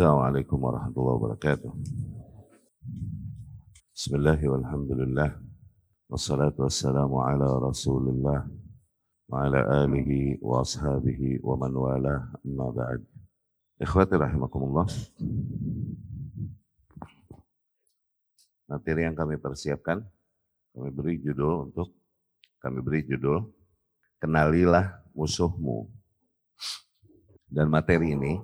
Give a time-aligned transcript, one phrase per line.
[0.00, 1.72] Assalamualaikum warahmatullahi wabarakatuh.
[3.92, 5.36] Bismillah walhamdulillah.
[6.08, 8.48] Wassalatu wassalamu ala rasulillah.
[9.28, 13.04] Wa ala alihi wa ashabihi wa man wala amma ba'd.
[13.76, 14.88] Ikhwati rahimakumullah.
[18.72, 20.00] Materi yang kami persiapkan,
[20.72, 21.92] kami beri judul untuk,
[22.56, 23.52] kami beri judul,
[24.16, 25.92] Kenalilah Musuhmu.
[27.52, 28.40] Dan materi ini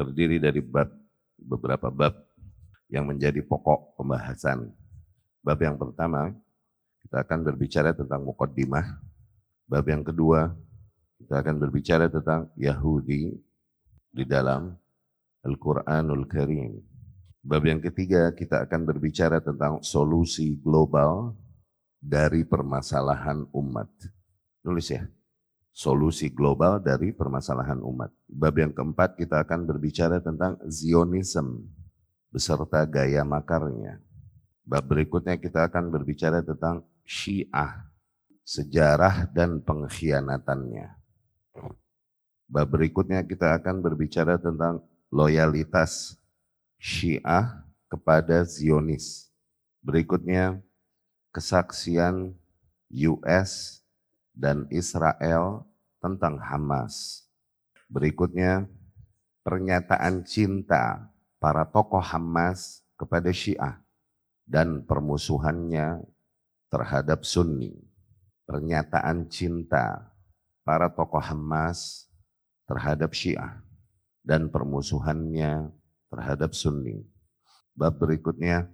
[0.00, 0.88] terdiri dari bab
[1.36, 2.16] beberapa bab
[2.88, 4.72] yang menjadi pokok pembahasan.
[5.44, 6.32] Bab yang pertama,
[7.04, 8.96] kita akan berbicara tentang mukaddimah.
[9.68, 10.56] Bab yang kedua,
[11.20, 13.36] kita akan berbicara tentang Yahudi
[14.08, 14.72] di dalam
[15.44, 16.80] Al-Quranul Karim.
[17.44, 21.36] Bab yang ketiga, kita akan berbicara tentang solusi global
[22.00, 23.88] dari permasalahan umat.
[24.64, 25.04] Nulis ya
[25.70, 28.10] solusi global dari permasalahan umat.
[28.26, 31.64] Bab yang keempat kita akan berbicara tentang Zionism
[32.30, 33.98] beserta gaya makarnya.
[34.66, 37.90] Bab berikutnya kita akan berbicara tentang Syiah,
[38.46, 40.94] sejarah dan pengkhianatannya.
[42.50, 46.18] Bab berikutnya kita akan berbicara tentang loyalitas
[46.78, 49.30] Syiah kepada Zionis.
[49.82, 50.62] Berikutnya
[51.34, 52.34] kesaksian
[52.90, 53.82] US
[54.34, 55.69] dan Israel
[56.00, 57.28] tentang Hamas.
[57.86, 58.66] Berikutnya,
[59.44, 63.80] pernyataan cinta para tokoh Hamas kepada Syiah
[64.48, 66.02] dan permusuhannya
[66.72, 67.76] terhadap Sunni.
[68.48, 70.10] Pernyataan cinta
[70.66, 72.10] para tokoh Hamas
[72.66, 73.62] terhadap Syiah
[74.26, 75.70] dan permusuhannya
[76.10, 77.06] terhadap Sunni.
[77.74, 78.68] Bab berikutnya,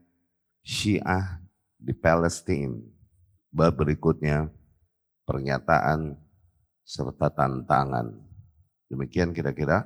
[0.65, 1.39] Syiah
[1.77, 2.81] di Palestina.
[3.53, 4.51] Bab berikutnya,
[5.29, 6.26] pernyataan
[6.87, 8.15] serta tantangan.
[8.87, 9.83] Demikian kira-kira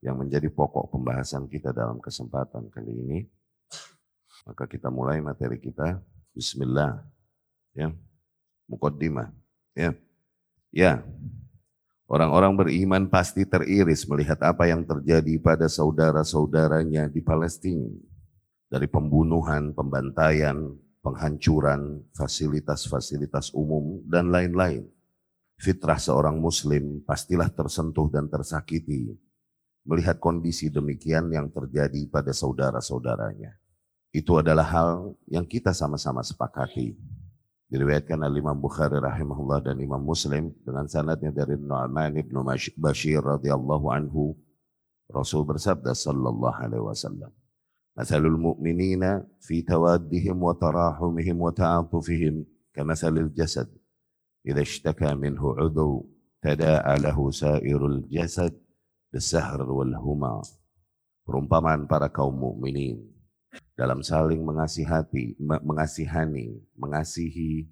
[0.00, 3.18] yang menjadi pokok pembahasan kita dalam kesempatan kali ini.
[4.48, 6.00] Maka kita mulai materi kita.
[6.32, 7.04] Bismillah.
[7.76, 7.92] Ya.
[8.64, 9.28] Mukaddimah.
[9.76, 9.92] Ya.
[10.72, 11.04] Ya.
[12.08, 17.84] Orang-orang beriman pasti teriris melihat apa yang terjadi pada saudara-saudaranya di Palestina.
[18.72, 20.72] Dari pembunuhan, pembantaian,
[21.04, 24.88] penghancuran fasilitas-fasilitas umum, dan lain-lain.
[25.58, 29.10] Fitrah seorang muslim pastilah tersentuh dan tersakiti
[29.82, 33.58] melihat kondisi demikian yang terjadi pada saudara-saudaranya.
[34.14, 36.94] Itu adalah hal yang kita sama-sama sepakati.
[37.68, 42.38] Diriwayatkan oleh Imam Bukhari rahimahullah dan Imam Muslim dengan sanadnya dari Nu'man bin
[42.80, 44.38] Bashir radhiyallahu anhu
[45.08, 47.32] Rasul bersabda sallallahu alaihi wasallam
[47.92, 53.68] Masalul mu'minina fi tawaddihim wa tarahumihim wa ta'atufihim kamasalil jasad
[54.47, 56.09] إذا اشتكى منه عضو
[56.41, 58.53] تداعى له سائر الجسد
[59.13, 60.41] بالسهر والهما
[61.23, 62.99] perumpamaan para kaum mukminin
[63.79, 67.63] dalam saling mengasihati, mengasihani, mengasihi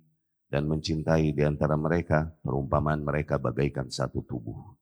[0.47, 4.75] dan mencintai di antara mereka, perumpamaan mereka bagaikan satu tubuh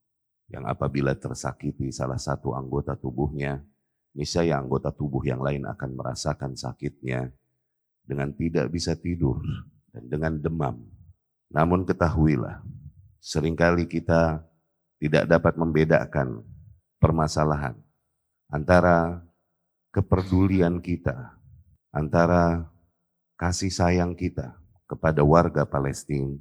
[0.50, 3.62] yang apabila tersakiti salah satu anggota tubuhnya,
[4.18, 7.30] niscaya anggota tubuh yang lain akan merasakan sakitnya
[8.02, 9.38] dengan tidak bisa tidur
[9.94, 10.78] dan dengan demam.
[11.54, 12.66] Namun ketahuilah,
[13.22, 14.42] sering kali kita
[14.98, 16.42] tidak dapat membedakan
[16.98, 17.78] permasalahan
[18.50, 19.22] antara
[19.94, 21.38] kepedulian kita,
[21.94, 22.66] antara
[23.38, 24.59] kasih sayang kita
[24.91, 26.34] kepada warga Palestina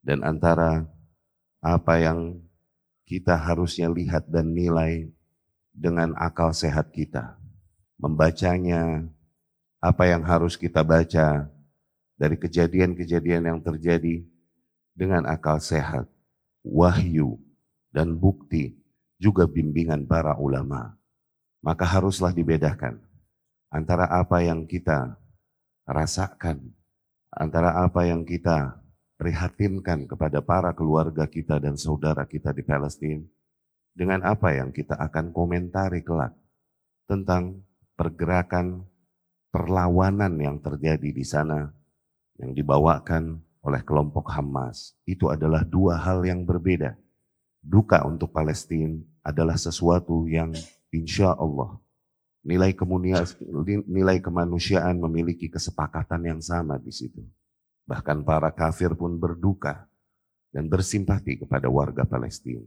[0.00, 0.88] dan antara
[1.60, 2.40] apa yang
[3.04, 5.12] kita harusnya lihat dan nilai
[5.76, 7.36] dengan akal sehat kita.
[8.00, 9.04] Membacanya,
[9.76, 11.52] apa yang harus kita baca
[12.16, 14.24] dari kejadian-kejadian yang terjadi
[14.98, 16.10] dengan akal sehat,
[16.66, 17.38] wahyu,
[17.94, 18.74] dan bukti,
[19.22, 20.98] juga bimbingan para ulama.
[21.62, 22.98] Maka haruslah dibedakan
[23.70, 25.14] antara apa yang kita
[25.86, 26.74] rasakan,
[27.30, 28.74] antara apa yang kita
[29.18, 33.22] prihatinkan kepada para keluarga kita dan saudara kita di Palestina,
[33.94, 36.34] dengan apa yang kita akan komentari kelak
[37.10, 37.62] tentang
[37.98, 38.86] pergerakan
[39.50, 41.66] perlawanan yang terjadi di sana
[42.38, 44.96] yang dibawakan oleh kelompok Hamas.
[45.04, 46.96] Itu adalah dua hal yang berbeda.
[47.60, 50.56] Duka untuk Palestina adalah sesuatu yang
[50.88, 51.76] insya Allah
[52.40, 52.72] nilai
[53.84, 57.20] nilai kemanusiaan memiliki kesepakatan yang sama di situ.
[57.84, 59.84] Bahkan para kafir pun berduka
[60.48, 62.64] dan bersimpati kepada warga Palestina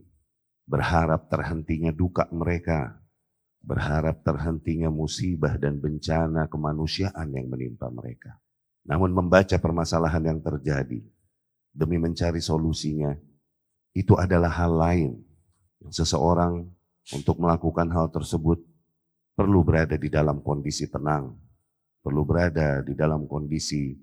[0.66, 2.94] berharap terhentinya duka mereka,
[3.62, 8.38] berharap terhentinya musibah dan bencana kemanusiaan yang menimpa mereka.
[8.82, 10.98] Namun membaca permasalahan yang terjadi
[11.70, 13.14] demi mencari solusinya,
[13.94, 15.12] itu adalah hal lain.
[15.90, 16.66] Seseorang
[17.14, 18.62] untuk melakukan hal tersebut
[19.34, 21.34] perlu berada di dalam kondisi tenang,
[22.02, 23.94] perlu berada di dalam kondisi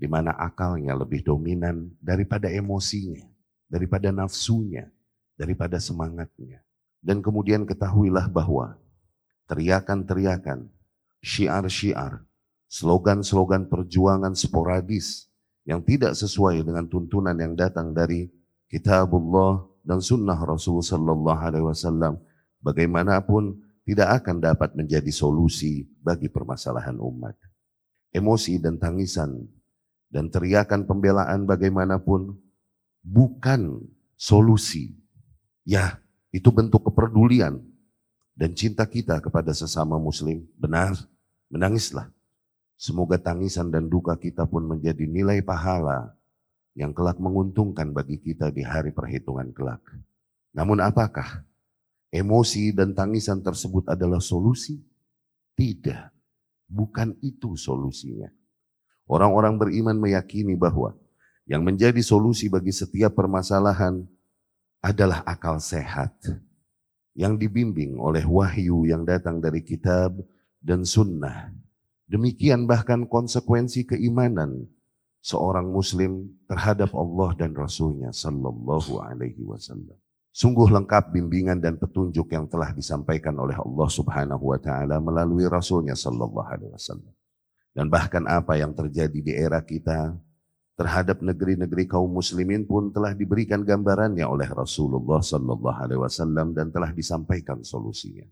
[0.00, 3.20] di mana akalnya lebih dominan daripada emosinya,
[3.68, 4.88] daripada nafsunya,
[5.36, 6.64] daripada semangatnya.
[7.04, 8.80] Dan kemudian ketahuilah bahwa
[9.44, 10.72] teriakan-teriakan,
[11.20, 12.24] syiar-syiar,
[12.70, 15.26] slogan-slogan perjuangan sporadis
[15.66, 18.30] yang tidak sesuai dengan tuntunan yang datang dari
[18.70, 22.22] kitabullah dan sunnah Rasul sallallahu alaihi wasallam
[22.62, 27.34] bagaimanapun tidak akan dapat menjadi solusi bagi permasalahan umat.
[28.14, 29.50] Emosi dan tangisan
[30.06, 32.38] dan teriakan pembelaan bagaimanapun
[33.02, 33.82] bukan
[34.14, 34.94] solusi.
[35.66, 35.98] Ya,
[36.30, 37.62] itu bentuk kepedulian
[38.38, 40.46] dan cinta kita kepada sesama muslim.
[40.58, 40.94] Benar,
[41.50, 42.10] menangislah.
[42.80, 46.16] Semoga tangisan dan duka kita pun menjadi nilai pahala
[46.72, 49.84] yang kelak menguntungkan bagi kita di hari perhitungan kelak.
[50.56, 51.44] Namun apakah
[52.08, 54.80] emosi dan tangisan tersebut adalah solusi?
[55.52, 56.08] Tidak,
[56.72, 58.32] bukan itu solusinya.
[59.04, 60.96] Orang-orang beriman meyakini bahwa
[61.44, 64.08] yang menjadi solusi bagi setiap permasalahan
[64.80, 66.16] adalah akal sehat
[67.12, 70.16] yang dibimbing oleh wahyu yang datang dari kitab
[70.64, 71.52] dan sunnah.
[72.10, 74.66] Demikian bahkan konsekuensi keimanan
[75.22, 79.94] seorang muslim terhadap Allah dan Rasulnya sallallahu alaihi wasallam.
[80.34, 85.94] Sungguh lengkap bimbingan dan petunjuk yang telah disampaikan oleh Allah subhanahu wa ta'ala melalui Rasulnya
[85.94, 87.14] sallallahu alaihi wasallam.
[87.70, 90.10] Dan bahkan apa yang terjadi di era kita
[90.74, 96.90] terhadap negeri-negeri kaum muslimin pun telah diberikan gambarannya oleh Rasulullah sallallahu alaihi wasallam dan telah
[96.90, 98.26] disampaikan solusinya.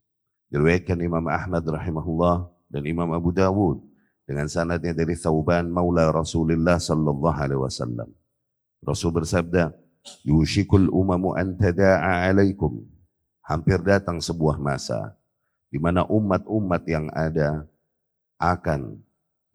[0.50, 3.80] Diriwayatkan Imam Ahmad rahimahullah dan Imam Abu Dawud
[4.28, 8.12] dengan sanadnya dari Thauban Maula Rasulullah sallallahu alaihi wasallam.
[8.84, 9.72] Rasul bersabda,
[10.22, 12.84] "Yushikul umamu an tada'a alaikum."
[13.48, 15.16] Hampir datang sebuah masa
[15.72, 17.64] di mana umat-umat yang ada
[18.36, 19.00] akan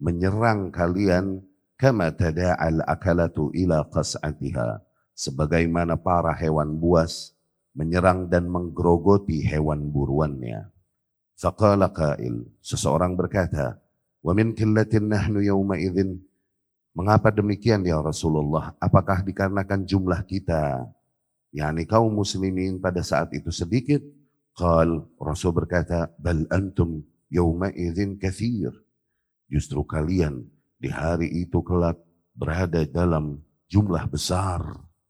[0.02, 1.38] menyerang kalian
[1.78, 4.82] kama tada'al akalatu ila qas'atiha
[5.14, 7.38] sebagaimana para hewan buas
[7.74, 10.73] menyerang dan menggerogoti hewan buruannya.
[11.34, 13.78] Faqala qail, seseorang berkata,
[14.24, 16.16] Wa min qillatin nahnu yawma idzin.
[16.96, 18.72] Mengapa demikian ya Rasulullah?
[18.80, 20.88] Apakah dikarenakan jumlah kita,
[21.52, 24.00] yakni kaum muslimin pada saat itu sedikit?
[24.54, 28.70] Qal Rasul berkata, bal antum yawma idzin kathir.
[29.50, 30.46] Justru kalian
[30.78, 31.98] di hari itu kelak
[32.32, 34.62] berada dalam jumlah besar,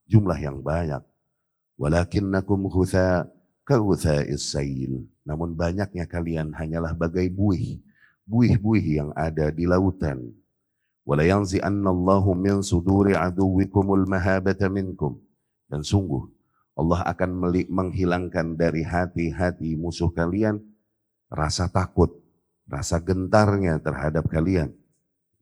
[0.08, 1.04] jumlah yang banyak.
[1.76, 3.28] Walakinnakum hutha
[3.62, 3.76] ka
[4.40, 5.13] sayil.
[5.24, 7.80] Namun banyaknya kalian hanyalah bagai buih
[8.24, 10.32] buih-buih yang ada di lautan.
[11.04, 15.20] Min suduri aduwikumul mahabata minkum.
[15.68, 16.24] Dan sungguh
[16.74, 17.30] Allah akan
[17.68, 20.58] menghilangkan dari hati-hati musuh kalian
[21.28, 22.10] rasa takut,
[22.64, 24.72] rasa gentarnya terhadap kalian.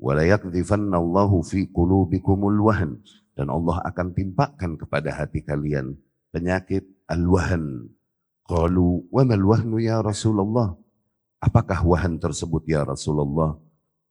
[0.03, 2.99] Walayakdifannallahu fi qulubikumul wahn.
[3.33, 5.97] Dan Allah akan timpakan kepada hati kalian
[6.35, 7.89] penyakit al-wahn.
[8.53, 10.77] Qalu wa mal wahnu ya Rasulullah?
[11.41, 13.57] Apakah wahan tersebut ya Rasulullah?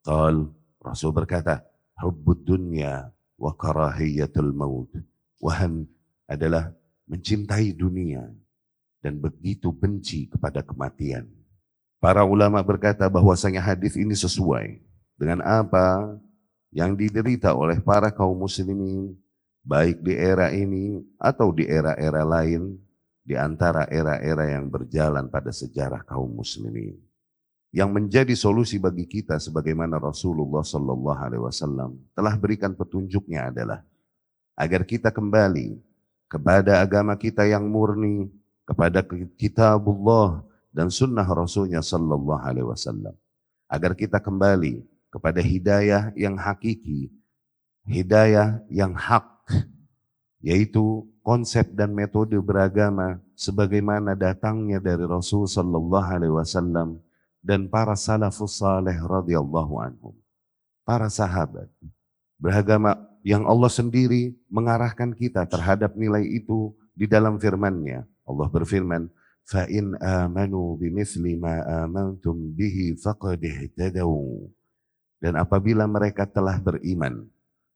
[0.02, 0.50] Qal,
[0.82, 1.62] Rasul berkata,
[2.02, 4.90] hubbud dunya wa karahiyatul maut.
[5.38, 5.86] Wahan
[6.26, 6.74] adalah
[7.06, 8.34] mencintai dunia
[9.06, 11.30] dan begitu benci kepada kematian.
[12.02, 14.82] Para ulama berkata bahwasanya hadis ini sesuai
[15.22, 16.18] dengan apa
[16.74, 19.14] yang diderita oleh para kaum muslimin
[19.62, 22.82] baik di era ini atau di era-era lain
[23.22, 26.98] di antara era-era yang berjalan pada sejarah kaum muslimin
[27.72, 33.80] yang menjadi solusi bagi kita sebagaimana Rasulullah Sallallahu Alaihi Wasallam telah berikan petunjuknya adalah
[34.60, 35.80] agar kita kembali
[36.28, 38.28] kepada agama kita yang murni
[38.68, 39.04] kepada
[39.40, 40.44] kitabullah
[40.76, 43.16] dan sunnah Rasulnya Sallallahu Alaihi Wasallam.
[43.72, 47.08] Agar kita kembali kepada hidayah yang hakiki
[47.88, 49.41] hidayah yang hak
[50.42, 56.98] yaitu konsep dan metode beragama sebagaimana datangnya dari Rasul Sallallahu Alaihi Wasallam
[57.42, 60.14] dan para salafus saleh radhiyallahu anhum.
[60.82, 61.70] Para sahabat
[62.42, 68.06] beragama yang Allah sendiri mengarahkan kita terhadap nilai itu di dalam firman-Nya.
[68.26, 69.14] Allah berfirman,
[69.46, 74.10] "Fa in amanu bimithli ma amantum bihi faqad ihtadaw."
[75.22, 77.30] Dan apabila mereka telah beriman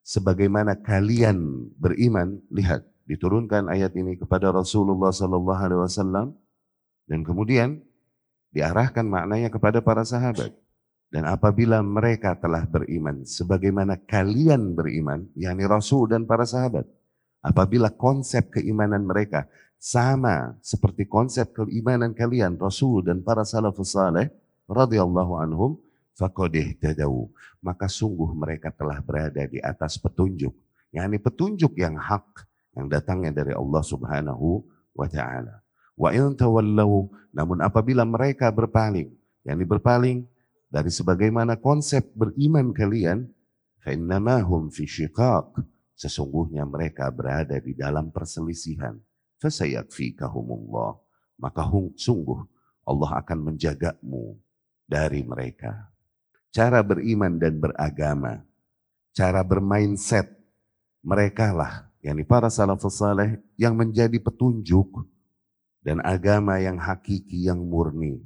[0.06, 6.38] sebagaimana kalian beriman, lihat diturunkan ayat ini kepada Rasulullah sallallahu alaihi wasallam
[7.10, 7.82] dan kemudian
[8.54, 10.54] diarahkan maknanya kepada para sahabat.
[11.10, 16.82] Dan apabila mereka telah beriman, sebagaimana kalian beriman, yakni Rasul dan para sahabat.
[17.46, 19.46] Apabila konsep keimanan mereka
[19.78, 24.34] sama seperti konsep keimanan kalian Rasul dan para salafus saleh
[24.66, 25.78] radhiyallahu anhum
[26.16, 27.28] faqadih tadau
[27.60, 30.52] maka sungguh mereka telah berada di atas petunjuk
[30.90, 34.64] yakni petunjuk yang hak yang datangnya dari Allah Subhanahu
[34.96, 35.60] wa taala
[35.96, 39.12] wa in tawallau namun apabila mereka berpaling
[39.44, 40.18] yakni berpaling
[40.72, 43.28] dari sebagaimana konsep beriman kalian
[43.84, 45.60] fa innamahum fi syiqaq
[45.94, 48.96] sesungguhnya mereka berada di dalam perselisihan
[49.38, 50.96] fasayakfikahumullah
[51.36, 51.68] maka
[52.00, 52.40] sungguh
[52.86, 54.38] Allah akan menjagamu
[54.86, 55.90] dari mereka.
[56.56, 58.40] Cara beriman dan beragama,
[59.12, 60.24] cara bermindset,
[61.04, 65.04] mereka lah, yakni para salafus saleh yang menjadi petunjuk
[65.84, 68.24] dan agama yang hakiki, yang murni,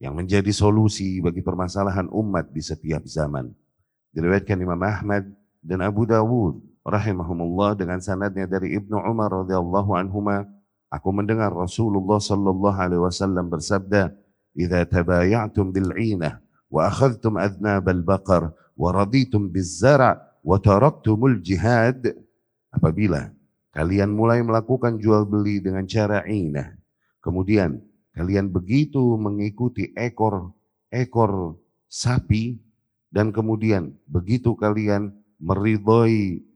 [0.00, 3.52] yang menjadi solusi bagi permasalahan umat di setiap zaman.
[4.16, 5.28] Diriwayatkan Imam Ahmad
[5.60, 10.48] dan Abu Dawud rahimahumullah dengan sanadnya dari Ibnu Umar radhiyallahu anhuma
[10.88, 14.16] Aku mendengar Rasulullah sallallahu alaihi wasallam bersabda,
[14.56, 16.40] "Idza tabaya'tum bil 'inah
[16.70, 22.14] al-baqar wa raditum biz-zar' wa taraktumul jihad."
[22.70, 23.34] Apabila
[23.74, 26.78] kalian mulai melakukan jual beli dengan cara inah,
[27.18, 27.82] kemudian
[28.14, 31.58] kalian begitu mengikuti ekor-ekor
[31.90, 32.62] sapi
[33.10, 35.10] dan kemudian begitu kalian
[35.42, 36.46] meridhoi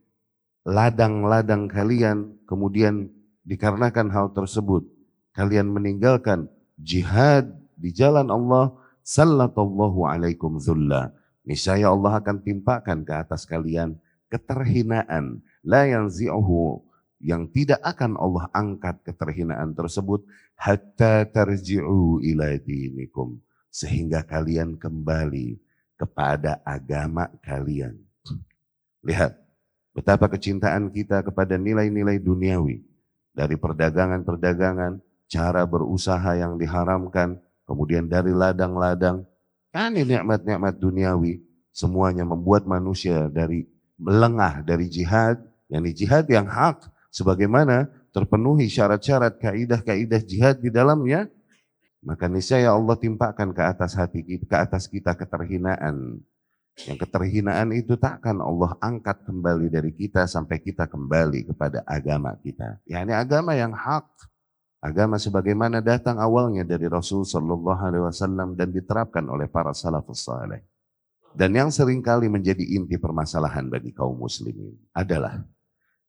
[0.62, 3.10] ladang-ladang kalian, kemudian
[3.42, 4.86] dikarenakan hal tersebut
[5.34, 8.72] kalian meninggalkan jihad di jalan Allah
[9.04, 11.12] sallallahu alaikum zulla.
[11.44, 14.00] Niscaya Allah akan timpakan ke atas kalian
[14.32, 15.44] keterhinaan.
[15.60, 16.80] La yanzi'uhu.
[17.24, 20.24] Yang tidak akan Allah angkat keterhinaan tersebut.
[20.56, 23.38] Hatta tarji'u ila dinikum.
[23.68, 25.60] Sehingga kalian kembali
[26.00, 28.00] kepada agama kalian.
[29.04, 29.36] Lihat
[29.92, 32.82] betapa kecintaan kita kepada nilai-nilai duniawi.
[33.34, 39.24] Dari perdagangan-perdagangan, cara berusaha yang diharamkan, kemudian dari ladang-ladang,
[39.74, 41.42] kan ini nikmat-nikmat duniawi,
[41.74, 43.66] semuanya membuat manusia dari
[43.98, 51.26] melengah dari jihad, yang di jihad yang hak, sebagaimana terpenuhi syarat-syarat kaidah-kaidah jihad di dalamnya,
[52.04, 56.20] maka niscaya Allah timpakan ke atas hati kita, ke atas kita keterhinaan,
[56.84, 62.82] yang keterhinaan itu takkan Allah angkat kembali dari kita sampai kita kembali kepada agama kita.
[62.82, 64.10] Ya ini agama yang hak.
[64.84, 70.60] Agama sebagaimana datang awalnya dari Rasul Sallallahu Alaihi Wasallam dan diterapkan oleh para salafus saleh.
[71.32, 75.40] Dan yang sering kali menjadi inti permasalahan bagi kaum muslimin adalah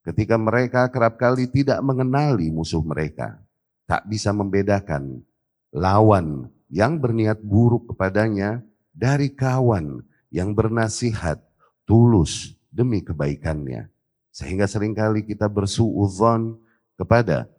[0.04, 3.40] ketika mereka kerap kali tidak mengenali musuh mereka,
[3.88, 5.24] tak bisa membedakan
[5.72, 8.60] lawan yang berniat buruk kepadanya
[8.92, 10.04] dari kawan
[10.36, 11.40] yang bernasihat
[11.88, 13.88] tulus demi kebaikannya.
[14.36, 16.60] Sehingga sering kali kita bersuudzon
[17.00, 17.55] kepada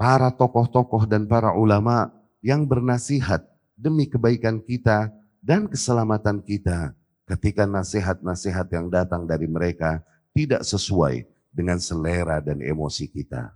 [0.00, 2.08] para tokoh-tokoh dan para ulama
[2.40, 3.44] yang bernasihat
[3.76, 5.12] demi kebaikan kita
[5.44, 6.96] dan keselamatan kita
[7.28, 10.00] ketika nasihat-nasihat yang datang dari mereka
[10.32, 13.52] tidak sesuai dengan selera dan emosi kita.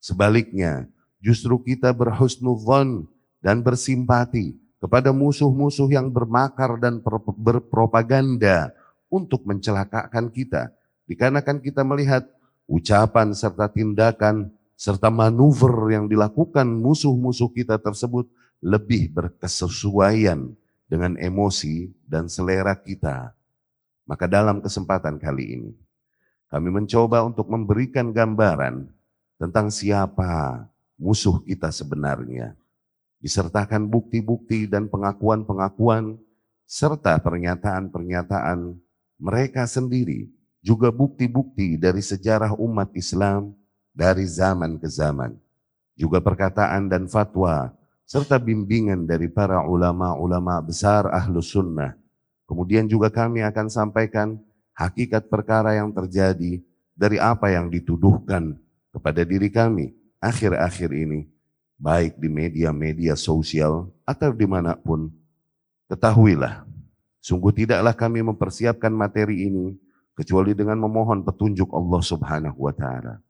[0.00, 0.88] Sebaliknya,
[1.20, 3.04] justru kita berhusnudzon
[3.44, 7.04] dan bersimpati kepada musuh-musuh yang bermakar dan
[7.36, 8.72] berpropaganda
[9.12, 10.72] untuk mencelakakan kita.
[11.04, 12.24] Dikarenakan kita melihat
[12.64, 14.48] ucapan serta tindakan
[14.84, 18.28] serta manuver yang dilakukan musuh-musuh kita tersebut
[18.60, 20.52] lebih berkesesuaian
[20.84, 23.32] dengan emosi dan selera kita.
[24.04, 25.72] Maka dalam kesempatan kali ini,
[26.52, 28.84] kami mencoba untuk memberikan gambaran
[29.40, 30.68] tentang siapa
[31.00, 32.52] musuh kita sebenarnya
[33.24, 36.20] disertakan bukti-bukti dan pengakuan-pengakuan
[36.68, 38.76] serta pernyataan-pernyataan
[39.16, 40.28] mereka sendiri
[40.60, 43.63] juga bukti-bukti dari sejarah umat Islam
[43.94, 45.38] dari zaman ke zaman.
[45.94, 47.70] Juga perkataan dan fatwa
[48.04, 51.94] serta bimbingan dari para ulama-ulama besar ahlu sunnah.
[52.44, 54.36] Kemudian juga kami akan sampaikan
[54.76, 56.60] hakikat perkara yang terjadi
[56.92, 58.58] dari apa yang dituduhkan
[58.92, 61.30] kepada diri kami akhir-akhir ini
[61.80, 65.08] baik di media-media sosial atau di mana pun,
[65.88, 66.68] ketahuilah,
[67.24, 69.74] sungguh tidaklah kami mempersiapkan materi ini
[70.14, 73.23] kecuali dengan memohon petunjuk Allah Subhanahu wa Ta'ala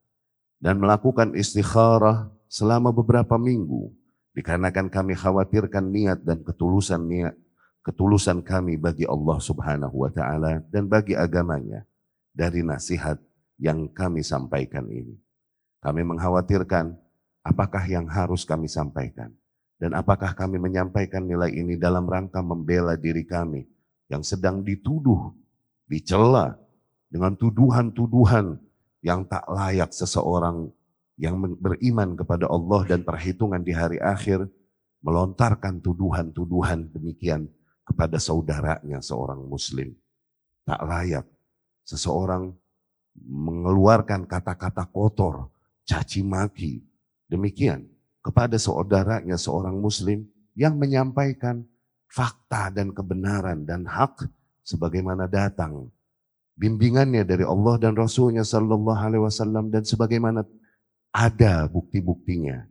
[0.65, 3.93] dan melakukan istikharah selama beberapa minggu
[4.33, 7.37] dikarenakan kami khawatirkan niat dan ketulusan niat
[7.85, 11.85] ketulusan kami bagi Allah Subhanahu wa taala dan bagi agamanya
[12.33, 13.21] dari nasihat
[13.61, 15.21] yang kami sampaikan ini.
[15.85, 16.97] Kami mengkhawatirkan
[17.45, 19.31] apakah yang harus kami sampaikan?
[19.77, 23.69] Dan apakah kami menyampaikan nilai ini dalam rangka membela diri kami
[24.09, 25.37] yang sedang dituduh,
[25.85, 26.57] dicela
[27.13, 28.64] dengan tuduhan-tuduhan
[29.05, 30.73] yang tak layak seseorang
[31.21, 34.49] yang beriman kepada Allah dan perhitungan di hari akhir
[35.05, 37.47] melontarkan tuduhan-tuduhan demikian
[37.85, 39.93] kepada saudaranya seorang muslim.
[40.65, 41.29] Tak layak
[41.85, 42.57] seseorang
[43.21, 45.53] mengeluarkan kata-kata kotor,
[45.85, 46.81] caci maki,
[47.29, 47.85] demikian
[48.25, 50.25] kepada saudaranya seorang muslim
[50.57, 51.61] yang menyampaikan
[52.09, 54.25] fakta dan kebenaran dan hak
[54.65, 55.93] sebagaimana datang
[56.55, 60.47] bimbingannya dari Allah dan Rasulnya Sallallahu Alaihi Wasallam dan sebagaimana
[61.15, 62.67] ada bukti-buktinya.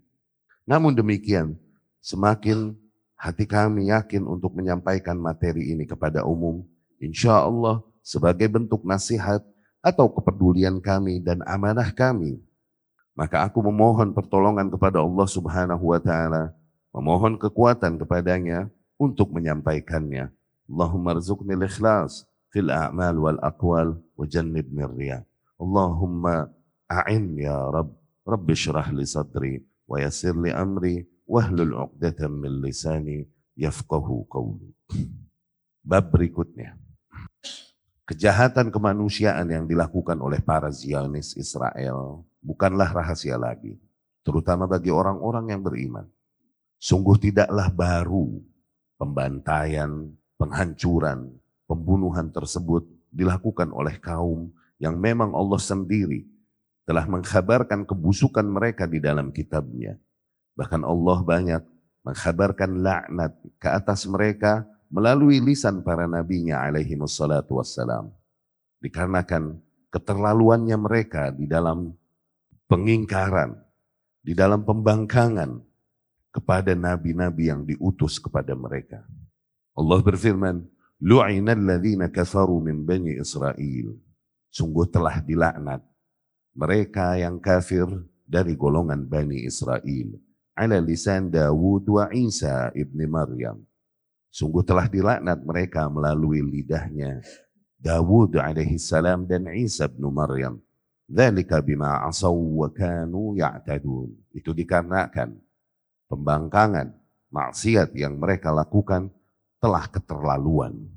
[0.64, 1.56] Namun demikian,
[2.00, 2.76] semakin
[3.20, 6.64] hati kami yakin untuk menyampaikan materi ini kepada umum,
[7.00, 9.44] insya Allah sebagai bentuk nasihat
[9.84, 12.40] atau kepedulian kami dan amanah kami.
[13.14, 16.56] Maka aku memohon pertolongan kepada Allah subhanahu wa ta'ala,
[16.96, 20.32] memohon kekuatan kepadanya untuk menyampaikannya.
[20.66, 25.26] Allahumma rizukni ikhlas fil a'mal wal aqwal wa jannibni riya.
[25.58, 26.54] Allahumma
[26.86, 27.90] a'in ya Rabb,
[28.24, 33.26] Rabbi syrah li sadri wa yasir li amri wahlul 'uqdatam min lisani
[33.58, 34.70] yafqahu qawli.
[35.82, 36.78] Bab berikutnya.
[38.06, 43.80] Kejahatan kemanusiaan yang dilakukan oleh para Zionis Israel bukanlah rahasia lagi,
[44.28, 46.06] terutama bagi orang-orang yang beriman.
[46.84, 48.44] Sungguh tidaklah baru
[49.00, 51.32] pembantaian, penghancuran,
[51.68, 54.50] pembunuhan tersebut dilakukan oleh kaum
[54.82, 56.28] yang memang Allah sendiri
[56.84, 59.96] telah mengkhabarkan kebusukan mereka di dalam kitabnya.
[60.60, 61.64] Bahkan Allah banyak
[62.04, 68.12] mengkhabarkan laknat ke atas mereka melalui lisan para nabinya alaihi wassalatu wassalam.
[68.84, 71.96] Dikarenakan keterlaluannya mereka di dalam
[72.68, 73.56] pengingkaran,
[74.20, 75.64] di dalam pembangkangan
[76.34, 79.06] kepada nabi-nabi yang diutus kepada mereka.
[79.74, 80.66] Allah berfirman,
[81.04, 83.92] Lu'inal ladhina kafaru min bani Israel.
[84.48, 85.84] Sungguh telah dilaknat
[86.56, 87.84] mereka yang kafir
[88.24, 90.08] dari golongan Bani Israel
[90.56, 93.60] ala lisan Dawud wa Isa ibni Maryam.
[94.32, 97.20] Sungguh telah dilaknat mereka melalui lidahnya
[97.84, 100.62] Dawud alaihi salam dan Isa bin Maryam.
[101.04, 104.14] Dzalika bima asaw wa kanu ya'tadun.
[104.32, 105.36] Itu dikarenakan
[106.08, 106.96] pembangkangan,
[107.28, 109.12] maksiat yang mereka lakukan
[109.60, 110.93] telah keterlaluan.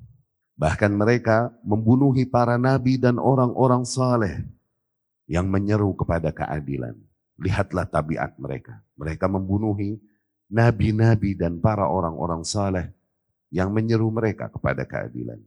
[0.56, 4.40] Bahkan mereka membunuhi para nabi dan orang-orang saleh
[5.28, 6.96] yang menyeru kepada keadilan.
[7.36, 8.80] Lihatlah tabiat mereka.
[8.96, 10.00] Mereka membunuhi
[10.48, 12.88] nabi-nabi dan para orang-orang saleh
[13.52, 15.38] yang menyeru mereka kepada keadilan.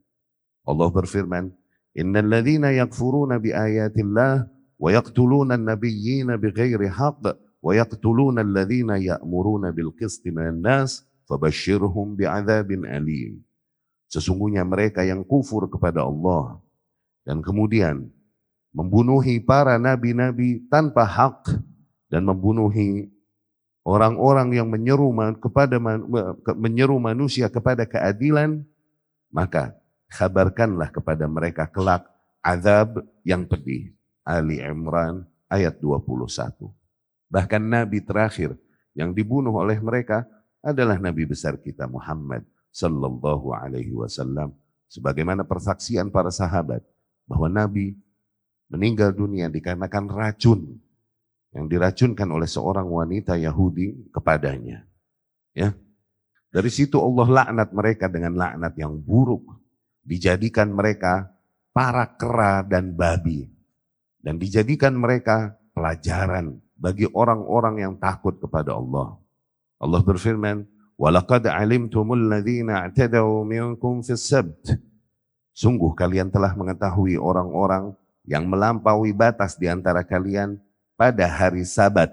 [0.62, 1.50] Allah berfirman,
[1.98, 4.46] Innal ladhina yakfuruna bi ayatillah
[4.78, 12.88] wa yaqtuluna an-nabiyyina bighairi haqq wa yaqtuluna alladhina ya'muruna bil qisti minan nas fabashshirhum bi'adzabin
[12.88, 13.42] alim.
[14.10, 16.58] Sesungguhnya mereka yang kufur kepada Allah
[17.22, 18.10] dan kemudian
[18.74, 21.54] membunuhi para nabi-nabi tanpa hak
[22.10, 23.14] dan membunuhi
[23.86, 25.78] orang-orang yang menyeru kepada
[26.58, 28.66] menyeru manusia kepada keadilan,
[29.30, 29.78] maka
[30.10, 32.10] kabarkanlah kepada mereka kelak
[32.42, 33.94] azab yang pedih.
[34.26, 36.70] Ali Imran ayat 21.
[37.30, 38.54] Bahkan nabi terakhir
[38.94, 40.26] yang dibunuh oleh mereka
[40.62, 44.54] adalah nabi besar kita Muhammad sallallahu alaihi wasallam
[44.90, 46.82] sebagaimana persaksian para sahabat
[47.30, 47.98] bahwa nabi
[48.70, 50.78] meninggal dunia dikarenakan racun
[51.50, 54.86] yang diracunkan oleh seorang wanita Yahudi kepadanya.
[55.58, 55.74] Ya.
[56.50, 59.46] Dari situ Allah laknat mereka dengan laknat yang buruk.
[60.02, 61.30] Dijadikan mereka
[61.74, 63.50] para kera dan babi.
[64.22, 69.18] Dan dijadikan mereka pelajaran bagi orang-orang yang takut kepada Allah.
[69.80, 70.66] Allah berfirman,
[71.00, 74.76] Walaqad alimtumul ladzina i'tadaw minkum fis sabt.
[75.56, 77.96] Sungguh kalian telah mengetahui orang-orang
[78.28, 80.60] yang melampaui batas di antara kalian
[81.00, 82.12] pada hari Sabat.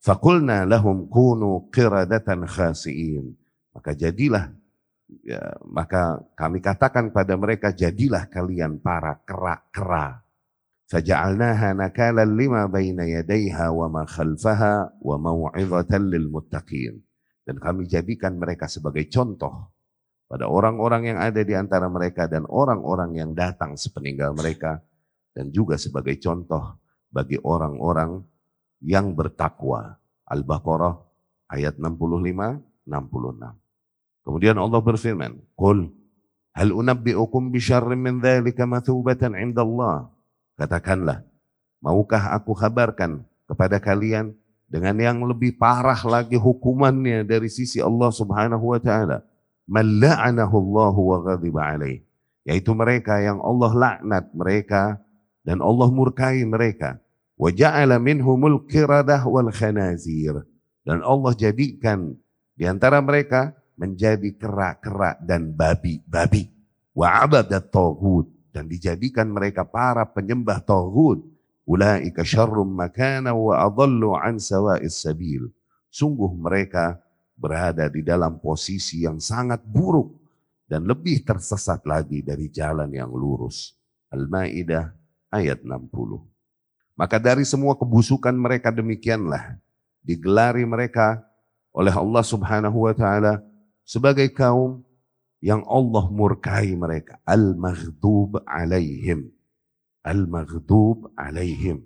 [0.00, 3.36] Fakulna lahum kunu qiradatan khasiin.
[3.72, 4.52] Maka jadilah
[5.24, 10.20] ya, maka kami katakan pada mereka jadilah kalian para kera-kera.
[10.88, 17.00] Faja'alnaha nakalan lima baina yadayha wa ma khalfaha wa mau'izatan lil muttaqin
[17.44, 19.68] dan kami jadikan mereka sebagai contoh
[20.24, 24.80] pada orang-orang yang ada di antara mereka dan orang-orang yang datang sepeninggal mereka
[25.36, 26.80] dan juga sebagai contoh
[27.12, 28.24] bagi orang-orang
[28.80, 30.00] yang bertakwa.
[30.24, 30.96] Al-Baqarah
[31.52, 34.24] ayat 65 66.
[34.24, 35.92] Kemudian Allah berfirman, "Qul
[36.56, 40.08] hal unabbi'ukum bi syarrin min dzalika mathubatan 'inda Allah?"
[40.56, 41.20] Katakanlah,
[41.84, 44.32] maukah aku kabarkan kepada kalian
[44.74, 49.22] dengan yang lebih parah lagi hukumannya dari sisi Allah Subhanahu wa taala?
[49.70, 52.02] Man la'anahu Allah wa ghadiba alaih.
[52.42, 54.98] Yaitu mereka yang Allah laknat mereka
[55.46, 56.98] dan Allah murkai mereka
[57.34, 60.46] Wa ja'ala minhumul qiradah wal khanazir.
[60.84, 62.14] Dan Allah jadikan
[62.54, 66.52] di antara mereka menjadi kera-kera dan babi-babi.
[66.94, 67.74] Wa abadat.
[68.54, 71.26] Dan dijadikan mereka para penyembah tauhud.
[71.64, 75.48] Ulaika syarrum makana wa adallu an sawa'is sabil.
[75.88, 77.00] Sungguh mereka
[77.34, 80.12] berada di dalam posisi yang sangat buruk
[80.68, 83.74] dan lebih tersesat lagi dari jalan yang lurus.
[84.12, 84.92] Al-Maidah
[85.32, 85.90] ayat 60.
[86.94, 89.58] Maka dari semua kebusukan mereka demikianlah
[89.98, 91.26] digelari mereka
[91.74, 93.42] oleh Allah Subhanahu wa taala
[93.82, 94.86] sebagai kaum
[95.42, 97.18] yang Allah murkai mereka.
[97.26, 99.33] Al-maghdub alaihim.
[100.04, 101.80] Al-maghdub alaihim.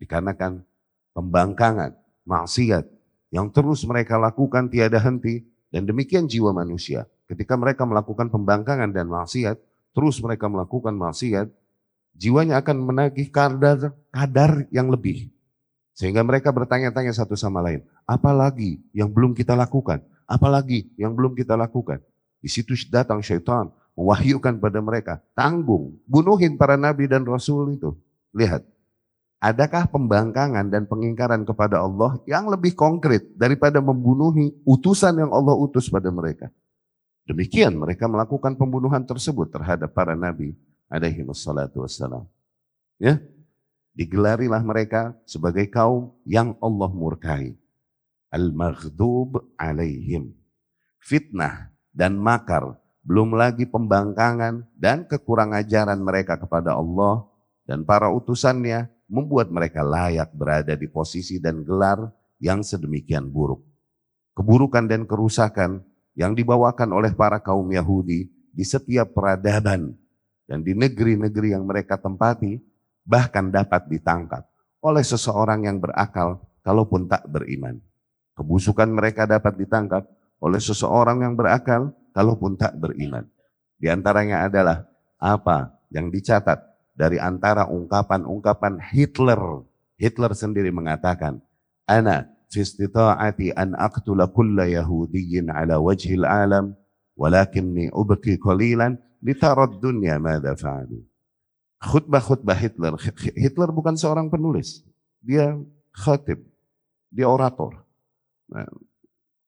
[0.00, 0.64] Dikarenakan
[1.12, 1.92] pembangkangan,
[2.24, 2.88] maksiat
[3.28, 7.04] yang terus mereka lakukan tiada henti dan demikian jiwa manusia.
[7.28, 9.60] Ketika mereka melakukan pembangkangan dan maksiat,
[9.92, 11.52] terus mereka melakukan maksiat,
[12.16, 15.28] jiwanya akan menagih kadar, kadar yang lebih.
[15.92, 20.00] Sehingga mereka bertanya-tanya satu sama lain, apalagi yang belum kita lakukan?
[20.24, 22.00] Apalagi yang belum kita lakukan?
[22.38, 27.98] Di situ datang syaitan mewahyukan pada mereka, tanggung, bunuhin para nabi dan rasul itu.
[28.30, 28.62] Lihat,
[29.42, 35.90] adakah pembangkangan dan pengingkaran kepada Allah yang lebih konkret daripada membunuhi utusan yang Allah utus
[35.90, 36.46] pada mereka?
[37.26, 40.54] Demikian mereka melakukan pembunuhan tersebut terhadap para nabi
[40.86, 42.22] alaihi wassalatu wassalam.
[43.02, 43.18] Ya,
[43.98, 47.58] digelarilah mereka sebagai kaum yang Allah murkai.
[48.30, 50.38] Al-maghdub alaihim.
[51.02, 52.77] Fitnah dan makar,
[53.08, 57.24] belum lagi pembangkangan dan kekurang ajaran mereka kepada Allah
[57.64, 63.64] dan para utusannya membuat mereka layak berada di posisi dan gelar yang sedemikian buruk.
[64.36, 65.80] Keburukan dan kerusakan
[66.12, 69.96] yang dibawakan oleh para kaum Yahudi di setiap peradaban
[70.44, 72.60] dan di negeri-negeri yang mereka tempati
[73.08, 74.44] bahkan dapat ditangkap
[74.84, 77.80] oleh seseorang yang berakal kalaupun tak beriman.
[78.36, 80.04] Kebusukan mereka dapat ditangkap
[80.44, 83.22] oleh seseorang yang berakal kalaupun tak beriman.
[83.78, 84.90] Di antaranya adalah
[85.22, 86.58] apa yang dicatat
[86.98, 89.62] dari antara ungkapan-ungkapan Hitler.
[89.94, 91.38] Hitler sendiri mengatakan,
[91.86, 96.74] Ana fi istita'ati an aqtula kulla yahudiyyin ala wajhil alam,
[97.14, 100.98] walakinni ubki qalilan litarad dunya madza fa'alu.
[101.78, 102.98] Khutbah-khutbah Hitler,
[103.38, 104.82] Hitler bukan seorang penulis,
[105.22, 105.54] dia
[105.94, 106.42] khatib,
[107.14, 107.86] dia orator.
[108.50, 108.66] Nah,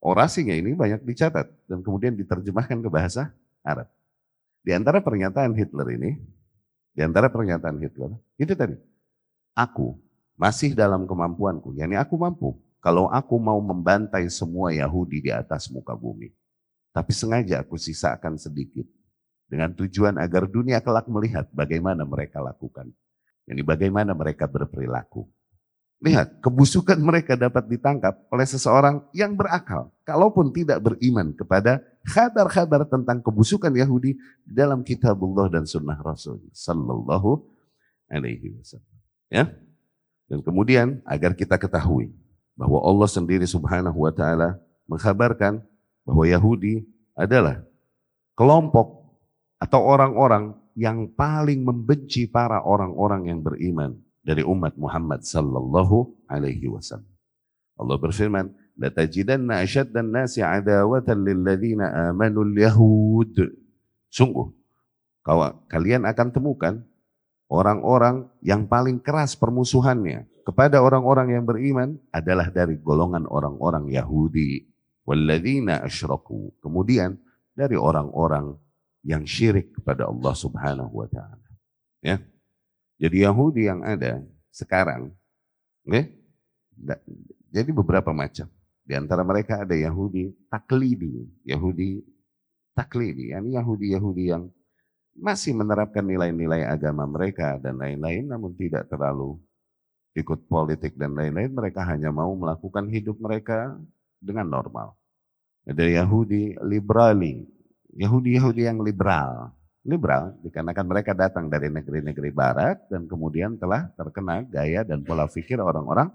[0.00, 3.30] orasinya ini banyak dicatat dan kemudian diterjemahkan ke bahasa
[3.64, 3.88] Arab.
[4.60, 6.20] Di antara pernyataan Hitler ini,
[6.92, 8.76] di antara pernyataan Hitler, itu tadi,
[9.56, 9.96] aku
[10.36, 15.92] masih dalam kemampuanku, yakni aku mampu kalau aku mau membantai semua Yahudi di atas muka
[15.92, 16.32] bumi.
[16.90, 18.88] Tapi sengaja aku sisakan sedikit
[19.46, 22.88] dengan tujuan agar dunia kelak melihat bagaimana mereka lakukan.
[23.46, 25.28] Ini bagaimana mereka berperilaku.
[26.00, 29.92] Lihat, kebusukan mereka dapat ditangkap oleh seseorang yang berakal.
[30.00, 34.16] Kalaupun tidak beriman kepada kabar-kabar tentang kebusukan Yahudi
[34.48, 36.40] di dalam kitabullah dan sunnah Rasul.
[36.56, 37.44] Sallallahu
[38.08, 38.96] alaihi wasallam.
[39.28, 39.52] Ya.
[40.24, 42.08] Dan kemudian agar kita ketahui
[42.56, 44.56] bahwa Allah sendiri subhanahu wa ta'ala
[44.88, 45.60] mengkabarkan
[46.08, 46.80] bahwa Yahudi
[47.12, 47.60] adalah
[48.40, 49.04] kelompok
[49.60, 57.08] atau orang-orang yang paling membenci para orang-orang yang beriman dari umat Muhammad sallallahu alaihi wasallam.
[57.80, 63.34] Allah berfirman, "La tajidanna ashaddan nasi adawatan lil ladzina amanu yahud."
[64.10, 64.52] Sungguh,
[65.70, 66.74] kalian akan temukan
[67.50, 74.66] orang-orang yang paling keras permusuhannya kepada orang-orang yang beriman adalah dari golongan orang-orang Yahudi.
[75.04, 76.58] Walladzina asyraku.
[76.62, 77.18] Kemudian
[77.54, 78.56] dari orang-orang
[79.06, 81.48] yang syirik kepada Allah Subhanahu wa taala.
[82.00, 82.20] Ya.
[83.00, 84.20] Jadi Yahudi yang ada
[84.52, 85.08] sekarang
[85.88, 86.04] ya,
[87.48, 88.44] jadi beberapa macam.
[88.84, 92.04] Di antara mereka ada Yahudi taklidi, Yahudi
[92.76, 94.52] taklidi, yani Yahudi-Yahudi yang
[95.16, 99.40] masih menerapkan nilai-nilai agama mereka dan lain-lain namun tidak terlalu
[100.14, 103.78] ikut politik dan lain-lain, mereka hanya mau melakukan hidup mereka
[104.18, 104.98] dengan normal.
[105.64, 107.46] Ada Yahudi liberali,
[107.94, 109.54] Yahudi-Yahudi yang liberal.
[109.80, 115.56] Liberal dikarenakan mereka datang dari negeri-negeri barat dan kemudian telah terkena gaya dan pola pikir
[115.56, 116.12] orang-orang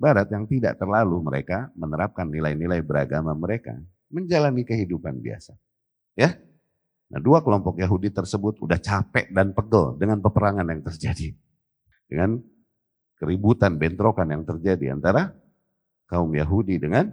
[0.00, 3.76] barat yang tidak terlalu mereka menerapkan nilai-nilai beragama mereka
[4.08, 5.52] menjalani kehidupan biasa.
[6.16, 6.40] Ya.
[7.12, 11.36] Nah, dua kelompok Yahudi tersebut udah capek dan pegel dengan peperangan yang terjadi.
[12.08, 12.40] Dengan
[13.20, 15.36] keributan, bentrokan yang terjadi antara
[16.08, 17.12] kaum Yahudi dengan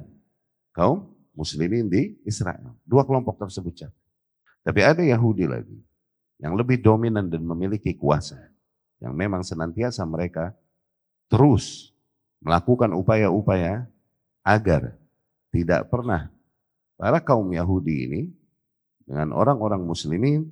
[0.72, 2.80] kaum muslimin di Israel.
[2.88, 4.04] Dua kelompok tersebut capek.
[4.64, 5.89] Tapi ada Yahudi lagi
[6.40, 8.40] yang lebih dominan dan memiliki kuasa.
[9.00, 10.56] Yang memang senantiasa mereka
[11.32, 11.96] terus
[12.44, 13.88] melakukan upaya-upaya
[14.44, 14.96] agar
[15.52, 16.32] tidak pernah
[16.96, 18.22] para kaum Yahudi ini
[19.04, 20.48] dengan orang-orang muslimin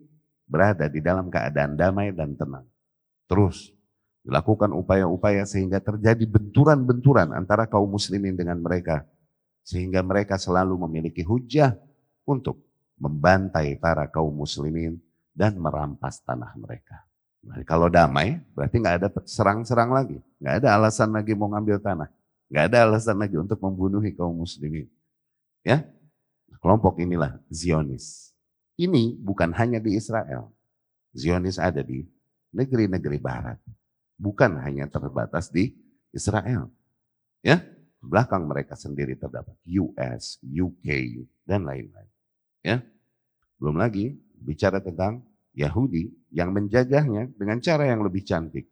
[0.47, 2.67] berada di dalam keadaan damai dan tenang.
[3.27, 3.71] Terus
[4.23, 9.03] dilakukan upaya-upaya sehingga terjadi benturan-benturan antara kaum muslimin dengan mereka.
[9.67, 11.75] Sehingga mereka selalu memiliki hujah
[12.23, 12.63] untuk
[12.95, 14.95] membantai para kaum muslimin
[15.37, 17.05] dan merampas tanah mereka.
[17.45, 20.17] Nah, kalau damai, berarti nggak ada serang-serang lagi.
[20.41, 22.09] Nggak ada alasan lagi mau ngambil tanah.
[22.49, 24.89] Nggak ada alasan lagi untuk membunuhi kaum muslimin.
[25.61, 25.85] Ya,
[26.57, 28.33] kelompok inilah Zionis.
[28.81, 30.49] Ini bukan hanya di Israel.
[31.13, 32.01] Zionis ada di
[32.49, 33.61] negeri-negeri barat.
[34.17, 35.77] Bukan hanya terbatas di
[36.09, 36.73] Israel.
[37.45, 37.61] Ya,
[38.01, 40.87] belakang mereka sendiri terdapat US, UK,
[41.45, 42.09] dan lain-lain.
[42.65, 42.81] Ya,
[43.61, 45.25] belum lagi bicara tentang
[45.57, 48.69] Yahudi yang menjajahnya dengan cara yang lebih cantik.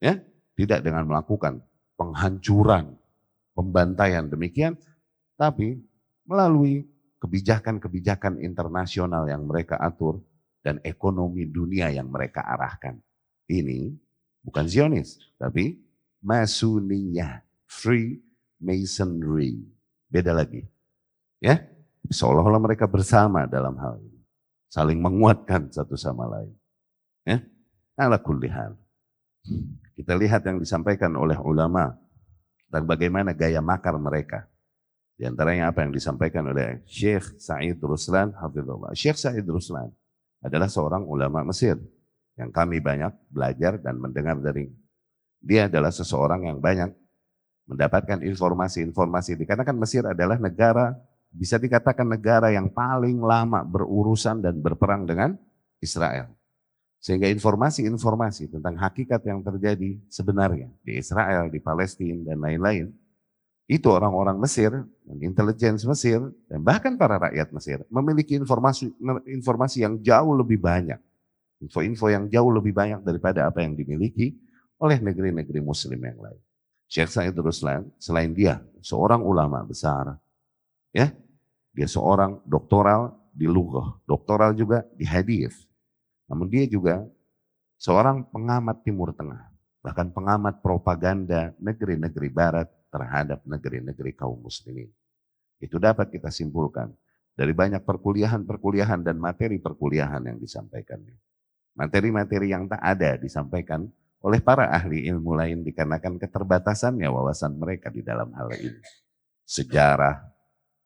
[0.00, 0.16] Ya,
[0.56, 1.60] tidak dengan melakukan
[2.00, 2.96] penghancuran,
[3.52, 4.80] pembantaian demikian,
[5.36, 5.76] tapi
[6.24, 6.88] melalui
[7.20, 10.20] kebijakan-kebijakan internasional yang mereka atur
[10.64, 12.96] dan ekonomi dunia yang mereka arahkan.
[13.46, 13.92] Ini
[14.40, 15.76] bukan Zionis, tapi
[16.24, 18.20] Masuniyah, Free
[18.60, 19.60] Masonry.
[20.08, 20.64] Beda lagi.
[21.40, 21.60] Ya,
[22.08, 24.15] seolah-olah mereka bersama dalam hal ini
[24.70, 26.52] saling menguatkan satu sama lain.
[27.26, 27.42] Ya,
[27.98, 28.50] ala kulli.
[29.96, 31.94] Kita lihat yang disampaikan oleh ulama
[32.70, 34.46] dan bagaimana gaya makar mereka.
[35.16, 38.92] Di antaranya apa yang disampaikan oleh Syekh Sa'id Ruslan Hafizullah.
[38.92, 39.88] Syekh Sa'id Ruslan
[40.44, 41.80] adalah seorang ulama Mesir
[42.36, 44.68] yang kami banyak belajar dan mendengar dari
[45.40, 46.92] dia adalah seseorang yang banyak
[47.64, 50.94] mendapatkan informasi-informasi dikarenakan Mesir adalah negara
[51.36, 55.36] bisa dikatakan negara yang paling lama berurusan dan berperang dengan
[55.84, 56.32] Israel.
[56.96, 62.90] Sehingga informasi-informasi tentang hakikat yang terjadi sebenarnya di Israel, di Palestina, dan lain-lain,
[63.68, 66.18] itu orang-orang Mesir, dan intelijen Mesir,
[66.48, 68.90] dan bahkan para rakyat Mesir memiliki informasi,
[69.28, 70.98] informasi yang jauh lebih banyak.
[71.62, 74.34] Info-info yang jauh lebih banyak daripada apa yang dimiliki
[74.80, 76.40] oleh negeri-negeri muslim yang lain.
[76.86, 80.14] Syekh Said Ruslan, selain dia seorang ulama besar,
[80.94, 81.10] ya
[81.76, 85.68] dia seorang doktoral di lughah, doktoral juga di hadis.
[86.24, 87.04] Namun dia juga
[87.76, 89.52] seorang pengamat Timur Tengah,
[89.84, 94.88] bahkan pengamat propaganda negeri-negeri barat terhadap negeri-negeri kaum muslimin.
[95.60, 96.96] Itu dapat kita simpulkan
[97.36, 101.20] dari banyak perkuliahan-perkuliahan dan materi perkuliahan yang disampaikannya.
[101.76, 103.84] Materi-materi yang tak ada disampaikan
[104.24, 108.80] oleh para ahli ilmu lain dikarenakan keterbatasannya wawasan mereka di dalam hal ini.
[109.44, 110.35] Sejarah,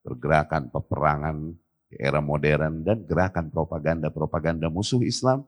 [0.00, 1.54] pergerakan peperangan
[1.90, 5.44] di era modern dan gerakan propaganda-propaganda musuh Islam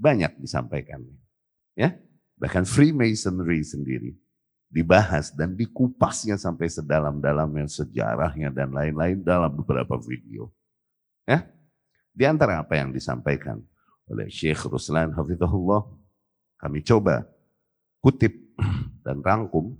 [0.00, 1.04] banyak disampaikan.
[1.76, 1.98] Ya,
[2.38, 4.16] bahkan Freemasonry sendiri
[4.70, 10.54] dibahas dan dikupasnya sampai sedalam-dalamnya sejarahnya dan lain-lain dalam beberapa video.
[11.26, 11.42] Ya,
[12.14, 13.58] di antara apa yang disampaikan
[14.06, 15.90] oleh Syekh Ruslan Hafizahullah,
[16.62, 17.26] kami coba
[17.98, 18.32] kutip
[19.04, 19.74] dan rangkum.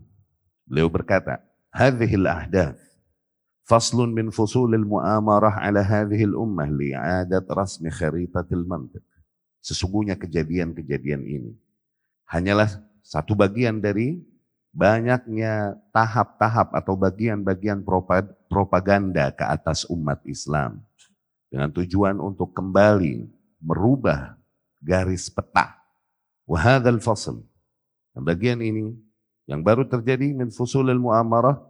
[0.66, 1.38] Beliau berkata,
[1.70, 2.89] "Hadhil ahdath
[3.70, 9.06] Faslun min fusulil mu'amarah ala hadhil ummah li'adat rasmi kharitatil mantiq.
[9.62, 11.54] Sesungguhnya kejadian-kejadian ini
[12.26, 12.66] hanyalah
[13.06, 14.18] satu bagian dari
[14.74, 17.86] banyaknya tahap-tahap atau bagian-bagian
[18.50, 20.82] propaganda ke atas umat Islam
[21.46, 23.30] dengan tujuan untuk kembali
[23.62, 24.34] merubah
[24.82, 25.78] garis peta.
[26.42, 27.38] Wahadal fasl.
[28.10, 28.98] Dan bagian ini
[29.46, 31.69] yang baru terjadi min fusulil mu'amarah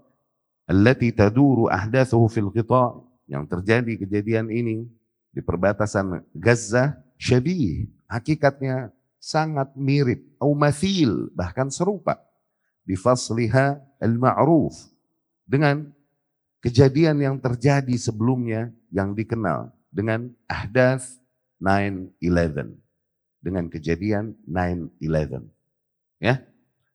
[0.70, 2.94] allati taduru ahdathuhu fil qita'
[3.26, 4.86] yang terjadi kejadian ini
[5.34, 12.22] di perbatasan Gaza syabih hakikatnya sangat mirip atau mathil bahkan serupa
[12.86, 14.74] di fasliha al-ma'ruf
[15.44, 15.90] dengan
[16.62, 21.18] kejadian yang terjadi sebelumnya yang dikenal dengan ahdath
[21.58, 22.78] 9-11
[23.42, 25.44] dengan kejadian 9-11
[26.22, 26.40] ya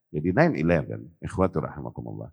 [0.10, 2.32] jadi 9-11 ikhwatur rahimakumullah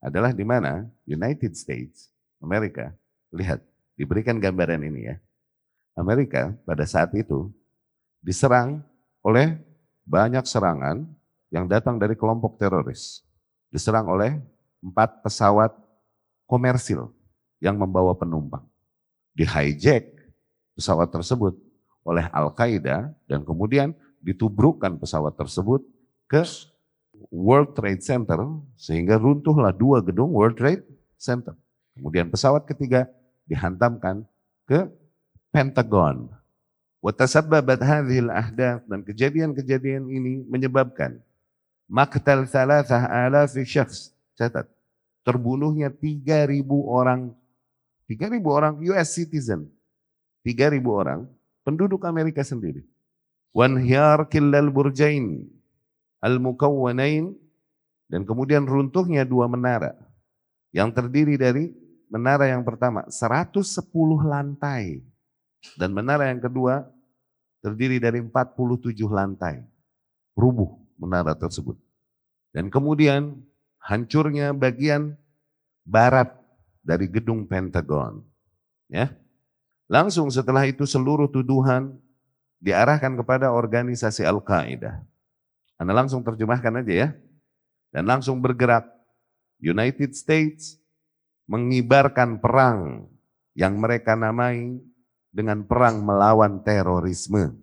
[0.00, 2.92] adalah di mana United States, Amerika,
[3.32, 3.64] lihat,
[3.96, 5.16] diberikan gambaran ini ya.
[5.96, 7.48] Amerika pada saat itu
[8.20, 8.84] diserang
[9.24, 9.56] oleh
[10.04, 11.08] banyak serangan
[11.48, 13.24] yang datang dari kelompok teroris.
[13.72, 14.36] Diserang oleh
[14.84, 15.72] empat pesawat
[16.44, 17.10] komersil
[17.58, 18.62] yang membawa penumpang.
[19.32, 20.12] Di hijack
[20.76, 21.56] pesawat tersebut
[22.06, 25.82] oleh Al-Qaeda dan kemudian ditubrukkan pesawat tersebut
[26.30, 26.44] ke
[27.30, 28.38] World Trade Center
[28.78, 30.84] sehingga runtuhlah dua gedung World Trade
[31.16, 31.56] Center.
[31.96, 33.08] Kemudian pesawat ketiga
[33.48, 34.24] dihantamkan
[34.68, 34.88] ke
[35.50, 36.28] Pentagon.
[37.00, 41.22] Watasabbabat hadhil ahdath dan kejadian-kejadian ini menyebabkan
[41.86, 44.10] Maktal salasah alafi syakhs.
[44.34, 44.66] Catat.
[45.22, 47.30] Terbunuhnya 3.000 orang.
[48.10, 49.70] 3.000 orang US citizen.
[50.42, 51.30] 3.000 orang
[51.62, 52.82] penduduk Amerika sendiri.
[53.54, 55.46] Wanhiyar killal burjain
[56.26, 57.30] al-mukawwanain
[58.10, 59.94] dan kemudian runtuhnya dua menara
[60.74, 61.70] yang terdiri dari
[62.10, 63.62] menara yang pertama 110
[64.26, 65.06] lantai
[65.78, 66.86] dan menara yang kedua
[67.66, 69.66] terdiri dari 47 lantai.
[70.38, 71.74] Rubuh menara tersebut.
[72.54, 73.42] Dan kemudian
[73.82, 75.18] hancurnya bagian
[75.82, 76.30] barat
[76.86, 78.22] dari gedung Pentagon.
[78.86, 79.10] Ya.
[79.90, 81.98] Langsung setelah itu seluruh tuduhan
[82.62, 85.02] diarahkan kepada organisasi Al-Qaeda.
[85.76, 87.08] Anda langsung terjemahkan aja ya.
[87.92, 88.88] Dan langsung bergerak.
[89.56, 90.76] United States
[91.48, 93.08] mengibarkan perang
[93.56, 94.76] yang mereka namai
[95.32, 97.56] dengan perang melawan terorisme.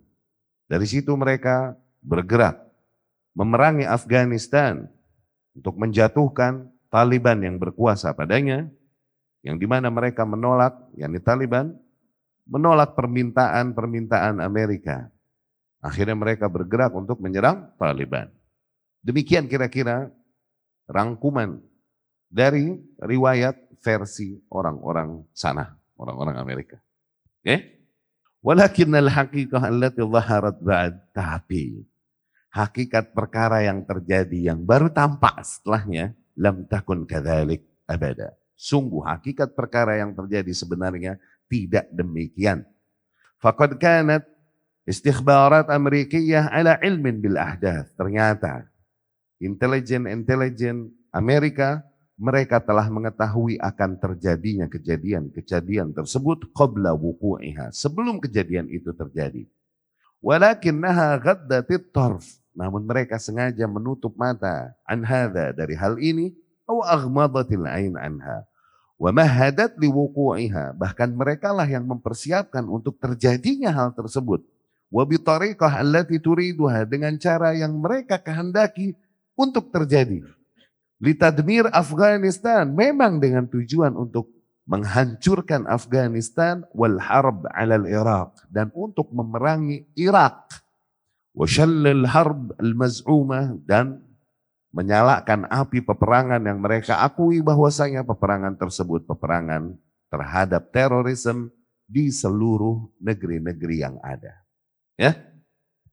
[0.66, 2.58] Dari situ mereka bergerak
[3.34, 4.86] memerangi Afghanistan
[5.54, 8.70] untuk menjatuhkan Taliban yang berkuasa padanya,
[9.42, 11.74] yang di mana mereka menolak, yakni Taliban,
[12.46, 15.10] menolak permintaan-permintaan Amerika.
[15.84, 18.32] Akhirnya mereka bergerak untuk menyerang Taliban.
[19.04, 20.08] Demikian kira-kira
[20.88, 21.60] rangkuman
[22.32, 23.52] dari riwayat
[23.84, 26.80] versi orang-orang sana, orang-orang Amerika.
[26.80, 27.44] Oke?
[27.44, 27.58] Okay?
[28.40, 31.00] Walakinnal haqiqah allati dhaharat ba'd.
[31.12, 31.84] Tapi
[32.52, 38.32] hakikat perkara yang terjadi yang baru tampak setelahnya lam takun kadzalik abada.
[38.56, 42.64] Sungguh hakikat perkara yang terjadi sebenarnya tidak demikian.
[43.40, 44.24] Faqad kanat
[44.84, 47.92] istikhbarat Amerikiyah ala ilmin bil ahdath.
[47.96, 48.68] Ternyata
[49.40, 57.74] intelijen-intelijen Amerika mereka telah mengetahui akan terjadinya kejadian-kejadian tersebut qabla wuku'iha.
[57.74, 59.50] Sebelum kejadian itu terjadi.
[60.22, 65.02] Walakinnaha ghaddatit tarf namun mereka sengaja menutup mata an
[65.58, 66.30] dari hal ini
[66.70, 68.46] aw aghmadatil ain anha
[68.94, 74.46] wa mahadat liwuqu'iha bahkan mereka lah yang mempersiapkan untuk terjadinya hal tersebut
[76.88, 78.96] dengan cara yang mereka kehendaki
[79.34, 80.22] untuk terjadi
[81.04, 84.30] litadmir Afghanistan memang dengan tujuan untuk
[84.64, 90.64] menghancurkan Afghanistan wal harb alal Iraq dan untuk memerangi Irak
[91.34, 93.98] Washallil harb al-maz'umah dan
[94.70, 99.74] menyalakan api peperangan yang mereka akui bahwasanya peperangan tersebut peperangan
[100.14, 101.50] terhadap terorisme
[101.90, 104.43] di seluruh negeri-negeri yang ada.
[104.94, 105.18] Ya.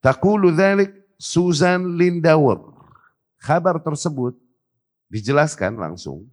[0.01, 2.57] Takulu dzalik Susan Lindauer.
[3.41, 4.37] Kabar tersebut
[5.09, 6.29] dijelaskan langsung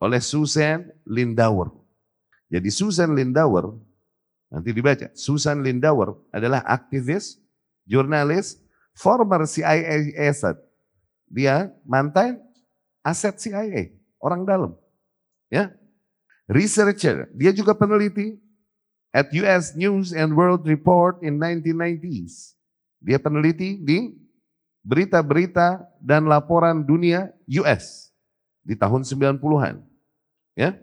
[0.00, 1.68] oleh Susan Lindauer.
[2.48, 3.76] Jadi Susan Lindauer
[4.48, 5.12] nanti dibaca.
[5.12, 7.36] Susan Lindauer adalah aktivis
[7.84, 8.60] jurnalis,
[8.96, 10.56] former CIA asset.
[11.28, 12.40] Dia mantan
[13.04, 14.72] aset CIA, orang dalam.
[15.52, 15.72] Ya.
[16.48, 18.40] Researcher, dia juga peneliti
[19.12, 22.54] at US News and World Report in 1990s.
[22.98, 24.12] Dia peneliti di
[24.82, 27.30] berita-berita dan laporan dunia
[27.64, 28.08] US
[28.64, 29.80] di tahun 90-an.
[30.58, 30.76] Ya.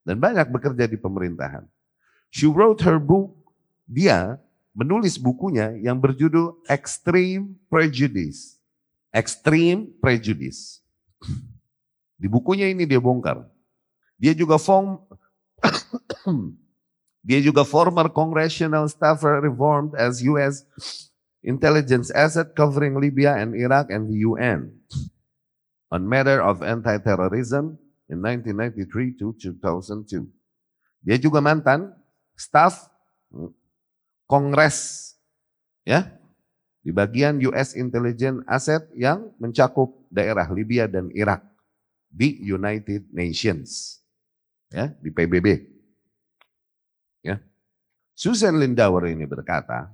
[0.00, 1.68] Dan banyak bekerja di pemerintahan.
[2.32, 3.36] She wrote her book,
[3.84, 4.40] dia
[4.72, 8.56] menulis bukunya yang berjudul Extreme Prejudice.
[9.10, 10.80] Extreme Prejudice.
[12.20, 13.44] Di bukunya ini dia bongkar.
[14.16, 15.00] Dia juga form
[17.20, 20.64] dia juga former congressional staffer reformed as US
[21.44, 24.72] intelligence asset covering Libya and Iraq and the UN
[25.92, 27.76] on matter of anti-terrorism
[28.08, 30.26] in 1993 to 2002.
[31.04, 31.92] Dia juga mantan
[32.36, 32.88] staff
[34.30, 35.10] Kongres
[35.86, 36.06] ya
[36.80, 41.44] di bagian US Intelligence Asset yang mencakup daerah Libya dan Irak
[42.10, 44.00] di United Nations
[44.70, 45.69] ya di PBB
[47.20, 47.40] Ya.
[48.16, 49.88] Susan Lindauer ini berkata,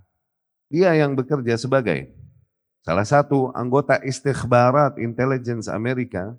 [0.67, 2.11] dia yang bekerja sebagai
[2.83, 6.35] salah satu anggota istihbarat intelligence Amerika,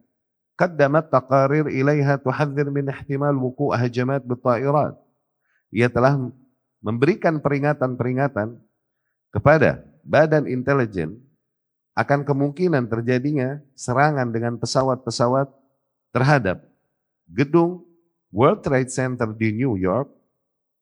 [0.60, 4.96] qaddamat taqarir ilaiha tuhadzir min ihtimal wuku' hajamat bitairat.
[5.72, 6.20] Ia telah
[6.84, 8.56] memberikan peringatan-peringatan
[9.32, 11.20] kepada badan intelijen
[11.98, 15.50] akan kemungkinan terjadinya serangan dengan pesawat-pesawat
[16.14, 16.64] terhadap
[17.28, 17.84] gedung
[18.32, 20.17] World Trade Center di New York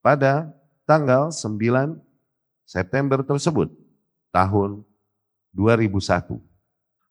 [0.06, 0.54] pada
[0.86, 1.98] tanggal 9
[2.62, 3.74] September tersebut
[4.30, 4.86] tahun
[5.50, 6.38] 2001.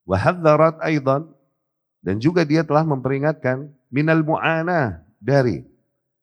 [0.06, 1.26] Wahadzarat aidan
[1.98, 5.66] dan juga dia telah memperingatkan minal mu'ana dari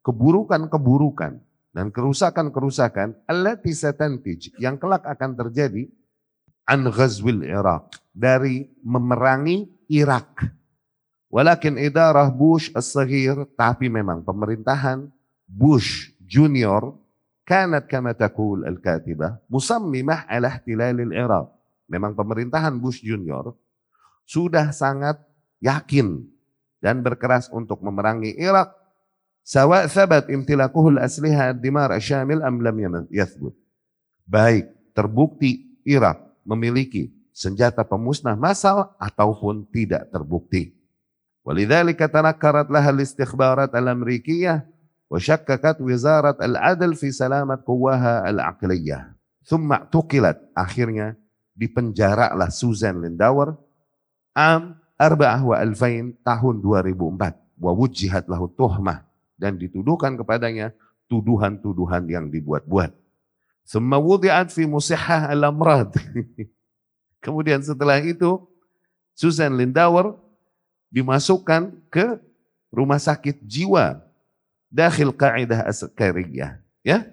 [0.00, 1.36] keburukan-keburukan
[1.76, 5.92] dan kerusakan-kerusakan allati satantij yang kelak akan terjadi
[6.64, 10.48] an ghazwil Iraq dari memerangi Irak.
[11.28, 15.08] Walakin idarah Bush as-saghir tapi memang pemerintahan
[15.48, 16.96] Bush Junior
[17.44, 21.52] kanat kama taqul al-katibah musammimah ala ihtilal al-Iraq.
[21.92, 23.52] Memang pemerintahan Bush Junior
[24.24, 25.20] sudah sangat
[25.60, 26.24] yakin
[26.80, 28.72] dan berkeras untuk memerangi Irak.
[29.44, 32.80] Sawa thabat imtilakuhul asliha dimar syamil am lam
[33.12, 33.52] yathbut.
[34.24, 36.16] Baik, terbukti Irak
[36.48, 40.72] memiliki senjata pemusnah massal ataupun tidak terbukti.
[41.42, 44.62] Walidzalika tanakkarat laha al-istikhbarat al-amrikiyah
[45.20, 49.12] syakkakat wizarat al-adl fi salamat quwaha al-aqliyah.
[49.44, 51.18] Thumma tuqilat akhirnya
[51.52, 53.58] dipenjaralah Susan Lindauer
[54.32, 59.04] am arba'ah wa alfain tahun 2004 wa wujihat lahu tuhmah
[59.36, 60.70] dan dituduhkan kepadanya
[61.10, 62.94] tuduhan-tuduhan yang dibuat-buat.
[63.66, 65.92] Semua wudi'at fi musihah al-amrad.
[67.24, 68.42] Kemudian setelah itu
[69.14, 70.18] Susan Lindauer
[70.90, 72.18] dimasukkan ke
[72.72, 74.00] rumah sakit jiwa
[74.72, 77.04] dakhil kaidah askariyah ya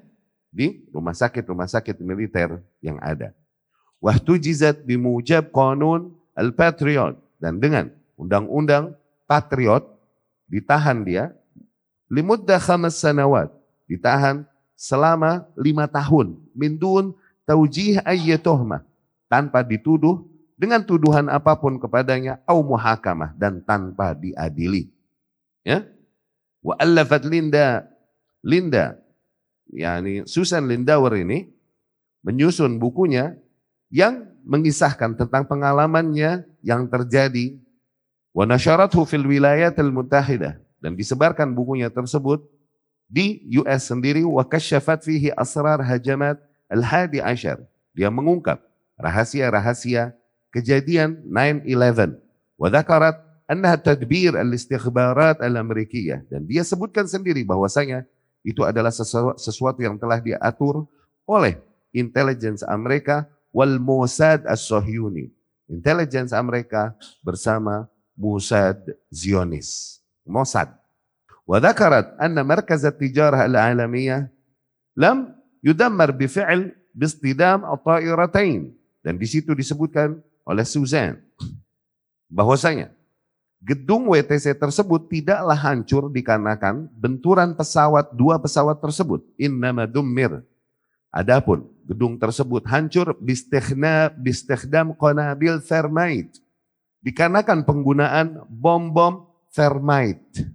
[0.50, 3.36] di rumah sakit rumah sakit militer yang ada
[4.00, 8.96] wahtu jizat bimujab qanun al-patriot dan dengan undang-undang
[9.28, 9.84] patriot
[10.48, 11.36] ditahan dia
[12.08, 13.52] limudda khamas sanawat
[13.86, 14.48] ditahan
[14.80, 17.12] selama lima tahun mindun
[17.44, 18.88] taujih ayyatuhmah
[19.28, 20.24] tanpa dituduh
[20.60, 24.92] dengan tuduhan apa pun kepadanya au muhakamah dan tanpa diadili.
[25.64, 25.88] Ya.
[26.64, 27.88] Wa allafat Linda.
[28.40, 28.96] Linda
[29.68, 31.52] yakni Susan Lindauer ini
[32.24, 33.36] menyusun bukunya
[33.92, 37.60] yang mengisahkan tentang pengalamannya yang terjadi.
[38.32, 40.56] Wa nasyarathu fil wilayat al mutahidah.
[40.80, 42.48] Dan disebarkan bukunya tersebut
[43.12, 44.24] di US sendiri.
[44.24, 46.40] Wa kasyafat fihi asrar hajamat
[46.72, 47.60] al hadi ashar.
[47.92, 48.64] Dia mengungkap
[48.96, 50.16] rahasia-rahasia
[50.56, 52.20] kejadian 9-11.
[52.60, 56.25] Wadakarat annaha tadbir al-istikhbarat al-amerikiyah.
[56.29, 58.05] Dan dia sebutkan sendiri bahwasanya
[58.45, 58.93] itu adalah
[59.37, 60.85] sesuatu yang telah diatur
[61.25, 61.57] oleh
[61.97, 63.25] intelligence Amerika
[63.55, 65.33] wal Mossad as-Sohyuni.
[65.71, 66.93] Intelligence Amerika
[67.25, 70.01] bersama Mossad Zionis.
[70.25, 70.69] Mossad.
[71.45, 74.33] وذكرت أن مركز التجارة العالمية
[74.97, 78.61] لم يدمر بفعل باصطدام الطائرتين
[79.05, 81.21] dan di situ disebutkan oleh Suzanne
[82.33, 82.89] bahwasanya
[83.60, 89.24] gedung WTC tersebut tidaklah hancur dikarenakan benturan pesawat dua pesawat tersebut.
[89.36, 90.44] Innama dummir.
[91.10, 96.40] Adapun gedung tersebut hancur bistikhna bistikhdam qanabil thermite.
[97.04, 100.46] Dikarenakan penggunaan bom-bom thermite.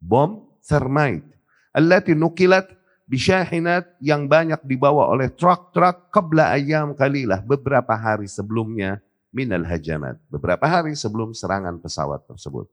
[0.00, 1.26] Bom thermite.
[1.70, 2.66] Allati nukilat
[3.10, 10.18] bisyahinat yang banyak dibawa oleh truk-truk qabla ayam kalilah beberapa hari sebelumnya minal hajamat.
[10.28, 12.66] Beberapa hari sebelum serangan pesawat tersebut.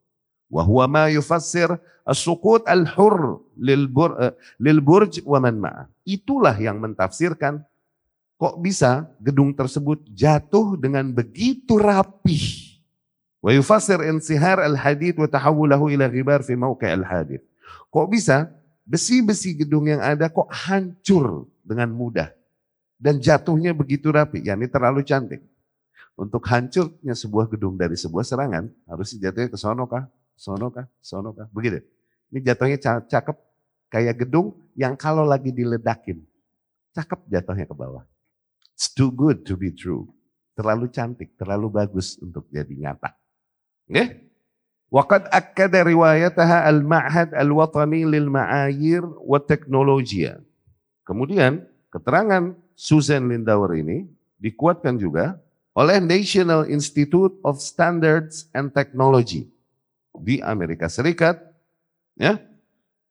[0.47, 1.69] Wahuwa ma yufassir
[2.07, 5.83] as-sukut al-hur uh, lil burj wa man ma'a.
[6.07, 7.61] Itulah yang mentafsirkan
[8.37, 12.79] kok bisa gedung tersebut jatuh dengan begitu rapih.
[13.43, 17.43] Wa yufassir insihar al-hadid wa tahawulahu ila ghibar fi mawqi' al-hadid.
[17.91, 18.47] Kok bisa
[18.87, 22.31] besi-besi gedung yang ada kok hancur dengan mudah
[22.95, 25.43] dan jatuhnya begitu rapi, yakni terlalu cantik
[26.18, 31.30] untuk hancurnya sebuah gedung dari sebuah serangan harus jatuhnya ke sono kah, sono kah, sono
[31.32, 31.86] kah, begitu.
[32.34, 33.38] Ini jatuhnya cakep
[33.93, 36.20] kayak gedung yang kalau lagi diledakin,
[36.97, 38.03] cakep jatuhnya ke bawah.
[38.74, 40.09] It's too good to be true.
[40.57, 43.13] Terlalu cantik, terlalu bagus untuk jadi nyata.
[43.86, 44.26] Okay?
[44.89, 50.41] Waqad akkada riwayataha al-ma'had al-watani lil ma'ayir wa teknologia.
[51.05, 51.61] Kemudian
[51.93, 54.09] keterangan Susan Lindauer ini
[54.41, 55.38] dikuatkan juga
[55.78, 59.45] oleh National Institute of Standards and Technology
[60.17, 61.38] di Amerika Serikat
[62.17, 62.41] ya.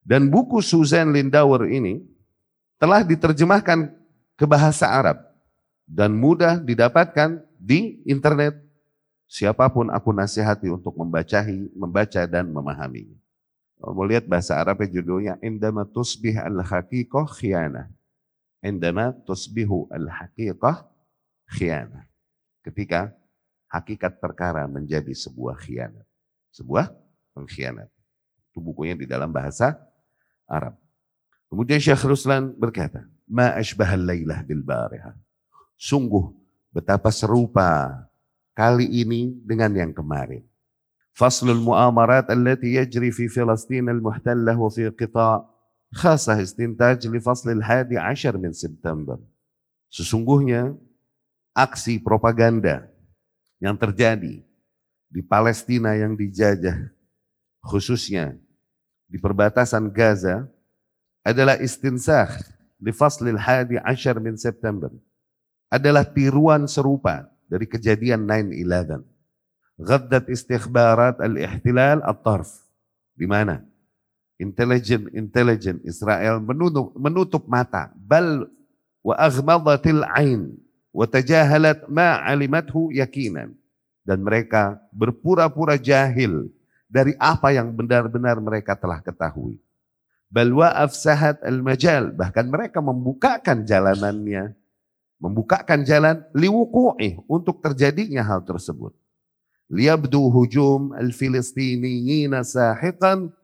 [0.03, 2.03] Dan buku Susan Lindauer ini
[2.79, 3.91] telah diterjemahkan
[4.35, 5.19] ke bahasa Arab
[5.87, 8.59] dan mudah didapatkan di internet.
[9.27, 13.19] Siapa pun aku nasihati untuk membacahi, membaca dan memahaminya.
[13.83, 17.27] Mau lihat bahasa Arabnya judulnya Indama tusbih al-haqiqah.
[18.63, 20.87] Indama tusbihu al-haqiqah
[21.51, 22.07] khiyana
[22.67, 23.15] ketika
[23.71, 26.07] hakikat perkara menjadi sebuah khianat.
[26.51, 26.91] Sebuah
[27.37, 27.87] pengkhianat.
[28.51, 29.79] Itu bukunya di dalam bahasa
[30.49, 30.75] Arab.
[31.47, 35.15] Kemudian Syekh Ruslan berkata, Ma ashbahal laylah bil bariha.
[35.77, 36.33] Sungguh
[36.73, 38.03] betapa serupa
[38.57, 40.43] kali ini dengan yang kemarin.
[41.17, 45.45] Faslul mu'amarat allati yajri fi Filastin al-muhtallah wa fi qita'
[45.97, 49.17] khasah istintaj li fasl al-hadi ashar min September.
[49.89, 50.77] Sesungguhnya
[51.57, 52.85] aksi propaganda
[53.57, 54.45] yang terjadi
[55.09, 56.93] di Palestina yang dijajah,
[57.65, 58.37] khususnya
[59.09, 60.45] di perbatasan Gaza,
[61.25, 62.29] adalah istinsah
[62.77, 64.93] di faslil hadi ashar min September.
[65.73, 69.03] Adalah tiruan serupa dari kejadian 9-11.
[69.81, 72.47] Ghaddat istikhbarat al-ihtilal at-tarf.
[73.17, 73.65] Di mana?
[74.37, 77.91] Intelijen intelijen Israel menutup, menutup mata.
[77.97, 78.47] Bal
[79.01, 80.55] wa aghmadatil ain
[80.97, 83.53] wa tajahalat ma alimathu yakinan.
[84.07, 86.49] Dan mereka berpura-pura jahil
[86.89, 89.61] dari apa yang benar-benar mereka telah ketahui.
[90.33, 92.15] Balwa afsahat al-majal.
[92.15, 94.55] Bahkan mereka membukakan jalanannya.
[95.19, 98.95] Membukakan jalan liwuku'ih untuk terjadinya hal tersebut.
[99.67, 103.35] Liyabdu hujum al-Filistiniyin sahiqan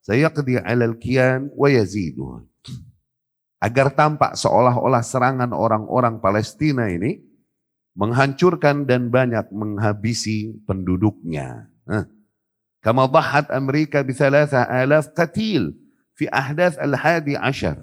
[0.00, 2.40] sayaqdi alal kian wa yaziduh.
[3.66, 7.18] Agar tampak seolah-olah serangan orang-orang Palestina ini
[7.98, 11.66] menghancurkan dan banyak menghabisi penduduknya.
[12.78, 15.74] Kama dhahat Amerika bi alaf qatil
[16.14, 17.82] fi ahdath al-hadi ashar.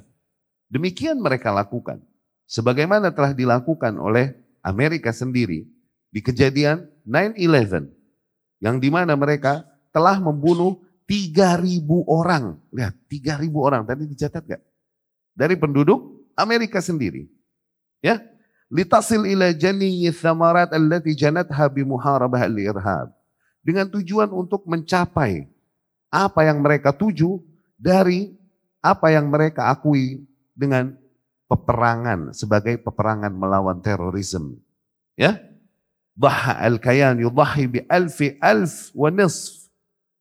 [0.72, 2.00] Demikian mereka lakukan.
[2.48, 5.68] Sebagaimana telah dilakukan oleh Amerika sendiri
[6.08, 7.92] di kejadian 9-11.
[8.64, 10.80] Yang di mana mereka telah membunuh
[11.12, 12.56] 3.000 orang.
[12.72, 13.84] Lihat, 3.000 orang.
[13.84, 14.64] Tadi dicatat gak?
[15.34, 17.30] Dari penduduk Amerika sendiri.
[18.02, 18.22] Ya,
[18.70, 23.10] litasil ila janiyyi thamarat allati janatha bi muharabah al-irhab.
[23.64, 25.48] Dengan tujuan untuk mencapai
[26.12, 27.40] apa yang mereka tuju
[27.80, 28.36] dari
[28.84, 30.94] apa yang mereka akui dengan
[31.48, 34.60] peperangan sebagai peperangan melawan terorisme.
[35.16, 35.40] Ya,
[36.14, 39.66] Dhaha al-kayan yudhahi bi alfi alf wa nisf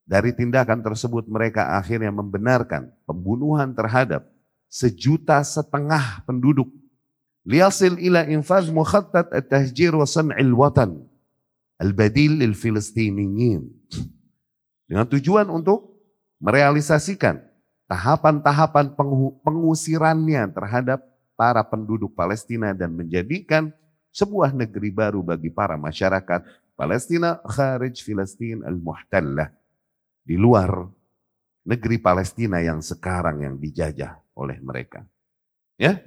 [0.08, 4.31] dari tindakan tersebut mereka akhirnya membenarkan pembunuhan terhadap
[4.72, 6.72] sejuta setengah penduduk.
[7.44, 10.96] Liasil ila infaz mukhattat at-tahjir wa san'il watan.
[11.76, 13.68] Al-badil lil Filistiniyin.
[14.88, 15.92] Dengan tujuan untuk
[16.40, 17.44] merealisasikan
[17.84, 18.96] tahapan-tahapan
[19.44, 21.04] pengusirannya terhadap
[21.36, 23.74] para penduduk Palestina dan menjadikan
[24.14, 26.44] sebuah negeri baru bagi para masyarakat
[26.78, 29.50] Palestina kharij Filistin al-muhtallah
[30.22, 30.86] di luar
[31.66, 35.04] negeri Palestina yang sekarang yang dijajah oleh mereka.
[35.80, 36.00] Ya,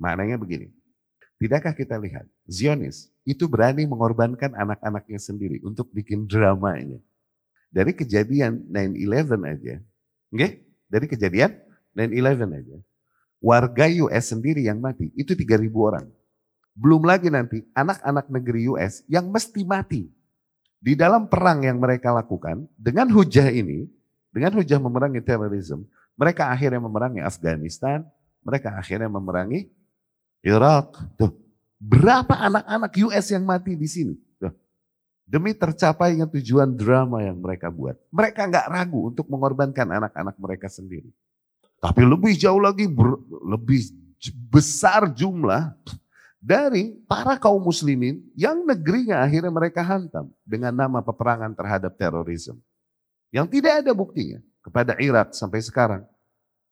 [0.00, 0.72] maknanya begini.
[1.40, 7.00] Tidakkah kita lihat Zionis itu berani mengorbankan anak-anaknya sendiri untuk bikin dramanya.
[7.72, 9.74] Dari kejadian 9-11 aja,
[10.34, 10.66] okay?
[10.90, 11.56] dari kejadian
[11.96, 12.76] 9-11 aja,
[13.40, 16.04] warga US sendiri yang mati itu 3.000 orang.
[16.76, 20.10] Belum lagi nanti anak-anak negeri US yang mesti mati
[20.80, 23.84] di dalam perang yang mereka lakukan, dengan hujah ini,
[24.32, 25.84] dengan hujah memerangi terorisme,
[26.20, 28.04] mereka akhirnya memerangi Afghanistan,
[28.44, 29.72] mereka akhirnya memerangi
[30.44, 30.92] Irak.
[31.16, 31.32] Tuh,
[31.80, 34.14] berapa anak-anak US yang mati di sini?
[34.36, 34.52] Tuh,
[35.24, 37.96] demi tercapainya tujuan drama yang mereka buat.
[38.12, 41.08] Mereka nggak ragu untuk mengorbankan anak-anak mereka sendiri.
[41.80, 42.84] Tapi lebih jauh lagi,
[43.48, 43.80] lebih
[44.52, 45.72] besar jumlah
[46.36, 52.60] dari para kaum muslimin yang negerinya akhirnya mereka hantam dengan nama peperangan terhadap terorisme.
[53.32, 56.06] Yang tidak ada buktinya kepada Irak sampai sekarang.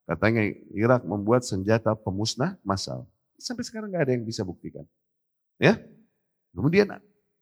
[0.06, 3.04] Katanya Irak membuat senjata pemusnah massal.
[3.36, 4.86] Sampai sekarang nggak ada yang bisa buktikan.
[5.58, 5.82] Ya.
[6.54, 6.88] Kemudian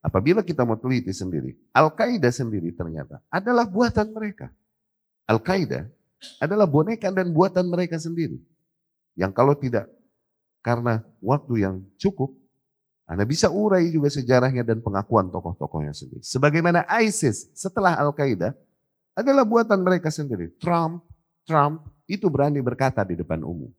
[0.01, 4.49] apabila kita mau teliti sendiri, Al-Qaeda sendiri ternyata adalah buatan mereka.
[5.29, 5.87] Al-Qaeda
[6.41, 8.41] adalah boneka dan buatan mereka sendiri.
[9.13, 9.87] Yang kalau tidak
[10.65, 12.35] karena waktu yang cukup,
[13.07, 16.19] Anda bisa urai juga sejarahnya dan pengakuan tokoh-tokohnya sendiri.
[16.19, 18.51] Sebagaimana ISIS setelah Al-Qaeda
[19.17, 20.53] adalah buatan mereka sendiri.
[20.61, 21.01] Trump,
[21.49, 23.73] Trump itu berani berkata di depan umum.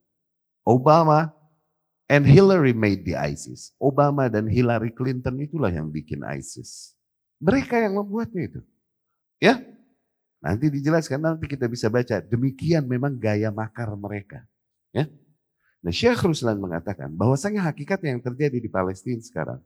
[0.66, 1.30] Obama
[2.11, 3.70] and Hillary made the ISIS.
[3.78, 6.99] Obama dan Hillary Clinton itulah yang bikin ISIS.
[7.39, 8.61] Mereka yang membuatnya itu.
[9.39, 9.62] Ya,
[10.43, 12.18] nanti dijelaskan nanti kita bisa baca.
[12.18, 14.43] Demikian memang gaya makar mereka.
[14.91, 15.07] Ya,
[15.78, 19.62] Nah Syekh Ruslan mengatakan bahwasanya hakikat yang terjadi di Palestina sekarang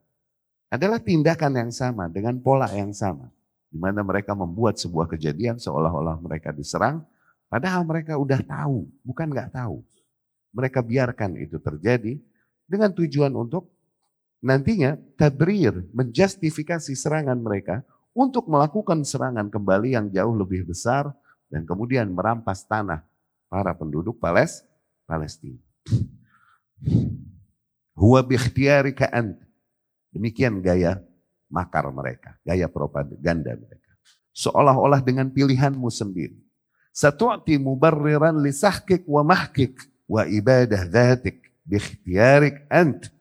[0.68, 3.32] adalah tindakan yang sama dengan pola yang sama.
[3.72, 7.00] Di mana mereka membuat sebuah kejadian seolah-olah mereka diserang,
[7.48, 9.80] padahal mereka udah tahu, bukan nggak tahu.
[10.52, 12.20] Mereka biarkan itu terjadi
[12.68, 13.72] dengan tujuan untuk
[14.44, 17.80] nantinya tabrir, menjustifikasi serangan mereka
[18.12, 21.08] untuk melakukan serangan kembali yang jauh lebih besar
[21.48, 23.00] dan kemudian merampas tanah
[23.48, 25.56] para penduduk Palestina.
[27.96, 29.40] Huwa bikhtiyarika ant.
[30.12, 31.00] Demikian gaya
[31.52, 33.92] makar mereka, gaya propaganda mereka.
[34.32, 36.40] Seolah-olah dengan pilihanmu sendiri.
[36.92, 39.76] Satu'ti mubarriran li sahkik wa mahkik
[40.08, 43.12] wa ibadah dhatik bikhtiyarik ant.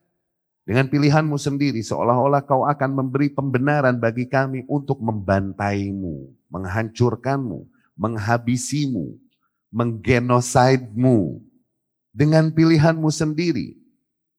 [0.64, 7.68] Dengan pilihanmu sendiri seolah-olah kau akan memberi pembenaran bagi kami untuk membantaimu, menghancurkanmu,
[8.00, 9.20] menghabisimu,
[9.68, 11.44] menggenosidemu.
[12.12, 13.80] Dengan pilihanmu sendiri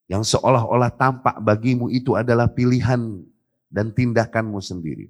[0.05, 3.24] yang seolah-olah tampak bagimu itu adalah pilihan
[3.73, 5.09] dan tindakanmu sendiri.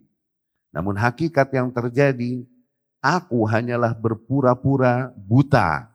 [0.70, 2.46] Namun hakikat yang terjadi,
[3.02, 5.92] aku hanyalah berpura-pura buta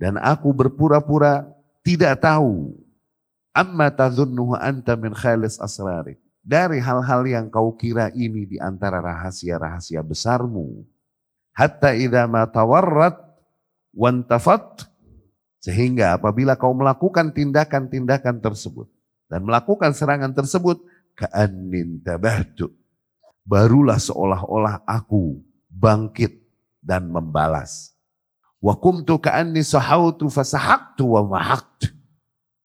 [0.00, 1.44] dan aku berpura-pura
[1.84, 2.72] tidak tahu.
[3.52, 6.16] Amma tazunnuhu anta min khalis asrari.
[6.40, 10.88] Dari hal-hal yang kau kira ini di antara rahasia-rahasia besarmu.
[11.52, 13.20] Hatta idha ma tawarrat
[13.92, 14.88] wantafat.
[15.60, 18.88] Sehingga apabila kau melakukan tindakan-tindakan tersebut.
[19.28, 20.80] Dan melakukan serangan tersebut.
[21.18, 22.72] Ka'annin tabahtu.
[23.44, 26.38] Barulah seolah-olah aku bangkit
[26.80, 27.92] dan membalas.
[28.60, 31.88] Wa kumtu ka'anni sahautu fasahaktu wa mahaktu.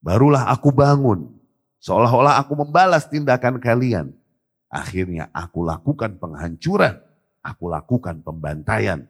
[0.04, 1.32] Barulah aku bangun.
[1.80, 4.12] Seolah-olah aku membalas tindakan kalian.
[4.70, 7.00] Akhirnya aku lakukan penghancuran.
[7.46, 9.06] Aku lakukan pembantaian.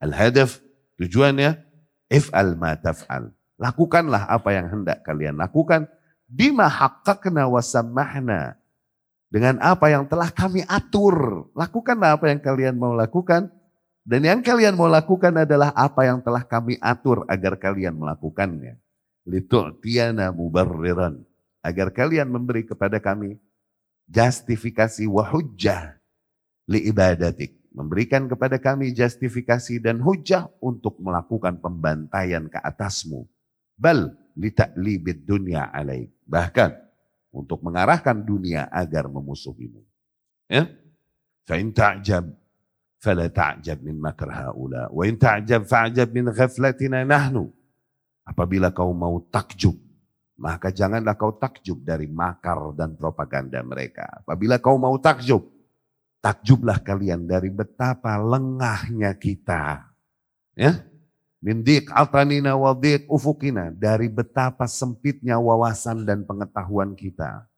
[0.00, 0.62] Al-hadaf
[0.96, 1.58] tujuannya
[2.08, 3.34] if'al ma taf'al.
[3.60, 5.84] Lakukanlah apa yang hendak kalian lakukan.
[6.24, 8.56] Bima haqqaqna wa sammahna.
[9.30, 11.46] Dengan apa yang telah kami atur.
[11.54, 13.46] Lakukanlah apa yang kalian mau lakukan
[14.10, 18.74] dan yang kalian mau lakukan adalah apa yang telah kami atur agar kalian melakukannya.
[19.22, 21.22] Litu'tiyana mubarriran.
[21.62, 23.38] Agar kalian memberi kepada kami
[24.10, 25.94] justifikasi wa hujjah
[26.66, 27.54] li ibadatik.
[27.70, 33.30] Memberikan kepada kami justifikasi dan hujjah untuk melakukan pembantaian ke atasmu.
[33.78, 36.10] Bal lita'libid dunia alaik.
[36.26, 36.89] Bahkan
[37.30, 39.82] untuk mengarahkan dunia agar memusuhimu.
[40.50, 40.66] Ya.
[41.46, 42.26] Fa in ta'jab
[43.00, 47.48] fala ta'jab min makr haula wa in ta'jab fa'jab min ghaflatina nahnu.
[48.26, 49.74] Apabila kau mau takjub,
[50.38, 54.22] maka janganlah kau takjub dari makar dan propaganda mereka.
[54.22, 55.50] Apabila kau mau takjub,
[56.22, 59.90] takjublah kalian dari betapa lengahnya kita.
[60.54, 60.84] Ya,
[61.40, 67.50] min dik atanina wa dik ufukina dari betapa sempitnya wawasan dan pengetahuan kita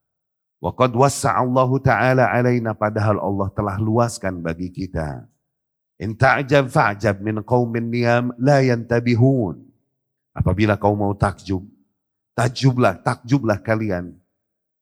[0.63, 5.27] Wa qad wassa'allahu ta'ala alaina padahal Allah telah luaskan bagi kita.
[5.99, 9.59] In ta'jab fa'jab min qaumin niyam la yantabihun.
[10.31, 11.67] Apabila kau mau takjub,
[12.39, 14.15] takjublah, takjublah kalian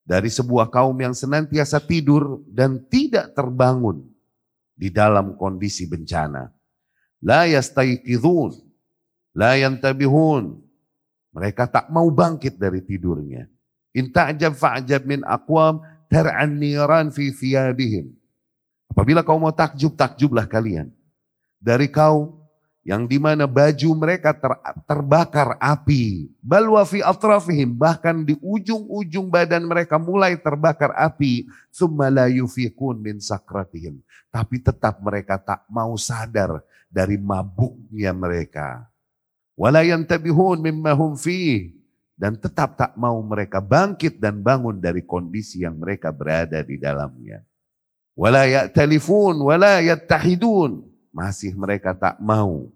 [0.05, 4.05] dari sebuah kaum yang senantiasa tidur dan tidak terbangun
[4.76, 6.53] di dalam kondisi bencana.
[7.24, 8.53] La yastayqidhun,
[9.35, 10.59] la yantabihun.
[11.31, 13.47] Mereka tak mau bangkit dari tidurnya.
[13.95, 18.11] In ta'jab fa'jab min aqwam tar'an niran fi thiyabihim.
[18.91, 20.91] Apabila kau mau takjub, takjublah kalian.
[21.62, 22.41] Dari kau
[22.83, 24.51] yang di mana baju mereka ter,
[24.91, 26.26] terbakar api.
[26.43, 31.47] Balwa fi atrafihim, bahkan di ujung-ujung badan mereka mulai terbakar api.
[31.70, 34.03] Thumma la yufikun min sakratihim.
[34.35, 36.59] Tapi tetap mereka tak mau sadar
[36.91, 38.89] dari mabuknya mereka.
[39.61, 41.76] Wala yantabihun mimma hum fih
[42.16, 47.44] dan tetap tak mau mereka bangkit dan bangun dari kondisi yang mereka berada di dalamnya.
[48.16, 50.80] Wala ya'talifun wala yattahidun.
[51.12, 52.72] Masih mereka tak mau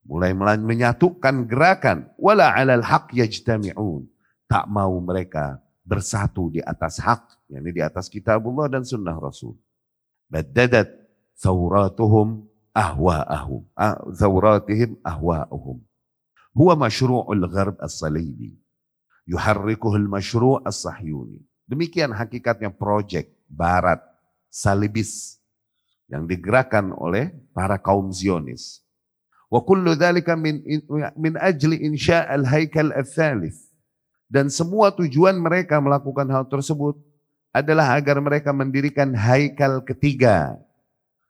[0.00, 4.08] mulai menyatukan gerakan wala 'alal haq yajtami'un.
[4.48, 9.60] Tak mau mereka bersatu di atas hak, yakni di atas kitabullah dan sunnah Rasul.
[10.32, 10.88] Baddadat
[11.36, 13.60] thawratuhum ahwa'ahum.
[14.16, 15.84] Thawratihim ahwa'ahum.
[16.54, 18.54] Huwa masyru'ul gharb as-salibi
[19.26, 21.42] yuharrikuhul masyru' as-sahyuni.
[21.66, 23.98] Demikian hakikatnya proyek barat
[24.52, 25.40] salibis
[26.06, 28.84] yang digerakkan oleh para kaum Zionis.
[29.48, 30.62] Wa kullu dhalika min,
[31.18, 33.58] min ajli insya' al-haikal al-thalith.
[34.30, 36.98] Dan semua tujuan mereka melakukan hal tersebut
[37.54, 40.58] adalah agar mereka mendirikan haikal ketiga.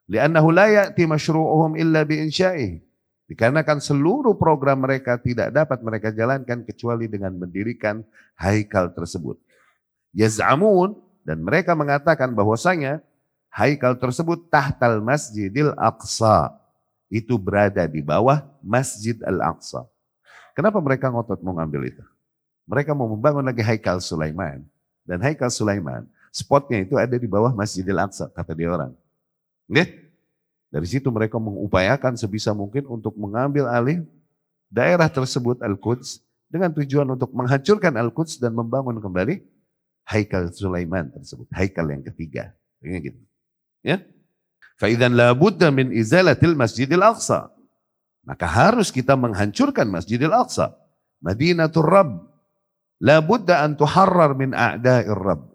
[0.05, 2.84] Liannahu la ya'ti masyru'uhum illa bi insya'ih.
[3.25, 8.05] Dikarenakan seluruh program mereka tidak dapat mereka jalankan kecuali dengan mendirikan
[8.37, 9.41] haikal tersebut.
[10.13, 10.93] Yaz'amun
[11.25, 13.01] dan mereka mengatakan bahwasanya
[13.49, 16.53] haikal tersebut tahtal masjidil aqsa.
[17.09, 19.85] Itu berada di bawah masjid al-aqsa.
[20.53, 22.03] Kenapa mereka ngotot mau ngambil itu?
[22.65, 24.65] Mereka mau membangun lagi haikal Sulaiman.
[25.05, 28.93] Dan haikal Sulaiman, spotnya itu ada di bawah masjidil aqsa, kata dia orang.
[29.69, 30.04] Lihat,
[30.73, 34.03] dari situ mereka mengupayakan sebisa mungkin untuk mengambil alih
[34.67, 39.41] daerah tersebut Al-Quds dengan tujuan untuk menghancurkan Al-Quds dan membangun kembali
[40.05, 41.49] Haikal Sulaiman tersebut.
[41.49, 42.53] Haikal yang ketiga.
[42.81, 43.17] Gitu.
[43.81, 44.05] Ya.
[44.77, 47.49] Faidan la budda min izalatil Masjidil Aqsa.
[48.21, 50.77] Maka harus kita menghancurkan Masjidil Aqsa.
[51.25, 52.21] Madinatul Rabb.
[53.01, 55.51] La budda an tuharrar min a'da'ir Rabb.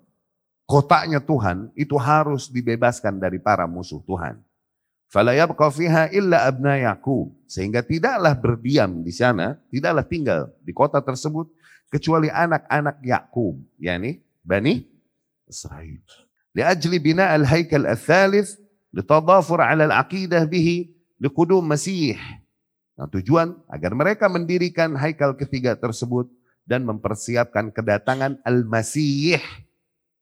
[0.67, 4.39] Kotaknya Tuhan itu harus dibebaskan dari para musuh Tuhan.
[5.11, 6.79] Fiha illa abna.
[7.51, 11.51] Sehingga tidaklah berdiam di sana, tidaklah tinggal di kota tersebut
[11.91, 14.87] kecuali anak-anak Yakub, yakni Bani
[15.51, 15.99] Israel.
[16.55, 18.55] Liajli bina al-haikal al-thalith
[18.95, 22.15] litadafur ala al-aqidah bihi liqudum Masih.
[22.95, 26.31] Nah, tujuan agar mereka mendirikan haikal ketiga tersebut
[26.69, 29.43] dan mempersiapkan kedatangan Al-Masih.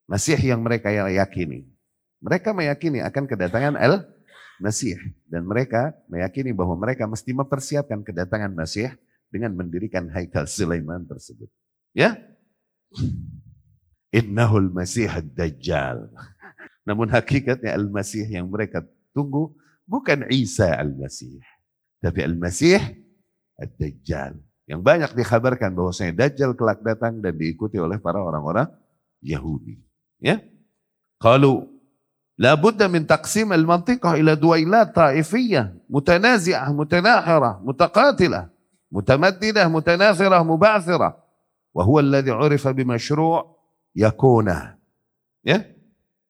[0.08, 1.68] Masih yang mereka yakini.
[2.24, 4.16] Mereka meyakini akan kedatangan Al-Masih.
[5.30, 8.90] Dan mereka meyakini bahwa mereka mesti mempersiapkan kedatangan Masih
[9.30, 11.46] dengan mendirikan haikal Sulaiman tersebut.
[11.94, 12.18] Ya?
[14.10, 16.10] Innahul Masih Dajjal.
[16.88, 18.80] Namun hakikatnya Al-Masih yang mereka
[19.12, 19.52] tunggu
[19.84, 21.36] bukan Isa Al-Masih.
[22.00, 22.80] Tapi Al-Masih
[23.60, 24.40] Ad-Dajjal.
[24.64, 28.72] Yang banyak dikhabarkan bahwasanya Dajjal kelak datang dan diikuti oleh para orang-orang
[29.20, 29.76] Yahudi.
[30.16, 30.40] Ya.
[31.20, 31.77] Kalau
[32.38, 38.46] min taqsim al-mantiqah ila duwailat taifiyah mutanazi'ah mutanahirah mutaqatilah
[38.94, 41.12] mutamaddidah mutanafirah muba'thirah
[41.74, 43.42] wa huwa alladhi 'urifa bimashru'
[43.92, 44.78] yakuna.
[45.42, 45.66] Ya.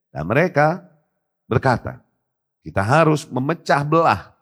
[0.08, 0.88] Nah, mereka
[1.44, 2.00] berkata,
[2.64, 4.32] kita harus memecah belah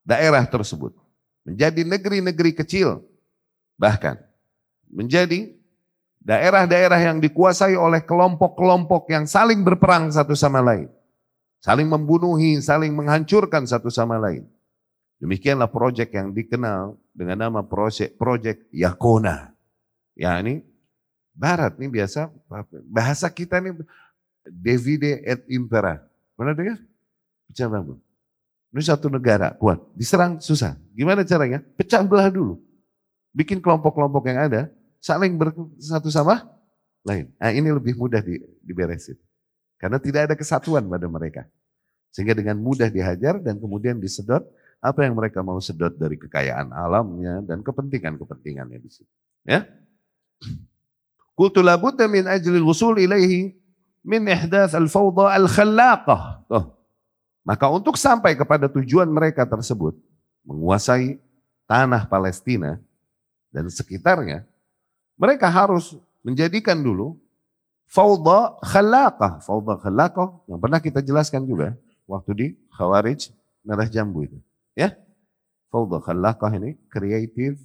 [0.00, 0.96] daerah tersebut
[1.44, 3.04] menjadi negeri-negeri kecil
[3.82, 4.14] Bahkan
[4.94, 5.50] menjadi
[6.22, 10.86] daerah-daerah yang dikuasai oleh kelompok-kelompok yang saling berperang satu sama lain.
[11.62, 14.42] Saling membunuhi, saling menghancurkan satu sama lain.
[15.22, 19.54] Demikianlah proyek yang dikenal dengan nama proyek proyek Yakona.
[20.18, 20.66] Ya ini
[21.32, 22.28] Barat ini biasa
[22.90, 23.72] bahasa kita ini
[24.44, 26.02] Davide et Impera.
[26.36, 26.82] Pernah dengar?
[27.48, 27.98] Pecah bangun.
[28.74, 30.76] Ini satu negara kuat, diserang susah.
[30.92, 31.62] Gimana caranya?
[31.78, 32.58] Pecah belah dulu
[33.32, 34.62] bikin kelompok-kelompok yang ada
[35.00, 36.44] saling bersatu sama
[37.02, 37.32] lain.
[37.40, 39.16] Nah, ini lebih mudah di, diberesin.
[39.82, 41.42] Karena tidak ada kesatuan pada mereka.
[42.14, 44.46] Sehingga dengan mudah dihajar dan kemudian disedot
[44.78, 49.10] apa yang mereka mau sedot dari kekayaan alamnya dan kepentingan-kepentingannya di situ.
[49.42, 49.66] Ya.
[51.34, 53.58] Qultu la budda min ajli al-wusul ilaihi
[54.06, 56.46] min ihdath al-fawda al-khallaqah.
[57.42, 59.98] Maka untuk sampai kepada tujuan mereka tersebut,
[60.46, 61.18] menguasai
[61.66, 62.78] tanah Palestina,
[63.50, 64.46] dan sekitarnya,
[65.18, 67.18] mereka harus menjadikan dulu
[67.92, 69.44] fauda khalaqah.
[69.44, 71.76] Fauda khalaqah yang pernah kita jelaskan juga
[72.08, 73.28] waktu di Khawarij
[73.62, 74.40] Merah Jambu itu.
[74.72, 74.96] Ya,
[75.68, 77.60] fauda khalaqah ini creative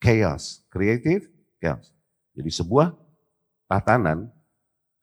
[0.00, 0.64] chaos.
[0.72, 1.28] Creative
[1.60, 1.92] chaos.
[2.32, 2.96] Jadi sebuah
[3.68, 4.32] tatanan,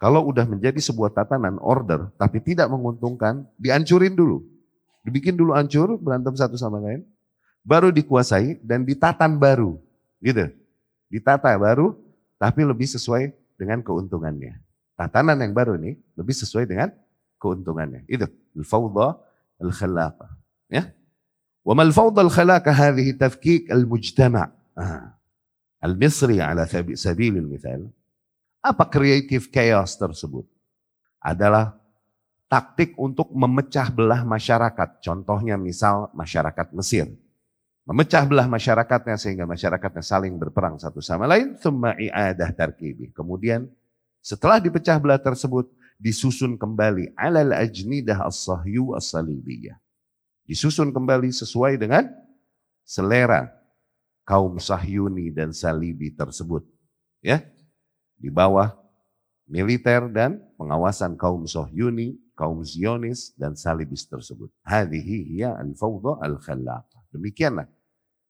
[0.01, 4.41] kalau udah menjadi sebuah tatanan order, tapi tidak menguntungkan, dihancurin dulu.
[5.05, 7.05] Dibikin dulu hancur, berantem satu sama lain,
[7.61, 9.77] baru dikuasai dan ditatan baru.
[10.17, 10.49] Gitu.
[11.11, 11.93] Ditata baru,
[12.41, 14.59] tapi lebih sesuai dengan keuntungannya.
[14.95, 16.91] Tatanan yang baru ini lebih sesuai dengan
[17.39, 18.07] keuntungannya.
[18.07, 18.27] Itu.
[18.55, 19.19] Al-fawda
[19.59, 20.27] al-khalaqa.
[20.71, 20.95] Ya.
[21.65, 24.47] Wa mal fawda al-khalaqa hadhihi tafkik al-mujtama'
[25.83, 27.91] al-misri ala sabil al-mithal.
[28.63, 30.47] Apa creative chaos tersebut?
[31.19, 31.75] Adalah
[32.47, 35.03] taktik untuk memecah belah masyarakat.
[35.03, 37.09] Contohnya misal masyarakat Mesir
[37.85, 43.13] memecah belah masyarakatnya sehingga masyarakatnya saling berperang satu sama lain, thumma i'adah tarkibi.
[43.13, 43.69] Kemudian
[44.25, 45.69] setelah dipecah belah tersebut
[46.01, 49.77] disusun kembali alal ajnidah as-sahyu as-salibiyah.
[50.45, 52.05] Disusun kembali sesuai dengan
[52.85, 53.49] selera
[54.25, 56.65] kaum Sahyuni dan Salibi tersebut.
[57.21, 57.41] Ya.
[58.15, 58.73] Di bawah
[59.49, 64.53] militer dan pengawasan kaum Sahyuni, kaum Zionis dan Salibis tersebut.
[64.61, 66.94] Hadhihi hiya al-fawda al-khallaqah.
[67.15, 67.71] Demikianlah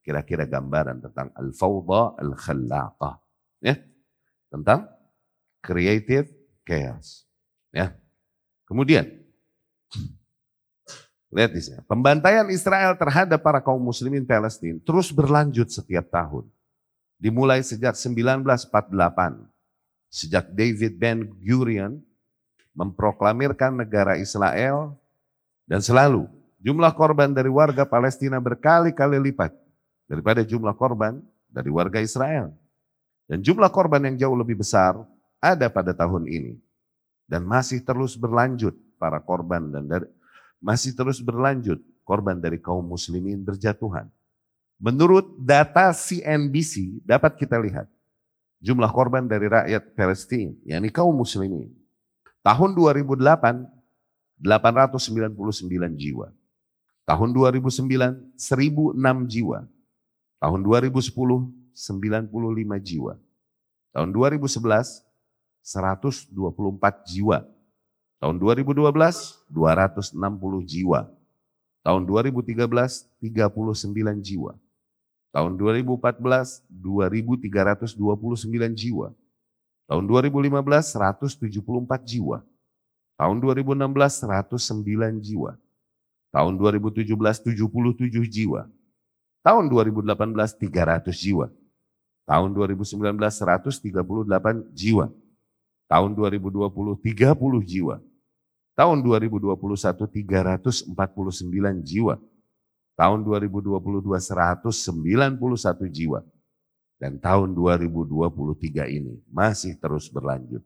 [0.05, 3.17] kira-kira gambaran tentang al-fawda al-khallaqah.
[3.65, 3.81] Ya.
[4.53, 4.85] Tentang
[5.65, 6.29] creative
[6.61, 7.25] chaos.
[7.73, 7.97] Ya.
[8.69, 9.09] Kemudian
[11.35, 16.47] lihat di sini, pembantaian Israel terhadap para kaum muslimin Palestina terus berlanjut setiap tahun.
[17.17, 18.71] Dimulai sejak 1948.
[20.07, 21.99] Sejak David Ben Gurion
[22.71, 24.95] memproklamirkan negara Israel
[25.67, 26.29] dan selalu
[26.65, 29.53] jumlah korban dari warga Palestina berkali-kali lipat
[30.09, 32.49] daripada jumlah korban dari warga Israel.
[33.29, 34.97] Dan jumlah korban yang jauh lebih besar
[35.37, 36.57] ada pada tahun ini.
[37.29, 40.05] Dan masih terus berlanjut para korban dan dari,
[40.61, 44.09] masih terus berlanjut korban dari kaum muslimin berjatuhan.
[44.77, 47.89] Menurut data CNBC dapat kita lihat
[48.61, 51.73] jumlah korban dari rakyat Palestina, yakni kaum muslimin.
[52.45, 53.73] Tahun 2008
[54.37, 56.27] 899 jiwa.
[57.05, 59.61] Tahun 2009 1006 jiwa.
[60.41, 63.13] Tahun 2010, 95 jiwa.
[63.93, 65.05] Tahun 2011
[65.61, 67.45] 124 jiwa.
[68.21, 71.05] Tahun 2012 260 jiwa.
[71.85, 74.57] Tahun 2013 39 jiwa.
[75.29, 79.13] Tahun 2014 2329 jiwa.
[79.85, 82.41] Tahun 2015 174 jiwa.
[83.13, 85.53] Tahun 2016 109 jiwa.
[86.35, 88.67] Tahun 2017 77 jiwa.
[89.39, 91.47] Tahun 2018 300 jiwa.
[92.27, 95.07] Tahun 2019 138 jiwa.
[95.87, 98.03] Tahun 2020 30 jiwa.
[98.75, 99.55] Tahun 2021
[100.11, 100.91] 349
[101.87, 102.19] jiwa.
[102.99, 106.19] Tahun 2022 191 jiwa.
[106.99, 110.63] Dan tahun 2023 ini masih terus berlanjut.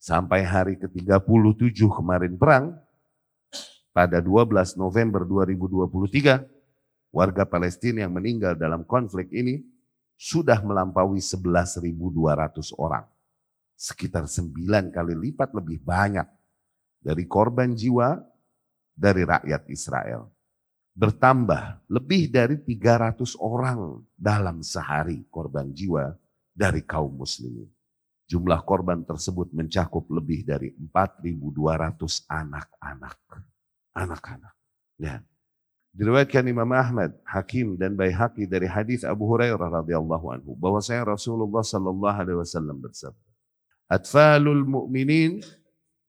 [0.00, 2.76] Sampai hari ke-37 kemarin perang,
[3.94, 6.42] pada 12 November 2023,
[7.14, 9.62] warga Palestina yang meninggal dalam konflik ini
[10.18, 13.06] sudah melampaui 11.200 orang.
[13.78, 16.26] Sekitar 9 kali lipat lebih banyak
[16.98, 18.18] dari korban jiwa
[18.94, 20.34] dari rakyat Israel
[20.94, 26.14] bertambah lebih dari 300 orang dalam sehari korban jiwa
[26.54, 27.66] dari kaum muslimin.
[28.30, 33.18] Jumlah korban tersebut mencakup lebih dari 4.200 anak-anak.
[33.94, 34.54] Anak-anak.
[34.98, 35.22] Ya.
[35.94, 41.62] Diriwayatkan Imam Ahmad, Hakim dan Baihaqi dari hadis Abu Hurairah radhiyallahu anhu bahwa saya Rasulullah
[41.62, 43.30] sallallahu alaihi wasallam bersabda,
[43.86, 45.38] "Atfalul mu'minin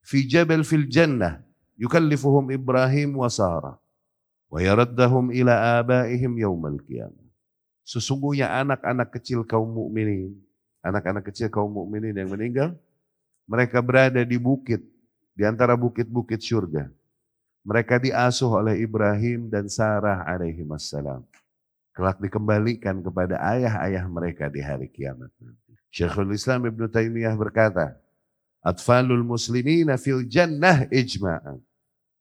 [0.02, 1.38] fi jabal fil jannah
[1.78, 3.78] yukallifuhum Ibrahim wa Sarah."
[4.50, 7.26] wa yaraddahum ila abaihim yaumal qiyamah.
[7.86, 10.34] Sesungguhnya anak-anak kecil kaum mukminin,
[10.82, 12.74] anak-anak kecil kaum mukminin yang meninggal,
[13.46, 14.82] mereka berada di bukit,
[15.38, 16.90] di antara bukit-bukit surga.
[17.66, 21.26] Mereka diasuh oleh Ibrahim dan Sarah alaihi wassalam.
[21.90, 25.34] Kelak dikembalikan kepada ayah-ayah mereka di hari kiamat.
[25.90, 27.98] Syekhul Islam Ibn Taimiyah berkata,
[28.62, 31.58] Atfalul muslimina fil jannah ijma'an.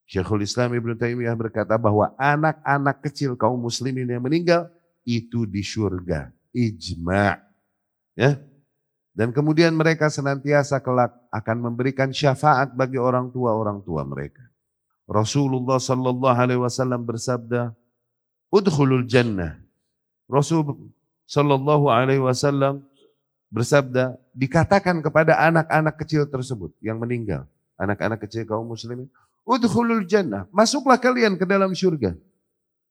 [0.10, 4.66] Syekhul Islam Ibn Taimiyah berkata bahwa anak-anak kecil kaum muslimin yang meninggal
[5.06, 6.34] itu di surga.
[6.56, 7.38] Ijma'
[8.18, 8.42] ya.
[9.14, 14.55] Dan kemudian mereka senantiasa kelak akan memberikan syafaat bagi orang tua-orang tua mereka.
[15.06, 17.74] Rasulullah sallallahu alaihi wasallam bersabda,
[18.50, 19.62] "Udkhulul jannah."
[20.26, 20.66] Rasul
[21.30, 22.82] sallallahu alaihi wasallam
[23.54, 27.46] bersabda, dikatakan kepada anak-anak kecil tersebut yang meninggal,
[27.78, 29.06] anak-anak kecil kaum muslimin,
[29.46, 30.50] Udhulul jannah.
[30.50, 32.18] Masuklah kalian ke dalam surga.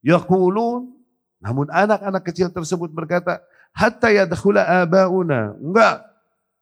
[0.06, 0.94] Yaqulun.
[1.42, 3.42] Namun anak-anak kecil tersebut berkata,
[3.74, 5.58] Hatta yadkhula abauna.
[5.58, 6.06] Enggak.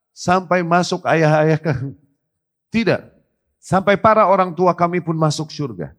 [0.09, 1.93] Sampai masuk ayah-ayah kami.
[2.73, 3.12] Tidak.
[3.63, 5.95] Sampai para orang tua kami pun masuk surga.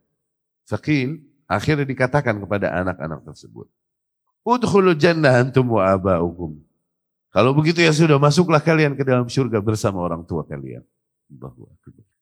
[0.69, 3.65] Fakil akhirnya dikatakan kepada anak-anak tersebut.
[4.45, 6.61] Udhulul jannah antum wa abaukum.
[7.33, 10.85] Kalau begitu ya sudah masuklah kalian ke dalam surga bersama orang tua kalian.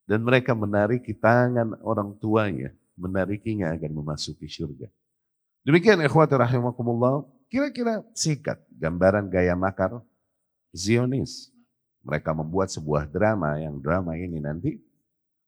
[0.06, 4.86] Dan mereka menariki tangan orang tuanya, menarikinya agar memasuki surga.
[5.66, 9.98] Demikian ikhwati rahimakumullah, kira-kira singkat gambaran gaya makar
[10.70, 11.50] Zionis.
[12.06, 14.78] Mereka membuat sebuah drama yang drama ini nanti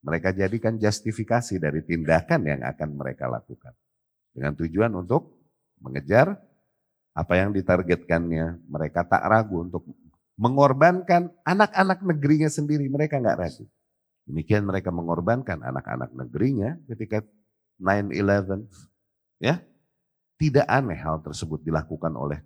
[0.05, 3.73] mereka jadikan justifikasi dari tindakan yang akan mereka lakukan.
[4.37, 5.41] Dengan tujuan untuk
[5.81, 6.37] mengejar
[7.17, 8.69] apa yang ditargetkannya.
[8.69, 9.89] Mereka tak ragu untuk
[10.37, 12.85] mengorbankan anak-anak negerinya sendiri.
[12.91, 13.65] Mereka nggak ragu.
[14.29, 17.25] Demikian mereka mengorbankan anak-anak negerinya ketika
[17.81, 18.69] 9-11.
[19.41, 19.65] Ya,
[20.37, 22.45] tidak aneh hal tersebut dilakukan oleh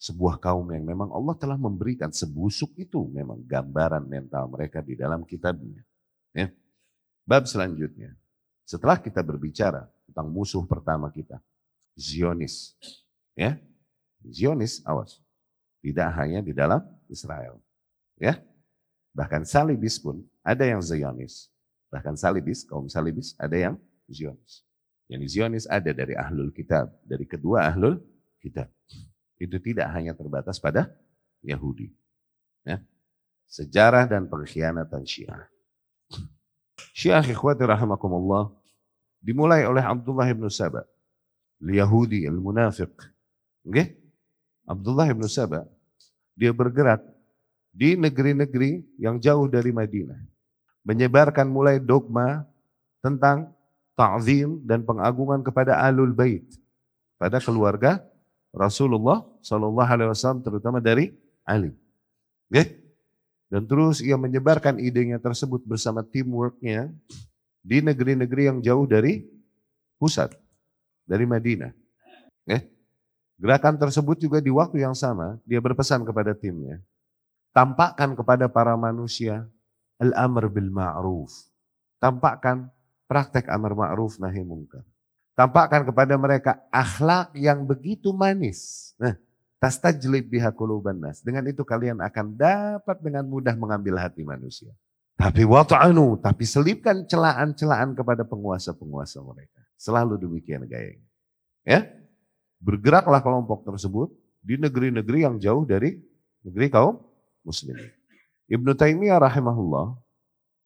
[0.00, 5.28] sebuah kaum yang memang Allah telah memberikan sebusuk itu memang gambaran mental mereka di dalam
[5.28, 5.84] kitabnya.
[6.32, 6.48] Ya.
[7.24, 8.16] Bab selanjutnya,
[8.66, 11.38] setelah kita berbicara tentang musuh pertama kita,
[11.94, 12.74] Zionis.
[13.34, 13.58] Ya,
[14.26, 15.18] Zionis, awas.
[15.80, 17.56] Tidak hanya di dalam Israel.
[18.20, 18.38] Ya,
[19.16, 21.48] bahkan Salibis pun ada yang Zionis.
[21.90, 23.74] Bahkan Salibis, kaum Salibis, ada yang
[24.06, 24.62] Zionis.
[25.10, 27.98] Yang Zionis ada dari ahlul kitab, dari kedua ahlul
[28.38, 28.70] kitab.
[29.40, 30.86] Itu tidak hanya terbatas pada
[31.42, 31.90] Yahudi.
[32.62, 32.78] Ya.
[33.50, 35.50] Sejarah dan pengkhianatan Syiah.
[36.96, 38.50] Syiah ikhwati rahimakumullah
[39.22, 40.86] dimulai oleh Abdullah ibn Saba.
[41.60, 42.90] Yahudi al-munafiq.
[43.68, 44.00] Okay?
[44.64, 45.68] Abdullah ibn Saba
[46.32, 47.04] dia bergerak
[47.70, 50.18] di negeri-negeri yang jauh dari Madinah.
[50.88, 52.48] Menyebarkan mulai dogma
[53.04, 53.52] tentang
[53.92, 56.48] ta'zim dan pengagungan kepada alul bait.
[57.20, 58.00] Pada keluarga
[58.56, 61.12] Rasulullah Shallallahu Alaihi Wasallam terutama dari
[61.44, 61.76] Ali.
[62.48, 62.79] Okay?
[63.50, 66.94] Dan terus ia menyebarkan idenya tersebut bersama teamworknya
[67.60, 69.26] di negeri-negeri yang jauh dari
[69.98, 70.30] pusat,
[71.02, 71.74] dari Madinah.
[72.46, 72.70] Okay?
[73.42, 76.78] Gerakan tersebut juga di waktu yang sama dia berpesan kepada timnya,
[77.50, 79.42] Tampakkan kepada para manusia
[79.98, 81.34] al-amr bil ma'ruf.
[81.98, 82.70] Tampakkan
[83.10, 84.86] praktek amar ma'ruf nahi mungkar.
[85.34, 88.92] Tampakkan kepada mereka akhlak yang begitu manis.
[89.02, 89.18] Nah,
[89.60, 91.20] tastajlib biha quluban nas.
[91.20, 94.72] Dengan itu kalian akan dapat dengan mudah mengambil hati manusia.
[95.20, 99.60] Tapi wata'anu, tapi selipkan celaan-celaan kepada penguasa-penguasa mereka.
[99.76, 101.04] Selalu demikian gayanya.
[101.60, 101.84] Ya,
[102.56, 104.08] bergeraklah kelompok tersebut
[104.40, 106.00] di negeri-negeri yang jauh dari
[106.40, 107.04] negeri kaum
[107.44, 107.92] muslimin.
[108.48, 109.92] Ibnu Taimiyah rahimahullah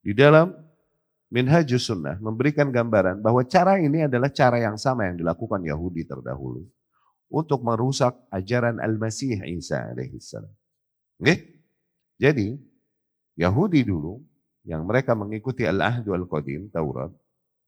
[0.07, 0.55] di dalam
[1.35, 6.63] Minhajus Sunnah memberikan gambaran bahwa cara ini adalah cara yang sama yang dilakukan Yahudi terdahulu
[7.29, 10.53] untuk merusak ajaran Al-Masih Isa alaihissalam.
[11.21, 11.65] Okay?
[12.21, 12.57] Jadi
[13.35, 14.23] Yahudi dulu
[14.65, 17.13] yang mereka mengikuti Al-Ahdu Al-Qadim, Taurat,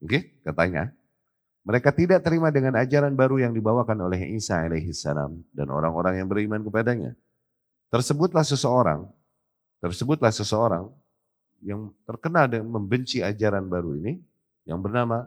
[0.00, 0.94] okay, katanya,
[1.66, 6.62] mereka tidak terima dengan ajaran baru yang dibawakan oleh Isa alaihissalam dan orang-orang yang beriman
[6.62, 7.18] kepadanya.
[7.90, 9.10] Tersebutlah seseorang,
[9.82, 10.86] tersebutlah seseorang
[11.66, 14.22] yang terkenal dengan membenci ajaran baru ini
[14.62, 15.26] yang bernama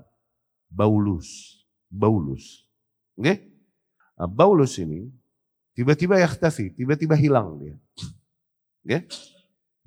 [0.71, 1.59] Baulus.
[1.91, 2.63] Baulus.
[3.19, 3.25] Oke?
[3.25, 3.37] Okay?
[4.19, 5.07] Nah, Baulus ini
[5.71, 7.75] tiba-tiba yakhtafi, tiba-tiba hilang dia.
[8.83, 9.07] Okay?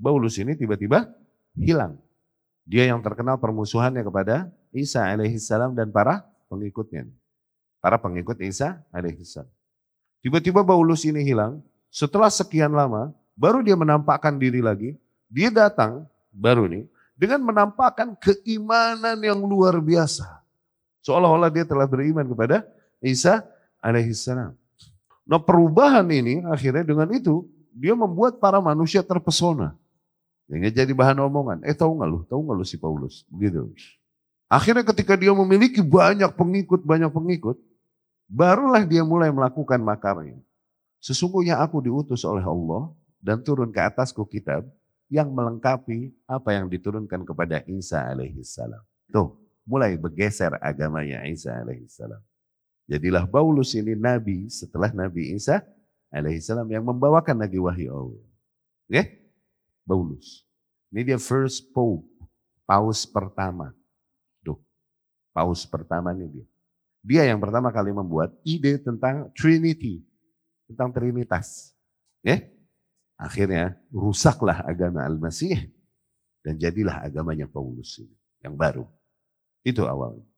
[0.00, 1.12] Baulus ini tiba-tiba
[1.52, 2.00] hilang.
[2.64, 7.04] Dia yang terkenal permusuhannya kepada Isa alaihissalam dan para pengikutnya.
[7.84, 9.52] Para pengikut Isa alaihissalam.
[10.24, 11.60] Tiba-tiba Paulus ini hilang,
[11.92, 14.96] setelah sekian lama, baru dia menampakkan diri lagi,
[15.28, 20.40] dia datang, baru nih, dengan menampakkan keimanan yang luar biasa.
[21.02, 22.64] Seolah-olah dia telah beriman kepada
[23.02, 23.42] Isa
[23.82, 24.54] alaihissalam.
[25.26, 29.74] Nah perubahan ini akhirnya dengan itu, dia membuat para manusia terpesona.
[30.46, 31.58] Yang jadi bahan omongan.
[31.64, 32.18] Eh tahu nggak lu?
[32.28, 33.24] Tahu nggak lu si Paulus?
[33.32, 33.72] Begitu.
[34.52, 37.56] Akhirnya ketika dia memiliki banyak pengikut, banyak pengikut,
[38.28, 40.36] barulah dia mulai melakukan makarnya.
[41.00, 44.68] Sesungguhnya aku diutus oleh Allah dan turun ke atasku kitab
[45.08, 48.80] yang melengkapi apa yang diturunkan kepada Isa alaihissalam.
[49.08, 52.20] Tuh, mulai bergeser agamanya Isa alaihissalam.
[52.92, 55.64] Jadilah Paulus ini nabi setelah Nabi Isa
[56.12, 58.24] alaihissalam yang membawakan lagi wahyu Allah.
[58.84, 59.32] Okay?
[59.88, 60.44] Paulus.
[60.92, 62.04] Ini dia first pope,
[62.68, 63.72] paus pertama.
[64.44, 64.60] Duh,
[65.32, 66.46] paus pertama ini dia.
[67.00, 70.04] Dia yang pertama kali membuat ide tentang Trinity,
[70.68, 71.72] tentang Trinitas.
[72.20, 72.44] Ya?
[73.16, 75.72] Akhirnya rusaklah agama Al-Masih
[76.44, 78.12] dan jadilah agamanya Paulus ini
[78.44, 78.84] yang baru.
[79.64, 80.28] Itu awalnya.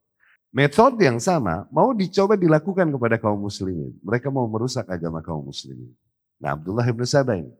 [0.55, 3.91] Metode yang sama mau dicoba dilakukan kepada kaum muslimin.
[4.07, 5.91] Mereka mau merusak agama kaum muslimin.
[6.39, 7.51] Nah Abdullah ibn Sabah ini.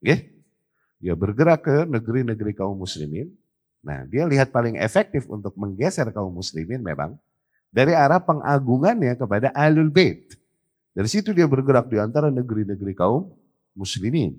[0.00, 0.16] Ya?
[0.96, 3.28] Dia bergerak ke negeri-negeri kaum muslimin.
[3.82, 7.18] Nah, dia lihat paling efektif untuk menggeser kaum muslimin memang
[7.68, 10.38] dari arah pengagungannya kepada Ahlul Bait.
[10.94, 13.34] Dari situ dia bergerak di antara negeri-negeri kaum
[13.74, 14.38] muslimin.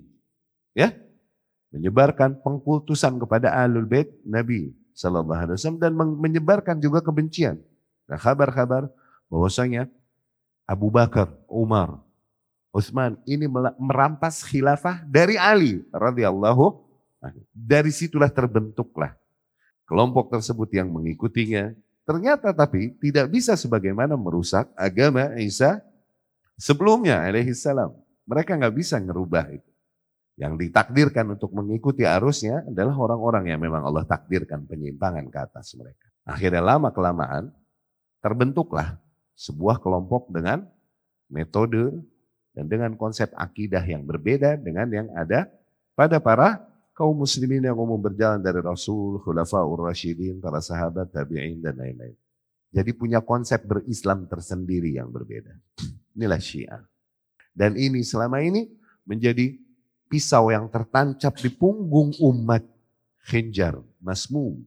[0.72, 0.96] Ya.
[1.70, 7.60] Menyebarkan pengkultusan kepada Ahlul Bait Nabi sallallahu alaihi wasallam dan menyebarkan juga kebencian.
[8.04, 8.88] Nah, kabar-kabar
[9.32, 9.88] bahwasanya
[10.64, 12.00] Abu Bakar, Umar,
[12.74, 13.46] Utsman ini
[13.78, 16.82] merampas khilafah dari Ali radhiyallahu
[17.54, 19.14] dari situlah terbentuklah
[19.86, 21.70] kelompok tersebut yang mengikutinya.
[22.04, 25.80] Ternyata tapi tidak bisa sebagaimana merusak agama Isa
[26.58, 27.94] sebelumnya alaihi salam.
[28.28, 29.70] Mereka nggak bisa ngerubah itu.
[30.34, 36.10] Yang ditakdirkan untuk mengikuti arusnya adalah orang-orang yang memang Allah takdirkan penyimpangan ke atas mereka.
[36.26, 37.54] Akhirnya lama kelamaan
[38.24, 38.96] terbentuklah
[39.36, 40.64] sebuah kelompok dengan
[41.28, 41.92] metode
[42.56, 45.52] dan dengan konsep akidah yang berbeda dengan yang ada
[45.92, 46.64] pada para
[46.96, 52.16] kaum muslimin yang umum berjalan dari Rasul, Khulafaur Rasyidin, para sahabat, tabi'in dan lain-lain.
[52.72, 55.52] Jadi punya konsep berislam tersendiri yang berbeda.
[56.16, 56.82] Inilah Syiah.
[57.54, 58.66] Dan ini selama ini
[59.06, 59.54] menjadi
[60.08, 62.64] pisau yang tertancap di punggung umat.
[63.24, 64.60] Khinjar, masmum,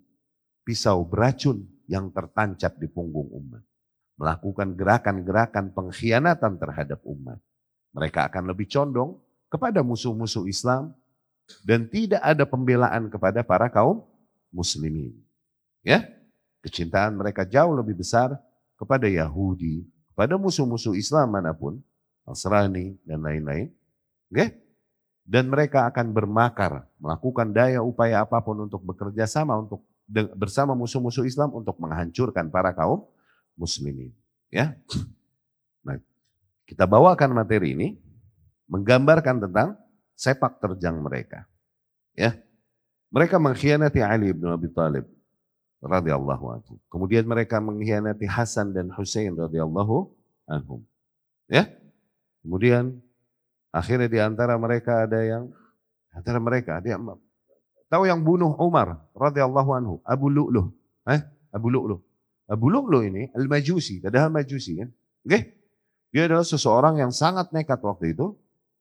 [0.65, 3.63] pisau beracun yang tertancap di punggung umat.
[4.19, 7.39] Melakukan gerakan-gerakan pengkhianatan terhadap umat
[7.97, 9.17] mereka akan lebih condong
[9.49, 10.93] kepada musuh-musuh Islam
[11.65, 14.05] dan tidak ada pembelaan kepada para kaum
[14.53, 15.17] muslimin.
[15.81, 16.05] Ya,
[16.61, 18.37] kecintaan mereka jauh lebih besar
[18.77, 21.81] kepada Yahudi, kepada musuh-musuh Islam mana pun,
[22.21, 23.73] Nasrani dan lain-lain.
[24.29, 24.53] Oke?
[25.27, 31.27] Dan mereka akan bermakar, melakukan daya upaya apa pun untuk bekerja sama untuk bersama musuh-musuh
[31.27, 33.05] Islam untuk menghancurkan para kaum
[33.59, 34.15] muslimin.
[34.47, 34.73] Ya.
[35.83, 35.99] Nah,
[36.63, 37.87] kita bawakan materi ini
[38.71, 39.75] menggambarkan tentang
[40.15, 41.43] sepak terjang mereka.
[42.15, 42.39] Ya.
[43.11, 45.07] Mereka mengkhianati Ali bin Abi Thalib
[45.79, 46.75] radhiyallahu anhu.
[46.91, 50.11] Kemudian mereka mengkhianati Hasan dan Husain radhiyallahu
[50.47, 50.83] anhum.
[51.47, 51.71] Ya.
[52.43, 52.99] Kemudian
[53.71, 55.51] akhirnya di antara mereka ada yang
[56.17, 56.97] Antara mereka dia
[57.87, 60.71] tahu yang bunuh Umar radhiyallahu anhu, Abu Lu'luh.
[61.07, 61.21] Eh?
[61.51, 61.99] Abu Lu'luh.
[62.47, 64.89] Abu Lu'luh ini al-Majusi, padahal Majusi kan.
[65.27, 65.39] Oke?
[66.15, 68.31] Dia adalah seseorang yang sangat nekat waktu itu,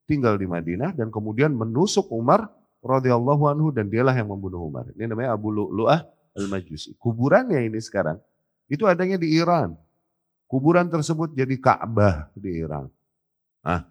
[0.07, 2.47] tinggal di Madinah dan kemudian menusuk Umar
[2.87, 4.87] radhiyallahu anhu dan dialah yang membunuh Umar.
[4.95, 6.07] Ini namanya Abu Lu'lu'ah
[6.39, 6.95] al-Majusi.
[6.95, 8.23] Kuburannya ini sekarang
[8.71, 9.75] itu adanya di Iran.
[10.47, 12.87] Kuburan tersebut jadi Ka'bah di Iran.
[13.67, 13.83] Ah,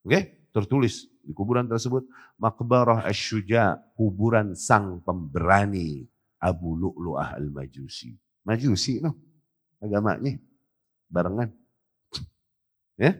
[0.00, 0.22] oke, okay?
[0.52, 2.04] Tertulis di kuburan tersebut
[2.36, 6.04] Makbarah Asy-Syuja, kuburan sang pemberani
[6.38, 8.14] Abu Lu'lu'ah al-Majusi.
[8.44, 9.16] Majusi no,
[9.80, 10.36] agamanya
[11.08, 11.50] barengan.
[13.00, 13.18] Ya.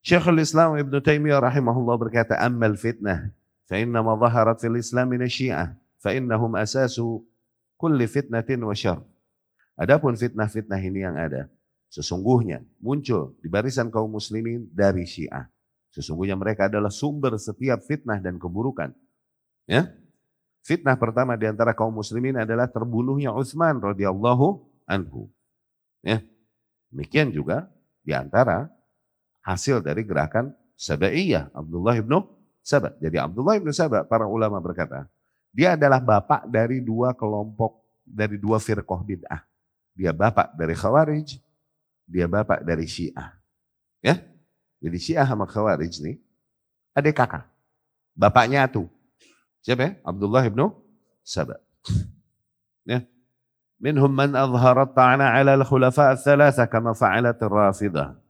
[0.00, 3.32] Syekhul Islam Ibn Taimiyah rahimahullah berkata, "Ammal fitnah
[3.68, 7.20] fa inna ma dhaharat fil Islam min asyi'ah fa innahum asasu
[7.76, 9.04] kulli fitnatin wa syarr."
[9.80, 11.48] Adapun fitnah-fitnah ini yang ada,
[11.88, 15.48] sesungguhnya muncul di barisan kaum muslimin dari Syiah.
[15.90, 18.94] Sesungguhnya mereka adalah sumber setiap fitnah dan keburukan.
[19.66, 19.90] Ya.
[20.62, 25.26] Fitnah pertama di antara kaum muslimin adalah terbunuhnya Utsman radhiyallahu anhu.
[26.04, 26.22] Ya.
[26.94, 27.70] Demikian juga
[28.06, 28.70] di antara
[29.42, 32.22] hasil dari gerakan Sabaiyah Abdullah ibnu
[32.62, 32.94] Sabah.
[33.02, 35.10] Jadi Abdullah ibnu Sabah para ulama berkata,
[35.50, 39.42] dia adalah bapak dari dua kelompok dari dua firqah bid'ah.
[39.94, 41.28] Dia bapak dari Khawarij,
[42.06, 43.34] dia bapak dari Syiah.
[43.98, 44.29] Ya.
[44.80, 46.16] Jadi Syiah sama Khawarij nih
[46.96, 47.46] adik kakak.
[48.16, 48.88] Bapaknya tuh.
[49.60, 49.92] Siapa ya?
[50.02, 50.72] Abdullah ibnu
[51.20, 51.60] Sabah.
[52.88, 53.04] Ya.
[53.76, 58.20] Minhum man azharat ta'ana ala al-khulafa al-thalatha kama fa'alat rafidah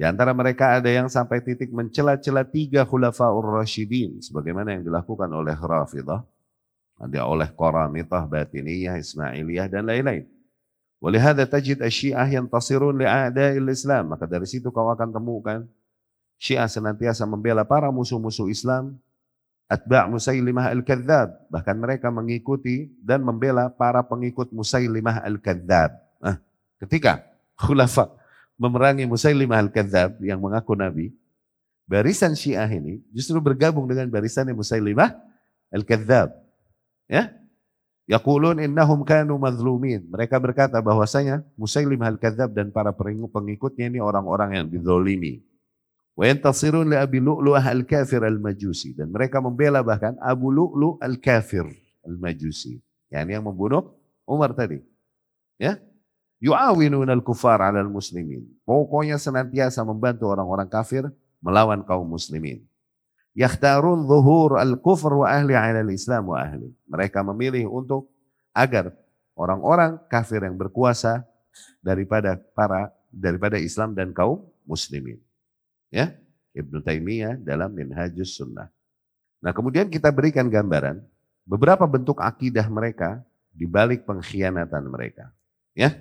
[0.00, 5.52] di antara mereka ada yang sampai titik mencela-cela tiga khulafaur rasyidin sebagaimana yang dilakukan oleh
[5.52, 6.24] Rafidah,
[6.96, 10.24] ada oleh Qaramitah, Batiniyah, Ismailiyah dan lain-lain.
[11.04, 14.16] Walihada tajid asyiah yang tasirun li'ada'il Islam.
[14.16, 15.68] Maka dari situ kau akan temukan
[16.40, 18.96] Syiah senantiasa membela para musuh-musuh Islam,
[19.70, 21.46] atba' Musailimah al-Kadzab.
[21.52, 25.94] Bahkan mereka mengikuti dan membela para pengikut Musailimah al-Kadzab.
[26.18, 26.42] Nah,
[26.82, 27.22] ketika
[27.54, 28.10] khulafa
[28.58, 31.14] memerangi Musailimah al-Kadzab yang mengaku nabi,
[31.86, 35.14] barisan Syiah ini justru bergabung dengan barisan Musailimah
[35.70, 36.34] al-Kadzab.
[37.06, 37.30] Ya?
[38.10, 40.02] Yaqulun innahum kanu mazlumin.
[40.10, 42.90] Mereka berkata bahwasanya Musailimah al-Kadzab dan para
[43.30, 45.46] pengikutnya ini orang-orang yang dizolimi.
[46.18, 48.92] Wa li Abi Lu'lu'ah al-Kafir al-Majusi.
[48.98, 51.64] Dan mereka membela bahkan Abu Lu'lu' al-Kafir
[52.04, 52.82] al-Majusi.
[53.10, 53.94] Yani yang membunuh
[54.24, 54.78] Umar tadi.
[55.58, 55.82] Ya,
[56.40, 58.46] yu'awinuna al-kufar 'ala al-muslimin.
[58.64, 61.10] Pokoknya senantiasa membantu orang-orang kafir
[61.42, 62.64] melawan kaum muslimin.
[63.34, 66.70] Yakhtarun zuhur al-kufr wa ahli 'ala al-islam wa ahli.
[66.88, 68.08] Mereka memilih untuk
[68.54, 68.94] agar
[69.34, 71.26] orang-orang kafir yang berkuasa
[71.82, 75.18] daripada para daripada Islam dan kaum muslimin.
[75.90, 76.14] Ya,
[76.54, 78.70] Ibnu Taimiyah dalam Minhajus Sunnah.
[79.42, 81.02] Nah, kemudian kita berikan gambaran
[81.42, 85.34] beberapa bentuk akidah mereka di balik pengkhianatan mereka.
[85.74, 85.98] Ya,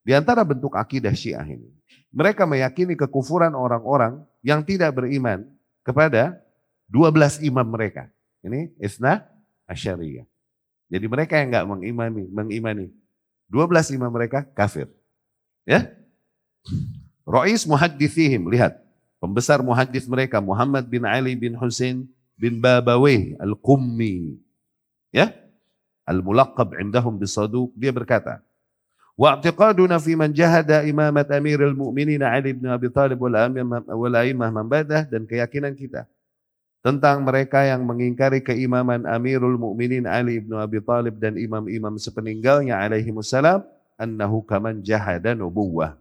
[0.00, 1.68] di antara bentuk akidah Syiah ini,
[2.08, 5.44] mereka meyakini kekufuran orang-orang yang tidak beriman
[5.84, 6.40] kepada
[6.88, 8.08] 12 imam mereka.
[8.40, 9.22] Ini Isna
[9.68, 10.24] Asyariyah.
[10.90, 12.86] Jadi mereka yang enggak mengimani, mengimani
[13.46, 14.90] 12 imam mereka kafir.
[15.62, 15.86] Ya?
[17.22, 18.89] Rois muhaddithihim, lihat.
[19.19, 24.37] Pembesar muhaddith mereka Muhammad bin Ali bin Husain bin Babawih al-Qummi.
[25.09, 25.33] Ya?
[26.05, 27.73] Al-mulaqab indahum bisaduq.
[27.73, 28.43] Dia berkata,
[29.15, 35.23] واعتقادنا في من جهد إمامة أمير المؤمنين علي bin Abi Thalib wal a'immah man dan
[35.23, 36.03] keyakinan kita
[36.85, 43.09] tentang mereka yang mengingkari keimaman Amirul Mukminin Ali bin Abi Thalib dan imam-imam sepeninggalnya alaihi
[43.09, 43.65] wassalam
[43.97, 45.97] annahu kaman jahada nubuwah.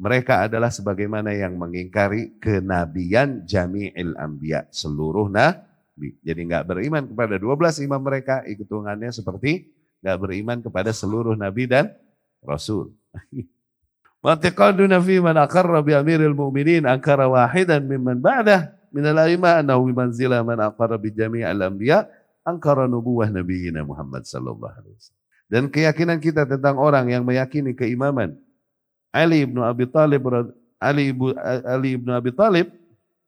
[0.00, 6.16] mereka adalah sebagaimana yang mengingkari kenabian jami'il anbiya, seluruh nabi.
[6.24, 9.68] Jadi enggak beriman kepada 12 imam mereka, hitungannya seperti
[10.00, 11.92] enggak beriman kepada seluruh nabi dan
[12.40, 12.96] Rasul.
[14.24, 20.40] Matiqaduna fi man aqarra bi amiril mu'minin ankara wahidan mimman ba'dah min al-aimah annahu manzila
[20.40, 22.08] man aqarra bi jami'al anbiya
[22.48, 25.20] ankara nubuwah nabiyina Muhammad sallallahu alaihi wasallam.
[25.52, 28.40] Dan keyakinan kita tentang orang yang meyakini keimaman
[29.10, 30.22] Ali ibnu Abi Talib
[30.80, 31.34] Ali ibu
[31.66, 32.72] Ali ibnu Abi Talib,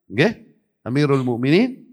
[0.08, 0.56] okay?
[0.82, 1.84] Amirul Mukminin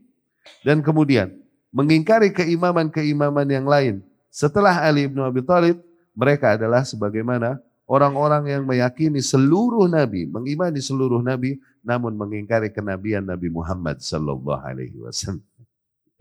[0.63, 1.35] dan kemudian
[1.69, 4.01] mengingkari keimaman-keimaman yang lain
[4.31, 5.83] setelah Ali ibnu Abi Talib
[6.15, 7.59] mereka adalah sebagaimana
[7.89, 14.99] orang-orang yang meyakini seluruh nabi, mengimani seluruh nabi, namun mengingkari kenabian Nabi Muhammad sallallahu alaihi
[14.99, 15.41] wasallam.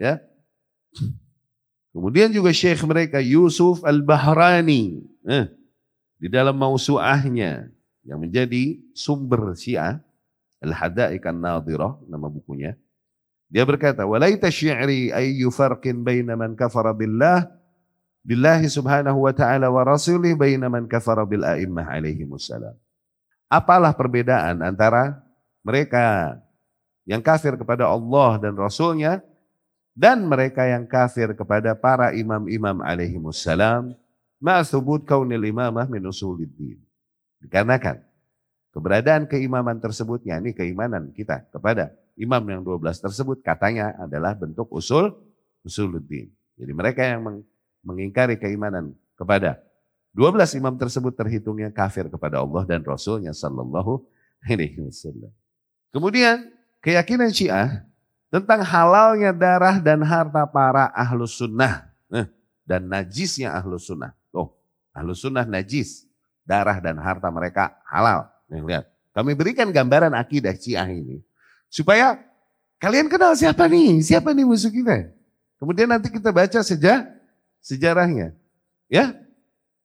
[0.01, 0.23] Ya.
[1.93, 5.51] Kemudian juga syekh mereka Yusuf Al-Bahrani eh,
[6.19, 7.70] di dalam mausuahnya
[8.03, 10.03] yang menjadi sumber Syiah
[10.59, 12.74] Al-Hadaik An-Nadirah nama bukunya.
[13.49, 17.49] Dia berkata, "Walaita syi'ri ayyu farqin baina man kafara billah
[18.27, 22.74] billahi subhanahu wa ta'ala wa rasulih baina man kafara bil a'immah alaihi wassalam."
[23.49, 25.16] Apalah perbedaan antara
[25.65, 26.36] mereka
[27.09, 29.24] yang kafir kepada Allah dan Rasulnya
[29.97, 33.97] dan mereka yang kafir kepada para imam-imam alaihi wassalam
[34.43, 36.78] ma'thubut kaunil imamah min usuliddin.
[37.39, 38.02] Dikarenakan
[38.74, 45.15] keberadaan keimaman tersebut, yakni keimanan kita kepada imam yang 12 tersebut katanya adalah bentuk usul
[45.62, 46.31] usuluddin.
[46.59, 47.43] Jadi mereka yang
[47.86, 49.62] mengingkari keimanan kepada
[50.19, 54.02] 12 imam tersebut terhitungnya kafir kepada Allah dan Rasulnya Sallallahu
[54.43, 55.31] Alaihi Wasallam.
[55.94, 56.51] Kemudian
[56.82, 57.86] keyakinan Syiah
[58.27, 62.27] tentang halalnya darah dan harta para ahlus sunnah eh,
[62.66, 64.12] dan najisnya ahlus sunnah.
[64.99, 66.11] Ahlus sunnah najis,
[66.43, 68.27] darah dan harta mereka halal.
[68.51, 68.85] Nih, lihat,
[69.15, 71.23] kami berikan gambaran akidah Syiah ini
[71.70, 72.19] Supaya
[72.83, 75.12] kalian kenal siapa nih, siapa nih musuh kita.
[75.61, 77.07] Kemudian nanti kita baca sejak
[77.61, 78.33] sejarahnya.
[78.89, 79.12] Ya,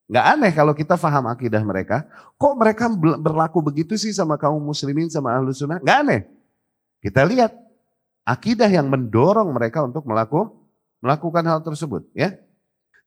[0.07, 2.07] nggak aneh kalau kita faham akidah mereka.
[2.39, 2.87] Kok mereka
[3.19, 5.83] berlaku begitu sih sama kaum muslimin, sama ahlu sunnah?
[5.83, 6.21] Nggak aneh.
[7.03, 7.51] Kita lihat
[8.23, 10.47] akidah yang mendorong mereka untuk melaku,
[11.03, 12.07] melakukan hal tersebut.
[12.15, 12.39] Ya,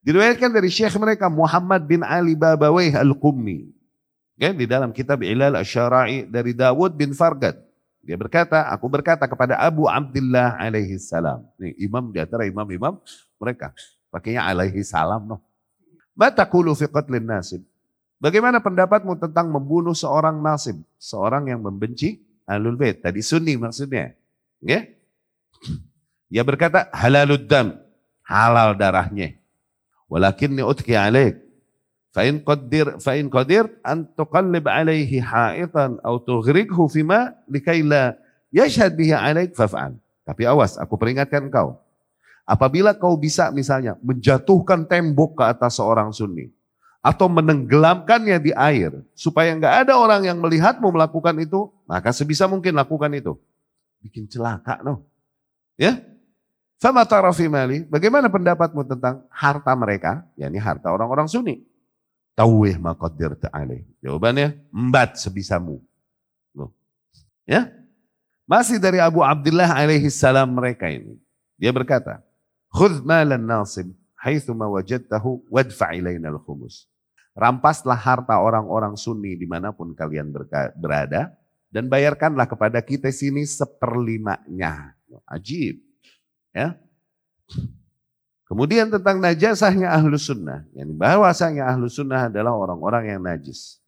[0.07, 3.75] Diriwayatkan dari syekh mereka Muhammad bin Ali Babawayh al-Qummi.
[4.39, 7.59] Ya, di dalam kitab Ilal Asyara'i dari Dawud bin Fargad.
[8.07, 11.43] Dia berkata, aku berkata kepada Abu Abdullah alaihi salam.
[11.59, 13.03] Ini imam di antara imam-imam
[13.43, 13.75] mereka.
[14.15, 15.27] Pakainya alaihi salam.
[15.27, 15.43] No.
[16.15, 17.67] Mata kulu fi qatlin nasib.
[18.23, 20.79] Bagaimana pendapatmu tentang membunuh seorang nasib?
[21.03, 23.03] Seorang yang membenci alul bait.
[23.03, 24.15] Tadi sunni maksudnya.
[24.63, 24.87] Ya?
[26.31, 27.75] Dia berkata halalud dam.
[28.23, 29.35] Halal darahnya
[30.07, 30.63] walakinni
[30.97, 31.47] عليك
[32.17, 38.17] فإن قدر فإن fa'in أن تقلب عليه حائطا أو تغرقه في ماء لكي لا
[38.57, 40.01] يشهد به عليك faf'al.
[40.25, 41.77] Tapi awas, aku peringatkan engkau.
[42.49, 46.49] Apabila kau bisa misalnya menjatuhkan tembok ke atas seorang sunni
[47.05, 52.75] atau menenggelamkannya di air supaya nggak ada orang yang melihatmu melakukan itu, maka sebisa mungkin
[52.75, 53.37] lakukan itu.
[54.01, 55.05] Bikin celaka noh.
[55.77, 56.01] Ya,
[56.77, 61.65] Fama tarafi mali, bagaimana pendapatmu tentang harta mereka, yakni harta orang-orang sunni?
[62.37, 63.81] Tawih maqaddir ta'alih.
[64.05, 65.81] Jawabannya, embat sebisamu.
[66.53, 66.69] Loh.
[67.49, 67.73] Ya?
[68.45, 71.17] Masih dari Abu Abdullah alaihi salam mereka ini.
[71.57, 72.21] Dia berkata,
[72.69, 73.89] Khudh malan nasib
[74.21, 76.85] haithuma wajadtahu wadfa ilayna al-khumus.
[77.33, 80.29] Rampaslah harta orang-orang sunni di mana pun kalian
[80.77, 81.33] berada
[81.73, 84.93] dan bayarkanlah kepada kita sini seperlimanya.
[85.25, 85.86] Ajib.
[86.57, 86.81] Ya.
[88.49, 90.65] Kemudian tentang najasahnya ahlu sunnah.
[90.73, 93.83] Yang bahwasanya ahlu sunnah adalah orang-orang yang najis.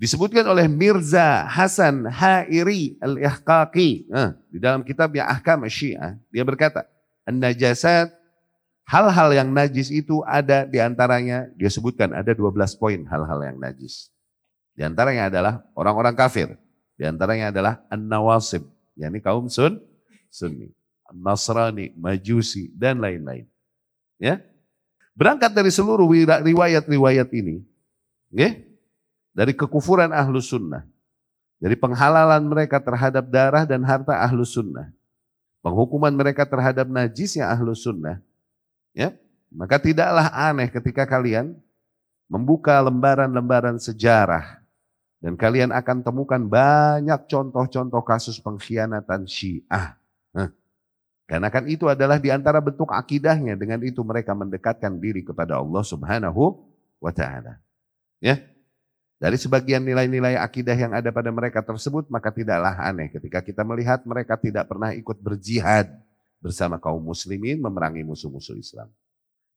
[0.00, 4.08] Disebutkan oleh Mirza Hasan Hairi al-Ihqaqi.
[4.08, 6.16] Nah, di dalam kitabnya Ahkam Syiah.
[6.32, 6.88] Dia berkata,
[7.28, 8.10] An-najasat,
[8.88, 14.08] hal-hal yang najis itu ada di antaranya, dia sebutkan ada 12 poin hal-hal yang najis.
[14.72, 16.56] Di antaranya adalah orang-orang kafir.
[16.94, 18.62] Di antaranya adalah An-Nawasib,
[18.96, 19.78] yakni kaum sun,
[20.34, 20.74] Sunni.
[21.12, 23.44] Nasrani, Majusi, dan lain-lain.
[24.16, 24.40] Ya.
[25.14, 26.08] Berangkat dari seluruh
[26.42, 27.62] riwayat-riwayat ini,
[28.34, 28.56] ya,
[29.30, 30.82] dari kekufuran ahlu sunnah,
[31.62, 34.90] dari penghalalan mereka terhadap darah dan harta ahlu sunnah,
[35.62, 38.18] penghukuman mereka terhadap najisnya ahlu sunnah,
[38.90, 39.14] ya,
[39.54, 41.54] maka tidaklah aneh ketika kalian
[42.26, 44.58] membuka lembaran-lembaran sejarah
[45.22, 49.94] dan kalian akan temukan banyak contoh-contoh kasus pengkhianatan Syiah.
[51.24, 53.56] Karena kan itu adalah di antara bentuk akidahnya.
[53.56, 56.60] Dengan itu mereka mendekatkan diri kepada Allah subhanahu
[57.00, 57.60] wa ta'ala.
[58.20, 58.44] Ya.
[59.16, 64.04] Dari sebagian nilai-nilai akidah yang ada pada mereka tersebut, maka tidaklah aneh ketika kita melihat
[64.04, 65.96] mereka tidak pernah ikut berjihad
[66.44, 68.92] bersama kaum muslimin memerangi musuh-musuh Islam.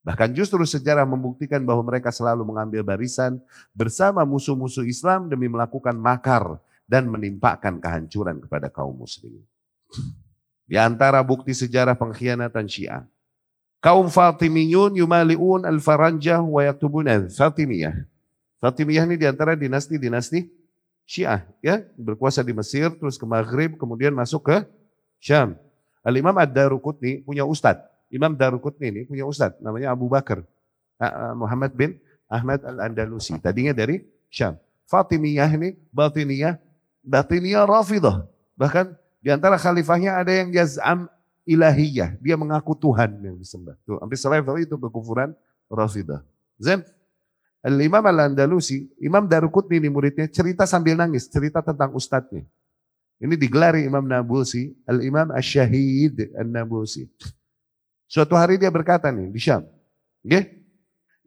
[0.08, 3.44] Bahkan justru sejarah membuktikan bahwa mereka selalu mengambil barisan
[3.76, 9.44] bersama musuh-musuh Islam demi melakukan makar dan menimpakan kehancuran kepada kaum muslimin.
[10.68, 13.08] Di antara bukti sejarah pengkhianatan Syiah.
[13.80, 18.04] Kaum Fatimiyun yumali'un al-faranjah wa yaktubun Fatimiyah.
[18.60, 20.44] Fatimiyah ini di antara dinasti-dinasti
[21.08, 21.48] Syiah.
[21.64, 24.68] ya Berkuasa di Mesir, terus ke Maghrib, kemudian masuk ke
[25.24, 25.56] Syam.
[26.04, 27.88] Al-Imam Ad-Darukutni punya ustadz.
[28.12, 30.44] Imam Darukutni ini punya ustadz, namanya Abu Bakar.
[31.36, 31.96] Muhammad bin
[32.28, 33.40] Ahmad Al-Andalusi.
[33.40, 34.60] Tadinya dari Syam.
[34.88, 36.60] Fatimiyah ini, Batiniyah,
[37.04, 38.28] Batiniyah Rafidah.
[38.60, 38.96] Bahkan
[39.28, 41.12] di antara khalifahnya ada yang yaz'am
[41.44, 42.16] ilahiyah.
[42.24, 43.76] Dia mengaku Tuhan yang disembah.
[43.84, 45.36] Tuh, hampir selevel itu kekufuran
[45.68, 46.24] Rafidah.
[46.56, 46.80] Zen.
[47.60, 52.48] Al-Imam Al-Andalusi, Imam Darukutni ini muridnya cerita sambil nangis, cerita tentang ustadznya.
[53.20, 57.12] Ini digelari Imam Nabusi, Al-Imam Ash-Shahid An-Nabusi.
[58.08, 59.68] Suatu hari dia berkata nih di Syam.
[60.24, 60.64] Okay?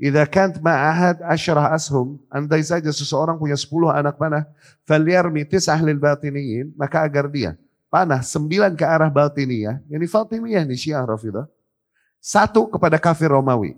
[0.00, 4.48] Idza kant ma'ahad asyarah ashum, andai saja seseorang punya 10 anak panah,
[4.88, 7.60] falyarmi tis'ah lil batiniyin, maka agar dia
[7.90, 11.50] panah sembilan ke arah batiniyah, yani Fatimiyah nih Syiah Rafidah,
[12.22, 13.74] satu kepada kafir Romawi.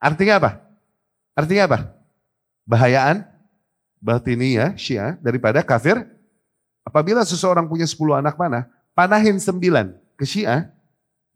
[0.00, 0.50] Artinya apa?
[1.36, 1.78] Artinya apa?
[2.64, 3.28] Bahayaan
[4.00, 6.00] batiniyah Syiah daripada kafir.
[6.80, 8.64] Apabila seseorang punya 10 anak panah,
[8.96, 10.72] panahin sembilan ke Syiah,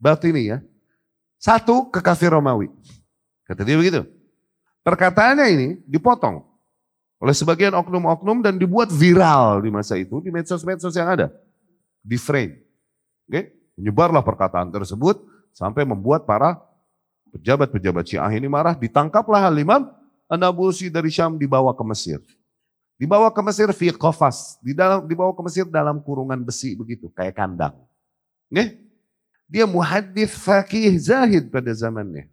[0.01, 0.59] batiniyah,
[1.37, 2.73] satu ke kafir Romawi.
[3.45, 4.01] Kata dia begitu.
[4.81, 6.41] Perkataannya ini dipotong
[7.21, 11.29] oleh sebagian oknum-oknum dan dibuat viral di masa itu di medsos-medsos yang ada.
[12.05, 12.61] Di frame.
[13.25, 13.49] Oke?
[13.73, 16.61] Menyebarlah perkataan tersebut sampai membuat para
[17.33, 18.77] pejabat-pejabat Syiah ini marah.
[18.77, 19.89] Ditangkaplah Al-Imam
[20.93, 22.21] dari Syam dibawa ke Mesir.
[22.95, 27.35] Dibawa ke Mesir fi qafas, di dalam dibawa ke Mesir dalam kurungan besi begitu, kayak
[27.35, 27.75] kandang.
[28.47, 28.79] Oke?
[29.51, 32.31] Dia muhadith fakih zahid pada zamannya.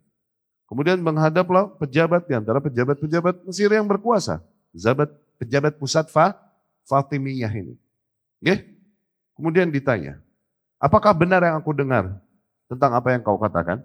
[0.71, 4.41] Kemudian menghadaplah pejabat di antara pejabat-pejabat Mesir yang berkuasa.
[4.73, 6.33] Pejabat, pejabat pusat Fa,
[6.87, 7.75] Fatimiyah ini.
[8.41, 8.63] Ya?
[9.37, 10.21] Kemudian ditanya,
[10.77, 12.21] apakah benar yang aku dengar
[12.69, 13.81] tentang apa yang kau katakan?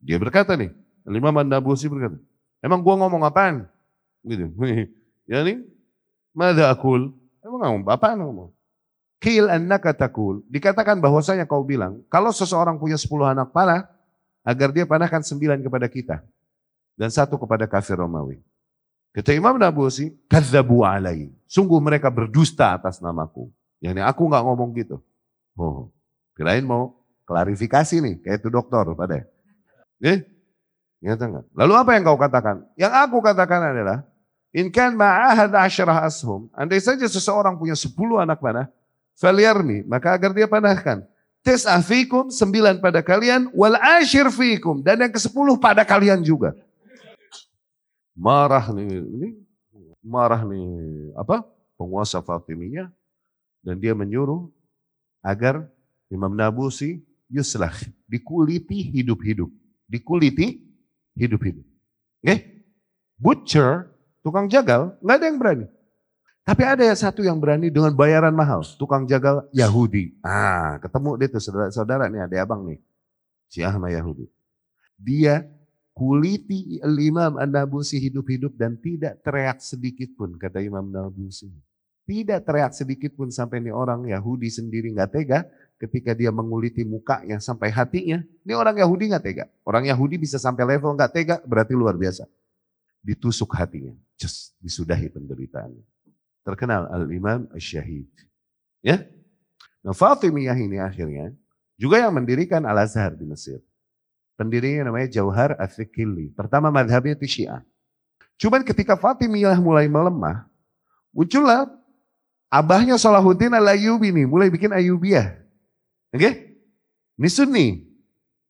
[0.00, 0.72] Dia berkata nih,
[1.04, 2.16] Imam An-Nabusi berkata,
[2.64, 3.68] emang gua ngomong apaan?
[4.24, 4.48] Gitu.
[5.30, 5.60] ya nih,
[6.32, 7.12] Mada akul?
[7.44, 8.50] Emang ngomong apaan ngomong?
[9.20, 10.40] Kil annaka takul.
[10.48, 13.84] Dikatakan bahwasanya kau bilang, kalau seseorang punya 10 anak panah,
[14.40, 16.16] agar dia panahkan sembilan kepada kita
[16.96, 18.40] dan satu kepada kafir Romawi.
[19.12, 21.28] Kata Imam Nabusi, kadzabu alai.
[21.44, 23.50] Sungguh mereka berdusta atas namaku.
[23.80, 25.00] Yang aku nggak ngomong gitu.
[25.56, 25.88] Oh,
[26.36, 29.24] kirain mau klarifikasi nih, kayak itu dokter pada.
[30.00, 30.24] Eh,
[31.00, 31.44] Nyata enggak?
[31.56, 32.56] Lalu apa yang kau katakan?
[32.76, 34.04] Yang aku katakan adalah,
[34.52, 36.50] In kan ma'ahad asyarah ashum.
[36.52, 38.68] Andai saja seseorang punya sepuluh anak panah,
[39.16, 41.06] falyarmi, maka agar dia panahkan.
[41.40, 46.52] Tis'ah fikum, sembilan pada kalian, wal ashir fikum, dan yang ke sepuluh pada kalian juga.
[48.12, 49.28] Marah nih, ini
[50.04, 50.68] marah nih,
[51.16, 51.40] apa,
[51.80, 52.92] penguasa Fatimiyah,
[53.60, 54.48] dan dia menyuruh
[55.20, 55.68] agar
[56.08, 57.74] Imam Nabusi yuslah,
[58.10, 59.48] dikuliti hidup-hidup.
[59.86, 60.58] Dikuliti
[61.14, 61.64] hidup-hidup.
[61.64, 62.26] Oke?
[62.26, 62.38] Okay?
[63.20, 63.92] Butcher,
[64.24, 65.66] tukang jagal, nggak ada yang berani.
[66.40, 70.16] Tapi ada yang satu yang berani dengan bayaran mahal, tukang jagal Yahudi.
[70.24, 72.80] Ah, ketemu dia tuh saudara-saudara nih, ada abang nih.
[73.46, 74.24] Si Ahmad Yahudi.
[74.96, 75.44] Dia
[75.92, 81.52] kuliti Imam An-Nabusi hidup-hidup dan tidak teriak sedikit pun, kata Imam Nabusi.
[82.10, 85.46] Tidak teriak sedikit pun sampai ini orang Yahudi sendiri nggak tega
[85.78, 88.18] ketika dia menguliti mukanya sampai hatinya.
[88.42, 89.46] Ini orang Yahudi nggak tega.
[89.62, 92.26] Orang Yahudi bisa sampai level nggak tega berarti luar biasa.
[92.98, 95.86] Ditusuk hatinya, just disudahi penderitaannya
[96.44, 98.10] terkenal Al-Imam Syahid.
[98.82, 99.06] Ya.
[99.80, 101.32] Nah Fatimiyah ini akhirnya
[101.78, 103.62] juga yang mendirikan Al-Azhar di Mesir.
[104.36, 106.32] Pendirinya namanya Jauhar Afikili.
[106.32, 107.60] Pertama madhabnya itu Syiah.
[108.40, 110.48] Cuman ketika Fatimiyah mulai melemah,
[111.12, 111.68] muncullah
[112.50, 115.38] abahnya Salahuddin al-Ayyubi nih, mulai bikin Ayyubiyah.
[116.10, 116.18] Oke?
[116.18, 116.32] Okay?
[117.16, 117.66] Ini Sunni.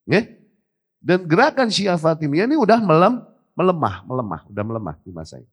[0.08, 0.10] Oke?
[0.10, 0.24] Okay?
[1.00, 3.24] Dan gerakan Syiah Fatimiyah ini udah melem,
[3.56, 5.48] melemah, melemah, udah melemah di masa ini.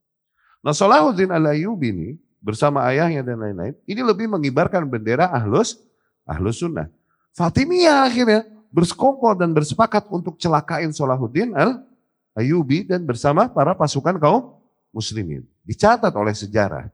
[0.59, 2.09] Nah Salahuddin al-Ayyubi ini
[2.43, 3.75] bersama ayahnya dan lain-lain.
[3.87, 5.79] Ini lebih mengibarkan bendera ahlus,
[6.27, 6.91] ahlus sunnah.
[7.31, 14.59] Fatimiyah akhirnya bersekongkol dan bersepakat untuk celakain Salahuddin al-Ayubi dan bersama para pasukan kaum
[14.91, 15.47] muslimin.
[15.63, 16.91] Dicatat oleh sejarah.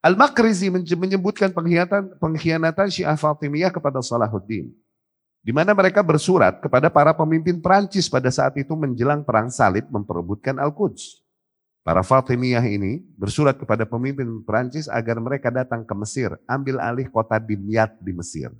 [0.00, 4.72] Al-Makrizi menyebutkan pengkhianatan, pengkhianatan Syiah Fatimiyah kepada Salahuddin.
[5.40, 10.56] Di mana mereka bersurat kepada para pemimpin Prancis pada saat itu menjelang perang salib memperebutkan
[10.56, 11.20] Al-Quds.
[11.80, 17.40] Para Fatimiyah ini bersurat kepada pemimpin Perancis agar mereka datang ke Mesir, ambil alih kota
[17.40, 18.52] Dimyat di Mesir.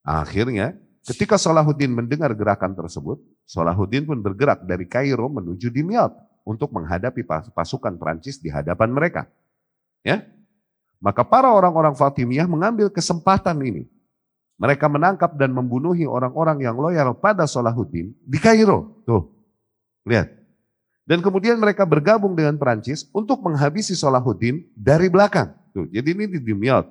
[0.00, 0.72] Akhirnya,
[1.04, 6.16] ketika Salahuddin mendengar gerakan tersebut, Salahuddin pun bergerak dari Kairo menuju Dimyat
[6.48, 9.28] untuk menghadapi pasukan Perancis di hadapan mereka.
[10.00, 10.24] Ya,
[11.06, 13.86] maka para orang-orang Fatimiyah mengambil kesempatan ini.
[14.58, 18.98] Mereka menangkap dan membunuhi orang-orang yang loyal pada Salahuddin di Kairo.
[19.06, 19.30] Tuh,
[20.02, 20.34] lihat.
[21.06, 25.54] Dan kemudian mereka bergabung dengan Perancis untuk menghabisi Salahuddin dari belakang.
[25.70, 26.90] Tuh, jadi ini di Dimyat.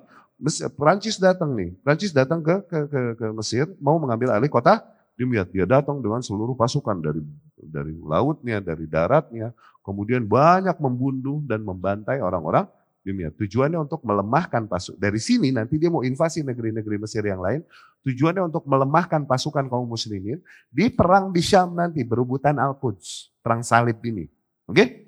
[0.80, 4.80] Perancis datang nih, Perancis datang ke, ke, ke, ke Mesir mau mengambil alih kota
[5.20, 5.52] Dimyat.
[5.52, 7.20] Dia datang dengan seluruh pasukan dari
[7.60, 9.52] dari lautnya, dari daratnya,
[9.84, 12.64] kemudian banyak membunuh dan membantai orang-orang
[13.06, 13.38] Dimyat.
[13.38, 14.98] Tujuannya untuk melemahkan pasukan.
[14.98, 17.62] Dari sini nanti dia mau invasi negeri-negeri Mesir yang lain.
[18.02, 24.02] Tujuannya untuk melemahkan pasukan kaum muslimin di perang di Syam nanti berebutan Al-Quds perang salib
[24.02, 24.26] ini.
[24.66, 25.06] Oke?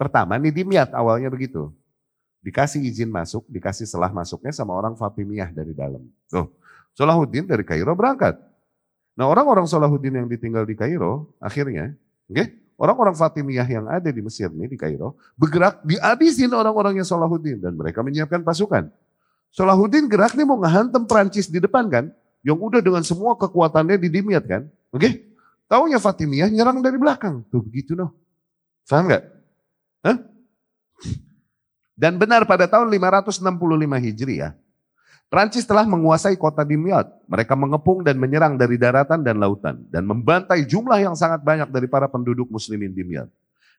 [0.00, 1.68] Pertama, ini Dimyat awalnya begitu.
[2.44, 6.04] dikasih izin masuk, dikasih selah masuknya sama orang Fatimiyah dari dalam.
[6.28, 6.52] Tuh,
[6.92, 8.36] Salahuddin dari Kairo berangkat.
[9.16, 11.96] Nah orang-orang Salahuddin yang ditinggal di Kairo, akhirnya,
[12.28, 17.62] okay, orang-orang Fatimiyah yang ada di Mesir ini, di Kairo, bergerak dihabisin orang-orangnya Salahuddin.
[17.62, 18.90] Dan mereka menyiapkan pasukan.
[19.54, 22.10] Salahuddin gerak nih mau ngehantem Perancis di depan kan,
[22.42, 24.66] yang udah dengan semua kekuatannya di Dimyat kan.
[24.90, 25.12] Oke, okay?
[25.70, 27.46] taunya Fatimiyah nyerang dari belakang.
[27.48, 28.10] Tuh begitu noh.
[28.84, 29.22] Paham gak?
[30.04, 30.16] Hah?
[31.94, 33.38] Dan benar pada tahun 565
[34.10, 34.52] Hijriah,
[35.34, 37.10] Prancis telah menguasai kota Dimyat.
[37.26, 41.90] Mereka mengepung dan menyerang dari daratan dan lautan dan membantai jumlah yang sangat banyak dari
[41.90, 43.26] para penduduk muslimin Dimyat.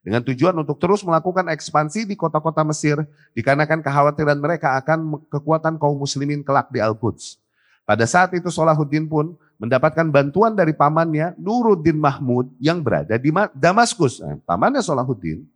[0.03, 2.99] Dengan tujuan untuk terus melakukan ekspansi di kota-kota Mesir
[3.40, 7.40] dikarenakan kekhawatiran mereka akan kekuatan kaum muslimin kelak di Al-Quds.
[7.88, 14.19] Pada saat itu Salahuddin pun mendapatkan bantuan dari pamannya Nuruddin Mahmud yang berada di Damaskus.
[14.19, 15.48] Nah, pamannya Salahuddin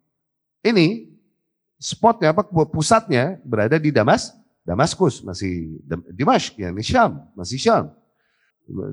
[0.64, 1.12] ini
[1.76, 4.39] spotnya apa pusatnya berada di Damas,
[4.70, 5.82] Damaskus masih
[6.14, 7.90] Dimashq ya, ini Syam, masih Syam.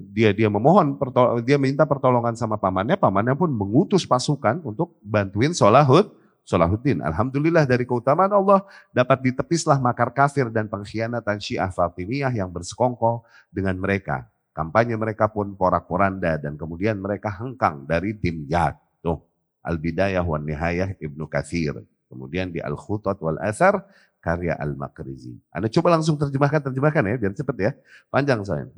[0.08, 0.96] Dia dia memohon
[1.44, 6.08] dia minta pertolongan sama pamannya, pamannya pun mengutus pasukan untuk bantuin Solahud,
[6.48, 7.04] Solahuddin.
[7.04, 13.20] Alhamdulillah dari keutamaan Allah dapat ditepislah makar kafir dan pengkhianatan Syiah Fatimiyah yang bersekongkol
[13.52, 14.24] dengan mereka.
[14.56, 18.80] Kampanye mereka pun porak-poranda dan kemudian mereka hengkang dari Dimyat.
[19.04, 19.20] Tuh,
[19.60, 21.84] Al-Bidayah wan Nihayah Ibnu Kathir.
[22.08, 23.82] Kemudian di Al-Khutat wal Asar
[24.26, 25.38] karya Al-Makrizi.
[25.54, 27.70] Anda coba langsung terjemahkan, terjemahkan ya, biar cepat ya.
[28.10, 28.74] Panjang soalnya.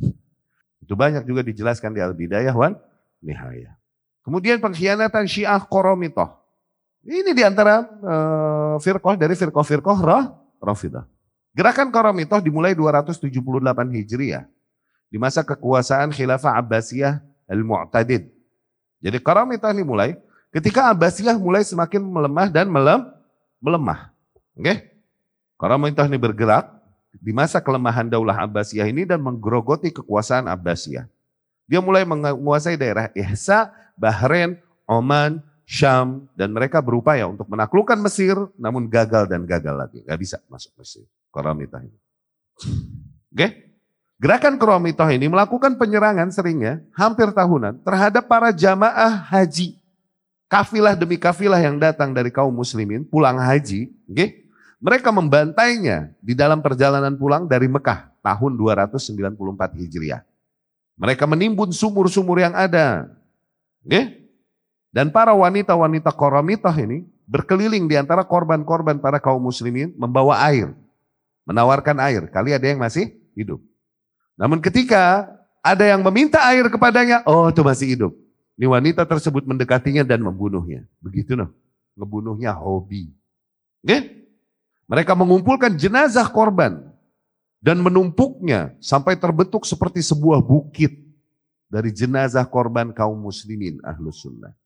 [0.85, 2.77] Itu banyak juga dijelaskan di Al-Bidayah wan
[3.25, 3.73] Nihayah.
[4.21, 6.37] Kemudian pengkhianatan Syiah Koromitoh.
[7.01, 10.25] Ini di antara uh, firqoh dari firqoh-firqoh roh,
[10.61, 11.09] Rafidah.
[11.57, 13.33] Gerakan Koromitoh dimulai 278
[13.97, 14.45] Hijriah.
[15.09, 18.29] Di masa kekuasaan Khilafah Abbasiyah Al-Mu'tadid.
[19.01, 20.21] Jadi Koromitoh ini mulai
[20.53, 23.09] ketika Abbasiyah mulai semakin melemah dan melem,
[23.65, 24.13] melemah.
[24.53, 24.69] Oke?
[24.69, 24.98] Okay?
[25.59, 26.71] Karamitah ini bergerak
[27.19, 31.11] di masa kelemahan Daulah Abbasiyah ini dan menggerogoti kekuasaan Abbasiyah.
[31.67, 34.57] Dia mulai menguasai daerah Ihsa, Bahrain,
[34.87, 39.99] Oman, Syam, dan mereka berupaya untuk menaklukkan Mesir, namun gagal dan gagal lagi.
[40.07, 41.05] Gak bisa masuk Mesir,
[41.35, 41.99] Karamitah ini.
[41.99, 43.35] Oke?
[43.35, 43.51] Okay?
[44.23, 49.79] Gerakan Karamitah ini melakukan penyerangan seringnya, hampir tahunan, terhadap para jamaah haji
[50.49, 54.48] kafilah demi kafilah yang datang dari kaum muslimin pulang haji, okay?
[54.79, 59.35] Mereka membantainya di dalam perjalanan pulang dari Mekah tahun 294
[59.75, 60.23] Hijriah.
[60.99, 63.11] Mereka menimbun sumur-sumur yang ada.
[63.83, 64.27] Okay?
[64.91, 70.75] Dan para wanita-wanita koramitah ini berkeliling di antara korban-korban para kaum muslimin membawa air.
[71.47, 72.27] Menawarkan air.
[72.31, 73.63] Kali ada yang masih hidup.
[74.35, 75.27] Namun ketika
[75.63, 78.13] ada yang meminta air kepadanya, oh itu masih hidup.
[78.59, 80.83] Ini wanita tersebut mendekatinya dan membunuhnya.
[80.99, 81.55] Begitu noh.
[81.95, 83.15] Ngebunuhnya hobi.
[83.87, 84.18] Oke?
[84.89, 86.81] Mereka mengumpulkan jenazah korban
[87.61, 90.97] dan menumpuknya sampai terbentuk seperti sebuah bukit
[91.69, 94.57] dari jenazah korban kaum muslimin ahlus sunnah.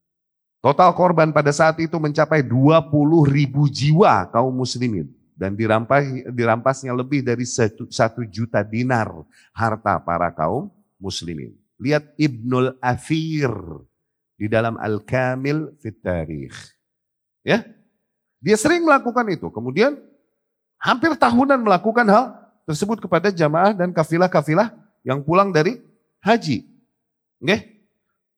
[0.63, 2.87] Total korban pada saat itu mencapai 20
[3.27, 9.11] ribu jiwa kaum muslimin dan dirampas, dirampasnya lebih dari satu, juta dinar
[9.51, 10.71] harta para kaum
[11.03, 11.51] muslimin.
[11.83, 13.51] Lihat Ibnul Athir
[14.39, 15.99] di dalam Al-Kamil fit.
[17.43, 17.67] Ya.
[18.39, 19.51] Dia sering melakukan itu.
[19.51, 19.99] Kemudian
[20.83, 22.25] hampir tahunan melakukan hal
[22.67, 24.75] tersebut kepada jamaah dan kafilah-kafilah
[25.07, 25.79] yang pulang dari
[26.19, 26.67] haji.
[27.39, 27.73] Oke?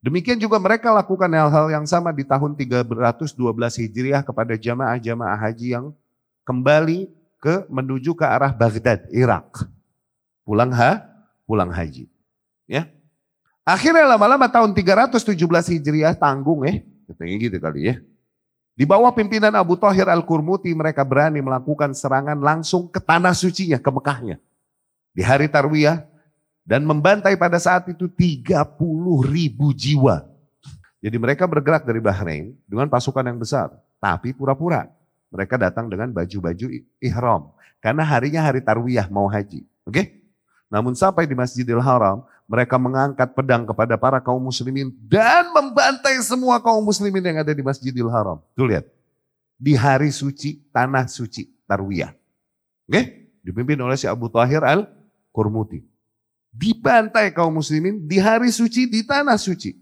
[0.05, 3.33] Demikian juga mereka lakukan hal-hal yang sama di tahun 312
[3.81, 5.97] Hijriah kepada jamaah-jamaah haji yang
[6.45, 7.09] kembali
[7.41, 9.65] ke menuju ke arah Baghdad, Irak.
[10.45, 11.01] Pulang ha,
[11.49, 12.05] pulang haji.
[12.69, 12.93] Ya.
[13.65, 15.33] Akhirnya lama-lama tahun 317
[15.73, 17.97] Hijriah tanggung ya, katanya gitu kali ya.
[18.75, 23.87] Di bawah pimpinan Abu Thahir Al-Kurmuti mereka berani melakukan serangan langsung ke tanah sucinya, ke
[23.87, 24.37] Mekahnya.
[25.15, 26.03] Di hari Tarwiyah
[26.67, 28.51] dan membantai pada saat itu 30
[29.31, 30.27] ribu jiwa.
[30.99, 33.71] Jadi mereka bergerak dari Bahrain dengan pasukan yang besar,
[34.03, 34.91] tapi pura-pura.
[35.31, 36.67] Mereka datang dengan baju-baju
[36.99, 37.55] ihram.
[37.79, 39.63] Karena harinya hari Tarwiyah mau haji.
[39.87, 39.95] Oke?
[39.95, 40.07] Okay?
[40.75, 46.59] Namun sampai di Masjidil Haram, mereka mengangkat pedang kepada para kaum muslimin dan membantai semua
[46.59, 48.43] kaum muslimin yang ada di Masjidil Haram.
[48.59, 48.91] Tuh lihat.
[49.55, 52.11] Di hari suci, tanah suci, Tarwiyah.
[52.91, 53.31] Oke?
[53.47, 55.87] Dipimpin oleh si Abu Tahir al-Kurmuti.
[56.51, 59.79] Dibantai kaum muslimin di hari suci, di tanah suci.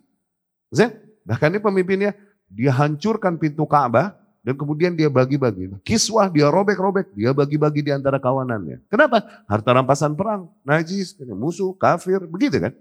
[1.24, 2.12] Bahkan ini pemimpinnya,
[2.52, 4.12] dia hancurkan pintu Ka'bah,
[4.42, 5.70] dan kemudian dia bagi-bagi.
[5.86, 8.82] Kiswah dia robek-robek, dia bagi-bagi di antara kawanannya.
[8.90, 9.22] Kenapa?
[9.46, 12.74] Harta rampasan perang, najis, musuh, kafir, begitu kan?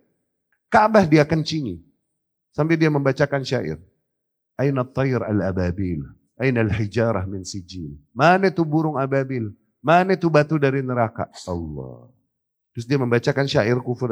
[0.73, 1.77] Ka'bah dia kencingi.
[2.51, 3.77] Sampai dia membacakan syair.
[4.57, 6.01] Aina tayr al-ababil,
[6.35, 7.95] aina al-hijarah min sijil.
[8.11, 9.53] Mana itu burung ababil?
[9.81, 11.29] Mana itu batu dari neraka?
[11.45, 12.09] Allah.
[12.73, 14.09] Terus dia membacakan syair kufur.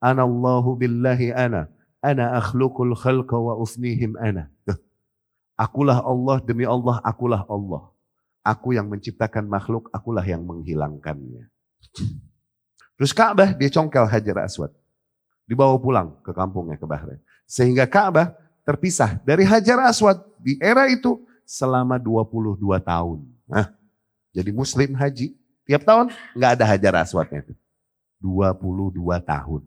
[0.00, 1.68] Anallahu billahi ana.
[2.02, 4.50] Ana akhlukul khalqa wa ufnihim ana.
[5.56, 7.92] Akulah Allah demi Allah, akulah Allah.
[8.42, 11.46] Aku yang menciptakan makhluk, akulah yang menghilangkannya.
[12.98, 14.72] Terus Ka'bah dia congkel Hajar Aswad.
[15.46, 17.20] Dibawa pulang ke kampungnya ke Bahrain.
[17.46, 18.34] Sehingga Ka'bah
[18.66, 23.18] terpisah dari Hajar Aswad di era itu selama 22 tahun.
[23.46, 23.70] Nah,
[24.32, 25.36] jadi muslim haji
[25.68, 27.54] tiap tahun nggak ada Hajar Aswadnya itu.
[28.22, 29.62] 22 tahun.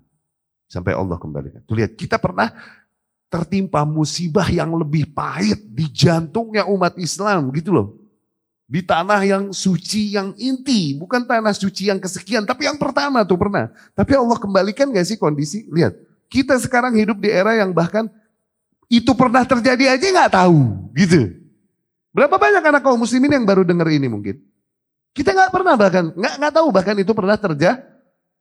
[0.65, 1.61] Sampai Allah kembalikan.
[1.67, 2.49] Tuh lihat, kita pernah
[3.29, 7.87] tertimpa musibah yang lebih pahit di jantungnya umat Islam gitu loh.
[8.65, 10.97] Di tanah yang suci, yang inti.
[10.97, 13.69] Bukan tanah suci yang kesekian, tapi yang pertama tuh pernah.
[13.93, 15.69] Tapi Allah kembalikan gak sih kondisi?
[15.69, 15.93] Lihat,
[16.29, 18.09] kita sekarang hidup di era yang bahkan
[18.89, 21.29] itu pernah terjadi aja gak tahu gitu.
[22.15, 24.39] Berapa banyak anak kaum muslimin yang baru dengar ini mungkin?
[25.15, 27.94] Kita nggak pernah bahkan, nggak nggak tahu bahkan itu pernah terjadi.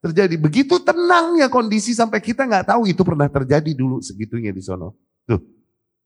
[0.04, 4.92] Terjadi begitu tenangnya kondisi sampai kita nggak tahu itu pernah terjadi dulu segitunya di sono.
[5.24, 5.40] Tuh,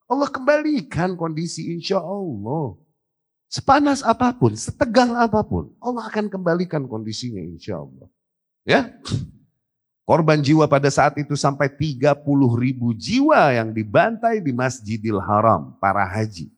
[0.07, 2.79] Allah kembalikan kondisi insya Allah.
[3.51, 8.07] Sepanas apa pun, setegang apa pun, Allah akan kembalikan kondisinya insya Allah.
[8.63, 8.93] Ya,
[10.09, 12.17] Korban jiwa pada saat itu sampai 30
[12.57, 16.49] ribu jiwa yang dibantai di Masjidil Haram, para haji.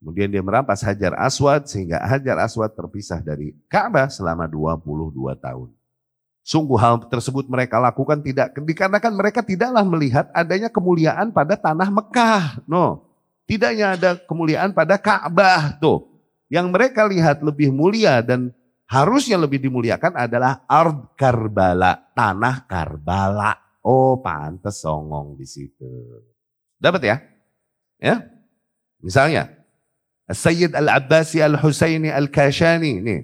[0.00, 5.68] Kemudian dia merampas Hajar Aswad sehingga Hajar Aswad terpisah dari Ka'bah selama 22 tahun.
[6.48, 12.64] Sungguh hal tersebut mereka lakukan tidak dikarenakan mereka tidaklah melihat adanya kemuliaan pada tanah Mekah.
[12.64, 13.04] No.
[13.44, 16.08] Tidaknya ada kemuliaan pada Ka'bah tuh.
[16.48, 18.56] Yang mereka lihat lebih mulia dan
[18.88, 23.52] harusnya lebih dimuliakan adalah Ard Karbala, tanah Karbala.
[23.84, 25.84] Oh, pantas songong di situ.
[26.80, 27.16] Dapat ya?
[28.00, 28.24] Ya.
[29.04, 29.52] Misalnya,
[30.32, 33.04] Sayyid Al-Abbasi Al-Husaini Al-Kashani.
[33.04, 33.20] Nih,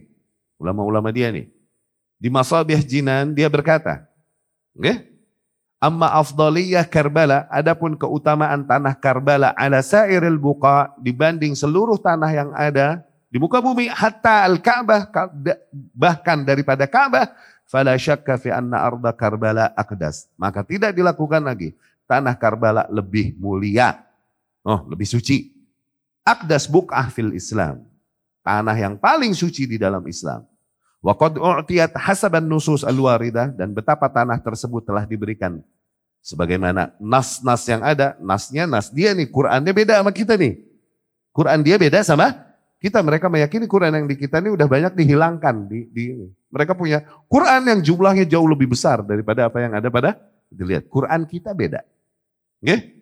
[0.61, 1.54] ulama-ulama dia nih.
[2.19, 4.07] Di Masabih Jinan dia berkata,
[4.73, 5.15] okay?
[5.85, 13.05] Amma afdaliyah Karbala, adapun keutamaan tanah Karbala ala sairil buqa dibanding seluruh tanah yang ada
[13.28, 15.12] di muka bumi hatta al-Ka'bah
[15.93, 17.35] bahkan daripada Ka'bah
[17.69, 20.31] fala syakka fi anna arda Karbala akdas.
[20.41, 21.77] Maka tidak dilakukan lagi.
[22.09, 24.01] Tanah Karbala lebih mulia.
[24.65, 25.53] Oh, lebih suci.
[26.24, 27.85] Akdas buk'ah fil Islam.
[28.41, 30.49] Tanah yang paling suci di dalam Islam.
[31.05, 35.61] Wa u'tiyat hasaban nusus al-waridah dan betapa tanah tersebut telah diberikan
[36.25, 40.65] sebagaimana nas-nas yang ada, nasnya nas dia nih, Qurannya beda sama kita nih.
[41.35, 42.33] Quran dia beda sama
[42.79, 46.05] kita mereka meyakini Quran yang di kita ini udah banyak dihilangkan di, di
[46.53, 50.21] Mereka punya Quran yang jumlahnya jauh lebih besar daripada apa yang ada pada
[50.53, 50.87] dilihat.
[50.87, 51.83] Quran kita beda.
[52.63, 52.95] Oke?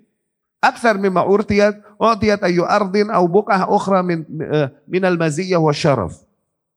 [0.63, 6.17] Aksar mimma urtiyat, urtiyat ayu ardin au bukah ukhra min, uh, minal maziyah wa syaraf.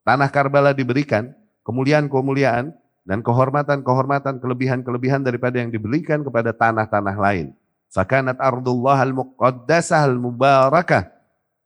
[0.05, 1.33] Tanah Karbala diberikan
[1.65, 2.71] kemuliaan-kemuliaan
[3.05, 7.57] dan kehormatan-kehormatan, kelebihan-kelebihan daripada yang diberikan kepada tanah-tanah lain.
[7.89, 11.15] Fakanat ardullah al-muqaddasah al-mubarakah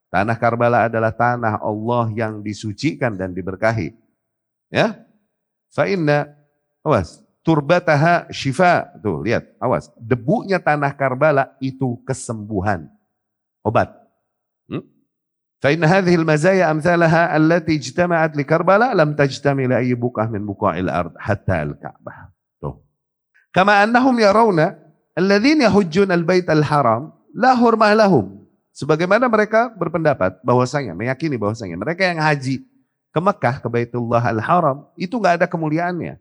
[0.10, 3.94] Tanah Karbala adalah tanah Allah yang disucikan dan diberkahi.
[4.74, 5.06] Ya.
[5.70, 6.34] Fa inna
[6.82, 8.90] awas turbataha syifa.
[9.06, 9.94] Tuh, lihat, awas.
[10.02, 12.90] Debunya tanah Karbala itu kesembuhan.
[13.62, 13.99] Obat.
[15.60, 22.32] Amthalaha allati ijtama'at li Karbala lam tajtami li ayyi buqah min buqa'il ard hatta al-Ka'bah.
[22.64, 22.80] Tuh.
[23.52, 24.80] Kama annahum yarawna
[25.20, 28.40] alladhina yahujjuna al-bait al-haram la hurmah lahum
[28.80, 32.64] Sebagaimana mereka berpendapat bahwasanya, meyakini bahwasanya mereka yang haji
[33.12, 36.16] ke Mekah, ke Baitullah Al-Haram, itu nggak ada kemuliaannya.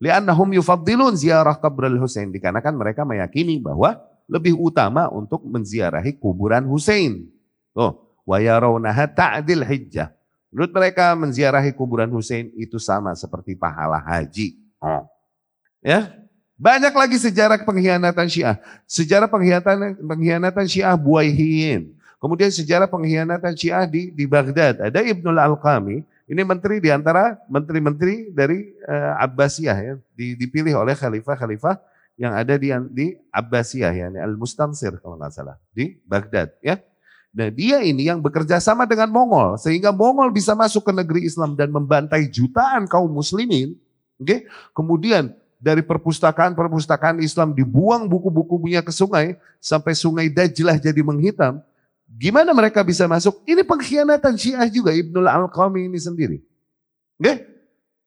[0.00, 2.32] Li'annahum yufaddilun ziarah al Husain.
[2.32, 7.28] Dikarenakan mereka meyakini bahwa lebih utama untuk menziarahi kuburan Husain.
[7.76, 10.10] Oh, wa yarawnaha ta'dil hijjah.
[10.52, 14.60] Menurut mereka menziarahi kuburan Husain itu sama seperti pahala haji.
[14.84, 15.08] Oh.
[15.80, 16.12] Ya,
[16.60, 18.60] banyak lagi sejarah pengkhianatan Syiah.
[18.86, 21.96] Sejarah pengkhianatan pengkhianatan Syiah Buaihiyin.
[22.22, 24.78] Kemudian sejarah pengkhianatan Syiah di di Baghdad.
[24.78, 31.82] Ada Ibnul Al-Qami, ini menteri di antara menteri-menteri dari uh, Abbasiyah ya, dipilih oleh khalifah-khalifah
[32.14, 36.78] yang ada di di Abbasiyah ya, Al-Mustansir kalau nggak salah di Baghdad ya.
[37.32, 41.56] Nah dia ini yang bekerja sama dengan Mongol sehingga Mongol bisa masuk ke negeri Islam
[41.56, 43.72] dan membantai jutaan kaum muslimin.
[44.20, 44.40] Oke, okay?
[44.76, 45.32] kemudian
[45.62, 51.62] dari perpustakaan-perpustakaan Islam dibuang buku-bukunya ke sungai sampai sungai Dajlah jadi menghitam.
[52.12, 53.40] Gimana mereka bisa masuk?
[53.48, 56.44] Ini pengkhianatan Syiah juga Ibnul Al-Qami ini sendiri.
[57.16, 57.48] Oke?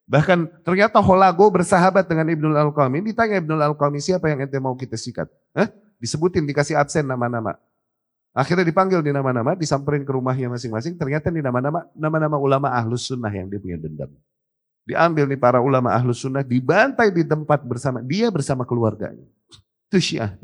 [0.06, 3.02] Bahkan ternyata Holago bersahabat dengan Ibnul Al-Qami.
[3.02, 5.26] Ditanya Ibnul Al-Qami siapa yang ente mau kita sikat?
[5.57, 5.73] Hah?
[5.97, 7.57] Disebutin, dikasih absen nama-nama.
[8.36, 10.99] Akhirnya dipanggil di nama-nama, disamperin ke rumahnya masing-masing.
[10.99, 14.12] Ternyata di nama-nama nama-nama ulama ahlus sunnah yang dia punya dendam.
[14.84, 19.24] Diambil nih para ulama ahlus sunnah, dibantai di tempat bersama dia bersama keluarganya.
[19.88, 20.36] Itu Syiah.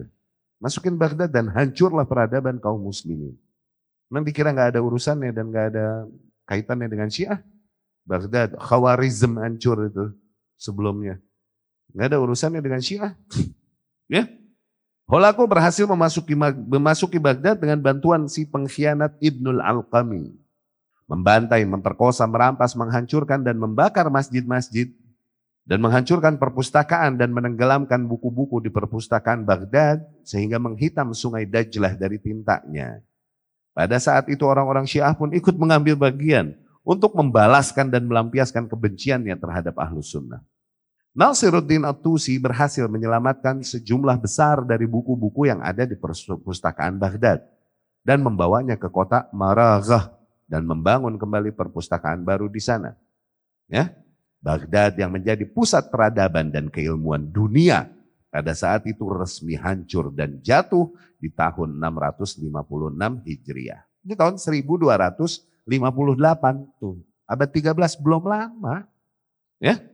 [0.63, 3.35] Masukin Baghdad dan hancurlah peradaban kaum muslimin.
[4.07, 6.07] Nanti kira nggak ada urusannya dan nggak ada
[6.47, 7.43] kaitannya dengan Syiah.
[8.07, 10.15] Baghdad, Khawarizm hancur itu
[10.55, 11.19] sebelumnya.
[11.91, 13.11] Nggak ada urusannya dengan Syiah.
[14.11, 14.31] Ya,
[15.11, 16.39] Holako berhasil memasuki,
[16.71, 20.31] memasuki Baghdad dengan bantuan si pengkhianat Ibnul Alqami.
[21.03, 24.87] Membantai, memperkosa, merampas, menghancurkan dan membakar masjid-masjid
[25.67, 33.03] dan menghancurkan perpustakaan dan menenggelamkan buku-buku di perpustakaan Baghdad sehingga menghitam sungai Dajlah dari tintanya.
[33.75, 36.55] Pada saat itu orang-orang Syiah pun ikut mengambil bagian
[36.87, 40.39] untuk membalaskan dan melampiaskan kebenciannya terhadap Ahlus Sunnah.
[41.11, 47.43] Nasiruddin At-Tusi berhasil menyelamatkan sejumlah besar dari buku-buku yang ada di perpustakaan Baghdad
[47.99, 50.07] dan membawanya ke kota Maraghah
[50.47, 52.95] dan membangun kembali perpustakaan baru di sana.
[53.67, 53.91] Ya,
[54.39, 57.91] Baghdad yang menjadi pusat peradaban dan keilmuan dunia
[58.31, 62.47] pada saat itu resmi hancur dan jatuh di tahun 656
[63.27, 63.83] Hijriah.
[64.07, 65.67] Ini tahun 1258
[66.79, 67.03] tuh.
[67.27, 68.87] Abad 13 belum lama.
[69.59, 69.90] Ya,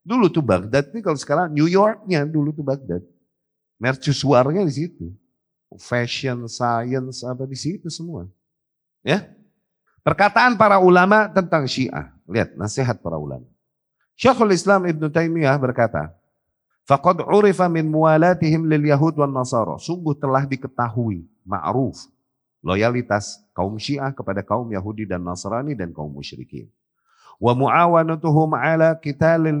[0.00, 3.04] Dulu tuh Baghdad ini kalau sekarang New Yorknya dulu tuh Baghdad.
[3.76, 5.06] Mercusuarnya di situ.
[5.76, 8.26] Fashion, science, apa di situ semua.
[9.04, 9.28] Ya.
[10.00, 12.10] Perkataan para ulama tentang Syiah.
[12.24, 13.44] Lihat nasihat para ulama.
[14.16, 16.12] Syekhul Islam Ibn Taimiyah berkata,
[16.88, 19.78] Faqad urifa min muwalatihim lil Yahud wan Nasara.
[19.78, 22.08] Sungguh telah diketahui, ma'ruf,
[22.64, 26.66] loyalitas kaum Syiah kepada kaum Yahudi dan Nasrani dan kaum musyrikin
[27.40, 29.56] wa muawanatuhum ala qitalil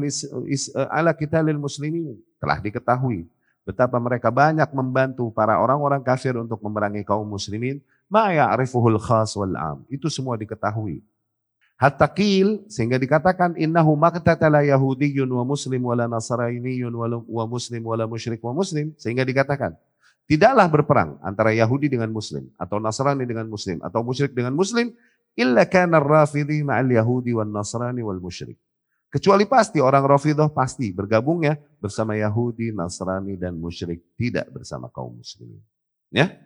[0.92, 2.20] ala qitalil muslimin.
[2.36, 3.24] Telah diketahui
[3.64, 7.80] betapa mereka banyak membantu para orang-orang kafir untuk memerangi kaum muslimin.
[8.10, 9.78] Ma ya'rifuhul khas wal am.
[9.88, 11.00] Itu semua diketahui.
[11.80, 16.92] Hatta qil sehingga dikatakan innahu maqtatala yahudiyyun wa muslim wala nasraniyyun
[17.24, 18.92] wa muslim wala musyrik wa muslim.
[19.00, 19.78] Sehingga dikatakan
[20.28, 24.94] tidaklah berperang antara Yahudi dengan muslim atau Nasrani dengan muslim atau musyrik dengan muslim
[25.40, 28.60] illa kana rafidhi ma'al yahudi wan nasrani wal musyrik.
[29.10, 35.58] Kecuali pasti orang Rafidah pasti bergabungnya bersama Yahudi, Nasrani dan musyrik, tidak bersama kaum muslimin.
[36.14, 36.38] Ya.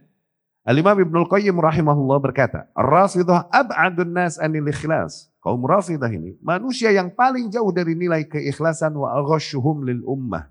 [0.64, 5.28] Al-Imam Ibnu Qayyim rahimahullah berkata, Rafidah ab'adun nas anil ikhlas.
[5.44, 10.48] Kaum Rafidah ini manusia yang paling jauh dari nilai keikhlasan wa aghashuhum lil ummah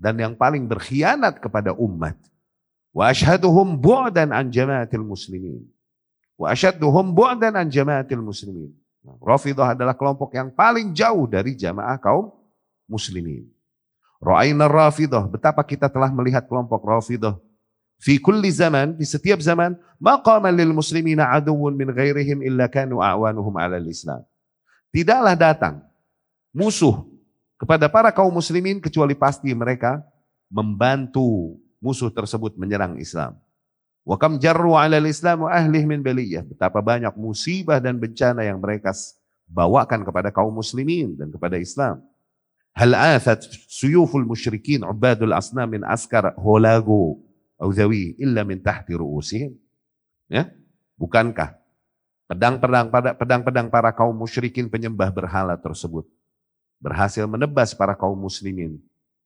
[0.00, 2.16] dan yang paling berkhianat kepada umat.
[2.88, 5.73] Wa ashhaduhum bu'dan an jamaatil muslimin
[6.34, 8.74] Wa asyadduhum bu'dan an jamaatil muslimin.
[9.04, 12.32] Nah, Rafidah adalah kelompok yang paling jauh dari jamaah kaum
[12.88, 13.46] muslimin.
[14.18, 17.36] Ra'ayna Rafidah, betapa kita telah melihat kelompok Rafidah.
[18.00, 23.54] Fi kulli zaman, di setiap zaman, maqama lil muslimina aduwun min ghairihim illa kanu a'wanuhum
[23.60, 24.24] ala islam.
[24.90, 25.84] Tidaklah datang
[26.54, 27.04] musuh
[27.60, 30.02] kepada para kaum muslimin kecuali pasti mereka
[30.48, 33.36] membantu musuh tersebut menyerang Islam.
[34.04, 36.44] Wa kam jarru 'ala al-islam wa ahlih min baliyah.
[36.44, 38.92] Betapa banyak musibah dan bencana yang mereka
[39.48, 42.04] bawakan kepada kaum muslimin dan kepada Islam.
[42.76, 47.22] Hal athat suyuful musyrikin ubadul asnam min askar holago
[47.56, 49.56] au zawi illa min tahti ru'usihim.
[50.28, 50.52] Ya?
[51.00, 51.56] Bukankah
[52.28, 56.04] pedang-pedang pedang-pedang para kaum musyrikin penyembah berhala tersebut
[56.82, 58.76] berhasil menebas para kaum muslimin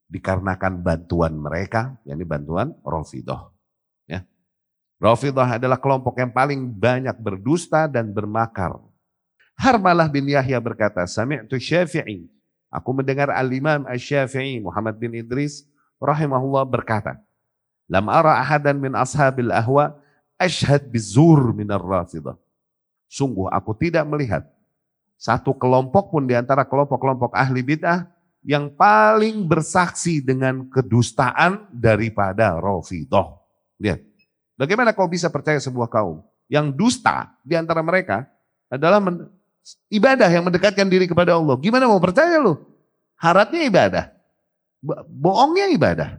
[0.06, 3.50] dikarenakan bantuan mereka, yakni bantuan Rafidah.
[4.98, 8.74] Rafidah adalah kelompok yang paling banyak berdusta dan bermakar.
[9.54, 12.26] Harmalah bin Yahya berkata, Sami'tu syafi'i.
[12.68, 15.64] Aku mendengar al-imam al-syafi'i Muhammad bin Idris
[16.02, 17.18] rahimahullah berkata,
[17.88, 19.96] Lam ara ahadan min ashabil ahwa
[20.36, 22.36] ashad bizur minar rafidah.
[23.08, 24.44] Sungguh aku tidak melihat
[25.18, 28.06] satu kelompok pun di antara kelompok-kelompok ahli bid'ah
[28.46, 33.34] yang paling bersaksi dengan kedustaan daripada Rafidah.
[33.82, 34.07] Lihat,
[34.58, 36.18] Bagaimana kau bisa percaya sebuah kaum
[36.50, 38.26] yang dusta di antara mereka
[38.66, 38.98] adalah
[39.86, 41.54] ibadah yang mendekatkan diri kepada Allah.
[41.62, 42.58] Gimana mau percaya lu?
[43.14, 44.04] Haratnya ibadah.
[45.06, 46.18] Bohongnya ibadah.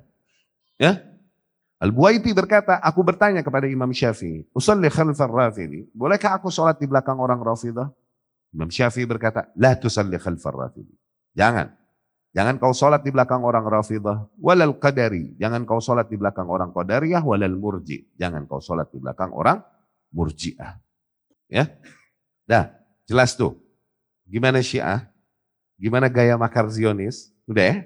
[0.79, 1.03] Ya.
[1.79, 7.15] Al-Buaiti berkata, aku bertanya kepada Imam Syafi'i, usalli khalfar rafidi, bolehkah aku sholat di belakang
[7.15, 7.87] orang rafidah?
[8.51, 10.91] Imam Syafi'i berkata, la tusalli khalfar rafidi.
[11.31, 11.78] Jangan.
[12.29, 15.33] Jangan kau sholat di belakang orang Rafidah, walal Qadari.
[15.41, 18.05] Jangan kau sholat di belakang orang Qadariyah, walal Murji.
[18.21, 19.65] Jangan kau sholat di belakang orang
[20.13, 20.77] Murji'ah.
[21.49, 21.73] Ya,
[22.45, 22.69] dah
[23.09, 23.57] jelas tuh.
[24.29, 25.09] Gimana Syiah?
[25.81, 27.33] Gimana gaya makar Zionis?
[27.49, 27.77] Udah ya?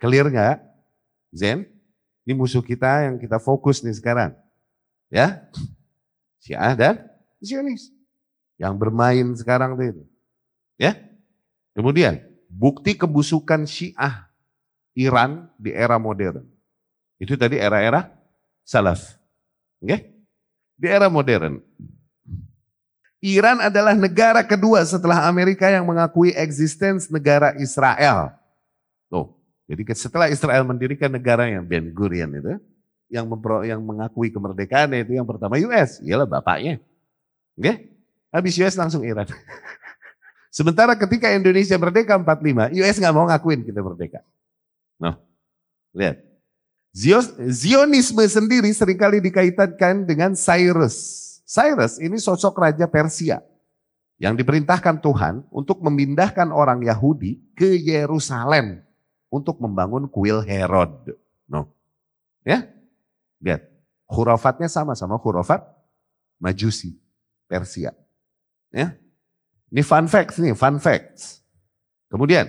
[0.00, 0.56] Clear nggak?
[1.36, 1.68] Zen?
[2.24, 4.32] Ini musuh kita yang kita fokus nih sekarang.
[5.12, 5.44] Ya?
[6.40, 7.04] Syiah dan
[7.44, 7.92] Zionis.
[8.56, 10.08] Yang bermain sekarang itu.
[10.80, 10.96] Ya.
[11.76, 12.27] Kemudian,
[12.58, 14.26] bukti kebusukan Syiah
[14.98, 16.42] Iran di era modern.
[17.22, 18.10] Itu tadi era-era
[18.66, 19.14] salaf.
[19.78, 20.10] Oke?
[20.74, 21.62] Di era modern.
[23.22, 28.30] Iran adalah negara kedua setelah Amerika yang mengakui eksistensi negara Israel.
[29.10, 29.34] Tuh,
[29.66, 32.62] jadi setelah Israel mendirikan negara yang Ben Gurion itu,
[33.10, 36.78] yang, mempro, yang mengakui kemerdekaan itu yang pertama US, iyalah bapaknya.
[37.58, 37.90] Oke?
[38.30, 39.26] Habis US langsung Iran.
[40.58, 44.26] Sementara ketika Indonesia merdeka 45, US nggak mau ngakuin kita merdeka.
[44.98, 45.14] Nah,
[45.94, 46.18] lihat.
[47.46, 50.98] Zionisme sendiri sering kali dikaitkan dengan Cyrus.
[51.46, 53.38] Cyrus ini sosok raja Persia
[54.18, 58.82] yang diperintahkan Tuhan untuk memindahkan orang Yahudi ke Yerusalem
[59.30, 61.14] untuk membangun kuil Herod.
[61.46, 61.70] No.
[62.42, 62.66] Ya?
[63.38, 63.62] Lihat.
[64.10, 65.62] Hurafatnya sama-sama hurafat
[66.42, 66.98] Majusi,
[67.46, 67.94] Persia.
[68.74, 68.98] Ya.
[69.68, 71.44] Ini fun facts nih, fun facts.
[72.08, 72.48] Kemudian,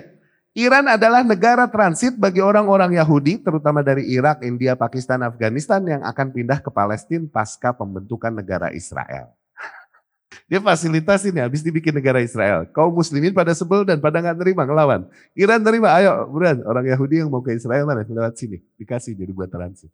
[0.55, 6.33] Iran adalah negara transit bagi orang-orang Yahudi, terutama dari Irak, India, Pakistan, Afghanistan yang akan
[6.33, 9.35] pindah ke Palestina pasca pembentukan negara Israel.
[10.49, 12.65] Dia fasilitasin ya, habis dibikin negara Israel.
[12.71, 15.05] Kaum muslimin pada sebel dan pada nggak terima ngelawan.
[15.37, 18.01] Iran terima, ayo buruan orang Yahudi yang mau ke Israel mana?
[18.07, 19.91] Lewat sini, dikasih jadi buat transit.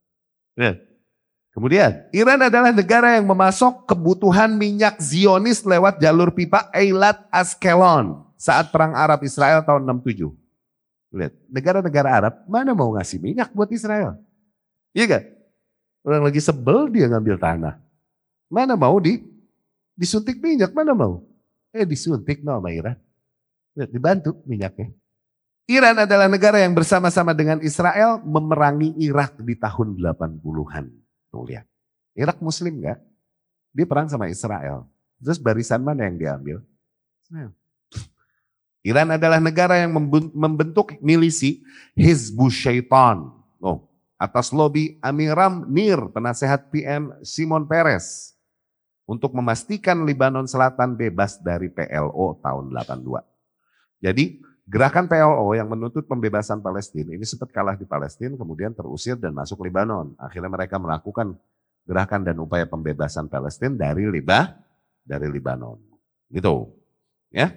[0.56, 0.80] Ya.
[1.56, 8.76] Kemudian, Iran adalah negara yang memasok kebutuhan minyak Zionis lewat jalur pipa Eilat Askelon saat
[8.76, 10.36] perang Arab Israel tahun 67.
[11.16, 14.20] Lihat, negara-negara Arab mana mau ngasih minyak buat Israel?
[14.92, 15.24] Iya kan?
[16.04, 17.80] Orang lagi sebel dia ngambil tanah.
[18.52, 19.24] Mana mau di
[19.96, 21.24] disuntik minyak, mana mau?
[21.72, 23.00] Eh disuntik no sama Iran.
[23.80, 24.92] Lihat, dibantu minyaknya.
[25.72, 31.05] Iran adalah negara yang bersama-sama dengan Israel memerangi Irak di tahun 80-an.
[31.36, 31.68] Tuh lihat.
[32.16, 33.04] Irak muslim enggak?
[33.76, 34.88] Dia perang sama Israel.
[35.20, 36.64] Terus barisan mana yang diambil?
[37.28, 37.52] Israel.
[38.86, 39.92] Iran adalah negara yang
[40.32, 41.60] membentuk milisi
[41.98, 43.34] Hizbus Syaitan.
[43.60, 48.38] Oh, atas lobi Amiram Nir, penasehat PM Simon Peres,
[49.04, 53.26] untuk memastikan Lebanon Selatan bebas dari PLO tahun 82.
[54.06, 59.32] Jadi gerakan PLO yang menuntut pembebasan Palestina ini sempat kalah di Palestina, kemudian terusir dan
[59.32, 60.18] masuk Lebanon.
[60.18, 61.38] Akhirnya mereka melakukan
[61.86, 64.58] gerakan dan upaya pembebasan Palestina dari Liba,
[65.06, 65.78] dari Lebanon.
[66.34, 66.74] Gitu.
[67.30, 67.54] Ya.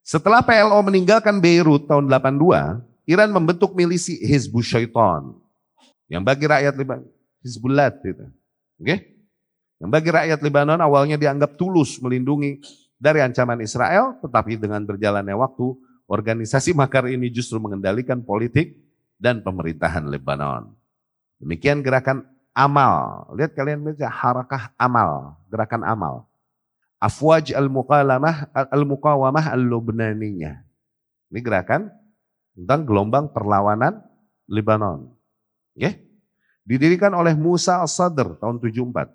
[0.00, 5.36] Setelah PLO meninggalkan Beirut tahun 82, Iran membentuk milisi Hizbus Syaitan.
[6.08, 7.08] Yang bagi rakyat Lebanon,
[7.44, 8.26] Hizbullah gitu.
[8.80, 8.84] Oke?
[8.88, 8.98] Okay?
[9.80, 12.60] Yang bagi rakyat Lebanon awalnya dianggap tulus melindungi
[13.00, 15.72] dari ancaman Israel, tetapi dengan berjalannya waktu,
[16.10, 18.74] organisasi makar ini justru mengendalikan politik
[19.14, 20.74] dan pemerintahan Lebanon.
[21.38, 23.24] Demikian gerakan amal.
[23.38, 26.14] Lihat kalian baca harakah amal, gerakan amal.
[26.98, 30.60] Afwaj al-muqalamah al-muqawamah al-lubnaniyah.
[31.30, 31.88] Ini gerakan
[32.58, 34.02] tentang gelombang perlawanan
[34.50, 35.14] Lebanon.
[35.78, 35.94] Ya.
[36.66, 39.08] Didirikan oleh Musa al-Sadr tahun 74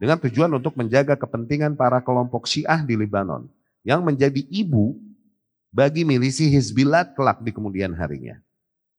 [0.00, 3.46] dengan tujuan untuk menjaga kepentingan para kelompok Syiah di Lebanon
[3.86, 4.98] yang menjadi ibu
[5.74, 8.38] bagi milisi Hizbillah kelak di kemudian harinya.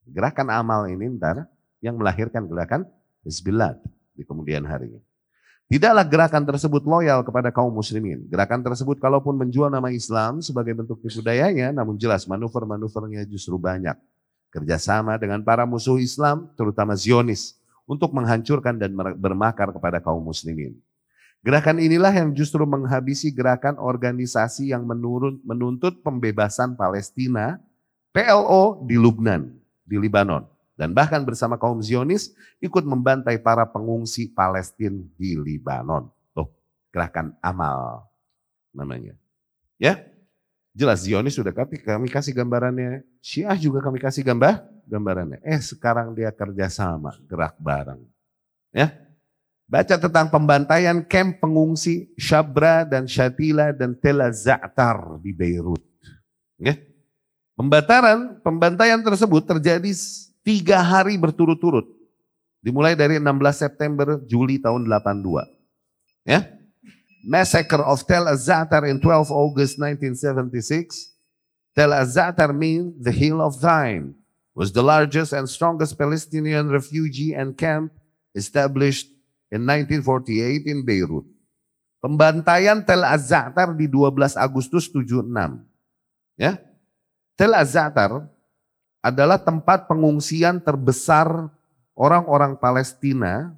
[0.04, 1.48] Gerakan amal ini ntar
[1.80, 2.84] yang melahirkan gerakan
[3.24, 3.80] Hizbillah
[4.12, 5.00] di kemudian harinya.
[5.66, 8.22] Tidaklah gerakan tersebut loyal kepada kaum muslimin.
[8.30, 13.98] Gerakan tersebut kalaupun menjual nama Islam sebagai bentuk tipu dayanya, namun jelas manuver-manuvernya justru banyak.
[14.54, 20.78] Kerjasama dengan para musuh Islam, terutama Zionis, untuk menghancurkan dan bermakar kepada kaum muslimin.
[21.46, 27.62] Gerakan inilah yang justru menghabisi gerakan organisasi yang menurun, menuntut pembebasan Palestina,
[28.10, 29.54] PLO di Lubnan,
[29.86, 30.42] di Libanon
[30.76, 36.12] dan bahkan bersama kaum Zionis ikut membantai para pengungsi Palestina di Libanon.
[36.36, 36.50] Tuh,
[36.92, 38.04] gerakan amal
[38.76, 39.16] namanya.
[39.80, 40.04] Ya,
[40.76, 43.06] jelas Zionis sudah kami, kami kasih gambarannya.
[43.24, 45.40] Syiah juga kami kasih gambar gambarannya.
[45.40, 48.04] Eh sekarang dia kerjasama, gerak bareng.
[48.74, 48.92] Ya,
[49.66, 55.82] baca tentang pembantaian kamp pengungsi Shabra dan Shatila dan Tel Za'tar di Beirut.
[56.56, 56.78] Ya.
[57.58, 59.90] Pembataran, pembantaian tersebut terjadi
[60.46, 61.90] Tiga hari berturut-turut.
[62.62, 65.42] Dimulai dari 16 September, Juli tahun 82.
[66.22, 66.46] Ya.
[67.26, 71.10] Massacre of Tel Azatar in 12 August 1976.
[71.74, 74.14] Tel Azatar means the hill of Zion.
[74.54, 77.90] Was the largest and strongest Palestinian refugee and camp
[78.30, 79.10] established
[79.52, 81.26] in 1948 in Beirut.
[82.00, 85.26] Pembantaian Tel Azatar di 12 Agustus 76.
[86.38, 86.60] Ya.
[87.34, 88.26] Tel Azatar
[89.00, 91.50] adalah tempat pengungsian terbesar
[91.94, 93.54] orang-orang Palestina,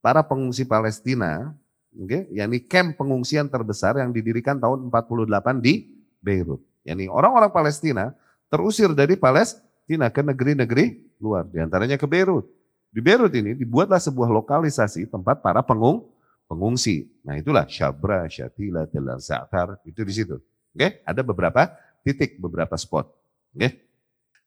[0.00, 1.52] para pengungsi Palestina
[1.90, 2.30] Okay?
[2.30, 5.90] yakni camp pengungsian terbesar yang didirikan tahun 48 di
[6.22, 6.62] Beirut.
[6.86, 8.14] Yani orang-orang Palestina
[8.46, 12.46] terusir dari Palestina ke negeri-negeri luar, di antaranya ke Beirut.
[12.90, 16.10] Di Beirut ini dibuatlah sebuah lokalisasi tempat para pengung,
[16.50, 17.06] pengungsi.
[17.22, 20.36] Nah itulah Syabra, Syatila, Tel Za'atar, itu di situ.
[20.74, 20.90] Oke, okay?
[21.06, 21.70] ada beberapa
[22.02, 23.06] titik, beberapa spot.
[23.54, 23.58] Oke.
[23.58, 23.72] Okay?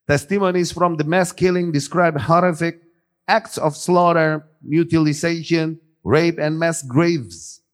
[0.04, 2.84] Testimonies from the mass killing describe horrific
[3.24, 7.64] acts of slaughter, mutilation, rape, and mass graves.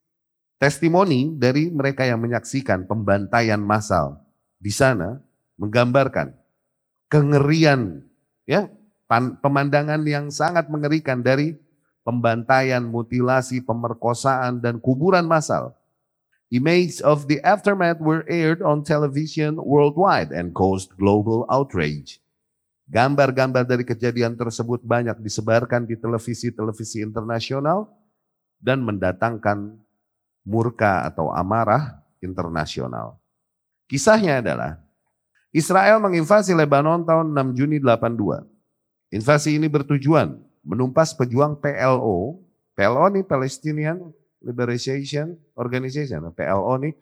[0.63, 4.23] Testimoni dari mereka yang menyaksikan pembantaian massal
[4.63, 5.19] di sana
[5.59, 6.31] menggambarkan
[7.11, 8.07] kengerian,
[8.47, 8.71] ya,
[9.43, 11.59] pemandangan yang sangat mengerikan dari
[12.07, 15.75] pembantaian, mutilasi, pemerkosaan, dan kuburan massal.
[16.51, 22.19] Images of the aftermath were aired on television worldwide and caused global outrage.
[22.91, 27.87] Gambar-gambar dari kejadian tersebut banyak disebarkan di televisi-televisi internasional
[28.59, 29.79] dan mendatangkan
[30.43, 33.15] murka atau amarah internasional.
[33.87, 34.83] Kisahnya adalah
[35.55, 38.60] Israel menginvasi Lebanon tahun 6 Juni 82.
[39.11, 42.39] Invasi ini bertujuan menumpas pejuang PLO.
[42.79, 46.31] PLO ini Palestinian Liberation Organization.
[46.31, 46.95] PLO ini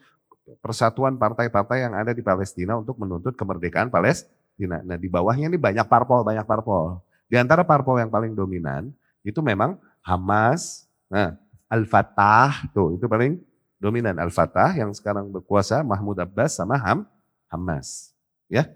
[0.64, 4.80] persatuan partai-partai yang ada di Palestina untuk menuntut kemerdekaan Palestina.
[4.80, 7.04] Nah di bawahnya ini banyak parpol, banyak parpol.
[7.28, 8.88] Di antara parpol yang paling dominan
[9.20, 11.36] itu memang Hamas, nah
[11.68, 13.36] Al-Fatah, tuh itu paling
[13.76, 17.04] dominan Al-Fatah yang sekarang berkuasa Mahmud Abbas sama Ham,
[17.52, 18.16] Hamas.
[18.48, 18.72] Ya,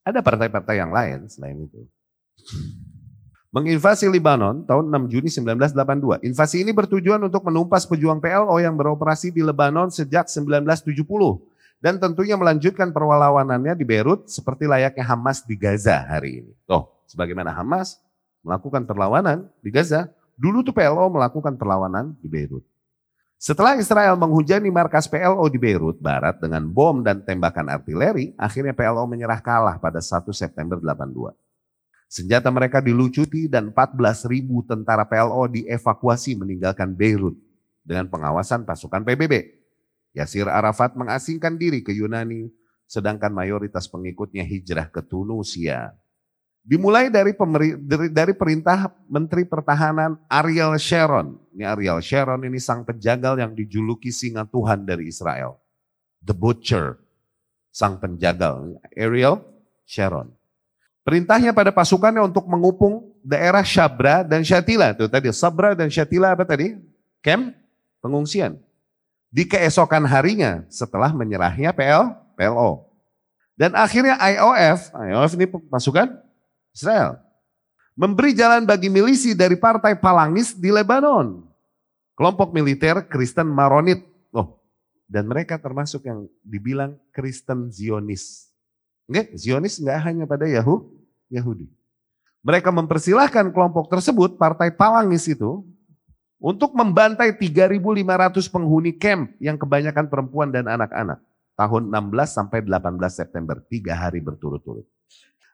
[0.00, 1.84] ada partai-partai yang lain selain itu.
[3.48, 6.20] Menginvasi Lebanon tahun 6 Juni 1982.
[6.20, 11.00] Invasi ini bertujuan untuk menumpas pejuang PLO yang beroperasi di Lebanon sejak 1970
[11.78, 16.52] dan tentunya melanjutkan perlawanannya di Beirut seperti layaknya Hamas di Gaza hari ini.
[16.66, 18.02] Tuh, sebagaimana Hamas
[18.42, 22.66] melakukan perlawanan di Gaza, dulu tuh PLO melakukan perlawanan di Beirut.
[23.38, 29.06] Setelah Israel menghujani markas PLO di Beirut Barat dengan bom dan tembakan artileri, akhirnya PLO
[29.06, 31.47] menyerah kalah pada 1 September 82.
[32.08, 37.36] Senjata mereka dilucuti dan 14 ribu tentara PLO dievakuasi meninggalkan Beirut
[37.84, 39.52] dengan pengawasan pasukan PBB.
[40.16, 42.48] Yasir Arafat mengasingkan diri ke Yunani,
[42.88, 45.92] sedangkan mayoritas pengikutnya hijrah ke Tunisia.
[46.64, 51.36] Dimulai dari, pemeri, dari, dari perintah Menteri Pertahanan Ariel Sharon.
[51.52, 55.60] Ini Ariel Sharon ini sang penjagal yang dijuluki singa Tuhan dari Israel.
[56.24, 56.96] The Butcher,
[57.68, 58.80] sang penjagal.
[58.96, 59.44] Ariel
[59.84, 60.37] Sharon.
[61.08, 64.92] Perintahnya pada pasukannya untuk mengupung daerah Shabra dan Shatila.
[64.92, 66.76] Itu tadi Sabra dan Shatila apa tadi?
[67.24, 67.56] Kem
[68.04, 68.60] pengungsian
[69.32, 72.92] di keesokan harinya setelah menyerahnya PL, PLO.
[73.56, 76.12] Dan akhirnya IOF, IOF ini pasukan
[76.76, 77.16] Israel,
[77.96, 81.40] memberi jalan bagi milisi dari partai Palangis di Lebanon.
[82.20, 84.04] Kelompok militer Kristen Maronit.
[84.36, 84.60] Oh,
[85.08, 88.52] dan mereka termasuk yang dibilang Kristen Zionis.
[89.08, 90.97] Oke, Zionis enggak hanya pada Yahu,
[91.28, 91.68] Yahudi.
[92.44, 95.64] Mereka mempersilahkan kelompok tersebut, partai Palangis itu,
[96.38, 101.18] untuk membantai 3.500 penghuni camp yang kebanyakan perempuan dan anak-anak.
[101.58, 104.86] Tahun 16 sampai 18 September, tiga hari berturut-turut.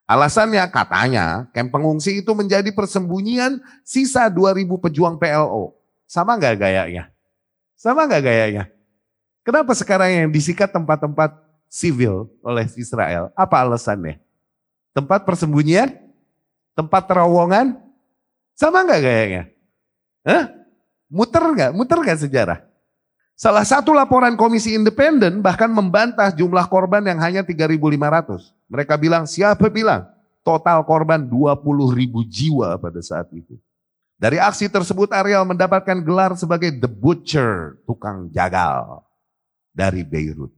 [0.04, 5.72] Alasannya katanya camp pengungsi itu menjadi persembunyian sisa 2.000 pejuang PLO.
[6.04, 7.08] Sama nggak gayanya?
[7.72, 8.64] Sama nggak gayanya?
[9.40, 11.36] Kenapa sekarang yang disikat tempat-tempat
[11.72, 13.32] sivil oleh Israel?
[13.32, 14.23] Apa alasannya?
[14.94, 15.90] Tempat persembunyian?
[16.78, 17.76] Tempat terowongan?
[18.54, 19.42] Sama nggak gayanya?
[20.22, 20.44] Hah?
[21.10, 21.70] Muter nggak?
[21.74, 22.58] Muter nggak sejarah?
[23.34, 28.54] Salah satu laporan komisi independen bahkan membantah jumlah korban yang hanya 3.500.
[28.70, 30.06] Mereka bilang, siapa bilang?
[30.46, 33.58] Total korban 20 ribu jiwa pada saat itu.
[34.14, 39.02] Dari aksi tersebut Ariel mendapatkan gelar sebagai The Butcher, tukang jagal
[39.74, 40.54] dari Beirut.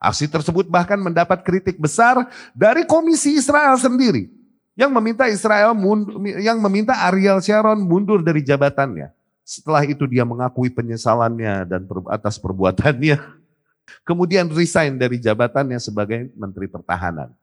[0.00, 2.24] Aksi tersebut bahkan mendapat kritik besar
[2.56, 4.32] dari Komisi Israel sendiri
[4.72, 5.76] yang meminta Israel
[6.40, 9.12] yang meminta Ariel Sharon mundur dari jabatannya.
[9.44, 13.20] Setelah itu dia mengakui penyesalannya dan atas perbuatannya.
[14.08, 17.34] Kemudian resign dari jabatannya sebagai Menteri Pertahanan.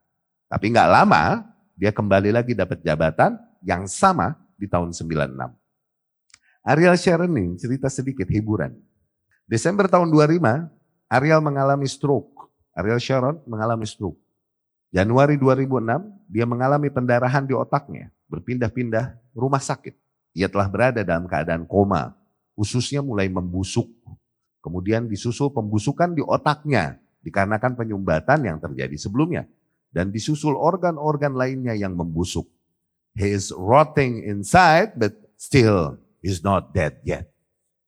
[0.50, 1.46] Tapi nggak lama
[1.78, 5.30] dia kembali lagi dapat jabatan yang sama di tahun 96.
[6.66, 8.74] Ariel Sharon ini cerita sedikit hiburan.
[9.46, 10.68] Desember tahun 2005,
[11.08, 12.37] Ariel mengalami stroke.
[12.78, 14.22] Ariel Sharon mengalami stroke.
[14.94, 19.98] Januari 2006, dia mengalami pendarahan di otaknya, berpindah-pindah rumah sakit.
[20.38, 22.14] Ia telah berada dalam keadaan koma.
[22.54, 23.90] Ususnya mulai membusuk.
[24.62, 29.50] Kemudian disusul pembusukan di otaknya dikarenakan penyumbatan yang terjadi sebelumnya.
[29.90, 32.46] Dan disusul organ-organ lainnya yang membusuk.
[33.18, 37.26] He is rotting inside but still is not dead yet.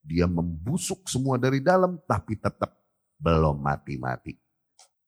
[0.02, 2.74] Dia membusuk semua dari dalam tapi tetap
[3.20, 4.49] belum mati-mati.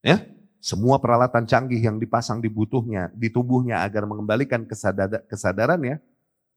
[0.02, 0.26] Ya,
[0.58, 6.02] semua peralatan canggih yang dipasang di butuhnya, di tubuhnya agar mengembalikan kesadar, kesadarannya,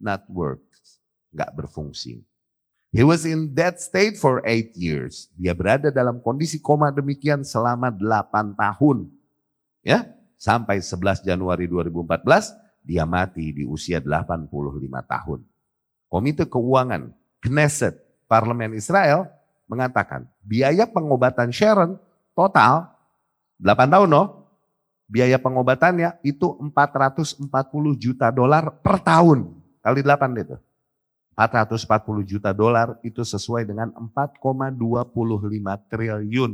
[0.01, 0.97] not works,
[1.29, 2.25] nggak berfungsi.
[2.89, 5.27] He was in that state for eight years.
[5.35, 9.11] Dia berada dalam kondisi koma demikian selama delapan tahun.
[9.83, 10.09] Ya,
[10.39, 12.55] sampai 11 Januari 2014
[12.85, 14.47] dia mati di usia 85
[15.05, 15.39] tahun.
[16.07, 17.11] Komite Keuangan
[17.43, 17.99] Knesset
[18.31, 19.27] Parlemen Israel
[19.67, 21.99] mengatakan biaya pengobatan Sharon
[22.31, 22.94] total
[23.59, 24.27] 8 tahun loh.
[25.05, 27.45] Biaya pengobatannya itu 440
[27.93, 29.53] juta dolar per tahun.
[29.85, 30.57] Kali 8 itu.
[31.35, 34.79] 440 juta dolar itu sesuai dengan 4,25
[35.91, 36.51] triliun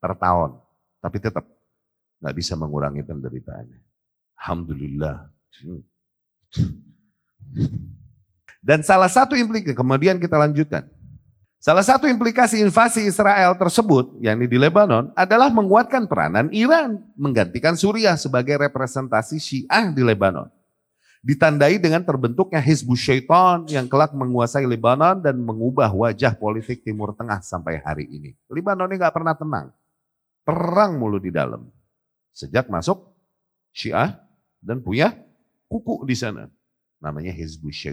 [0.00, 0.56] per tahun.
[1.04, 1.44] Tapi tetap
[2.24, 3.80] nggak bisa mengurangi penderitaannya.
[4.40, 5.30] Alhamdulillah.
[8.66, 10.88] Dan salah satu implikasi, kemudian kita lanjutkan.
[11.66, 18.14] Salah satu implikasi invasi Israel tersebut, yakni di Lebanon, adalah menguatkan peranan Iran menggantikan Suriah
[18.14, 20.46] sebagai representasi Syiah di Lebanon.
[21.26, 23.02] Ditandai dengan terbentuknya Hizbus
[23.66, 28.38] yang kelak menguasai Lebanon dan mengubah wajah politik Timur Tengah sampai hari ini.
[28.46, 29.74] Lebanon ini gak pernah tenang.
[30.46, 31.66] Perang mulu di dalam.
[32.30, 33.10] Sejak masuk
[33.74, 34.14] Syiah
[34.62, 35.18] dan punya
[35.66, 36.46] kuku di sana.
[37.02, 37.90] Namanya Hizbus.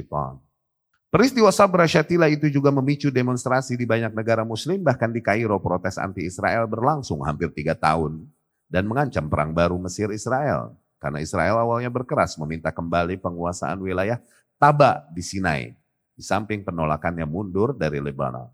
[1.13, 6.01] Peristiwa Sabra Syatila itu juga memicu demonstrasi di banyak negara muslim, bahkan di Kairo protes
[6.01, 8.25] anti-Israel berlangsung hampir tiga tahun
[8.65, 10.73] dan mengancam perang baru Mesir-Israel.
[10.97, 14.17] Karena Israel awalnya berkeras meminta kembali penguasaan wilayah
[14.57, 15.77] Taba di Sinai,
[16.17, 18.49] di samping penolakannya mundur dari Lebanon.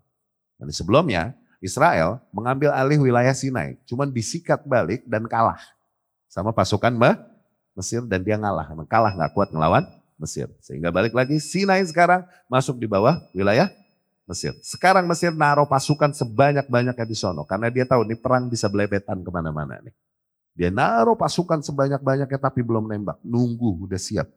[0.60, 1.32] Dan sebelumnya,
[1.64, 5.64] Israel mengambil alih wilayah Sinai, cuman disikat balik dan kalah
[6.28, 6.92] sama pasukan
[7.72, 8.68] Mesir dan dia ngalah.
[8.84, 9.88] Kalah nggak kuat ngelawan
[10.20, 10.52] Mesir.
[10.60, 13.72] Sehingga balik lagi Sinai sekarang masuk di bawah wilayah
[14.30, 14.54] Mesir.
[14.62, 17.48] Sekarang Mesir naruh pasukan sebanyak-banyaknya di sono.
[17.48, 19.96] Karena dia tahu ini perang bisa belebetan ke mana-mana nih.
[20.54, 23.18] Dia naruh pasukan sebanyak-banyaknya tapi belum nembak.
[23.24, 24.28] Nunggu udah siap.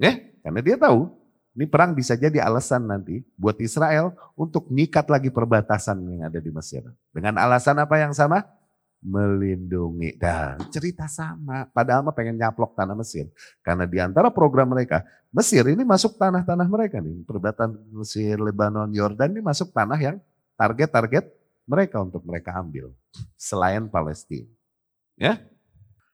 [0.00, 1.12] Ya, karena dia tahu
[1.52, 6.48] ini perang bisa jadi alasan nanti buat Israel untuk nyikat lagi perbatasan yang ada di
[6.48, 6.80] Mesir.
[7.12, 8.40] Dengan alasan apa yang sama?
[9.02, 10.14] Melindungi.
[10.16, 13.28] Dan cerita sama, padahal mah pengen nyaplok tanah Mesir.
[13.60, 15.02] Karena di antara program mereka,
[15.34, 17.26] Mesir ini masuk tanah-tanah mereka nih.
[17.26, 20.16] Perbatasan Mesir, Lebanon, Yordan ini masuk tanah yang
[20.54, 21.28] target-target
[21.66, 22.94] mereka untuk mereka ambil.
[23.34, 24.48] Selain Palestina.
[25.18, 25.42] Ya,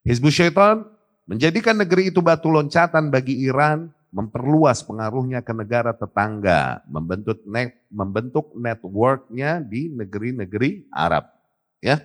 [0.02, 0.88] Hizbus Syaitan
[1.28, 8.56] menjadikan negeri itu batu loncatan bagi Iran, memperluas pengaruhnya ke negara tetangga, membentuk net, membentuk
[8.56, 11.28] networknya di negeri-negeri Arab.
[11.78, 12.02] Ya,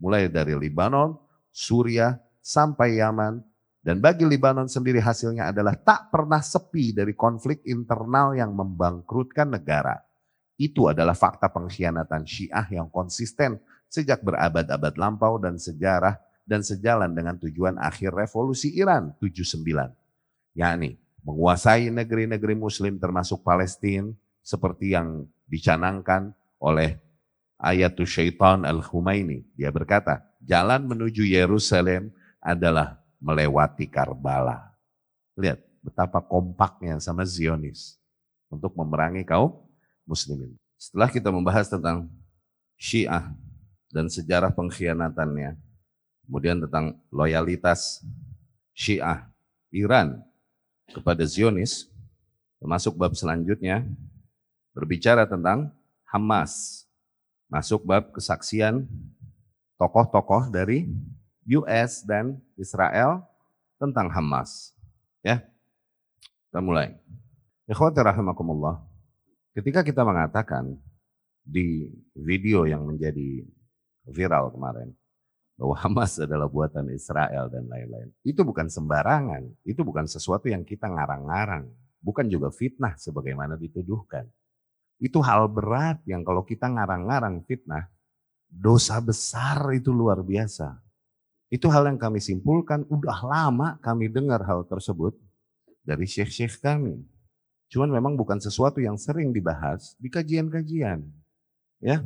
[0.00, 1.16] mulai dari Libanon,
[1.52, 3.42] Suriah, sampai Yaman.
[3.86, 9.94] Dan bagi Libanon sendiri hasilnya adalah tak pernah sepi dari konflik internal yang membangkrutkan negara.
[10.58, 17.38] Itu adalah fakta pengkhianatan Syiah yang konsisten sejak berabad-abad lampau dan sejarah dan sejalan dengan
[17.38, 19.62] tujuan akhir revolusi Iran 79.
[20.56, 24.10] Yakni menguasai negeri-negeri muslim termasuk Palestina
[24.46, 26.30] seperti yang dicanangkan
[26.62, 26.98] oleh
[27.56, 29.44] Ayatul Syaitan Al-Humaini.
[29.56, 34.76] Dia berkata, jalan menuju Yerusalem adalah melewati Karbala.
[35.36, 37.96] Lihat betapa kompaknya sama Zionis
[38.52, 39.66] untuk memerangi kaum
[40.04, 40.54] muslimin.
[40.76, 42.12] Setelah kita membahas tentang
[42.76, 43.32] Syiah
[43.88, 45.56] dan sejarah pengkhianatannya,
[46.28, 48.04] kemudian tentang loyalitas
[48.76, 49.32] Syiah
[49.72, 50.20] Iran
[50.92, 51.88] kepada Zionis,
[52.60, 53.82] termasuk bab selanjutnya
[54.76, 55.72] berbicara tentang
[56.06, 56.85] Hamas
[57.46, 58.84] Masuk bab kesaksian
[59.78, 60.90] tokoh-tokoh dari
[61.46, 63.22] US dan Israel
[63.78, 64.74] tentang Hamas.
[65.22, 65.46] Ya,
[66.50, 66.98] kita mulai.
[67.66, 68.82] Ikhwati rahimakumullah.
[69.54, 70.74] Ketika kita mengatakan
[71.46, 73.46] di video yang menjadi
[74.10, 74.90] viral kemarin,
[75.56, 78.12] bahwa Hamas adalah buatan Israel dan lain-lain.
[78.20, 81.64] Itu bukan sembarangan, itu bukan sesuatu yang kita ngarang-ngarang,
[82.04, 84.28] bukan juga fitnah sebagaimana dituduhkan.
[84.96, 87.88] Itu hal berat yang kalau kita ngarang-ngarang fitnah,
[88.48, 90.80] dosa besar itu luar biasa.
[91.52, 95.14] Itu hal yang kami simpulkan, udah lama kami dengar hal tersebut
[95.86, 96.98] dari syekh-syekh kami.
[97.70, 101.06] Cuman memang bukan sesuatu yang sering dibahas di kajian-kajian.
[101.82, 102.02] Ya.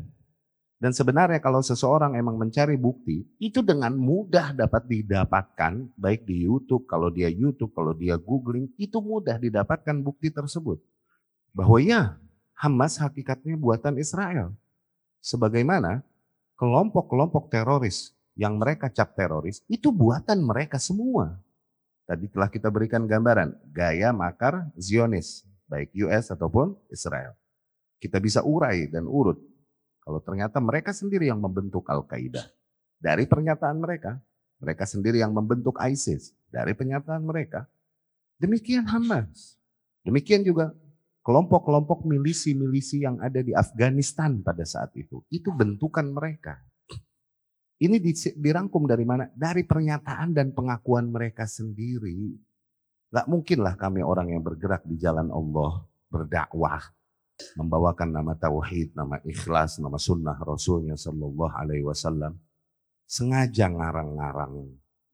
[0.81, 6.89] Dan sebenarnya kalau seseorang emang mencari bukti, itu dengan mudah dapat didapatkan, baik di YouTube,
[6.89, 10.81] kalau dia YouTube, kalau dia googling, itu mudah didapatkan bukti tersebut.
[11.53, 12.17] Bahwa ya,
[12.61, 14.53] Hamas hakikatnya buatan Israel.
[15.25, 16.05] Sebagaimana
[16.61, 21.41] kelompok-kelompok teroris yang mereka cap teroris itu buatan mereka semua.
[22.05, 27.33] Tadi telah kita berikan gambaran gaya makar Zionis, baik US ataupun Israel.
[28.01, 29.37] kita bisa urai dan urut.
[30.01, 32.49] Kalau ternyata mereka sendiri yang membentuk Al-Qaeda.
[32.97, 34.17] Dari pernyataan mereka,
[34.57, 36.33] mereka sendiri yang membentuk ISIS.
[36.49, 37.69] Dari pernyataan mereka.
[38.41, 39.61] Demikian Hamas.
[40.01, 40.73] Demikian juga
[41.31, 45.23] kelompok-kelompok milisi-milisi yang ada di Afghanistan pada saat itu.
[45.31, 46.59] Itu bentukan mereka.
[47.79, 48.03] Ini
[48.35, 49.31] dirangkum dari mana?
[49.31, 52.35] Dari pernyataan dan pengakuan mereka sendiri.
[53.15, 56.83] Gak mungkinlah kami orang yang bergerak di jalan Allah, berdakwah,
[57.55, 62.43] membawakan nama tauhid, nama ikhlas, nama sunnah Rasulnya Shallallahu Alaihi Wasallam,
[63.07, 64.67] sengaja ngarang-ngarang,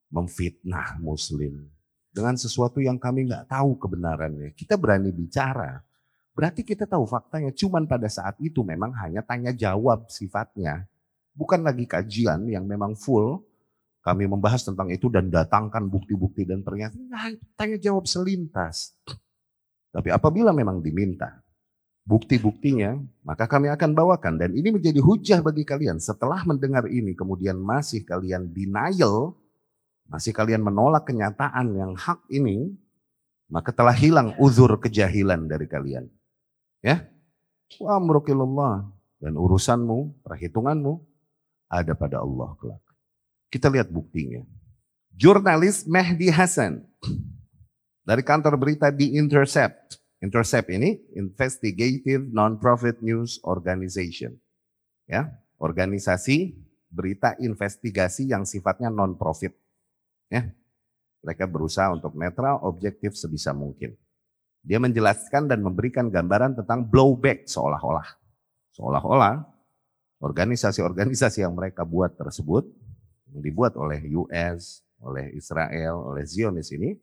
[0.08, 1.76] memfitnah Muslim
[2.08, 4.56] dengan sesuatu yang kami nggak tahu kebenarannya.
[4.56, 5.85] Kita berani bicara,
[6.36, 7.48] berarti kita tahu faktanya.
[7.56, 10.84] Cuman pada saat itu memang hanya tanya jawab sifatnya
[11.36, 13.44] bukan lagi kajian yang memang full,
[14.00, 18.96] kami membahas tentang itu dan datangkan bukti-bukti dan pernyataan, nah, tanya jawab selintas.
[19.92, 21.44] Tapi apabila memang diminta
[22.08, 22.96] bukti-buktinya,
[23.26, 24.38] maka kami akan bawakan.
[24.40, 25.98] Dan ini menjadi hujah bagi kalian.
[25.98, 29.34] Setelah mendengar ini, kemudian masih kalian denial,
[30.06, 32.78] masih kalian menolak kenyataan yang hak ini,
[33.50, 36.06] maka telah hilang uzur kejahilan dari kalian.
[36.86, 37.02] Ya,
[37.82, 38.86] wa amrukillallah.
[39.18, 41.02] Dan urusanmu, perhitunganmu,
[41.66, 42.84] ada pada Allah kelak.
[43.50, 44.46] Kita lihat buktinya.
[45.10, 46.86] Jurnalis Mehdi Hasan
[48.06, 49.98] dari kantor berita di Intercept.
[50.22, 54.38] Intercept ini Investigative Non-Profit News Organization.
[55.10, 56.54] Ya, organisasi
[56.86, 59.58] berita investigasi yang sifatnya non-profit.
[60.30, 60.54] Ya,
[61.24, 63.98] mereka berusaha untuk netral, objektif sebisa mungkin.
[64.66, 68.18] Dia menjelaskan dan memberikan gambaran tentang blowback seolah-olah.
[68.74, 69.46] Seolah-olah
[70.18, 72.66] organisasi-organisasi yang mereka buat tersebut,
[73.30, 76.98] yang dibuat oleh US, oleh Israel, oleh Zionis ini,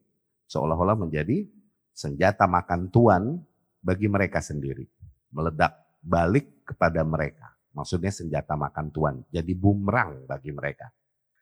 [0.51, 1.47] seolah-olah menjadi
[1.95, 3.39] senjata makan tuan
[3.79, 4.83] bagi mereka sendiri.
[5.31, 7.55] Meledak balik kepada mereka.
[7.71, 10.91] Maksudnya senjata makan tuan, jadi bumerang bagi mereka.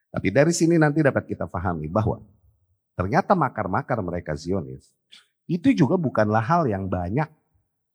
[0.08, 2.22] Tapi dari sini nanti dapat kita pahami bahwa
[2.94, 4.92] ternyata makar-makar mereka Zionis
[5.50, 7.26] itu juga bukanlah hal yang banyak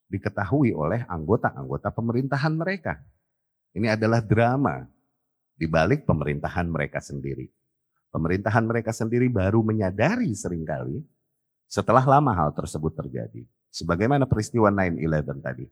[0.07, 2.99] diketahui oleh anggota-anggota pemerintahan mereka.
[3.76, 4.88] Ini adalah drama
[5.53, 7.49] di balik pemerintahan mereka sendiri.
[8.10, 11.03] Pemerintahan mereka sendiri baru menyadari sering kali
[11.68, 13.44] setelah lama hal tersebut terjadi.
[13.69, 15.65] Sebagaimana peristiwa 9-11 tadi.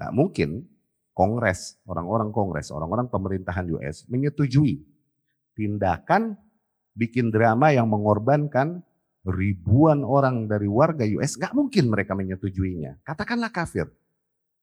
[0.00, 0.64] Nah mungkin
[1.12, 4.80] kongres, orang-orang kongres, orang-orang pemerintahan US menyetujui
[5.52, 6.40] tindakan
[6.96, 8.80] bikin drama yang mengorbankan
[9.24, 11.36] ribuan orang dari warga US.
[11.36, 13.04] Gak mungkin mereka menyetujuinya.
[13.04, 13.88] Katakanlah kafir.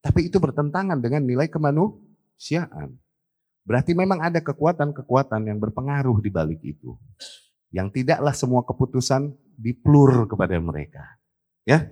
[0.01, 2.95] Tapi itu bertentangan dengan nilai kemanusiaan.
[3.67, 6.95] Berarti memang ada kekuatan-kekuatan yang berpengaruh di balik itu.
[7.69, 11.03] Yang tidaklah semua keputusan diplur kepada mereka.
[11.67, 11.91] Ya,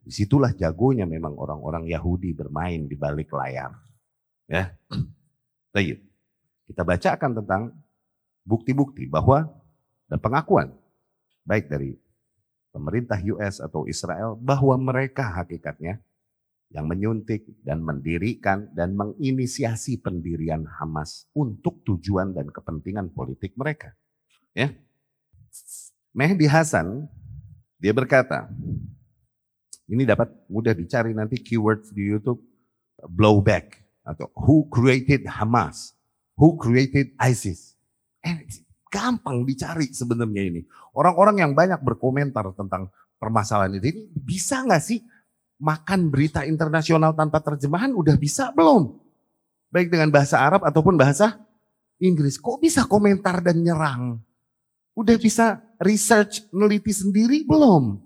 [0.00, 3.76] di situlah jagonya memang orang-orang Yahudi bermain di balik layar.
[4.48, 4.72] Ya,
[5.72, 6.04] Baik.
[6.68, 7.62] Kita bacakan tentang
[8.44, 9.48] bukti-bukti bahwa
[10.08, 10.72] dan pengakuan
[11.42, 11.98] baik dari
[12.72, 16.00] pemerintah US atau Israel bahwa mereka hakikatnya
[16.72, 23.92] yang menyuntik dan mendirikan dan menginisiasi pendirian Hamas untuk tujuan dan kepentingan politik mereka.
[24.56, 24.72] Ya.
[26.16, 27.12] Mehdi Hasan
[27.76, 28.48] dia berkata,
[29.84, 32.40] ini dapat mudah dicari nanti keywords di YouTube
[33.04, 35.92] blowback atau who created Hamas,
[36.40, 37.76] who created ISIS.
[38.24, 38.48] Eh,
[38.92, 40.60] gampang dicari sebenarnya ini.
[40.92, 45.00] Orang-orang yang banyak berkomentar tentang permasalahan ini, bisa nggak sih
[45.56, 49.00] makan berita internasional tanpa terjemahan udah bisa belum?
[49.72, 51.40] Baik dengan bahasa Arab ataupun bahasa
[51.96, 52.36] Inggris.
[52.36, 54.20] Kok bisa komentar dan nyerang?
[54.92, 57.96] Udah bisa research, meneliti sendiri belum?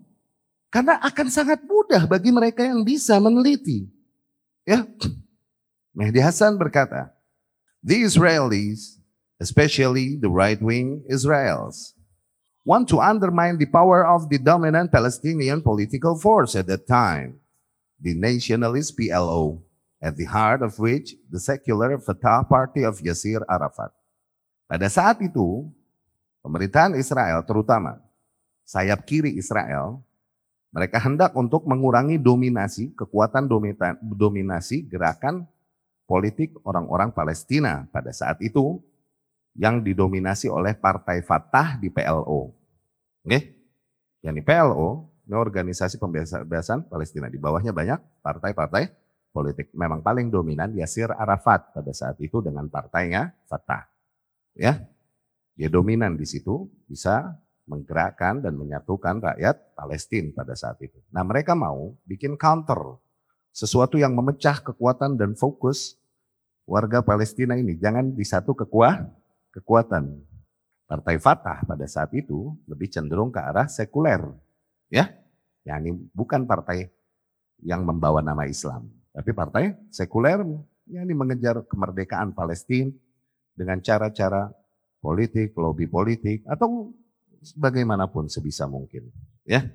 [0.70, 3.90] Karena akan sangat mudah bagi mereka yang bisa meneliti.
[4.62, 4.86] Ya,
[5.96, 7.10] Mehdi Hasan berkata,
[7.80, 9.00] The Israelis,
[9.40, 11.94] especially the right-wing Israels,
[12.64, 17.38] want to undermine the power of the dominant Palestinian political force at that time
[18.00, 19.60] the nationalist PLO,
[20.00, 23.88] at the heart of which the secular Fatah Party of Yasir Arafat.
[24.68, 25.64] Pada saat itu,
[26.44, 28.02] pemerintahan Israel terutama
[28.66, 30.02] sayap kiri Israel,
[30.74, 33.48] mereka hendak untuk mengurangi dominasi, kekuatan
[34.02, 35.48] dominasi gerakan
[36.04, 38.82] politik orang-orang Palestina pada saat itu
[39.56, 42.52] yang didominasi oleh Partai Fatah di PLO.
[43.24, 43.40] Oke?
[44.20, 44.88] Yang di PLO
[45.26, 47.26] ini organisasi pembebasan Palestina.
[47.26, 48.86] Di bawahnya banyak partai-partai
[49.34, 49.74] politik.
[49.74, 53.90] Memang paling dominan Yasir Arafat pada saat itu dengan partainya Fatah.
[54.56, 54.86] Ya,
[55.58, 60.96] dia dominan di situ, bisa menggerakkan dan menyatukan rakyat Palestina pada saat itu.
[61.10, 62.78] Nah mereka mau bikin counter
[63.50, 65.98] sesuatu yang memecah kekuatan dan fokus
[66.62, 67.74] warga Palestina ini.
[67.74, 69.02] Jangan di satu kekuah,
[69.56, 70.20] kekuatan.
[70.86, 74.22] Partai Fatah pada saat itu lebih cenderung ke arah sekuler.
[74.86, 75.10] Ya,
[75.66, 76.86] ini bukan partai
[77.64, 78.86] yang membawa nama Islam.
[79.10, 80.46] Tapi partai sekuler
[80.86, 82.94] yang ini mengejar kemerdekaan Palestina
[83.56, 84.52] dengan cara-cara
[85.02, 86.94] politik, lobby politik, atau
[87.58, 89.10] bagaimanapun sebisa mungkin.
[89.42, 89.66] Ya,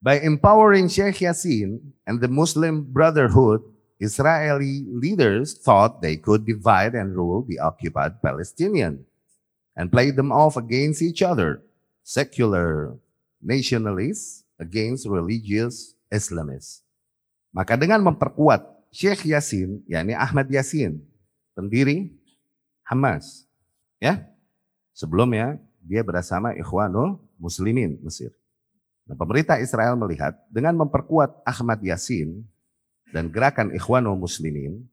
[0.00, 3.60] By empowering Sheikh Yassin and the Muslim Brotherhood,
[4.00, 9.04] Israeli leaders thought they could divide and rule the occupied Palestinian
[9.76, 11.60] and play them off against each other,
[12.00, 12.96] secular
[13.44, 16.80] nationalists against religious Islamists.
[17.52, 21.04] Maka dengan memperkuat Sheikh Yasin, yakni Ahmad Yasin,
[21.52, 22.16] pendiri
[22.88, 23.44] Hamas,
[24.00, 24.24] ya.
[24.96, 28.32] Sebelumnya dia bersama Ikhwanul Muslimin Mesir.
[29.04, 32.42] Nah, pemerintah Israel melihat dengan memperkuat Ahmad Yasin
[33.10, 34.86] dan gerakan Ikhwanul Muslimin,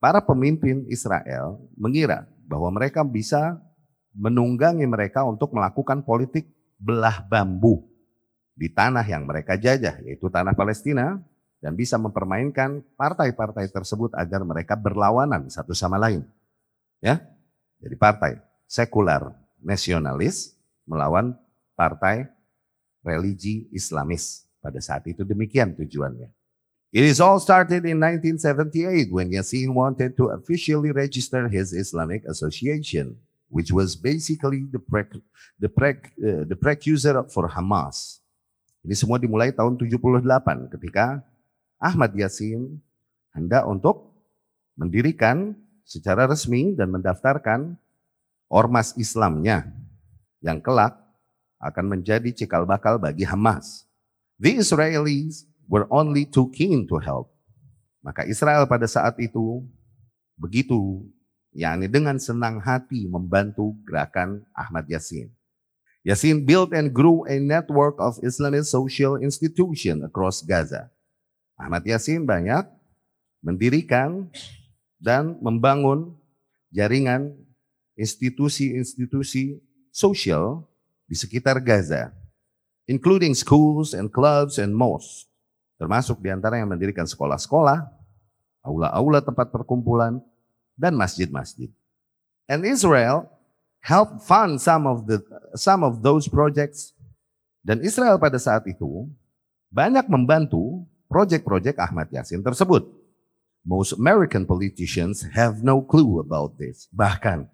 [0.00, 3.58] para pemimpin Israel mengira bahwa mereka bisa
[4.16, 6.48] menunggangi mereka untuk melakukan politik
[6.80, 7.84] belah bambu
[8.56, 11.20] di tanah yang mereka jajah, yaitu tanah Palestina,
[11.60, 16.24] dan bisa mempermainkan partai-partai tersebut agar mereka berlawanan satu sama lain.
[17.04, 17.20] Ya,
[17.80, 20.56] jadi partai sekular nasionalis
[20.88, 21.36] melawan
[21.76, 22.28] partai
[23.04, 24.48] religi Islamis.
[24.64, 26.32] Pada saat itu demikian tujuannya.
[26.94, 33.18] It is all started in 1978 when Yassin wanted to officially register his Islamic Association
[33.48, 35.06] which was basically the pre,
[35.58, 38.18] the pre, uh, the precursor for Hamas.
[38.86, 41.22] Ini semua dimulai tahun 78 ketika
[41.78, 42.78] Ahmad Yasin
[43.34, 44.14] hendak untuk
[44.78, 47.74] mendirikan secara resmi dan mendaftarkan
[48.46, 49.66] ormas Islamnya
[50.42, 50.94] yang kelak
[51.58, 53.86] akan menjadi cikal bakal bagi Hamas.
[54.38, 57.30] The Israelis were only too keen to help.
[58.02, 59.66] Maka Israel pada saat itu
[60.38, 61.02] begitu
[61.56, 65.32] yakni dengan senang hati membantu gerakan Ahmad Yasin.
[66.06, 70.86] Yasin built and grew a network of Islamic social institution across Gaza.
[71.58, 72.62] Ahmad Yasin banyak
[73.42, 74.30] mendirikan
[75.02, 76.14] dan membangun
[76.70, 77.34] jaringan
[77.96, 79.58] institusi-institusi
[79.90, 80.62] sosial
[81.08, 82.12] di sekitar Gaza,
[82.84, 85.26] including schools and clubs and mosques,
[85.76, 87.84] termasuk di antara yang mendirikan sekolah-sekolah,
[88.64, 90.20] aula-aula tempat perkumpulan,
[90.76, 91.72] dan masjid-masjid.
[92.46, 93.32] And Israel
[93.80, 95.22] helped fund some of the
[95.56, 96.92] some of those projects.
[97.66, 99.10] Dan Israel pada saat itu
[99.74, 102.86] banyak membantu proyek-proyek Ahmad Yasin tersebut.
[103.66, 106.86] Most American politicians have no clue about this.
[106.94, 107.50] Bahkan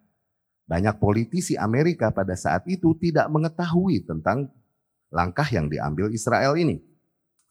[0.69, 4.53] banyak politisi Amerika pada saat itu tidak mengetahui tentang
[5.09, 6.85] langkah yang diambil Israel ini.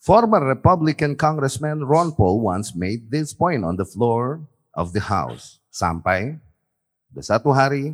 [0.01, 4.41] Former Republican Congressman Ron Paul once made this point on the floor
[4.73, 5.61] of the House.
[5.69, 6.41] Sampai
[7.13, 7.93] ada satu hari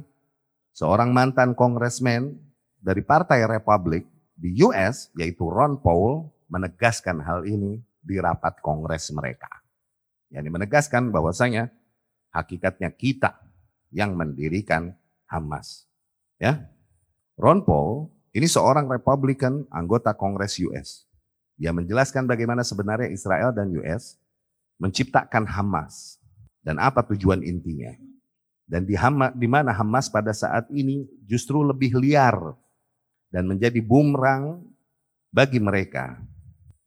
[0.72, 2.40] seorang mantan kongresmen
[2.80, 4.08] dari Partai Republik
[4.40, 9.52] di US yaitu Ron Paul menegaskan hal ini di rapat kongres mereka.
[10.32, 11.76] Yang menegaskan bahwasanya
[12.32, 13.36] hakikatnya kita
[13.92, 14.96] yang mendirikan
[15.28, 15.92] Hamas.
[16.40, 16.72] Ya.
[17.36, 21.07] Ron Paul ini seorang Republican anggota Kongres US.
[21.58, 24.16] Dia menjelaskan bagaimana sebenarnya Israel dan US
[24.78, 26.22] menciptakan Hamas
[26.62, 27.98] dan apa tujuan intinya.
[28.68, 32.36] Dan di, Hama, di mana Hamas pada saat ini justru lebih liar
[33.34, 34.62] dan menjadi bumerang
[35.34, 36.20] bagi mereka.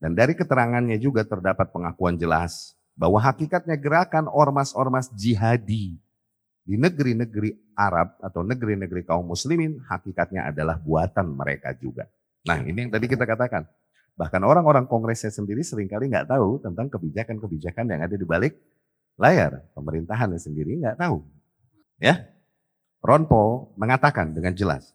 [0.01, 5.97] Dan dari keterangannya juga terdapat pengakuan jelas bahwa hakikatnya gerakan ormas-ormas jihadi
[6.65, 12.05] di negeri-negeri Arab atau negeri-negeri kaum muslimin hakikatnya adalah buatan mereka juga.
[12.45, 13.65] Nah ini yang tadi kita katakan.
[14.19, 18.59] Bahkan orang-orang kongresnya sendiri sering kali nggak tahu tentang kebijakan-kebijakan yang ada di balik
[19.21, 19.65] layar.
[19.77, 21.25] Pemerintahan sendiri nggak tahu.
[22.01, 22.31] Ya,
[23.05, 24.93] Ron Paul mengatakan dengan jelas,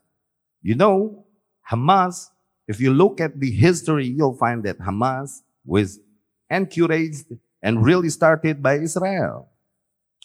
[0.65, 1.25] you know,
[1.65, 2.33] Hamas,
[2.69, 6.01] if you look at the history, you'll find that Hamas was
[6.49, 9.49] encouraged and really started by Israel.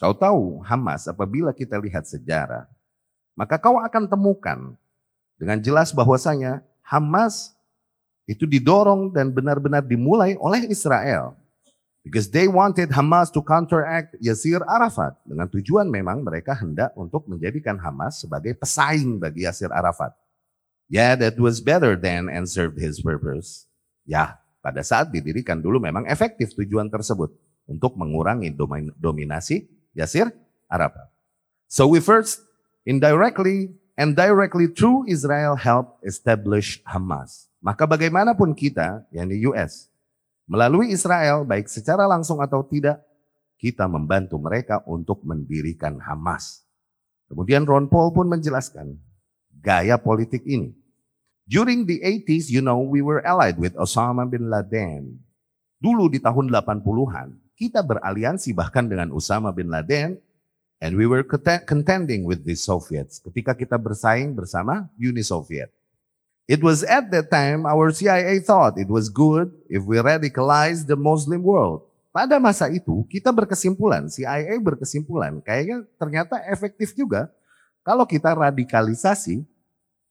[0.00, 2.64] Kau tahu Hamas apabila kita lihat sejarah,
[3.36, 4.76] maka kau akan temukan
[5.36, 7.56] dengan jelas bahwasanya Hamas
[8.31, 11.35] itu didorong dan benar-benar dimulai oleh Israel.
[12.07, 15.19] Because they wanted Hamas to counteract Yasir Arafat.
[15.27, 20.15] Dengan tujuan memang mereka hendak untuk menjadikan Hamas sebagai pesaing bagi Yasir Arafat.
[20.89, 23.69] Yeah, that was better than and served his purpose.
[24.09, 27.35] Ya, pada saat didirikan dulu memang efektif tujuan tersebut
[27.69, 28.48] untuk mengurangi
[28.97, 30.32] dominasi Yasir
[30.73, 31.11] Arafat.
[31.69, 32.40] So we first
[32.89, 37.49] indirectly and directly through Israel help establish Hamas.
[37.61, 39.91] Maka bagaimanapun kita, yakni US,
[40.51, 42.99] Melalui Israel, baik secara langsung atau tidak,
[43.55, 46.66] kita membantu mereka untuk mendirikan Hamas.
[47.31, 48.99] Kemudian Ron Paul pun menjelaskan
[49.62, 50.74] gaya politik ini.
[51.47, 55.23] During the 80s, you know, we were allied with Osama bin Laden.
[55.78, 60.19] Dulu di tahun 80-an, kita beraliansi bahkan dengan Osama bin Laden
[60.82, 61.23] and we were
[61.62, 65.70] contending with the Soviets ketika kita bersaing bersama Uni Soviet.
[66.51, 70.98] It was at that time our CIA thought it was good if we radicalize the
[70.98, 71.86] Muslim world.
[72.10, 77.31] Pada masa itu kita berkesimpulan, CIA berkesimpulan, kayaknya ternyata efektif juga
[77.86, 79.47] kalau kita radikalisasi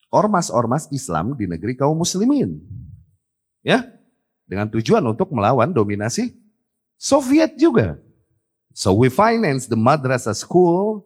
[0.08, 2.64] ormas-ormas Islam di negeri kaum muslimin.
[3.60, 3.92] Ya,
[4.48, 6.32] dengan tujuan untuk melawan dominasi
[6.96, 8.00] Soviet juga.
[8.72, 11.04] So we finance the madrasah school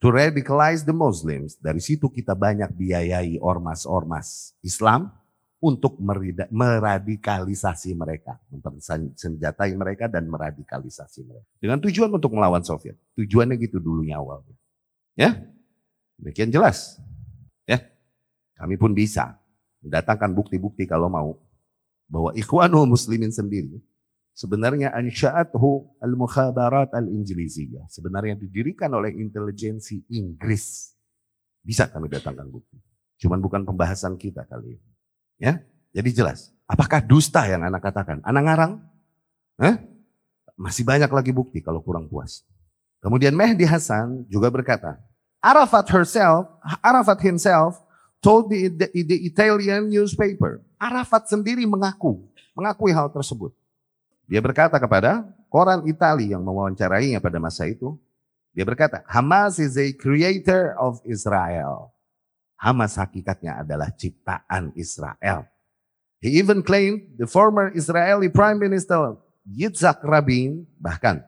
[0.00, 1.60] to radicalize the Muslims.
[1.60, 5.12] Dari situ kita banyak biayai ormas-ormas Islam
[5.60, 6.00] untuk
[6.48, 11.48] meradikalisasi mereka, mempersenjatai mereka dan meradikalisasi mereka.
[11.60, 12.96] Dengan tujuan untuk melawan Soviet.
[13.12, 14.56] Tujuannya gitu dulunya awalnya.
[15.12, 15.36] Ya,
[16.16, 16.96] demikian jelas.
[17.68, 17.84] Ya,
[18.56, 19.36] kami pun bisa
[19.84, 21.36] mendatangkan bukti-bukti kalau mau
[22.08, 23.84] bahwa ikhwanul muslimin sendiri
[24.40, 27.84] sebenarnya ansya'athu al-mukhabarat al-injiliziyah.
[27.92, 30.96] Sebenarnya didirikan oleh intelijensi Inggris.
[31.60, 32.80] Bisa kami datangkan bukti.
[33.20, 34.90] Cuman bukan pembahasan kita kali ini.
[35.36, 35.60] Ya,
[35.92, 36.56] jadi jelas.
[36.64, 38.24] Apakah dusta yang anak katakan?
[38.24, 38.72] Anak ngarang?
[39.60, 39.76] Hah?
[40.56, 42.48] Masih banyak lagi bukti kalau kurang puas.
[43.04, 44.96] Kemudian Mehdi Hasan juga berkata,
[45.40, 46.48] Arafat herself,
[46.84, 47.80] Arafat himself
[48.20, 50.60] told the, the, the Italian newspaper.
[50.76, 53.56] Arafat sendiri mengaku, mengakui hal tersebut.
[54.30, 57.98] Dia berkata kepada koran Itali yang mewawancarainya pada masa itu,
[58.54, 61.90] dia berkata, Hamas is a creator of Israel.
[62.54, 65.50] Hamas hakikatnya adalah ciptaan Israel.
[66.22, 69.18] He even claimed the former Israeli Prime Minister
[69.50, 71.26] Yitzhak Rabin, bahkan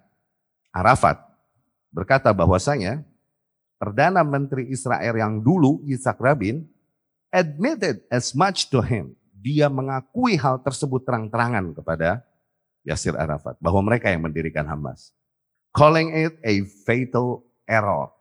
[0.70, 1.18] Arafat,
[1.90, 3.02] berkata bahwasanya
[3.82, 6.62] Perdana Menteri Israel yang dulu Yitzhak Rabin
[7.34, 9.18] admitted as much to him.
[9.42, 12.22] Dia mengakui hal tersebut terang-terangan kepada
[12.82, 13.58] Yasir Arafat.
[13.62, 15.14] Bahwa mereka yang mendirikan Hamas.
[15.72, 18.12] Calling it a fatal error.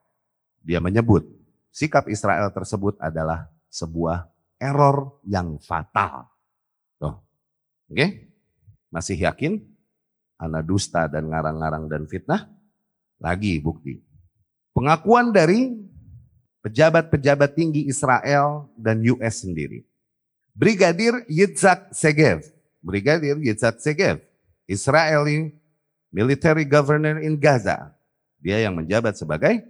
[0.61, 1.25] Dia menyebut
[1.73, 4.27] sikap Israel tersebut adalah sebuah
[4.61, 6.29] error yang fatal.
[6.99, 7.15] Tuh.
[7.89, 7.95] Oke?
[7.95, 8.09] Okay?
[8.91, 9.63] Masih yakin?
[10.37, 12.49] Anak dusta dan ngarang-ngarang dan fitnah?
[13.21, 14.01] Lagi bukti.
[14.73, 15.69] Pengakuan dari
[16.61, 19.85] pejabat-pejabat tinggi Israel dan US sendiri.
[20.51, 22.43] Brigadir Yitzhak Segev,
[22.83, 24.19] Brigadir Yitzhak Segev,
[24.71, 25.51] Israeli
[26.15, 27.91] military governor in Gaza.
[28.39, 29.67] Dia yang menjabat sebagai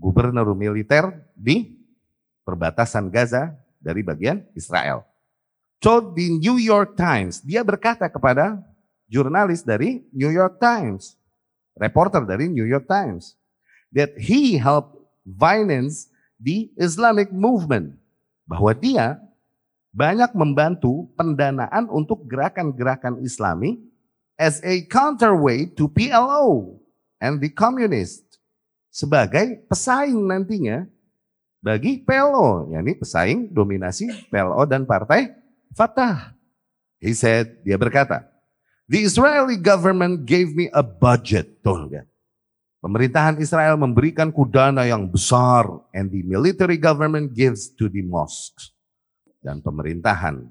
[0.00, 1.76] gubernur militer di
[2.48, 5.04] perbatasan Gaza dari bagian Israel.
[5.82, 8.62] Told the New York Times, dia berkata kepada
[9.10, 11.18] jurnalis dari New York Times,
[11.74, 13.34] reporter dari New York Times,
[13.90, 14.96] that he helped
[15.26, 17.98] finance di Islamic Movement.
[18.46, 19.18] Bahwa dia
[19.92, 23.91] banyak membantu pendanaan untuk gerakan-gerakan islami
[24.42, 26.74] as a counterweight to PLO
[27.22, 28.26] and the communist.
[28.90, 30.84] Sebagai pesaing nantinya
[31.62, 35.30] bagi PLO, yakni pesaing dominasi PLO dan partai
[35.72, 36.34] Fatah.
[36.98, 38.26] He said, dia berkata,
[38.90, 41.62] The Israeli government gave me a budget.
[41.64, 42.04] Tuh, lihat.
[42.82, 48.74] Pemerintahan Israel memberikan kudana yang besar and the military government gives to the mosques.
[49.38, 50.50] Dan pemerintahan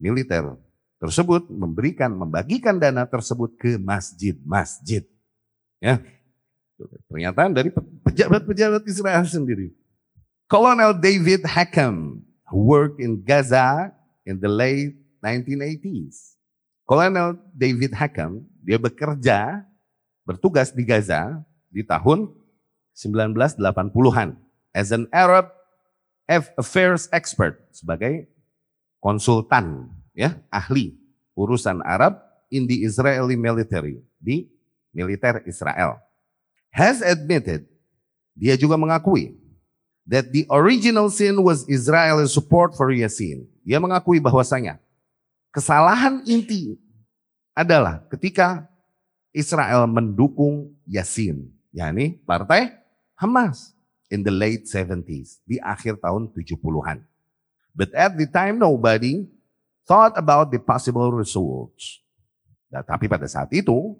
[0.00, 0.56] militer
[1.00, 5.02] tersebut memberikan membagikan dana tersebut ke masjid-masjid.
[5.80, 5.98] Ya.
[7.08, 7.72] Pernyataan dari
[8.04, 9.72] pejabat-pejabat Israel sendiri.
[10.44, 12.20] Colonel David Hackham
[12.50, 13.94] who in Gaza
[14.26, 16.36] in the late 1980s.
[16.84, 19.62] Colonel David Hackham, dia bekerja
[20.26, 21.38] bertugas di Gaza
[21.70, 22.34] di tahun
[22.98, 24.34] 1980-an
[24.74, 25.54] as an Arab
[26.58, 28.26] affairs expert sebagai
[28.98, 29.86] konsultan
[30.20, 30.92] ya ahli
[31.32, 32.20] urusan Arab
[32.52, 34.44] in the Israeli military di
[34.92, 35.96] militer Israel
[36.68, 37.64] has admitted
[38.36, 39.40] dia juga mengakui
[40.04, 43.46] that the original sin was Israel's support for Yasin.
[43.62, 44.82] Dia mengakui bahwasanya
[45.54, 46.76] kesalahan inti
[47.54, 48.66] adalah ketika
[49.30, 52.74] Israel mendukung Yasin yakni partai
[53.14, 53.76] Hamas
[54.10, 57.06] in the late 70s, di akhir tahun 70-an.
[57.70, 59.30] But at the time nobody
[59.90, 61.98] thought about the possible results.
[62.70, 63.98] Nah, tapi pada saat itu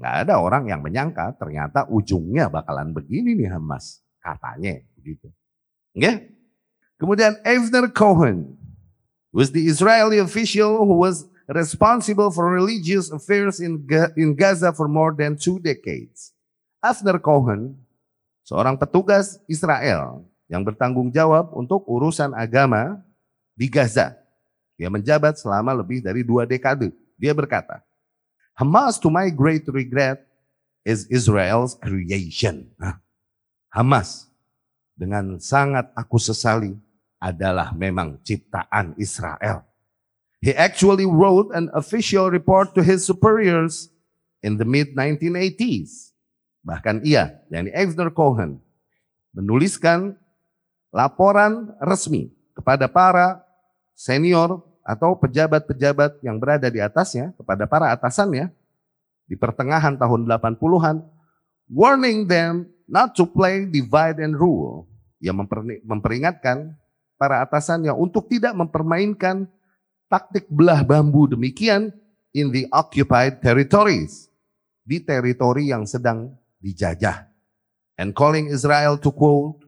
[0.00, 4.00] nggak ada orang yang menyangka ternyata ujungnya bakalan begini nih Hamas.
[4.24, 5.28] Katanya begitu.
[5.92, 6.32] Okay?
[6.96, 8.56] Kemudian Avner Cohen
[9.28, 13.84] was the Israeli official who was responsible for religious affairs in,
[14.16, 16.32] in Gaza for more than two decades.
[16.80, 17.76] Afner Cohen,
[18.48, 23.04] seorang petugas Israel yang bertanggung jawab untuk urusan agama
[23.52, 24.16] di Gaza.
[24.78, 26.94] Dia menjabat selama lebih dari dua dekade.
[27.18, 27.82] Dia berkata,
[28.54, 30.22] Hamas to my great regret
[30.86, 32.70] is Israel's creation.
[33.74, 34.30] Hamas
[34.94, 36.78] dengan sangat aku sesali
[37.18, 39.66] adalah memang ciptaan Israel.
[40.38, 43.90] He actually wrote an official report to his superiors
[44.38, 46.14] in the mid-1980s.
[46.62, 48.62] Bahkan ia, yakni Exner Cohen,
[49.34, 50.14] menuliskan
[50.94, 53.42] laporan resmi kepada para
[53.98, 58.48] senior atau pejabat-pejabat yang berada di atasnya, kepada para atasannya,
[59.28, 61.04] di pertengahan tahun 80-an,
[61.68, 64.88] warning them not to play divide and rule.
[65.20, 65.44] Yang
[65.84, 66.72] memperingatkan
[67.20, 69.44] para atasannya untuk tidak mempermainkan
[70.08, 71.92] taktik belah bambu demikian
[72.32, 74.32] in the occupied territories.
[74.88, 76.32] Di teritori yang sedang
[76.64, 77.28] dijajah.
[78.00, 79.60] And calling Israel to quote,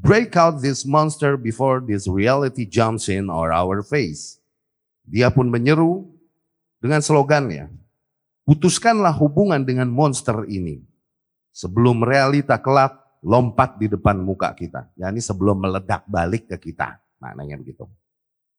[0.00, 4.40] break out this monster before this reality jumps in or our face.
[5.06, 6.10] Dia pun menyeru
[6.82, 7.70] dengan slogannya,
[8.42, 10.82] putuskanlah hubungan dengan monster ini.
[11.56, 14.92] Sebelum realita kelak lompat di depan muka kita.
[14.94, 17.00] yakni sebelum meledak balik ke kita.
[17.16, 17.88] Maknanya begitu.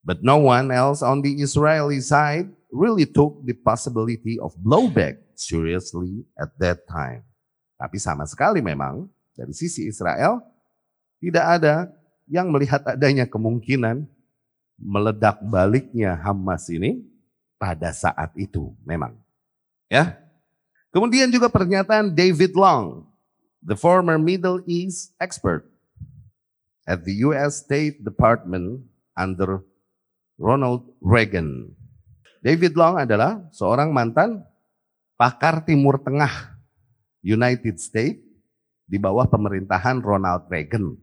[0.01, 6.25] But no one else on the Israeli side really took the possibility of blowback seriously
[6.35, 7.27] at that time.
[7.77, 9.05] Tapi sama sekali memang
[9.37, 10.41] dari sisi Israel
[11.21, 11.75] tidak ada
[12.25, 14.09] yang melihat adanya kemungkinan
[14.77, 17.01] meledak baliknya Hamas ini
[17.57, 19.17] pada saat itu memang.
[19.89, 20.21] Ya.
[20.93, 23.05] Kemudian juga pernyataan David Long,
[23.59, 25.67] the former Middle East expert
[26.87, 28.85] at the US State Department
[29.17, 29.61] under
[30.39, 31.73] Ronald Reagan.
[32.39, 34.45] David Long adalah seorang mantan
[35.19, 36.55] pakar Timur Tengah
[37.25, 38.23] United States
[38.87, 40.95] di bawah pemerintahan Ronald Reagan.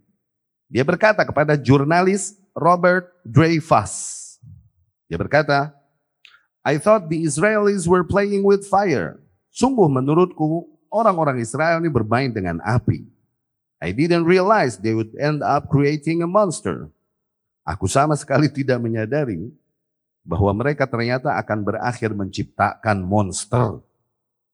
[0.73, 4.23] Dia berkata kepada jurnalis Robert Dreyfus.
[5.11, 5.75] Dia berkata,
[6.65, 9.21] I thought the Israelis were playing with fire.
[9.53, 13.05] Sungguh menurutku orang-orang Israel ini bermain dengan api.
[13.85, 16.89] I didn't realize they would end up creating a monster.
[17.69, 19.53] Aku sama sekali tidak menyadari
[20.25, 23.85] bahwa mereka ternyata akan berakhir menciptakan monster.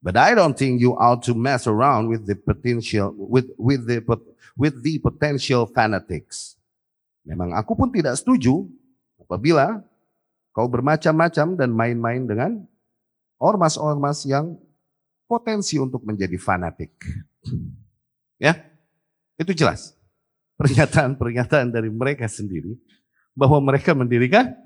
[0.03, 4.01] But I don't think you ought to mess around with the potential with with the
[4.57, 6.60] with the potential fanatics.
[7.25, 8.65] Memang aku pun tidak setuju
[9.21, 9.85] apabila
[10.51, 12.51] kau bermacam-macam dan main-main dengan
[13.41, 14.59] ormas-ormas yang
[15.31, 16.93] potensi untuk menjadi fanatik.
[18.41, 18.57] Ya,
[19.37, 19.93] itu jelas.
[20.57, 22.77] Pernyataan-pernyataan dari mereka sendiri
[23.37, 24.57] bahwa mereka mendirikan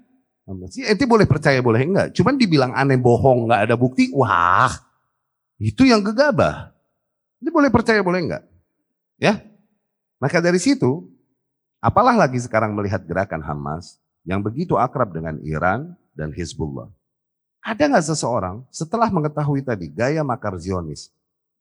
[0.69, 2.09] sih Ente boleh percaya boleh enggak.
[2.13, 4.11] Cuman dibilang aneh bohong enggak ada bukti.
[4.13, 4.73] Wah
[5.63, 6.75] itu yang gegabah.
[7.41, 8.45] Ini boleh percaya boleh enggak.
[9.17, 9.41] Ya.
[10.19, 11.14] Maka dari situ
[11.85, 16.89] apalah lagi sekarang melihat gerakan Hamas yang begitu akrab dengan Iran dan Hizbullah.
[17.61, 21.13] Ada nggak seseorang setelah mengetahui tadi gaya makar Zionis,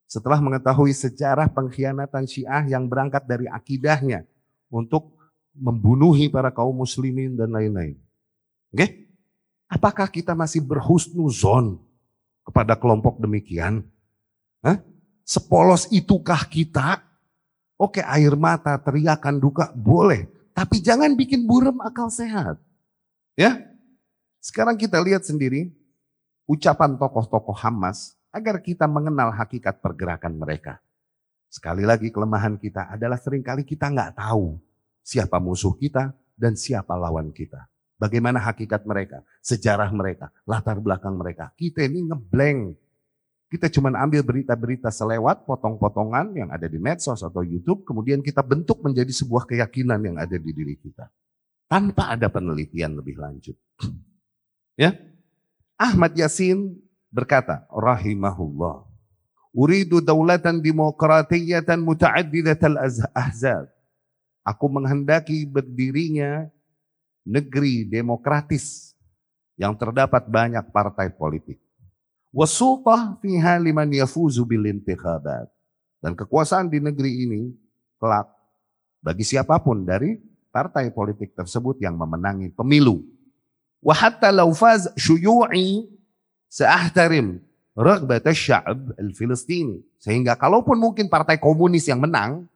[0.08, 4.24] setelah mengetahui sejarah pengkhianatan Syiah yang berangkat dari akidahnya
[4.72, 5.12] untuk
[5.52, 8.00] membunuhi para kaum muslimin dan lain-lain.
[8.72, 9.06] Oke?
[9.68, 11.80] Apakah kita masih berhusnuzon
[12.44, 13.84] kepada kelompok demikian?
[14.60, 14.80] Hah?
[15.24, 17.00] Sepolos itukah kita?
[17.74, 22.58] Oke, air mata, teriakan duka boleh, tapi jangan bikin buram akal sehat.
[23.34, 23.58] Ya?
[24.38, 25.74] Sekarang kita lihat sendiri
[26.46, 30.78] ucapan tokoh-tokoh Hamas agar kita mengenal hakikat pergerakan mereka.
[31.50, 34.58] Sekali lagi kelemahan kita adalah sering kali kita nggak tahu
[35.06, 37.70] siapa musuh kita dan siapa lawan kita.
[37.94, 41.54] Bagaimana hakikat mereka, sejarah mereka, latar belakang mereka.
[41.54, 42.74] Kita ini ngeblank.
[43.54, 48.82] Kita cuma ambil berita-berita selewat, potong-potongan yang ada di medsos atau YouTube, kemudian kita bentuk
[48.82, 51.06] menjadi sebuah keyakinan yang ada di diri kita.
[51.70, 53.54] Tanpa ada penelitian lebih lanjut.
[54.82, 54.90] ya,
[55.78, 56.74] Ahmad Yasin
[57.14, 58.90] berkata, rahimahullah,
[59.54, 62.74] Uridu daulatan demokratiyatan muta'addidatal
[63.14, 63.70] ahzab.
[64.42, 66.50] Aku menghendaki berdirinya
[67.22, 68.98] negeri demokratis
[69.54, 71.62] yang terdapat banyak partai politik.
[72.34, 74.42] Wasultah fiha liman yafuzu.
[76.02, 77.54] Dan kekuasaan di negeri ini
[78.02, 78.26] kelak
[78.98, 80.18] bagi siapa pun dari
[80.50, 83.06] partai politik tersebut yang memenangi pemilu.
[83.78, 84.34] Wa hatta
[84.98, 85.86] syuyu'i
[86.50, 87.38] sa'ahtarim
[87.78, 88.26] raghbat
[88.98, 89.78] al-Filistini.
[90.02, 92.50] Sehingga kalaupun mungkin partai komunis yang menang,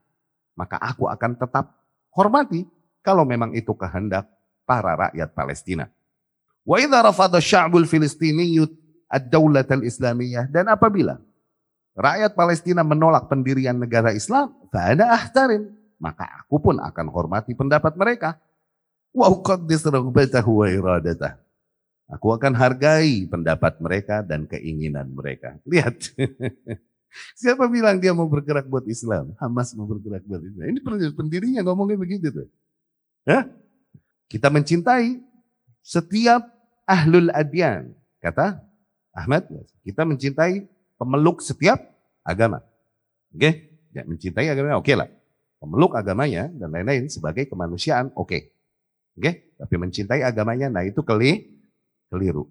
[0.59, 1.71] maka aku akan tetap
[2.11, 2.67] hormati
[2.99, 4.27] kalau memang itu kehendak
[4.67, 5.87] para rakyat Palestina.
[6.67, 8.61] Wa idza rafadha sya'bul filistini
[9.09, 11.19] ad-daulah al-islamiyah dan apabila
[11.99, 18.39] rakyat Palestina menolak pendirian negara Islam, fa'ana ahtarim, maka aku pun akan hormati pendapat mereka.
[19.11, 19.35] Wa.
[22.09, 25.61] Aku akan hargai pendapat mereka dan keinginan mereka.
[25.69, 26.17] Lihat.
[27.41, 29.33] Siapa bilang dia mau bergerak buat Islam?
[29.41, 30.65] Hamas mau bergerak buat Islam.
[30.73, 30.81] Ini
[31.13, 32.49] pendirinya ngomongnya begitu tuh.
[33.29, 33.49] Hah?
[34.29, 35.21] Kita mencintai
[35.85, 36.49] setiap
[36.85, 37.93] ahlul adyan.
[38.21, 38.68] Kata
[39.19, 39.51] Ahmad,
[39.83, 40.63] kita mencintai
[40.95, 41.83] pemeluk setiap
[42.23, 42.63] agama.
[43.35, 43.43] Oke?
[43.43, 43.53] Okay?
[43.91, 45.11] Ya, mencintai agama, oke okay lah.
[45.59, 48.31] Pemeluk agamanya dan lain-lain sebagai kemanusiaan, oke.
[48.31, 48.41] Okay.
[49.19, 49.23] Oke?
[49.23, 49.35] Okay?
[49.59, 51.59] Tapi mencintai agamanya, nah itu keli
[52.09, 52.49] Keliru.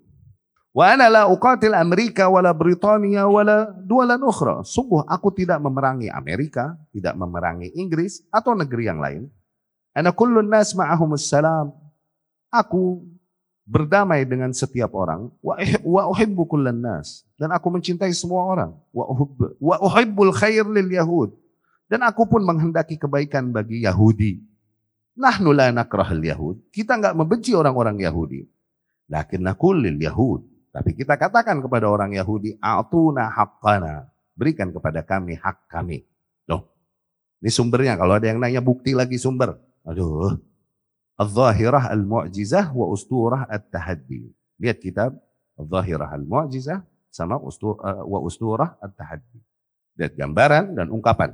[0.69, 4.61] Wa ana la uqatil Amerika wala Britania wala dualan ukhra.
[4.61, 9.25] Sungguh aku tidak memerangi Amerika, tidak memerangi Inggris atau negeri yang lain.
[9.97, 11.25] Ana kullun nas ma'ahumus.
[12.53, 13.01] Aku
[13.67, 15.27] berdamai dengan setiap orang.
[15.43, 17.27] Wa uhibbu kullan nas.
[17.35, 18.71] Dan aku mencintai semua orang.
[19.59, 19.75] Wa
[20.31, 21.35] khair lil yahud.
[21.91, 24.43] Dan aku pun menghendaki kebaikan bagi Yahudi.
[25.15, 26.55] Nahnu la nakrahul yahud.
[26.71, 28.43] Kita enggak membenci orang-orang Yahudi.
[29.07, 30.43] Lakin nakulil Yahud.
[30.75, 34.11] Tapi kita katakan kepada orang Yahudi, A'tuna haqqana.
[34.37, 36.05] Berikan kepada kami hak kami.
[36.45, 36.69] Loh,
[37.41, 37.97] ini sumbernya.
[37.97, 39.57] Kalau ada yang nanya bukti lagi sumber.
[39.87, 40.37] Aduh.
[41.17, 44.29] Al-Zahirah Al-Mu'jizah wa Usturah At-Tahaddi.
[44.61, 45.17] Lihat kitab
[45.57, 49.41] Al-Zahirah Al-Mu'jizah sama ustur, uh, wa Usturah At-Tahaddi.
[49.97, 51.33] Lihat gambaran dan ungkapan.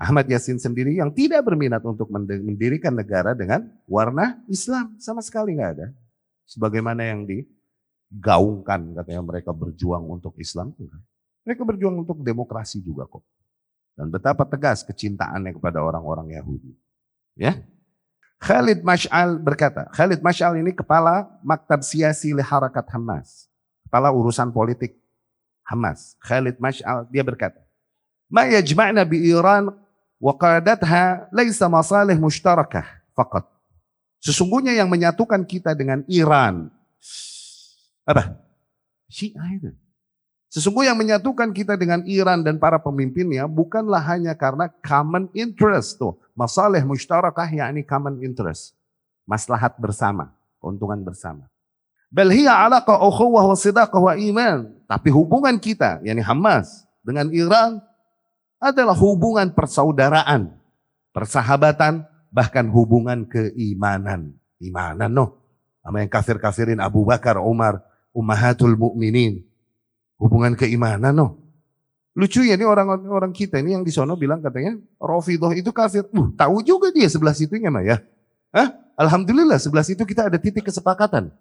[0.00, 4.98] Ahmad Yasin sendiri yang tidak berminat untuk mendirikan negara dengan warna Islam.
[4.98, 5.94] Sama sekali nggak ada
[6.48, 10.74] sebagaimana yang digaungkan katanya mereka berjuang untuk Islam.
[11.46, 13.22] Mereka berjuang untuk demokrasi juga kok.
[13.94, 16.72] Dan betapa tegas kecintaannya kepada orang-orang Yahudi.
[17.38, 17.60] Ya.
[18.42, 23.46] Khalid Mash'al berkata, Khalid Mash'al ini kepala Maktab Siasi Harakat Hamas.
[23.86, 24.98] Kepala urusan politik
[25.62, 26.18] Hamas.
[26.18, 27.62] Khalid Mash'al dia berkata,
[28.26, 29.70] Ma yajma'na bi Iran
[30.18, 33.46] wa qadatha laysa masalih mushtarakah faqat.
[34.18, 36.66] Sesungguhnya yang menyatukan kita dengan Iran.
[38.02, 38.42] Apa?
[39.06, 39.70] Syiah itu.
[40.52, 45.96] Sesungguhnya yang menyatukan kita dengan Iran dan para pemimpinnya bukanlah hanya karena common interest.
[45.96, 48.76] Tuh, masalah mustarakah yakni common interest.
[49.24, 50.28] Maslahat bersama,
[50.60, 51.48] keuntungan bersama.
[52.12, 54.58] Bal hiya wa wa iman.
[54.84, 57.80] Tapi hubungan kita, yakni Hamas dengan Iran
[58.60, 60.52] adalah hubungan persaudaraan,
[61.16, 64.36] persahabatan, bahkan hubungan keimanan.
[64.60, 65.40] Imanan no.
[65.80, 67.80] Sama yang kafir-kafirin Abu Bakar, Umar,
[68.12, 69.48] Ummahatul Mukminin.
[70.22, 71.42] Hubungan keimanan no.
[72.14, 76.06] Lucu ya ini orang-orang kita ini yang di sono bilang katanya Rafidah itu kafir.
[76.14, 77.98] Uh, tahu juga dia sebelah situnya mah ya.
[78.54, 78.70] Hah?
[78.94, 81.32] Alhamdulillah sebelah situ kita ada titik kesepakatan.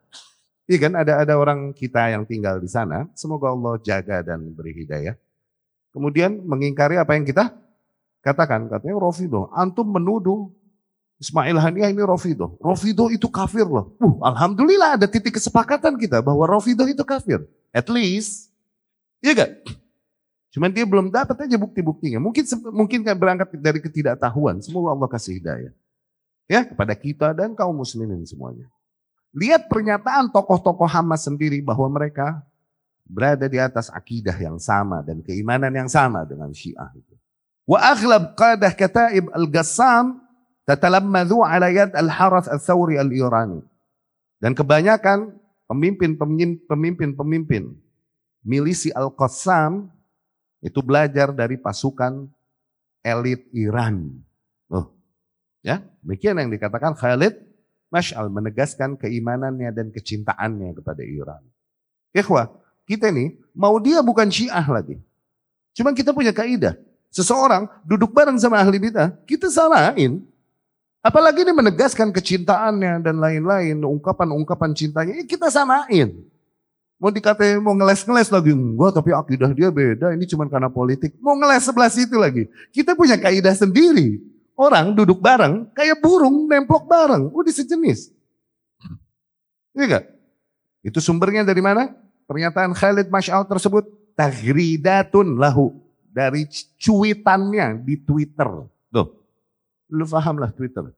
[0.66, 3.06] Iya kan ada ada orang kita yang tinggal di sana.
[3.14, 5.14] Semoga Allah jaga dan beri hidayah.
[5.91, 7.52] Kemudian mengingkari apa yang kita
[8.24, 8.72] katakan.
[8.72, 9.52] Katanya Rafidah.
[9.52, 10.49] Antum menuduh
[11.22, 12.58] Ismail Haniah ini Rofido.
[12.58, 13.94] Rofido itu kafir loh.
[14.02, 17.45] Uh, Alhamdulillah ada titik kesepakatan kita bahwa Rofido itu kafir.
[17.70, 18.51] At least.
[19.22, 19.52] Iya gak?
[20.52, 22.19] Cuman dia belum dapat aja bukti-buktinya.
[22.19, 22.43] Mungkin
[22.76, 24.60] mungkin kan berangkat dari ketidaktahuan.
[24.60, 25.72] Semoga Allah kasih hidayah.
[26.52, 28.68] Ya, kepada kita dan kaum muslimin semuanya.
[29.31, 32.43] Lihat pernyataan tokoh-tokoh Hamas sendiri bahwa mereka
[33.07, 37.15] berada di atas akidah yang sama dan keimanan yang sama dengan Syiah itu.
[37.64, 40.19] Wa aghlab qadah kataib al-Gassam
[40.68, 43.64] tatalammadhu ala yad al-Harath al-Thawri al-Irani.
[44.43, 45.31] Dan kebanyakan
[45.72, 47.64] pemimpin-pemimpin
[48.41, 49.89] milisi Al-Qassam
[50.61, 52.30] itu belajar dari pasukan
[53.01, 54.13] elit Iran.
[54.69, 54.93] Oh,
[55.65, 57.38] ya, demikian yang dikatakan Khalid
[57.91, 61.43] Mash'al menegaskan keimanannya dan kecintaannya kepada Iran.
[62.15, 62.47] Ikhwah,
[62.88, 64.95] kita ini mau dia bukan Syiah lagi.
[65.76, 66.76] Cuma kita punya kaidah.
[67.11, 70.23] Seseorang duduk bareng sama ahli bidah, kita salahin.
[71.03, 76.23] Apalagi ini menegaskan kecintaannya dan lain-lain, ungkapan-ungkapan cintanya, ya kita samain.
[77.02, 81.18] Mau dikatain mau ngeles-ngeles lagi, enggak tapi akidah dia beda, ini cuma karena politik.
[81.18, 82.45] Mau ngeles sebelah situ lagi.
[82.69, 84.22] Kita punya kaidah sendiri.
[84.53, 88.14] Orang duduk bareng, kayak burung nemplok bareng, udah sejenis.
[89.73, 90.06] Iya gak?
[90.86, 91.90] Itu sumbernya dari mana?
[92.30, 95.73] Pernyataan Khalid Mash'al tersebut, tagridatun lahu.
[96.06, 96.45] Dari
[96.78, 98.45] cuitannya di Twitter.
[98.94, 99.07] Tuh,
[99.90, 100.94] Lu fahamlah Twitter.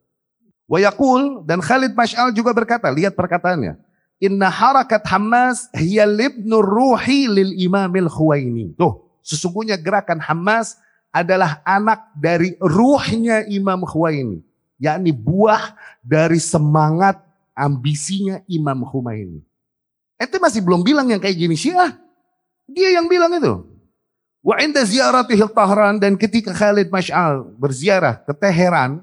[0.68, 3.93] Wayakul dan Khalid Mash'al juga berkata, lihat perkataannya.
[4.24, 8.72] Inna harakat Hamas hiya libnur ruhi lil imamil khuwaini.
[8.80, 10.80] Tuh, sesungguhnya gerakan Hamas
[11.14, 14.42] adalah anak dari ruhnya Imam Khuwaini.
[14.82, 17.22] Yakni buah dari semangat
[17.54, 19.46] ambisinya Imam Khomeini.
[20.18, 21.94] Itu masih belum bilang yang kayak gini Syiah.
[22.66, 23.62] Dia yang bilang itu.
[24.44, 29.00] Wa inda ziyaratihil Tahran dan ketika Khalid Mash'al berziarah ke Teheran,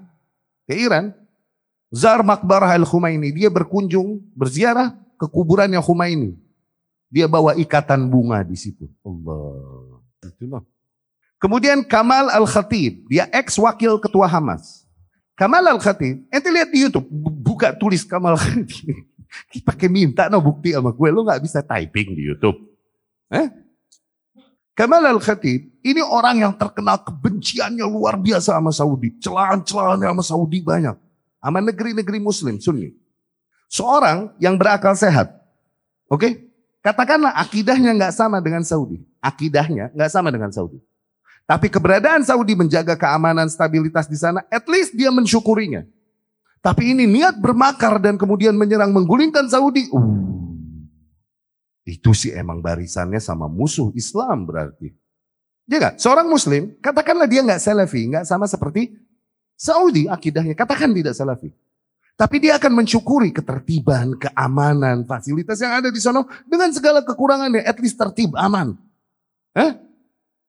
[0.68, 1.16] ke Iran,
[1.88, 6.32] Zar Makbarah al-Khumaini, dia berkunjung, berziarah ke kuburannya Khumaini.
[7.12, 8.88] Dia bawa ikatan bunga di situ.
[9.05, 10.64] Allah.
[11.36, 14.88] Kemudian Kamal Al-Khatib, dia ex wakil ketua Hamas.
[15.36, 17.09] Kamal Al-Khatib, ente lihat di Youtube,
[17.40, 18.72] buka tulis Kamal Khatib.
[19.68, 22.60] Pakai minta no bukti sama gue, lo gak bisa typing di Youtube.
[23.32, 23.48] Eh?
[24.76, 29.16] Kamal Al-Khatib, ini orang yang terkenal kebenciannya luar biasa sama Saudi.
[29.18, 30.97] Celahan-celahannya sama Saudi banyak
[31.40, 32.92] sama negeri-negeri muslim sunni.
[33.70, 35.30] Seorang yang berakal sehat.
[36.10, 36.18] Oke?
[36.18, 36.32] Okay?
[36.82, 38.98] Katakanlah akidahnya nggak sama dengan Saudi.
[39.22, 40.82] Akidahnya nggak sama dengan Saudi.
[41.47, 45.86] Tapi keberadaan Saudi menjaga keamanan stabilitas di sana, at least dia mensyukurinya.
[46.60, 49.86] Tapi ini niat bermakar dan kemudian menyerang menggulingkan Saudi.
[49.92, 50.09] Uh,
[51.84, 54.92] itu sih emang barisannya sama musuh Islam berarti.
[55.64, 55.97] Dia nggak?
[56.02, 58.98] Seorang Muslim, katakanlah dia nggak salafi, nggak sama seperti
[59.55, 61.52] Saudi akidahnya, katakan tidak salafi.
[62.20, 67.64] Tapi dia akan mensyukuri ketertiban, keamanan, fasilitas yang ada di sana dengan segala kekurangannya.
[67.64, 68.76] At least tertib, aman.
[69.56, 69.72] Eh?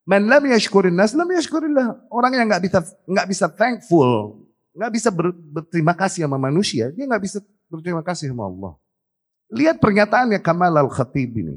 [0.03, 2.11] Man lam yashkurin nas, lam yashkurillah.
[2.11, 4.43] Orang yang gak bisa gak bisa thankful,
[4.75, 7.39] gak bisa ber, berterima kasih sama manusia, dia nggak bisa
[7.71, 8.75] berterima kasih sama Allah.
[9.55, 11.55] Lihat pernyataannya Kamal al Khatib ini.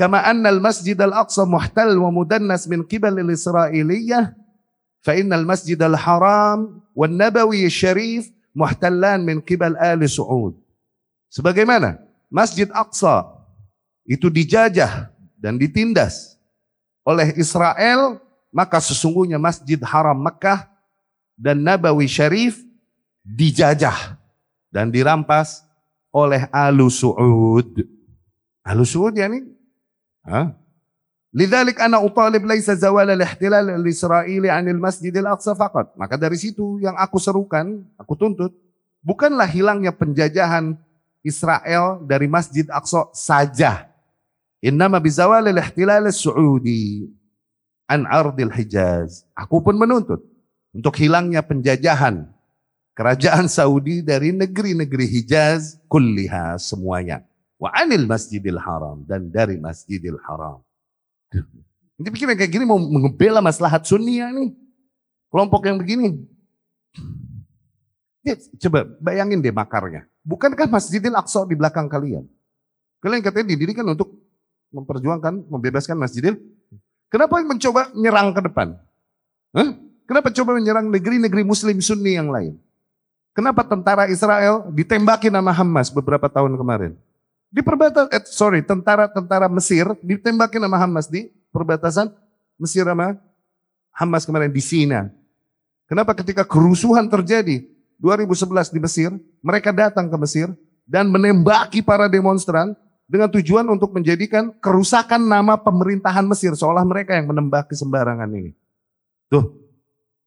[0.00, 4.32] Kama anna al-masjid al-aqsa muhtal wa mudannas min kibal al-Israeliyah,
[5.04, 10.56] fa innal al-masjid al-haram wa nabawi syarif muhtallan min kibal ali Saud.
[11.30, 11.98] Sebagaimana
[12.30, 13.26] Masjid Aqsa
[14.06, 16.38] itu dijajah dan ditindas
[17.06, 18.18] oleh Israel,
[18.50, 20.66] maka sesungguhnya Masjid Haram Mekah
[21.38, 22.60] dan Nabawi Syarif
[23.24, 24.18] dijajah
[24.68, 25.64] dan dirampas
[26.10, 27.86] oleh Alu Su'ud.
[28.66, 29.46] Alu Su'ud ya nih?
[30.26, 30.59] Hah?
[31.30, 35.94] Lidzalik ana utalib laisa zawal al-ihtilal al-Israili 'anil Masjidil Aqsa faqat.
[35.94, 38.50] Maka dari situ yang aku serukan, aku tuntut,
[38.98, 40.74] bukanlah hilangnya penjajahan
[41.22, 43.86] Israel dari Masjid Aqsa saja.
[44.58, 47.06] Innama bizawal al-ihtilal as-Saudi
[47.86, 49.22] an ardil Hijaz.
[49.38, 50.26] Aku pun menuntut
[50.74, 52.26] untuk hilangnya penjajahan
[52.98, 57.22] kerajaan Saudi dari negeri-negeri Hijaz kulliha semuanya.
[57.54, 60.58] Wa anil Masjidil Haram dan dari Masjidil Haram.
[62.00, 64.56] Ini pikiran kayak gini mau mengebela maslahat sunnia nih.
[65.28, 66.16] Kelompok yang begini.
[68.24, 68.36] Ya,
[68.66, 70.08] coba bayangin deh makarnya.
[70.24, 72.24] Bukankah Masjidil Aqsa di belakang kalian?
[73.00, 74.12] Kalian katanya didirikan untuk
[74.72, 76.36] memperjuangkan, membebaskan Masjidil.
[77.12, 78.76] Kenapa mencoba menyerang ke depan?
[79.56, 79.70] Hah?
[80.08, 82.58] Kenapa coba menyerang negeri-negeri muslim sunni yang lain?
[83.30, 86.92] Kenapa tentara Israel ditembaki nama Hamas beberapa tahun kemarin?
[87.50, 92.14] Di perbatasan, eh, sorry, tentara-tentara Mesir ditembakin sama Hamas di perbatasan
[92.54, 93.18] Mesir sama
[93.90, 95.10] Hamas kemarin di Sina.
[95.90, 97.66] Kenapa ketika kerusuhan terjadi
[97.98, 99.10] 2011 di Mesir,
[99.42, 100.46] mereka datang ke Mesir
[100.86, 102.78] dan menembaki para demonstran
[103.10, 108.54] dengan tujuan untuk menjadikan kerusakan nama pemerintahan Mesir seolah mereka yang menembaki sembarangan ini.
[109.26, 109.58] Tuh.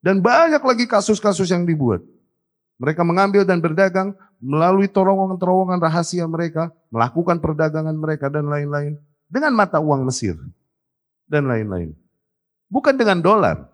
[0.04, 2.04] Dan banyak lagi kasus-kasus yang dibuat.
[2.82, 9.80] Mereka mengambil dan berdagang melalui terowongan-terowongan rahasia mereka, melakukan perdagangan mereka dan lain-lain dengan mata
[9.80, 10.36] uang Mesir
[11.30, 11.96] dan lain-lain.
[12.68, 13.70] Bukan dengan dolar.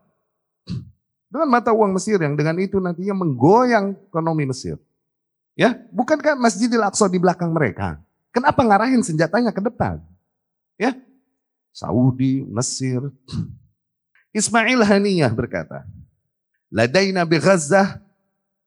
[1.30, 4.82] Dengan mata uang Mesir yang dengan itu nantinya menggoyang ekonomi Mesir.
[5.53, 8.00] Ya, bukankah Masjidil Aqsa di belakang mereka?
[8.32, 10.00] Kenapa ngarahin senjatanya ke depan?
[10.80, 10.95] Ya,
[11.74, 13.03] Saudi, Mesir.
[14.40, 15.86] Ismail Haniyah berkata,
[16.69, 17.98] Ladaina bi Ghazzah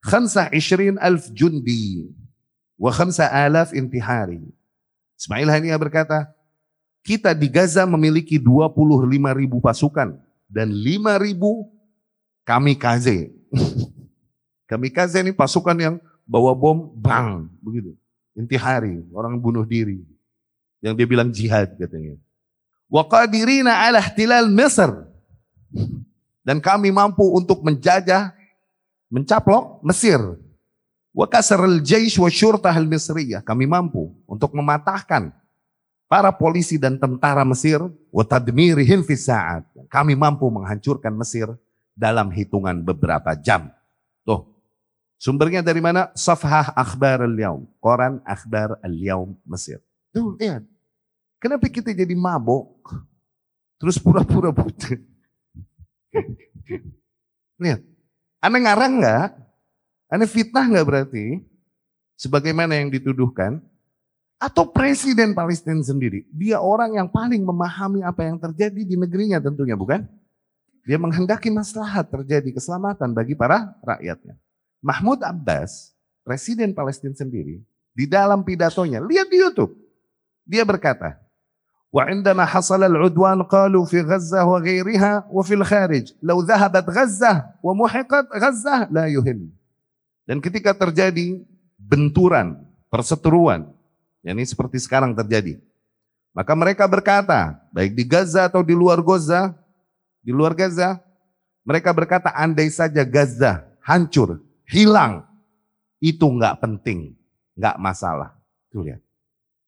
[0.03, 2.11] khamsa ishrin alf jundi
[2.75, 4.43] wa khamsa alaf intihari.
[5.15, 6.27] Ismail Hania berkata,
[7.07, 9.07] kita di Gaza memiliki 25
[9.39, 10.19] ribu pasukan
[10.51, 11.71] dan 5 ribu
[12.43, 13.31] kamikaze.
[14.71, 15.95] kamikaze ini pasukan yang
[16.27, 17.95] bawa bom, bang, begitu.
[18.35, 20.03] Intihari, orang bunuh diri.
[20.83, 22.19] Yang dia bilang jihad katanya.
[22.91, 24.91] Wa qadirina ala ihtilal Mesir.
[26.43, 28.35] Dan kami mampu untuk menjajah
[29.13, 30.17] mencaplok Mesir.
[31.13, 33.45] Wa kasarul jaish wa syurtah al-misriyah.
[33.45, 35.29] Kami mampu untuk mematahkan
[36.09, 37.85] para polisi dan tentara Mesir.
[38.09, 39.69] Wa tadmirihim fi sa'at.
[39.93, 41.53] Kami mampu menghancurkan Mesir
[41.93, 43.69] dalam hitungan beberapa jam.
[44.25, 44.49] Tuh.
[45.21, 46.09] Sumbernya dari mana?
[46.17, 47.69] Safhah Akhbar al-Yaum.
[47.77, 49.85] Koran Akhbar al-Yaum Mesir.
[50.17, 50.65] Tuh, lihat.
[51.37, 52.89] Kenapa kita jadi mabok?
[53.77, 54.97] Terus pura-pura buta.
[57.63, 57.92] lihat.
[58.43, 59.29] Anda ngarang nggak?
[60.11, 61.27] Anda fitnah nggak berarti?
[62.23, 63.59] sebagaimana yang dituduhkan
[64.39, 69.75] atau presiden Palestina sendiri, dia orang yang paling memahami apa yang terjadi di negerinya tentunya,
[69.75, 70.07] bukan?
[70.83, 74.35] Dia menghendaki maslahat terjadi keselamatan bagi para rakyatnya.
[74.83, 75.95] Mahmud Abbas,
[76.27, 77.63] presiden Palestina sendiri,
[77.95, 79.79] di dalam pidatonya, lihat di YouTube.
[80.43, 81.22] Dia berkata,
[81.92, 89.08] وعندما حصل العدوان قالوا في غزة وغيرها وفي الخارج لو ذهبت غزة ومحقت غزة لا
[89.08, 89.58] يهم
[90.28, 91.40] dan ketika terjadi
[91.80, 92.60] benturan,
[92.92, 93.72] perseteruan,
[94.20, 95.56] ya ini seperti sekarang terjadi.
[96.36, 99.56] Maka mereka berkata, baik di Gaza atau di luar Gaza,
[100.20, 101.00] di luar Gaza,
[101.64, 105.24] mereka berkata andai saja Gaza hancur, hilang,
[106.04, 107.16] itu nggak penting,
[107.56, 108.36] nggak masalah.
[108.68, 109.02] Tuh lihat.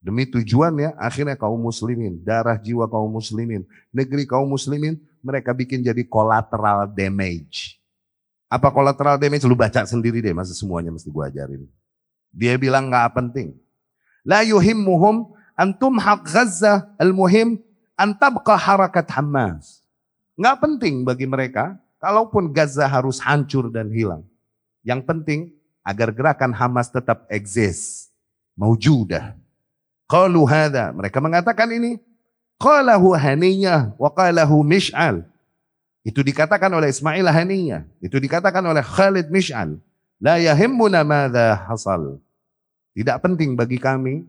[0.04, 6.04] Demi tujuannya akhirnya kaum muslimin, darah jiwa kaum muslimin, negeri kaum muslimin, mereka bikin jadi
[6.04, 7.80] collateral damage.
[8.52, 9.48] Apa collateral damage?
[9.48, 11.64] Lu baca sendiri deh, masa semuanya mesti gua ajarin.
[12.28, 13.56] Dia bilang nggak penting.
[14.28, 17.56] La yuhimmuhum antum haq Gaza al-muhim
[17.96, 19.80] antabqa harakat Hamas.
[20.36, 24.20] Nggak penting bagi mereka, kalaupun Gaza harus hancur dan hilang.
[24.84, 25.40] Yang penting
[25.80, 28.12] agar gerakan Hamas tetap eksis.
[28.52, 29.32] Maujudah.
[30.08, 30.92] Qalu hadha.
[30.92, 32.00] Mereka mengatakan ini.
[32.60, 35.26] Qalahu haniyah wa qalahu mish'al.
[36.04, 37.88] Itu dikatakan oleh Ismail Haniyah.
[38.04, 39.80] Itu dikatakan oleh Khalid Mish'al.
[40.20, 42.20] La yahimmuna madha hasal.
[42.92, 44.28] Tidak penting bagi kami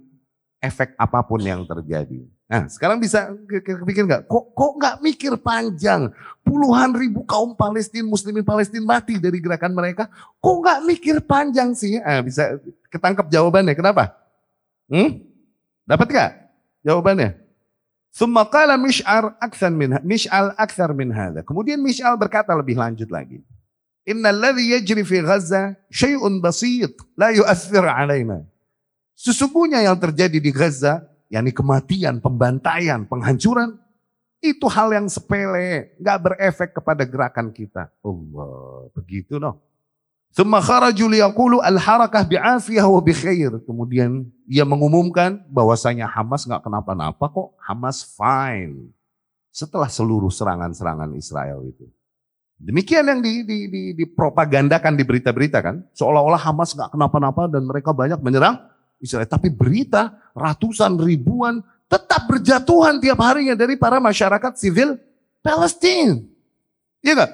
[0.64, 2.24] efek apa pun yang terjadi.
[2.48, 4.30] Nah, sekarang bisa kepikir nggak?
[4.30, 6.14] Kok kok nggak mikir panjang?
[6.48, 10.08] Puluhan ribu kaum Palestina, Muslimin Palestina mati dari gerakan mereka.
[10.40, 12.00] Kok nggak mikir panjang sih?
[12.00, 12.56] Ah, bisa
[12.88, 13.76] ketangkep jawabannya.
[13.76, 14.16] Kenapa?
[14.88, 15.35] Hmm?
[15.86, 16.32] Dapat nggak
[16.82, 17.30] jawabannya?
[18.10, 21.46] Thumma qala Mish'ar akthar min Mish'al akthar min hadha.
[21.46, 23.46] Kemudian Mish'al berkata lebih lanjut lagi.
[24.06, 28.46] Innal ladzi yajri fi Gaza syai'un basit la yu'athir 'alaina.
[29.18, 33.80] Sesungguhnya yang terjadi di Gaza, yakni kematian, pembantaian, penghancuran,
[34.44, 37.90] itu hal yang sepele, nggak berefek kepada gerakan kita.
[38.04, 39.58] Allah, begitu noh.
[40.36, 43.56] Thumma kharaju liyaqulu al-harakah bi'afiyah wa bikhair.
[43.64, 48.92] Kemudian ia mengumumkan bahwasanya Hamas nggak kenapa-napa kok, Hamas fine.
[49.56, 51.88] Setelah seluruh serangan-serangan Israel itu.
[52.60, 55.88] Demikian yang di, di, di, dipropagandakan di berita-berita kan.
[55.96, 58.60] Seolah-olah Hamas nggak kenapa-napa dan mereka banyak menyerang
[59.00, 59.32] Israel.
[59.32, 65.00] Tapi berita ratusan ribuan tetap berjatuhan tiap harinya dari para masyarakat sivil
[65.40, 66.20] Palestina.
[67.00, 67.32] Iya gak?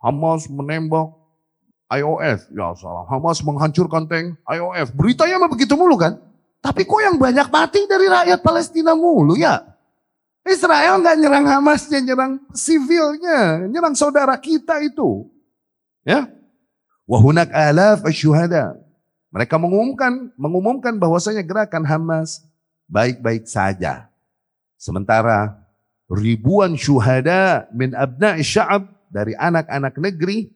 [0.00, 1.12] Hamas menembak
[1.88, 3.08] IOF, ya salah.
[3.08, 4.92] Hamas menghancurkan tank IOF.
[4.92, 6.20] Beritanya mah begitu mulu kan?
[6.60, 9.64] Tapi kok yang banyak mati dari rakyat Palestina mulu ya?
[10.44, 15.28] Israel nggak nyerang Hamasnya, nyerang sivilnya, nyerang saudara kita itu.
[16.04, 16.28] Ya.
[17.08, 18.76] Wahunak alaf asyuhada.
[19.32, 22.44] Mereka mengumumkan mengumumkan bahwasanya gerakan Hamas
[22.88, 24.08] baik-baik saja.
[24.80, 25.56] Sementara
[26.08, 30.52] ribuan syuhada min abna'i sya'ab dari anak-anak negeri,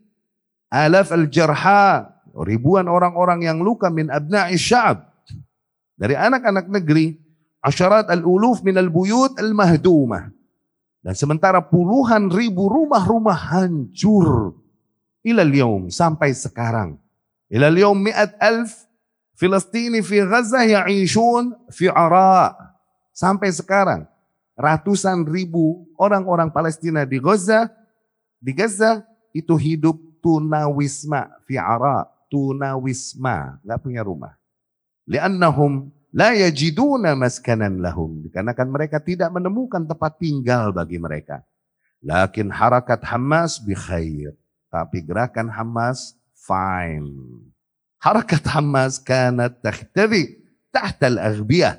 [0.73, 5.05] alaf al-jarha, ribuan orang-orang yang luka min abna isyab
[6.01, 7.15] Dari anak-anak negeri,
[7.63, 10.33] asyarat al-uluf min al-buyut al-mahdumah.
[11.03, 14.55] Dan sementara puluhan ribu rumah-rumah hancur
[15.23, 16.99] ilal yaum sampai sekarang.
[17.47, 18.87] Ilal yaum mi'at alf
[19.39, 22.55] filastini fi Gaza ya'ishun fi ara.
[23.15, 24.07] Sampai sekarang
[24.57, 27.71] ratusan ribu orang-orang Palestina di Gaza
[28.39, 29.03] di Gaza
[29.35, 34.33] itu hidup tunawisma fi Ara, tunawisma, nggak punya rumah.
[35.05, 38.23] Li'annahum la yajiduna maskanan lahum.
[38.23, 41.43] Dikarenakan mereka tidak menemukan tempat tinggal bagi mereka.
[42.01, 44.33] Lakin harakat Hamas bi khair.
[44.73, 47.13] Tapi gerakan Hamas fine.
[48.01, 50.41] Harakat Hamas kanat takhtabi
[50.73, 51.79] tahta al-aghbiyah.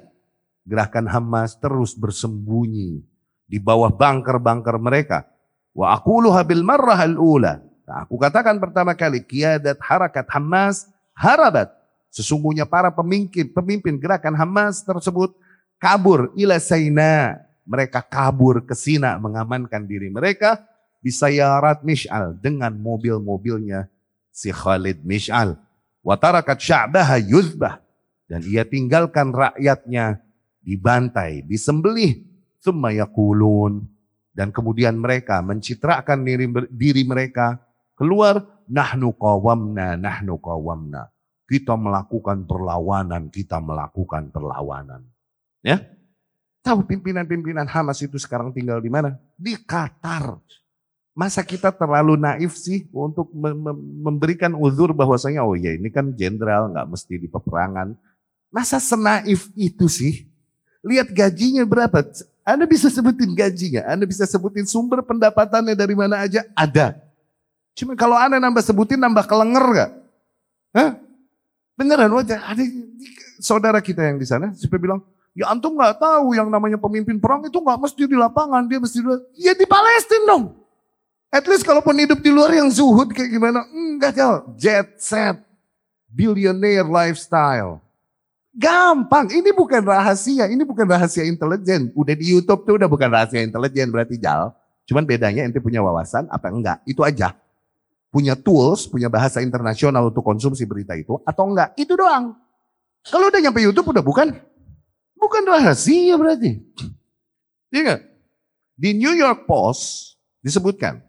[0.64, 3.04] Gerakan Hamas terus bersembunyi
[3.44, 5.28] di bawah bangker-bangker mereka.
[5.76, 7.60] Wa aquluha bil marrah al-ula.
[7.84, 11.68] Nah, aku katakan pertama kali kiadat harakat Hamas harabat.
[12.14, 15.36] Sesungguhnya para pemimpin pemimpin gerakan Hamas tersebut
[15.82, 17.44] kabur ila Saina.
[17.64, 20.60] Mereka kabur ke Sina mengamankan diri mereka
[21.00, 23.88] di sayarat Mish'al dengan mobil-mobilnya
[24.32, 25.56] si Khalid Mish'al.
[26.04, 27.80] Watarakat sya'baha yuzbah.
[28.28, 30.20] Dan ia tinggalkan rakyatnya
[30.60, 32.24] dibantai, disembelih.
[32.60, 33.88] Thumma yakulun.
[34.36, 36.20] Dan kemudian mereka mencitrakan
[36.68, 37.64] diri mereka
[38.04, 38.44] keluar.
[38.68, 41.08] Nahnu qawamna, nahnu qawamna.
[41.48, 45.04] Kita melakukan perlawanan, kita melakukan perlawanan.
[45.64, 45.80] Ya,
[46.64, 49.20] Tahu pimpinan-pimpinan Hamas itu sekarang tinggal di mana?
[49.36, 50.40] Di Qatar.
[51.12, 53.30] Masa kita terlalu naif sih untuk
[54.00, 57.94] memberikan uzur bahwasanya oh ya ini kan jenderal nggak mesti di peperangan.
[58.48, 60.24] Masa senaif itu sih?
[60.88, 62.00] Lihat gajinya berapa.
[62.48, 66.96] Anda bisa sebutin gajinya, Anda bisa sebutin sumber pendapatannya dari mana aja, ada.
[67.74, 69.92] Cuma kalau Anda nambah sebutin nambah kelenger gak?
[70.74, 70.92] Hah?
[71.74, 72.62] Beneran wajah, ada
[73.42, 75.00] saudara kita yang di sana, supaya bilang,
[75.34, 79.02] ya antum nggak tahu yang namanya pemimpin perang itu nggak mesti di lapangan, dia mesti
[79.02, 79.10] di,
[79.42, 80.54] ya di Palestina dong.
[81.34, 84.54] At least kalaupun hidup di luar yang zuhud kayak gimana, enggak jauh.
[84.54, 85.42] Jet set,
[86.06, 87.82] billionaire lifestyle.
[88.54, 91.90] Gampang, ini bukan rahasia, ini bukan rahasia intelijen.
[91.98, 94.54] Udah di Youtube tuh udah bukan rahasia intelijen berarti Jal.
[94.86, 97.34] Cuman bedanya ente punya wawasan apa enggak, itu aja.
[98.14, 102.38] Punya tools, punya bahasa internasional untuk konsumsi berita itu atau enggak, itu doang.
[103.10, 104.38] Kalau udah nyampe Youtube udah bukan,
[105.18, 106.62] bukan rahasia berarti.
[107.74, 108.06] Iya?
[108.78, 110.14] Di New York Post
[110.46, 111.02] disebutkan,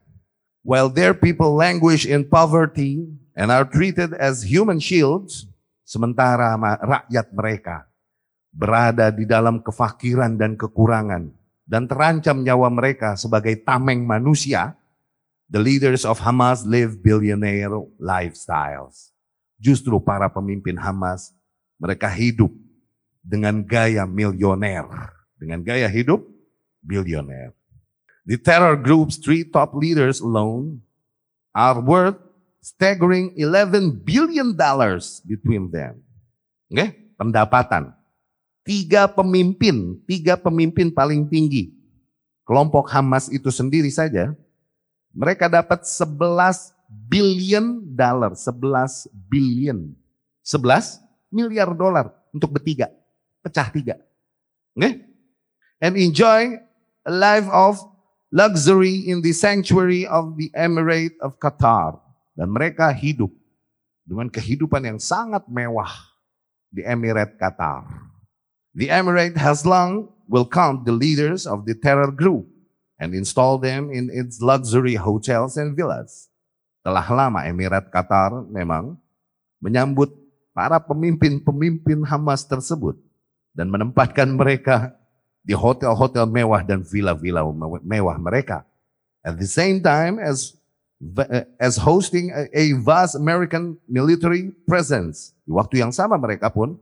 [0.65, 3.05] while their people languish in poverty
[3.37, 5.45] and are treated as human shields,
[5.85, 7.85] sementara rakyat mereka
[8.49, 11.29] berada di dalam kefakiran dan kekurangan
[11.69, 14.77] dan terancam nyawa mereka sebagai tameng manusia,
[15.49, 19.13] the leaders of Hamas live billionaire lifestyles.
[19.61, 21.33] Justru para pemimpin Hamas,
[21.81, 22.53] mereka hidup
[23.25, 24.85] dengan gaya milioner,
[25.41, 26.21] dengan gaya hidup
[26.85, 27.57] bilioner.
[28.25, 30.81] The terror group's three top leaders alone
[31.53, 32.17] are worth
[32.65, 36.01] staggering 11 billion dollars between them.
[36.73, 36.89] Oke, okay?
[37.21, 37.93] pendapatan.
[38.65, 41.77] Tiga pemimpin, tiga pemimpin paling tinggi.
[42.49, 44.33] Kelompok Hamas itu sendiri saja,
[45.15, 49.95] mereka dapat 11 billion dollar, 11 billion.
[50.45, 51.01] 11
[51.33, 52.93] miliar dolar untuk bertiga,
[53.41, 53.97] pecah tiga.
[54.77, 55.03] Okay?
[55.81, 56.59] And enjoy
[57.07, 57.81] a life of
[58.35, 61.99] luxury in the sanctuary of the Emirate of Qatar.
[62.35, 63.31] Dan mereka hidup
[64.03, 65.91] dengan kehidupan yang sangat mewah
[66.71, 67.87] di Emirate Qatar.
[68.75, 72.51] The Emirate has long welcomed the leaders of the terror group
[72.99, 76.31] and installed them in its luxury hotels and villas.
[76.85, 79.01] Telah lama Emirat Qatar memang
[79.59, 80.13] menyambut
[80.53, 83.01] para pemimpin-pemimpin Hamas tersebut
[83.57, 84.93] dan menempatkan mereka
[85.41, 87.45] di hotel-hotel mewah dan villa-villa
[87.83, 88.63] mewah mereka.
[89.25, 90.57] At the same time as
[91.61, 95.37] as hosting a vast American military presence.
[95.45, 96.81] Di waktu yang sama mereka pun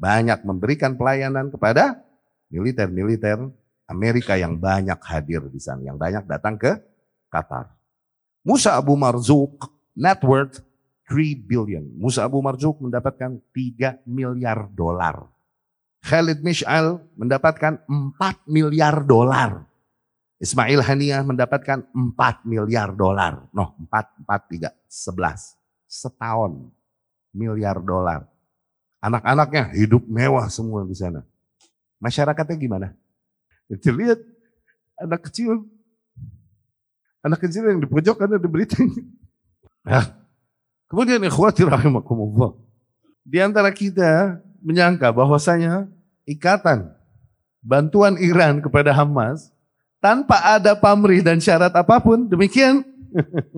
[0.00, 2.02] banyak memberikan pelayanan kepada
[2.50, 3.50] militer-militer
[3.92, 6.80] Amerika yang banyak hadir di sana, yang banyak datang ke
[7.28, 7.68] Qatar.
[8.42, 10.64] Musa Abu Marzuk net worth
[11.12, 11.84] 3 billion.
[12.00, 15.28] Musa Abu Marzuk mendapatkan 3 miliar dolar.
[16.02, 19.68] Khalid Mish'al mendapatkan 4 miliar dolar.
[20.42, 23.46] Ismail Haniah mendapatkan 4 miliar dolar.
[23.54, 25.54] Noh, 4, 4, 3, 11.
[25.86, 26.66] Setahun
[27.30, 28.26] miliar dolar.
[28.98, 31.22] Anak-anaknya hidup mewah semua di sana.
[32.02, 32.88] Masyarakatnya gimana?
[33.68, 34.18] Kita lihat
[34.98, 35.66] anak kecil.
[37.22, 38.78] Anak kecil yang di pojok ada di berita.
[39.82, 40.14] Nah,
[40.86, 42.54] kemudian ikhwati rahimakumullah.
[43.22, 45.90] Di antara kita menyangka bahwasanya
[46.26, 46.90] ikatan
[47.62, 49.54] bantuan Iran kepada Hamas
[50.02, 52.82] tanpa ada pamrih dan syarat apa pun demikian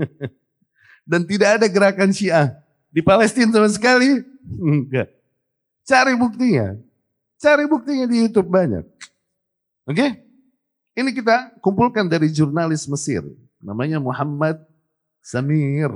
[1.08, 2.52] dan tidak ada gerakan Syiah
[2.92, 4.20] di Palestina sama sekali
[4.60, 5.08] enggak
[5.88, 6.76] cari buktinya
[7.40, 8.84] cari buktinya di YouTube banyak
[9.88, 10.10] oke okay?
[10.96, 13.24] ini kita kumpulkan dari jurnalis Mesir
[13.60, 14.60] namanya Muhammad
[15.24, 15.90] Samir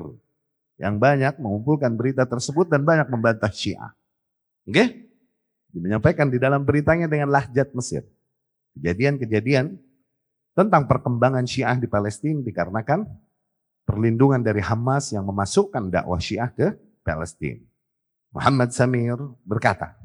[0.78, 3.98] yang banyak mengumpulkan berita tersebut dan banyak membantah Syiah
[4.68, 4.76] Oke?
[4.76, 4.88] Okay?
[5.72, 8.04] Menyampaikan di dalam beritanya dengan lahjat Mesir.
[8.76, 9.80] Kejadian-kejadian
[10.52, 13.08] tentang perkembangan Syiah di Palestina dikarenakan
[13.88, 17.64] perlindungan dari Hamas yang memasukkan dakwah Syiah ke Palestina.
[18.28, 19.16] Muhammad Samir
[19.48, 19.96] berkata,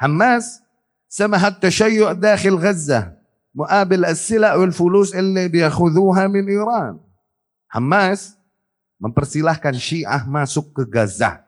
[0.00, 0.64] Hamas
[1.09, 3.15] samahat tashayyu' dakhil Gaza
[3.55, 6.99] muabil as-sila' wal fulus اللي بياخذوها min Iran.
[7.71, 8.35] Hamas
[8.99, 11.43] mempersilahkan Syiah masuk ke Gaza.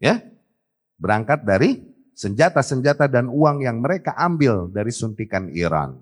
[0.00, 0.24] Ya,
[1.00, 1.80] Berangkat dari
[2.12, 5.96] senjata-senjata dan uang yang mereka ambil dari suntikan Iran.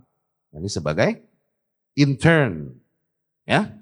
[0.50, 1.22] Ini sebagai
[1.94, 2.74] intern.
[3.46, 3.78] Ya.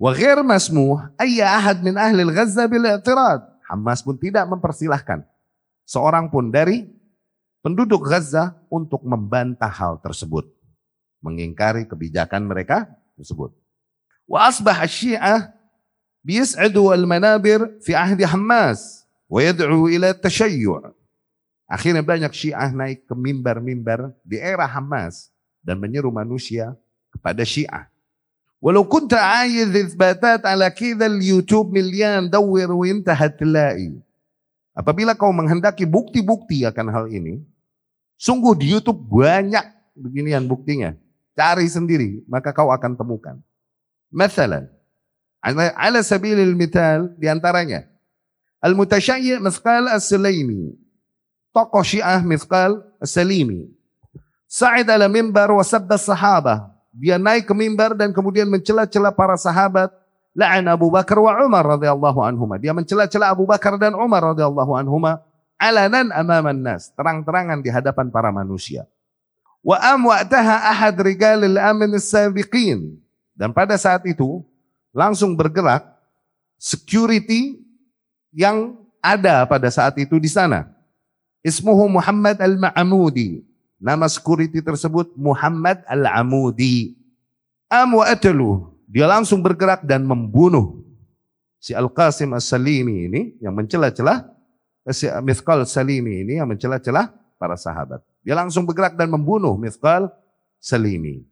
[0.00, 3.44] Wa ghair masmuh ayya ahad min ahli Gaza bil i'tirad.
[3.68, 5.28] Hamas pun tidak mempersilahkan
[5.84, 6.88] seorang pun dari
[7.62, 10.46] penduduk Gaza untuk membantah hal tersebut.
[11.18, 12.86] Mengingkari kebijakan mereka
[13.18, 13.50] tersebut.
[14.28, 15.50] Wa asbah syiah
[16.22, 20.96] biyas'adu al-manabir fi ahdi Hamas ويدعو ila tashayyu'
[21.68, 25.28] Akhirnya banyak Syiah naik ke mimbar-mimbar di era Hamas
[25.60, 26.72] dan menyeru manusia
[27.12, 27.92] kepada Syiah.
[28.58, 33.94] ولو كنت عايز إثباتات على كذا اليوتيوب مليان دور وانت هتلاقي
[34.78, 37.42] Apabila kau menghendaki bukti-bukti akan hal ini,
[38.23, 39.67] sungguh di YouTube banyak
[39.99, 40.95] beginian buktinya.
[41.35, 43.35] Cari sendiri, maka kau akan temukan.
[44.07, 44.69] Masalah,
[45.43, 47.83] ala, sabilil mithal, di antaranya,
[48.63, 50.77] Al-Mutasyayyi' Mithqal As-Sulaimi,
[51.51, 53.67] tokoh syiah Mithqal As-Salimi,
[54.45, 59.89] Sa'id ala mimbar wa sabda sahabah, dia naik ke mimbar dan kemudian mencela-cela para sahabat
[60.37, 62.61] la'an Abu Bakar wa Umar radhiyallahu anhuma.
[62.61, 65.25] Dia mencela-cela Abu Bakar dan Umar radhiyallahu anhuma
[65.63, 68.83] alanan amaman nas, terang-terangan di hadapan para manusia.
[69.63, 72.99] Wa am wa'taha ahad rigalil amin sabiqin.
[73.31, 74.43] Dan pada saat itu
[74.91, 75.87] langsung bergerak
[76.59, 77.63] security
[78.35, 80.67] yang ada pada saat itu di sana.
[81.43, 83.43] Ismuhu Muhammad Al-Ma'amudi.
[83.79, 86.95] Nama security tersebut Muhammad Al-Amudi.
[87.67, 88.71] Am wa atalu.
[88.87, 90.83] Dia langsung bergerak dan membunuh
[91.59, 94.32] si Al-Qasim As-Salimi ini yang mencela-cela si
[95.23, 98.03] Mithqal Salimi ini yang mencela-cela para sahabat.
[98.23, 100.11] Dia langsung bergerak dan membunuh Mithqal
[100.59, 101.23] Salimi.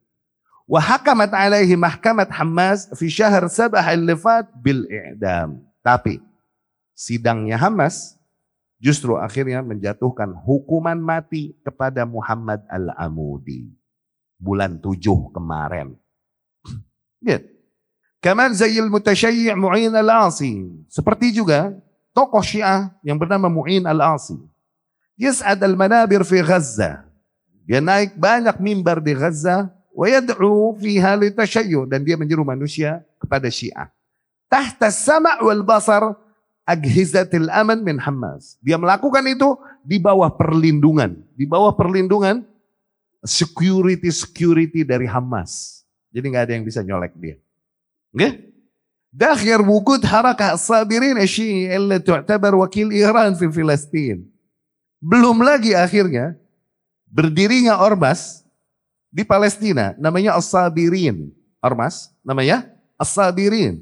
[0.68, 5.60] Wa hakamat alaihi mahkamat Hamas fi syahr sabah al-lifat bil i'dam.
[5.84, 6.24] Tapi
[6.96, 8.16] sidangnya Hamas
[8.80, 13.68] justru akhirnya menjatuhkan hukuman mati kepada Muhammad Al-Amudi.
[14.40, 16.00] Bulan tujuh kemarin.
[17.20, 17.52] Lihat.
[18.22, 20.70] Kaman Zayyil Mutasyayyi' Mu'in Al-Asi.
[20.86, 21.74] Seperti juga
[22.12, 24.38] tokoh Syiah yang bernama Mu'in Al-Asi.
[25.20, 27.06] Yas'ad al-manabir fi Gaza.
[27.68, 29.70] Dia naik banyak mimbar di Gaza.
[29.92, 31.86] Wa yad'u fiha litashayyu.
[31.86, 33.92] Dan dia menyeru manusia kepada Syiah.
[34.52, 36.16] Tahta sama' wal basar
[36.68, 38.60] aghizatil aman min Hamas.
[38.60, 41.22] Dia melakukan itu di bawah perlindungan.
[41.38, 42.44] Di bawah perlindungan
[43.22, 45.84] security-security dari Hamas.
[46.12, 47.38] Jadi nggak ada yang bisa nyolek dia.
[48.12, 48.51] Oke?
[49.17, 54.21] داخل وجود حركة الصابرين الشيعي اللي تعتبر wakil Iran di Palestina.
[55.01, 56.37] Belum lagi akhirnya
[57.09, 58.45] berdirinya ormas
[59.09, 61.33] di Palestina namanya As-Sabirin.
[61.65, 62.69] Ormas namanya
[63.01, 63.81] As-Sabirin.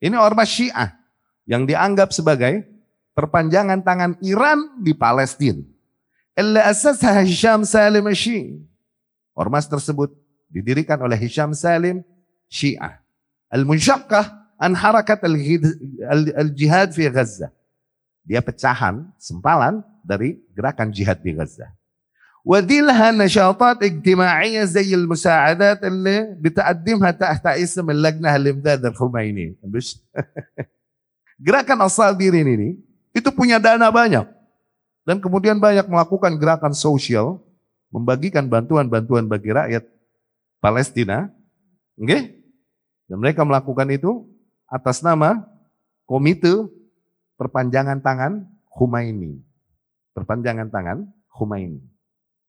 [0.00, 0.96] Ini ormas Syiah
[1.44, 2.64] yang dianggap sebagai
[3.12, 5.60] perpanjangan tangan Iran di Palestina.
[6.36, 8.60] Illa asasah Hisham Salim Syiah.
[9.36, 10.12] Ormas tersebut
[10.48, 12.00] didirikan oleh Hisham Salim
[12.48, 13.00] Syiah.
[13.48, 15.20] Al-Munsyaqqah an harakat
[16.36, 17.52] al-jihad fi Gaza.
[18.26, 21.70] Dia pecahan, sempalan dari gerakan jihad di Gaza.
[22.46, 29.58] وديلها نشاطات اجتماعية زي المساعدات اللي بتقدمها تحت اسم اللجنة الإمداد الخميني.
[31.42, 32.78] Gerakan As-Sabirin ini
[33.10, 34.30] itu punya dana banyak.
[35.02, 37.42] Dan kemudian banyak melakukan gerakan sosial,
[37.90, 39.82] membagikan bantuan-bantuan bagi rakyat
[40.62, 41.26] Palestina.
[41.98, 42.06] Oke?
[42.06, 42.22] Okay?
[43.10, 44.22] Dan mereka melakukan itu
[44.71, 45.43] atas nama
[46.07, 46.71] Komite
[47.35, 49.43] Perpanjangan Tangan Humaini.
[50.15, 51.03] Perpanjangan Tangan
[51.35, 51.83] Humaini.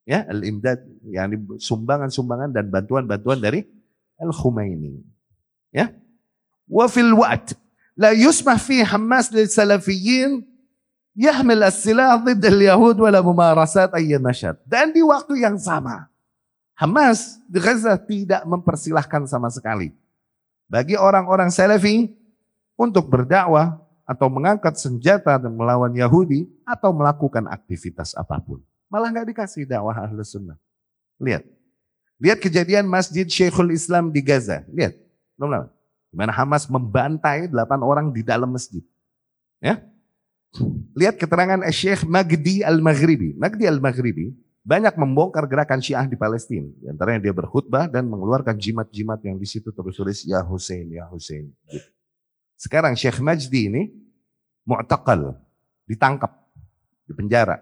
[0.02, 3.62] Ya, al-imdad, yani sumbangan-sumbangan dan bantuan-bantuan dari
[4.18, 5.02] al-Humaini.
[5.70, 5.94] Ya.
[6.66, 7.14] Wa fil
[7.96, 10.42] la yusmah fi Hamas lil salafiyyin
[11.14, 14.58] yahmil as-silah ضد al-yahud wala mumarasat ayy nasyad.
[14.66, 16.10] Dan di waktu yang sama
[16.76, 19.94] Hamas di Gaza tidak mempersilahkan sama sekali
[20.72, 22.08] bagi orang-orang Salafi
[22.80, 23.76] untuk berdakwah
[24.08, 28.64] atau mengangkat senjata dan melawan Yahudi atau melakukan aktivitas apa pun.
[28.88, 30.56] Malah nggak dikasih dakwah ahlus sunnah.
[31.20, 31.44] Lihat.
[32.16, 34.64] Lihat kejadian Masjid Syekhul Islam di Gaza.
[34.72, 34.96] Lihat.
[35.36, 35.68] Belum
[36.08, 38.80] Di mana Hamas membantai delapan orang di dalam masjid.
[39.60, 39.84] Ya.
[40.96, 43.36] Lihat keterangan Syekh Magdi Al-Maghribi.
[43.36, 46.70] Magdi Al-Maghribi banyak membongkar gerakan Syiah di Palestina.
[46.78, 51.50] Di antaranya dia berkhutbah dan mengeluarkan jimat-jimat yang di situ tertulis Ya Hussein, Ya Hussein.
[52.54, 53.82] Sekarang Syekh Majdi ini
[54.62, 55.34] mu'taqal,
[55.90, 56.30] ditangkap,
[57.10, 57.58] di penjara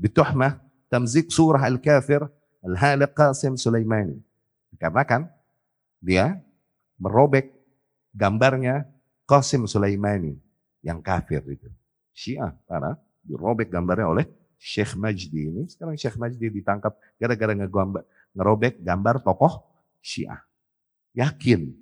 [0.00, 0.56] bituhmah
[0.88, 2.24] tamzik surah al-kafir
[2.64, 4.16] al-haliq Qasim Sulaimani.
[4.72, 5.28] Dikarenakan
[6.00, 6.40] dia
[6.96, 7.52] merobek
[8.16, 8.88] gambarnya
[9.28, 10.40] Qasim Sulaimani
[10.80, 11.68] yang kafir itu.
[12.16, 12.96] Syiah karena
[13.28, 15.62] dirobek gambarnya oleh Syekh Majdi ini.
[15.72, 18.04] Sekarang Syekh Majdi ditangkap gara-gara ngegambar,
[18.36, 19.64] ngerobek gambar tokoh
[20.04, 20.44] Syiah.
[21.16, 21.72] Yakin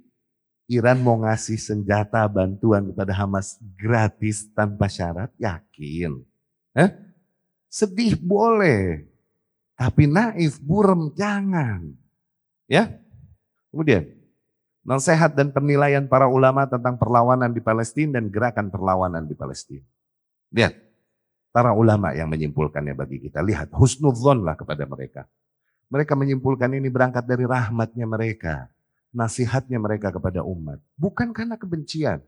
[0.69, 5.33] Iran mau ngasih senjata bantuan kepada Hamas gratis tanpa syarat?
[5.41, 6.21] Yakin.
[6.77, 6.93] Eh?
[7.73, 9.09] Sedih boleh,
[9.77, 11.89] tapi naif, burem jangan.
[12.69, 13.01] Ya.
[13.73, 14.13] Kemudian,
[14.85, 19.85] nasihat dan penilaian para ulama tentang perlawanan di Palestina dan gerakan perlawanan di Palestina.
[20.53, 20.88] Lihat,
[21.53, 23.41] para ulama yang menyimpulkannya bagi kita.
[23.43, 25.27] Lihat, husnudzon lah kepada mereka.
[25.89, 28.69] Mereka menyimpulkan ini berangkat dari rahmatnya mereka.
[29.09, 30.79] nasihatnya mereka kepada umat.
[30.95, 32.21] Bukan karena kebencian.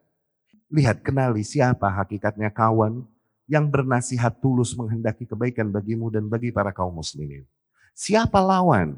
[0.73, 3.05] Lihat, kenali siapa hakikatnya kawan
[3.51, 7.43] yang bernasihat tulus menghendaki kebaikan bagimu dan bagi para kaum muslimin.
[7.93, 8.97] Siapa lawan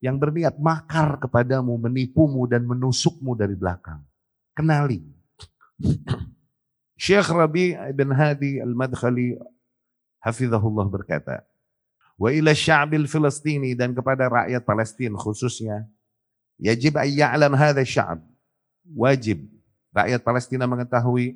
[0.00, 4.02] yang berniat makar kepadamu, menipumu dan menusukmu dari belakang.
[4.56, 5.04] Kenali.
[6.94, 9.38] Syekh Rabi ibn Hadi al-Madkhali
[10.22, 11.42] hafizahullah berkata,
[12.14, 15.82] Wa ila sya'bil Filistini dan kepada rakyat Palestina khususnya,
[16.62, 18.22] yajib hadha sya'b.
[18.94, 19.42] Wajib
[19.90, 21.34] rakyat Palestina mengetahui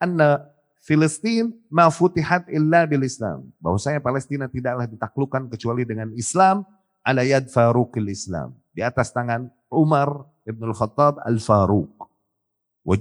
[0.00, 0.46] anna
[0.84, 3.48] Filistin ma futihat illa bil Islam.
[3.56, 6.60] Bahwasanya Palestina tidaklah ditaklukkan kecuali dengan Islam
[7.00, 8.52] ala yad Faruqil Islam.
[8.72, 12.04] Di atas tangan Umar Ibn Al-Khattab Al-Faruq.
[12.84, 12.94] Wa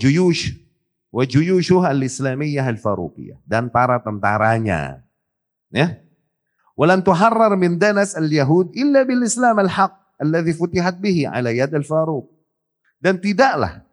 [1.14, 5.06] wa juyushuh al-islamiyah al-faruqiyah dan para tentaranya.
[5.70, 6.02] Ya.
[6.74, 12.26] Walan tuharrar min danas al-yahud illa bil Islam al-haq alladhi futihat bihi ala yad al-Faruq.
[12.98, 13.86] Dan tidaklah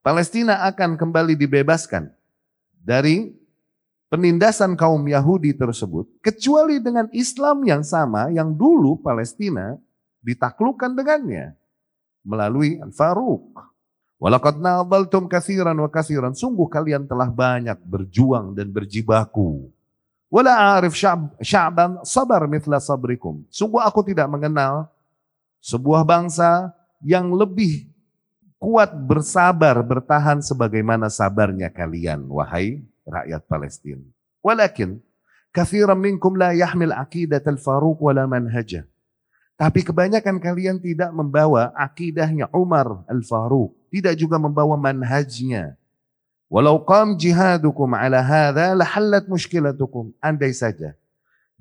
[0.00, 2.08] Palestina akan kembali dibebaskan
[2.80, 3.34] dari
[4.08, 9.74] penindasan kaum Yahudi tersebut, kecuali dengan Islam yang sama yang dulu Palestina
[10.22, 11.58] ditaklukkan dengannya
[12.22, 13.73] melalui Al-Faruq.
[14.22, 16.32] Walaqad nadaltum kathiran wa kathiran.
[16.32, 19.68] Sungguh kalian telah banyak berjuang dan berjibaku.
[20.32, 20.98] Wala arif
[21.42, 23.46] sya'ban sabar mithla sabrikum.
[23.52, 24.90] Sungguh aku tidak mengenal
[25.62, 27.86] sebuah bangsa yang lebih
[28.58, 34.02] kuat bersabar bertahan sebagaimana sabarnya kalian wahai rakyat Palestina.
[34.40, 34.98] Walakin
[35.52, 38.88] kathiran minkum la yahmil aqidat al-Faruq wala manhajah.
[39.54, 45.78] Tapi kebanyakan kalian tidak membawa akidahnya Umar al-Faruq, tidak juga membawa manhajnya.
[46.50, 50.10] Walau qam jihadukum ala hadha lahallat mushkilatukum.
[50.18, 50.98] Andai saja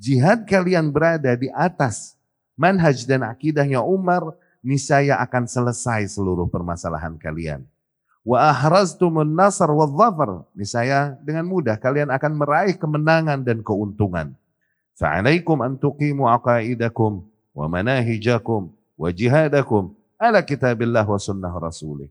[0.03, 2.17] jihad kalian berada di atas
[2.59, 7.63] manhaj dan akidahnya Umar, niscaya akan selesai seluruh permasalahan kalian.
[8.23, 10.47] Wa ahraztumun nasar wa dhafar.
[10.55, 14.31] Niscaya dengan mudah kalian akan meraih kemenangan dan keuntungan.
[14.95, 22.07] Fa'alaikum an tuqimu aqaidakum wa manahijakum wa jihadakum ala kitabillah wa sunnah rasulih.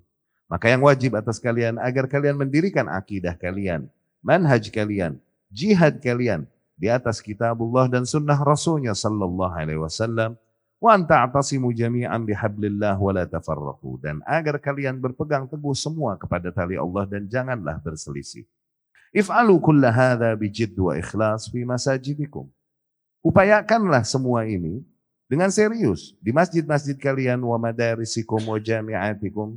[0.46, 3.88] Maka yang wajib atas kalian agar kalian mendirikan akidah kalian,
[4.20, 5.16] manhaj kalian,
[5.48, 6.44] jihad kalian
[6.76, 10.36] di atas kitabullah dan sunnah rasulnya sallallahu alaihi wasallam
[10.82, 14.02] Wa anta'tasimu jami'an bihablillah wa la tafarraqu.
[14.02, 18.42] Dan agar kalian berpegang teguh semua kepada tali Allah dan janganlah berselisih.
[19.14, 22.50] If'alu kulla hadha bijid wa ikhlas fi masajidikum.
[23.22, 24.82] Upayakanlah semua ini
[25.30, 29.54] dengan serius di masjid-masjid kalian wa madarisikum wa jami'atikum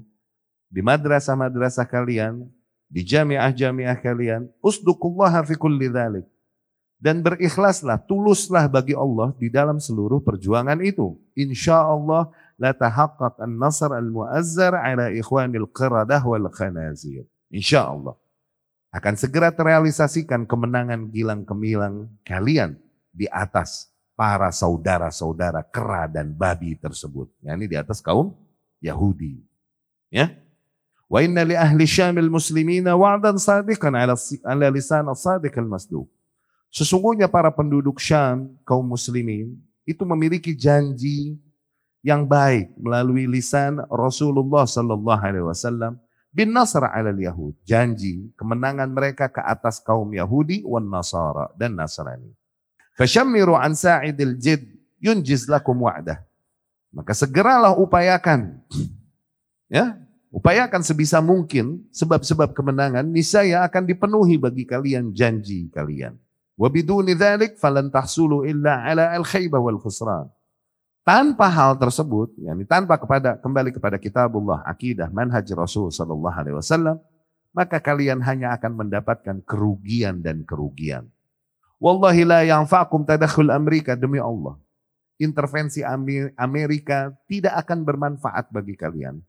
[0.70, 2.46] di madrasah-madrasah kalian
[2.86, 6.26] di jamiah-jamiah kalian usdukullaha fi kulli dhalik
[6.96, 11.20] dan berikhlaslah, tuluslah bagi Allah di dalam seluruh perjuangan itu.
[11.36, 17.28] Insya Allah la tahaqqaq an-nasr al-mu'azzar ala ikhwanil qiradah wal khanazir.
[17.52, 18.16] Insya Allah
[18.96, 22.80] akan segera terrealisasikan kemenangan gilang kemilang kalian
[23.12, 27.28] di atas para saudara-saudara kera dan babi tersebut.
[27.44, 28.32] Ya, ini di atas kaum
[28.80, 29.44] Yahudi.
[30.08, 30.32] Ya.
[31.06, 36.10] Wa inna li ahli syamil muslimina wa'dan sadiqan ala, ala lisan as-sadiq al-masduq.
[36.74, 41.38] Sesungguhnya para penduduk Syam, kaum muslimin, itu memiliki janji
[42.02, 45.98] yang baik melalui lisan Rasulullah sallallahu alaihi wasallam
[46.36, 47.56] bin nasr ala yahud.
[47.64, 52.30] Janji kemenangan mereka ke atas kaum Yahudi wan Nasara dan Nasrani.
[53.00, 54.68] Fashammiru an sa'idil jid
[55.00, 56.20] yunjiz lakum wa'dah.
[56.92, 58.60] Maka segeralah upayakan
[59.72, 59.96] ya
[60.36, 66.20] upayakan sebisa mungkin sebab-sebab kemenangan niscaya akan dipenuhi bagi kalian janji kalian
[66.56, 70.32] Wa biduni dzalik falan tahsulu illa ala al-khaybah wal khusran.
[71.06, 76.98] Tanpa hal tersebut, yakni tanpa kepada kembali kepada kitabullah, akidah, manhaj Rasul sallallahu alaihi wasallam,
[77.54, 81.06] maka kalian hanya akan mendapatkan kerugian dan kerugian.
[81.78, 84.58] Wallahi la yanfa'kum tadakhul Amerika demi Allah.
[85.22, 85.86] Intervensi
[86.40, 89.22] Amerika tidak akan bermanfaat bagi kalian.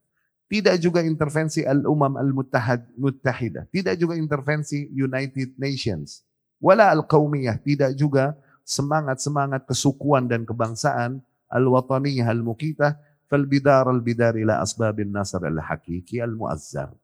[0.47, 3.66] Tidak juga intervensi Al-Umam Al-Muttahidah.
[3.66, 6.26] Tidak juga intervensi United Nations
[6.57, 8.33] Wala al-qaumiyah, tidak juga
[8.65, 11.20] semangat-semangat kesukuan dan kebangsaan
[11.52, 12.97] al-wataniyah al-mukitah
[13.28, 16.97] fal bidar al-bidar ila asbabin nasr al-hakiki al-muazzar.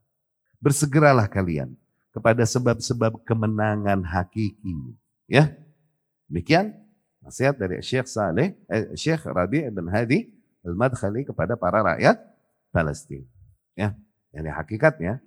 [0.62, 1.77] Bersegeralah kalian
[2.17, 4.97] kepada sebab-sebab kemenangan hakiki.
[5.29, 5.53] Ya,
[6.33, 6.73] demikian
[7.21, 10.33] nasihat dari Syekh Saleh, eh, Syekh Rabi' bin Hadi
[10.65, 12.17] al-Madkhali kepada para rakyat
[12.73, 13.32] Palestina.
[13.73, 13.97] Ya,
[14.36, 15.20] ini hakikatnya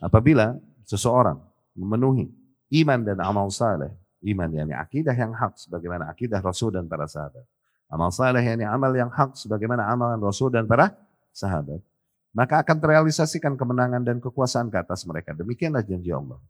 [0.00, 0.56] apabila
[0.88, 1.40] seseorang
[1.76, 2.32] memenuhi
[2.72, 3.92] Iman dan amal saleh.
[4.24, 7.44] Iman yakni akidah yang hak sebagaimana akidah Rasul dan para sahabat.
[7.92, 10.96] Amal saleh yakni amal yang hak sebagaimana amalan Rasul dan para
[11.36, 11.84] sahabat,
[12.32, 15.36] maka akan terrealisasikan kemenangan dan kekuasaan ke atas mereka.
[15.36, 16.40] Demikianlah janji Allah.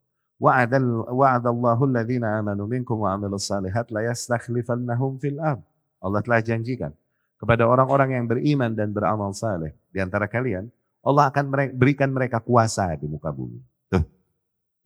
[6.02, 6.92] Allah telah janjikan
[7.38, 10.70] kepada orang-orang yang beriman dan beramal saleh di antara kalian,
[11.02, 13.58] Allah akan berikan mereka kuasa di muka bumi.
[13.90, 14.06] Tuh.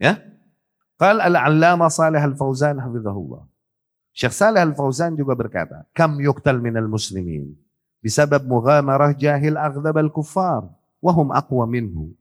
[0.00, 0.16] Ya?
[0.96, 3.44] Qal al-'allama Salih Al-Fauzan hafizahullah.
[4.16, 7.52] Syekh Salih Al-Fauzan juga berkata, "Kam yuqtal minal muslimin
[8.00, 10.64] bisabab mughamarah jahil aghdab al-kuffar
[11.04, 12.16] wa hum aqwa minhu."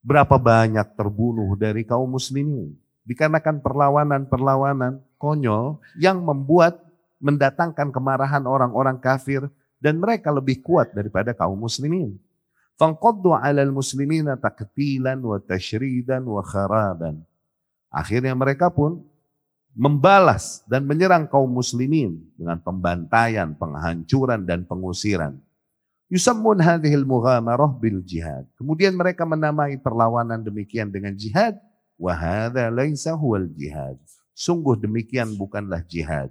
[0.00, 2.72] Berapa banyak terbunuh dari kaum muslimin
[3.04, 6.80] dikarenakan perlawanan-perlawanan konyol yang membuat
[7.20, 9.44] mendatangkan kemarahan orang-orang kafir
[9.76, 12.16] dan mereka lebih kuat daripada kaum muslimin.
[12.76, 17.24] Fanqaddu 'alal muslimina taqtilan wa tashridan wa kharaban.
[17.88, 19.00] Akhirnya mereka pun
[19.72, 25.36] membalas dan menyerang kaum muslimin dengan pembantaian, penghancuran dan pengusiran.
[26.06, 28.46] Yusammun hadhil mughamarah bil jihad.
[28.54, 31.58] Kemudian mereka menamai perlawanan demikian dengan jihad.
[31.96, 33.96] Wahada laisa huwal jihad.
[34.36, 36.28] Sungguh demikian bukanlah jihad.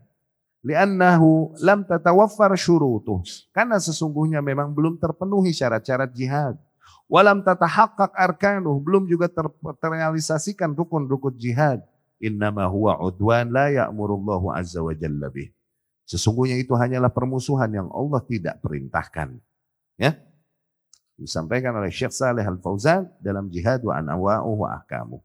[0.65, 3.21] Liannahu lam tatawaffar syurutuh.
[3.53, 6.57] Karena sesungguhnya memang belum terpenuhi syarat-syarat jihad.
[7.05, 8.81] Walam tatahaqqaq arkanuh.
[8.81, 9.45] Belum juga ter
[9.77, 11.85] terrealisasikan rukun-rukun jihad
[12.17, 15.53] innama huwa udwan la ya'murullahu azza wa jalla bih.
[16.09, 19.37] Sesungguhnya itu hanyalah permusuhan yang Allah tidak perintahkan.
[20.01, 20.17] Ya.
[21.15, 25.21] Disampaikan oleh Syekh Saleh Al-Fauzan dalam Jihad wa Anawa'u wa Ahkamu.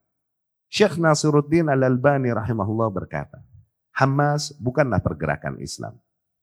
[0.70, 3.42] Syekh Nasiruddin Al-Albani rahimahullah berkata,
[4.00, 5.92] Hamas bukanlah pergerakan Islam.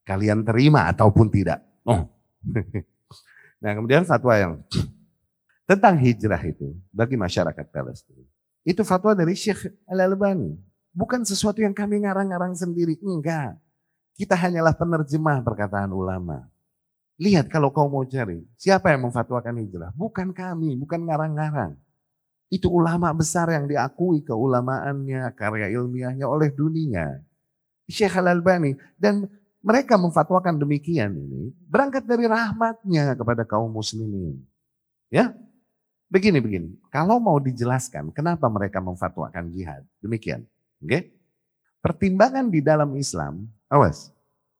[0.06, 1.66] Kalian terima ataupun tidak.
[1.82, 2.06] Oh.
[3.61, 4.53] nah kemudian fatwa yang
[5.66, 8.22] tentang hijrah itu bagi masyarakat Palestina.
[8.61, 10.53] Itu fatwa dari Syekh Al-Albani.
[10.94, 13.02] Bukan sesuatu yang kami ngarang-ngarang sendiri.
[13.02, 13.58] Enggak.
[14.14, 16.45] Kita hanyalah penerjemah perkataan ulama.
[17.18, 19.90] Lihat kalau kau mau cari, siapa yang memfatwakan hijrah?
[19.98, 21.74] Bukan kami, bukan ngarang-ngarang.
[22.48, 27.18] Itu ulama besar yang diakui keulamaannya, karya ilmiahnya oleh dunia.
[27.88, 28.75] Syekh Al-Albani.
[28.99, 29.25] Dan
[29.64, 34.40] mereka memfatwakan demikian ini berangkat dari rahmatnya kepada kaum muslimin.
[35.07, 35.33] Ya,
[36.07, 40.48] Begini begini, kalau mau dijelaskan kenapa mereka memfatwakan jihad, demikian.
[40.80, 40.88] Oke?
[40.88, 41.01] Okay?
[41.83, 44.07] Pertimbangan di dalam Islam, awas.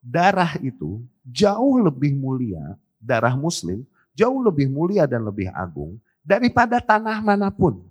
[0.04, 7.22] Darah itu jauh lebih mulia, darah muslim jauh lebih mulia dan lebih agung daripada tanah
[7.22, 7.86] mana pun.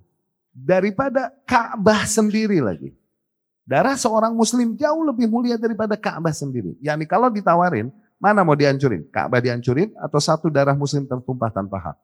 [0.51, 2.91] Daripada Ka'bah sendiri lagi.
[3.67, 6.79] Darah seorang muslim jauh lebih mulia daripada Ka'bah sendiri.
[6.79, 7.91] Yani kalau ditawarin,
[8.23, 9.03] mana mau dihancurin?
[9.11, 11.97] Ka'bah dihancurin atau satu darah muslim tertumpah tanpa hak?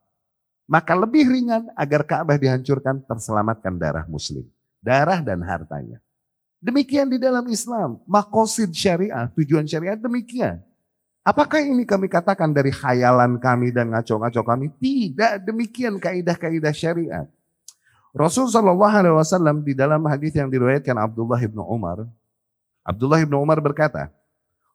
[0.66, 4.42] Maka lebih ringan agar Ka'bah dihancurkan terselamatkan darah muslim.
[4.82, 6.02] Darah dan hartanya.
[6.58, 8.02] Demikian di dalam Islam.
[8.10, 10.58] Makosid syariah, tujuan syariah demikian.
[11.22, 14.66] Apakah ini kami katakan dari khayalan kami dan ngaco-ngaco kami?
[14.82, 17.30] Tidak demikian kaidah-kaidah syariat.
[18.12, 22.04] Rasul Shallallahu Alaihi Wasallam di dalam hadis yang diriwayatkan Abdullah ibnu Umar,
[22.84, 24.12] Abdullah ibnu Umar berkata,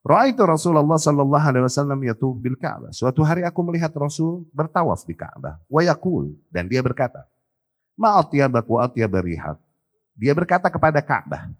[0.07, 2.95] Ra'aitu Rasulullah sallallahu alaihi wasallam yatuf bil Ka'bah.
[2.95, 5.59] Suatu hari aku melihat Rasul bertawaf di Ka'bah.
[5.67, 7.27] Wa yakul dan dia berkata,
[7.99, 9.59] "Ma'atiyabak wa atiyabarihat."
[10.15, 11.51] Dia berkata kepada Ka'bah,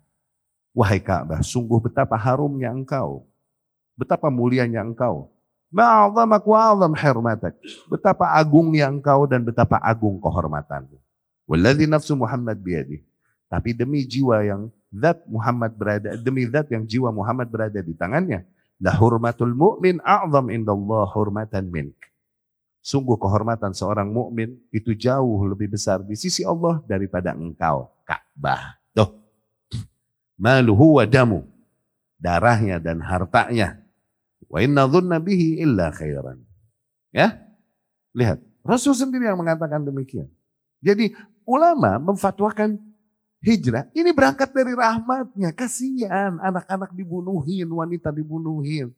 [0.71, 3.27] "Wahai Ka'bah, sungguh betapa harumnya engkau.
[3.99, 5.27] Betapa mulianya engkau.
[5.67, 7.53] Ma'azamak wa azam hirmatak."
[7.91, 10.95] Betapa agungnya engkau dan betapa agung kehormatanmu.
[11.47, 13.01] Walladzi nafsu Muhammad biyadih.
[13.47, 18.43] Tapi demi jiwa yang zat Muhammad berada demi zat yang jiwa Muhammad berada di tangannya.
[18.77, 21.97] La hurmatul mu'min a'zam indallah hurmatan mink.
[22.83, 28.79] Sungguh kehormatan seorang mukmin itu jauh lebih besar di sisi Allah daripada engkau Ka'bah.
[28.95, 29.11] Tuh.
[30.39, 31.43] Maluhu wa damu.
[32.15, 33.81] Darahnya dan hartanya.
[34.47, 36.39] Wa inna dhunna bihi illa khairan.
[37.11, 37.43] Ya?
[38.15, 38.39] Lihat.
[38.63, 40.31] Rasul sendiri yang mengatakan demikian.
[40.79, 41.11] Jadi
[41.47, 42.75] ulama memfatwakan
[43.39, 45.55] hijrah, ini berangkat dari rahmatnya.
[45.55, 48.91] Kasihan anak-anak dibunuhin, wanita dibunuhin.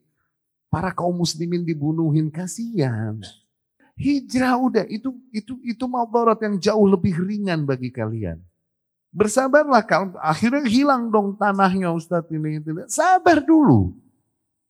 [0.74, 3.22] Para kaum muslimin dibunuhin, kasihan.
[3.94, 8.42] Hijrah udah, itu itu itu madarat yang jauh lebih ringan bagi kalian.
[9.10, 12.62] Bersabarlah kalau akhirnya hilang dong tanahnya Ustadz ini.
[12.86, 13.98] Sabar dulu.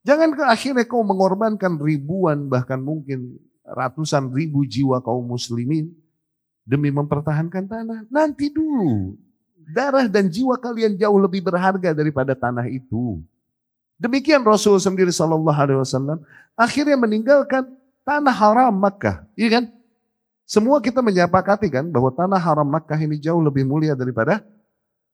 [0.00, 3.36] Jangan ke akhirnya kau mengorbankan ribuan bahkan mungkin
[3.68, 5.92] ratusan ribu jiwa kaum muslimin
[6.70, 8.06] demi mempertahankan tanah.
[8.06, 9.18] Nanti dulu
[9.74, 13.18] darah dan jiwa kalian jauh lebih berharga daripada tanah itu.
[13.98, 16.22] Demikian Rasul sendiri Shallallahu Alaihi Wasallam
[16.54, 17.66] akhirnya meninggalkan
[18.06, 19.64] tanah haram Makkah, iya kan?
[20.46, 24.40] Semua kita menyepakati kan bahwa tanah haram Makkah ini jauh lebih mulia daripada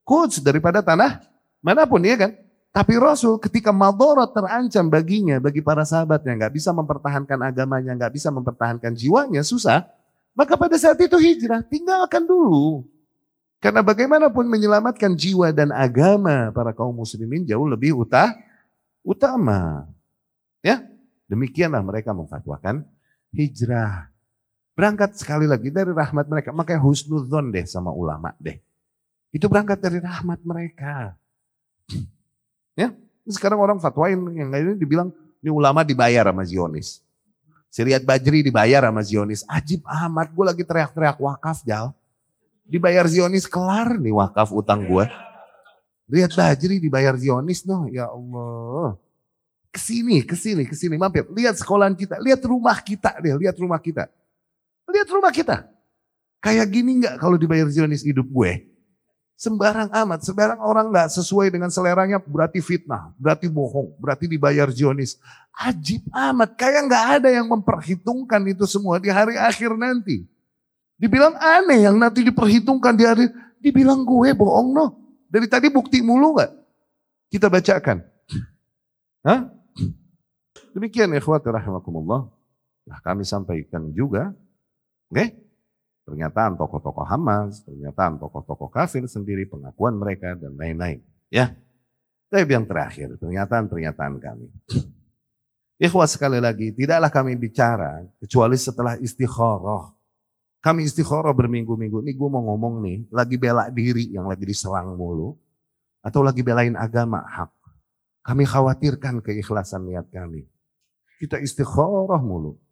[0.07, 1.25] Quds, daripada tanah
[1.65, 2.33] mana pun, iya kan?
[2.71, 8.29] Tapi Rasul ketika madorot terancam baginya, bagi para sahabatnya, nggak bisa mempertahankan agamanya, nggak bisa
[8.29, 9.89] mempertahankan jiwanya, susah.
[10.37, 12.85] Maka pada saat itu hijrah, tinggalkan dulu.
[13.57, 18.37] Karena bagaimanapun menyelamatkan jiwa dan agama para kaum muslimin jauh lebih utah,
[19.01, 19.89] utama.
[20.61, 20.85] Ya,
[21.25, 22.85] demikianlah mereka memfatwakan
[23.33, 24.13] hijrah.
[24.77, 26.53] Berangkat sekali lagi dari rahmat mereka.
[26.53, 28.61] Makanya husnudzon deh sama ulama deh.
[29.33, 31.17] Itu berangkat dari rahmat mereka.
[32.77, 32.93] Ya,
[33.25, 35.09] sekarang orang fatwain yang ini dibilang
[35.41, 37.06] ini ulama dibayar sama Zionis.
[37.77, 39.45] Siriat Bajri dibayar sama Zionis.
[39.45, 41.93] Ajib amat, gue lagi teriak-teriak wakaf jal.
[42.65, 45.05] Dibayar Zionis kelar nih wakaf utang gue.
[46.09, 48.97] Lihat Bajri dibayar Zionis noh, ya Allah.
[49.69, 51.29] Ke sini, ke sini, ke sini, mampir.
[51.29, 54.09] Lihat sekolahan kita, lihat rumah kita deh, lihat rumah kita.
[54.89, 55.69] Lihat rumah kita.
[56.41, 58.73] Kayak gini nggak kalau dibayar Zionis hidup gue?
[59.37, 65.21] Sembarang amat, sembarang orang nggak sesuai dengan seleranya berarti fitnah, berarti bohong, berarti dibayar Zionis.
[65.53, 70.25] Ajib amat, kayak nggak ada yang memperhitungkan itu semua di hari akhir nanti.
[70.97, 73.29] Dibilang aneh yang nanti diperhitungkan di hari,
[73.61, 74.87] dibilang gue bohong no.
[75.29, 76.53] Dari tadi bukti mulu nggak?
[77.29, 78.01] Kita bacakan.
[79.21, 79.53] Hah?
[80.73, 82.25] Demikian ikhwati rahimakumullah.
[82.89, 84.33] Nah kami sampaikan juga
[85.11, 85.23] Oke?
[85.23, 85.29] Okay?
[86.07, 91.03] Pernyataan tokoh-tokoh Hamas, pernyataan tokoh-tokoh kafir sendiri, pengakuan mereka dan lain-lain.
[91.35, 91.59] Ya.
[92.31, 94.47] Tapi yang terakhir, pernyataan-pernyataan kami.
[95.83, 99.91] Ikhwah sekali lagi, tidaklah kami bicara kecuali setelah istikharah.
[100.63, 102.07] Kami istikharah berminggu-minggu.
[102.07, 105.35] Ini gue mau ngomong nih, lagi bela diri yang lagi diserang mulu.
[106.07, 107.51] Atau lagi belain agama hak.
[108.23, 110.47] Kami khawatirkan keikhlasan niat kami.
[111.19, 112.63] Kita istikharah mulu.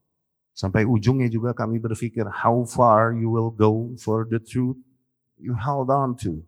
[0.54, 4.78] Sampai ujungnya juga kami berpikir, how far you will go for the truth
[5.34, 6.46] you held on to.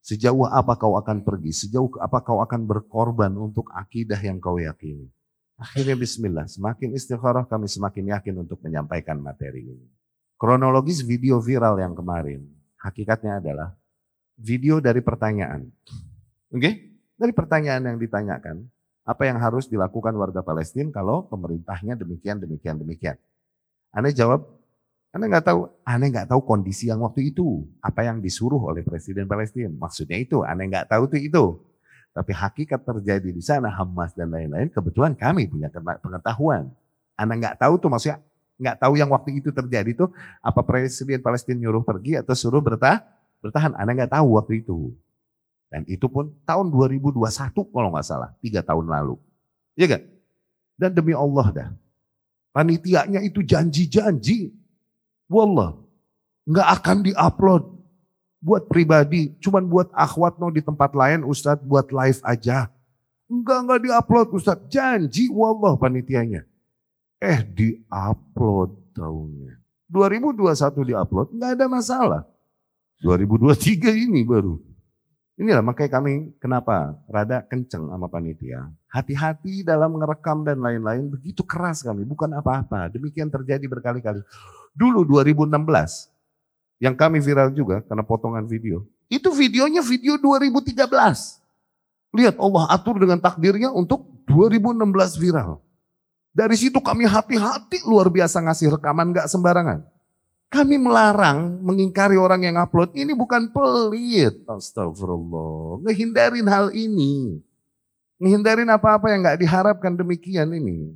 [0.00, 5.12] Sejauh apa kau akan pergi, sejauh apa kau akan berkorban untuk akidah yang kau yakini.
[5.60, 9.86] Akhirnya bismillah, semakin istikharah kami semakin yakin untuk menyampaikan materi ini.
[10.40, 12.48] Kronologis video viral yang kemarin,
[12.80, 13.76] hakikatnya adalah
[14.40, 15.68] video dari pertanyaan.
[16.48, 16.58] Oke?
[16.58, 16.74] Okay?
[17.14, 18.66] Dari pertanyaan yang ditanyakan,
[19.04, 23.16] apa yang harus dilakukan warga Palestina kalau pemerintahnya demikian, demikian, demikian.
[23.94, 24.42] Anda jawab,
[25.14, 29.30] Anda nggak tahu, Anda nggak tahu kondisi yang waktu itu, apa yang disuruh oleh Presiden
[29.30, 29.70] Palestina.
[29.70, 31.44] Maksudnya itu, Anda nggak tahu itu itu.
[32.10, 35.70] Tapi hakikat terjadi di sana, Hamas dan lain-lain, kebetulan kami punya
[36.02, 36.74] pengetahuan.
[37.14, 38.18] Anda nggak tahu tuh maksudnya
[38.58, 43.02] nggak tahu yang waktu itu terjadi tuh apa Presiden Palestina nyuruh pergi atau suruh bertah,
[43.38, 43.78] bertahan.
[43.78, 44.94] Anda nggak tahu waktu itu.
[45.70, 47.18] Dan itu pun tahun 2021
[47.50, 49.18] kalau nggak salah, tiga tahun lalu.
[49.74, 50.02] Iya gak?
[50.78, 51.68] Dan demi Allah dah,
[52.54, 54.54] Panitianya itu janji-janji.
[55.26, 55.74] Wallah,
[56.46, 57.64] nggak akan diupload
[58.38, 62.70] buat pribadi, cuman buat akhwat no di tempat lain Ustadz buat live aja.
[63.26, 66.46] Enggak, enggak diupload Ustadz, janji wallah panitianya.
[67.18, 69.58] Eh diupload tahunnya.
[69.90, 72.22] 2021 diupload, nggak ada masalah.
[73.02, 74.60] 2023 ini baru.
[75.34, 78.70] Inilah makanya kami kenapa rada kenceng sama panitia.
[78.86, 82.86] Hati-hati dalam merekam dan lain-lain begitu keras kami, bukan apa-apa.
[82.94, 84.22] Demikian terjadi berkali-kali.
[84.70, 86.14] Dulu 2016
[86.78, 88.86] yang kami viral juga karena potongan video.
[89.10, 90.86] Itu videonya video 2013.
[92.14, 95.58] Lihat Allah atur dengan takdirnya untuk 2016 viral.
[96.30, 99.82] Dari situ kami hati-hati luar biasa ngasih rekaman gak sembarangan.
[100.54, 102.94] Kami melarang mengingkari orang yang upload.
[102.94, 104.38] Ini bukan pelit.
[104.46, 105.82] Astagfirullah.
[105.82, 107.42] Ngehindarin hal ini.
[108.22, 110.94] Ngehindarin apa-apa yang gak diharapkan demikian ini.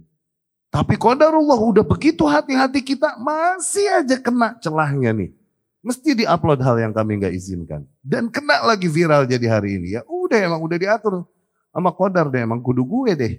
[0.70, 5.34] Tapi kodarullah udah begitu hati-hati kita masih aja kena celahnya nih.
[5.82, 7.82] Mesti diupload hal yang kami nggak izinkan.
[7.98, 9.98] Dan kena lagi viral jadi hari ini.
[9.98, 11.26] Ya udah emang udah diatur
[11.72, 13.34] sama kodar deh emang kudu gue deh.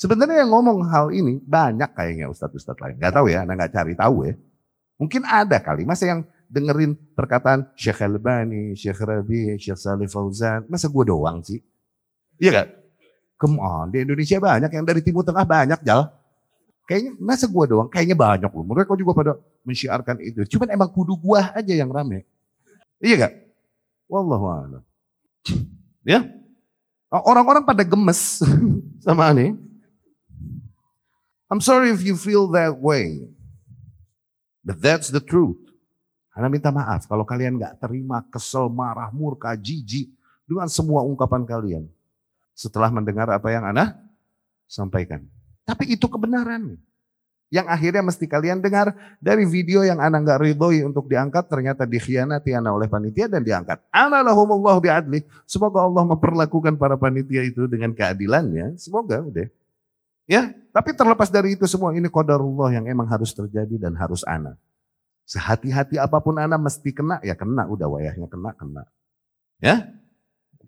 [0.00, 2.96] Sebenarnya yang ngomong hal ini banyak kayaknya ustadz-ustadz lain.
[2.96, 4.34] Gak tahu ya, anda gak cari tahu ya.
[5.00, 6.20] Mungkin ada kali, masa yang
[6.52, 11.64] dengerin perkataan Syekh Albani, Syekh Rabi, Syekh Salih Fauzan, masa gue doang sih?
[12.36, 12.68] Iya gak?
[13.40, 16.12] Come on, di Indonesia banyak, yang dari Timur Tengah banyak, Jal.
[16.84, 17.88] Kayaknya, masa gue doang?
[17.88, 18.66] Kayaknya banyak loh.
[18.68, 19.32] Mereka juga pada
[19.64, 20.44] mensyiarkan itu.
[20.56, 22.24] Cuman emang kudu gua aja yang rame.
[23.00, 23.34] Iya gak?
[24.10, 24.82] Wallahu
[26.04, 26.26] Ya?
[27.10, 28.42] Orang-orang pada gemes
[29.04, 29.56] sama ini.
[31.50, 33.26] I'm sorry if you feel that way.
[34.60, 35.58] But that's the truth.
[36.30, 40.08] Anda minta maaf kalau kalian gak terima, kesel, marah, murka, jijik
[40.46, 41.84] dengan semua ungkapan kalian.
[42.54, 43.98] Setelah mendengar apa yang Anda
[44.70, 45.26] sampaikan.
[45.66, 46.78] Tapi itu kebenaran.
[47.50, 52.54] Yang akhirnya mesti kalian dengar dari video yang anak nggak ridhoi untuk diangkat ternyata dikhianati
[52.54, 53.82] anak oleh panitia dan diangkat.
[53.90, 55.26] Analahumullah biadli.
[55.50, 58.78] Semoga Allah memperlakukan para panitia itu dengan keadilannya.
[58.78, 59.50] Semoga udah.
[60.30, 64.54] Ya, tapi terlepas dari itu semua ini qadarullah yang emang harus terjadi dan harus anak.
[65.26, 68.86] Sehati-hati apa pun anak mesti kena, ya kena, udah wayahnya kena, kena.
[69.58, 69.90] Ya,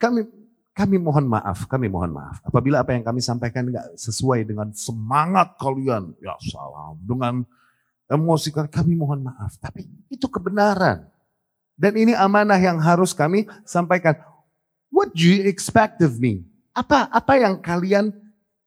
[0.03, 0.27] kami
[0.75, 2.43] kami mohon maaf, kami mohon maaf.
[2.43, 6.99] Apabila apa yang kami sampaikan nggak sesuai dengan semangat kalian, ya salam.
[6.99, 7.35] Dengan
[8.11, 9.55] emosi kami mohon maaf.
[9.63, 11.07] Tapi itu kebenaran.
[11.79, 14.19] Dan ini amanah yang harus kami sampaikan.
[14.91, 16.43] What do you expect of me?
[16.75, 18.22] Apa apa yang kalian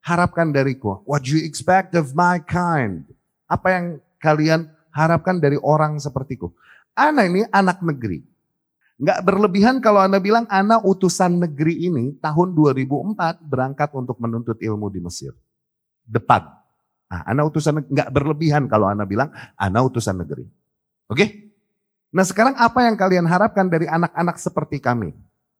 [0.06, 1.02] harapkan dariku?
[1.02, 3.02] What you expect of my kind?
[3.50, 3.84] Apa yang
[4.22, 6.54] kalian harapkan dari orang sepertiku?
[6.94, 8.22] Anak ini anak negeri.
[8.96, 14.88] Nggak berlebihan kalau Anda bilang anak utusan negeri ini tahun 2004 berangkat untuk menuntut ilmu
[14.88, 15.36] di Mesir.
[16.06, 16.48] Depan.
[17.06, 19.28] Nah, anak utusan nggak berlebihan kalau Anda bilang
[19.58, 20.48] anak utusan negeri.
[21.12, 21.52] Oke?
[22.16, 25.12] Nah sekarang apa yang kalian harapkan dari anak-anak seperti kami?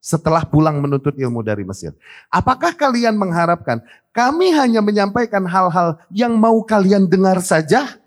[0.07, 1.91] Setelah pulang menuntut ilmu dari Mesir.
[2.31, 3.83] Apakah kalian mengharapkan
[4.15, 7.99] kami hanya menyampaikan hal-hal yang mau kalian dengar saja?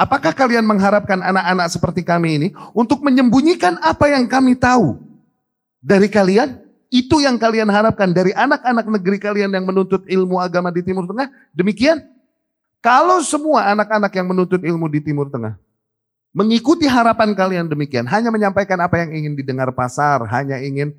[0.00, 4.96] Apakah kalian mengharapkan anak-anak seperti kami ini untuk menyembunyikan apa yang kami tahu
[5.84, 6.64] dari kalian?
[6.88, 11.28] Itu yang kalian harapkan dari anak-anak negeri kalian yang menuntut ilmu agama di Timur Tengah?
[11.52, 12.00] Demikian?
[12.80, 15.60] Kalau semua anak-anak yang menuntut ilmu di Timur Tengah
[16.32, 20.96] mengikuti harapan kalian demikian, hanya menyampaikan apa yang ingin didengar pasar, hanya ingin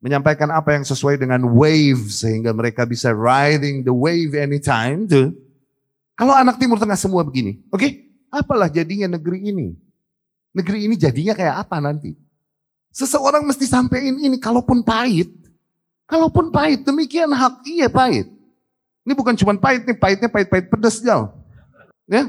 [0.00, 5.36] menyampaikan apa yang sesuai dengan wave sehingga mereka bisa riding the wave anytime tuh.
[6.16, 7.80] Kalau anak Timur Tengah semua begini, oke?
[7.80, 7.92] Okay?
[8.32, 9.76] Apalah jadinya negeri ini?
[10.52, 12.16] Negeri ini jadinya kayak apa nanti?
[12.90, 15.30] Seseorang mesti sampaikan ini kalaupun pahit.
[16.10, 18.26] Kalaupun pahit, demikian hak iya pahit.
[19.06, 21.30] Ini bukan cuma pahit nih, pahitnya pahit-pahit pedas jauh.
[22.10, 22.26] Ya.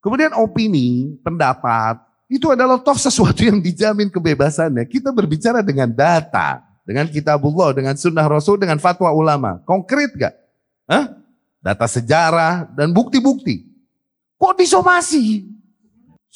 [0.00, 4.82] Kemudian opini, pendapat, itu adalah toh sesuatu yang dijamin kebebasannya.
[4.90, 9.62] Kita berbicara dengan data, dengan kitabullah, dengan sunnah rasul, dengan fatwa ulama.
[9.62, 10.34] Konkret gak?
[10.90, 11.14] Hah?
[11.62, 13.66] Data sejarah dan bukti-bukti.
[14.38, 15.46] Kok disomasi?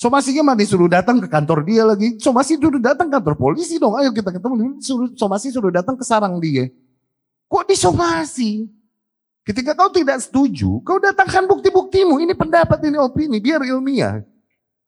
[0.00, 2.16] Somasinya mah disuruh datang ke kantor dia lagi.
[2.16, 3.98] Somasi dulu datang kantor polisi dong.
[4.00, 4.80] Ayo kita ketemu.
[4.80, 6.72] Suruh, somasi suruh datang ke sarang dia.
[7.50, 8.70] Kok disomasi?
[9.44, 12.16] Ketika kau tidak setuju, kau datangkan bukti-buktimu.
[12.22, 13.42] Ini pendapat, ini opini.
[13.42, 14.24] Biar ilmiah.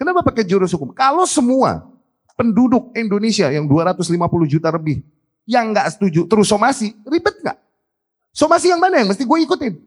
[0.03, 0.91] Kenapa pakai jurus hukum?
[0.91, 1.87] Kalau semua
[2.35, 4.11] penduduk Indonesia yang 250
[4.51, 5.07] juta lebih
[5.47, 7.55] yang nggak setuju terus somasi, ribet nggak?
[8.35, 9.79] Somasi yang mana yang mesti gue ikutin?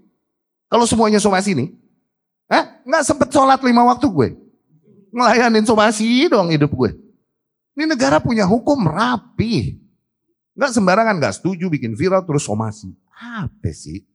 [0.72, 1.68] Kalau semuanya somasi nih,
[2.48, 4.40] eh, nggak sempet sholat lima waktu gue,
[5.12, 6.96] ngelayanin somasi dong hidup gue.
[7.76, 9.84] Ini negara punya hukum rapi,
[10.56, 12.88] nggak sembarangan, nggak setuju bikin viral terus somasi.
[13.20, 14.08] Apa sih?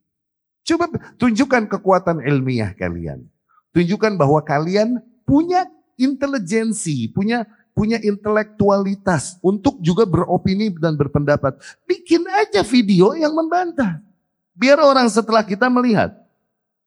[0.65, 0.89] Coba
[1.21, 3.29] tunjukkan kekuatan ilmiah kalian.
[3.77, 4.97] Tunjukkan bahwa kalian
[5.29, 5.69] punya
[6.01, 7.45] intelijensi, punya
[7.81, 11.57] punya intelektualitas untuk juga beropini dan berpendapat.
[11.89, 14.03] Bikin aja video yang membantah.
[14.53, 16.13] Biar orang setelah kita melihat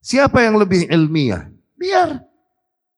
[0.04, 1.50] siapa yang lebih ilmiah.
[1.74, 2.22] Biar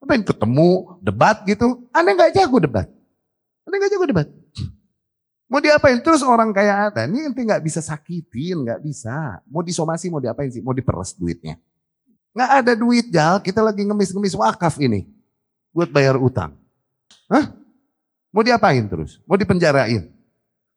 [0.01, 1.87] apa yang ketemu debat gitu.
[1.95, 2.87] Anda nggak jago debat.
[3.63, 4.27] Anda nggak jago debat.
[5.45, 6.01] Mau diapain?
[6.01, 9.39] Terus orang kayak ada, ini nanti nggak bisa sakitin, nggak bisa.
[9.45, 10.59] Mau disomasi, mau diapain sih?
[10.59, 11.55] Mau diperes duitnya.
[12.35, 13.39] Nggak ada duit, Jal.
[13.39, 15.14] Kita lagi ngemis-ngemis wakaf ini
[15.75, 16.55] buat bayar utang.
[17.27, 17.51] Hah?
[18.31, 19.19] Mau diapain terus?
[19.27, 20.07] Mau dipenjarain?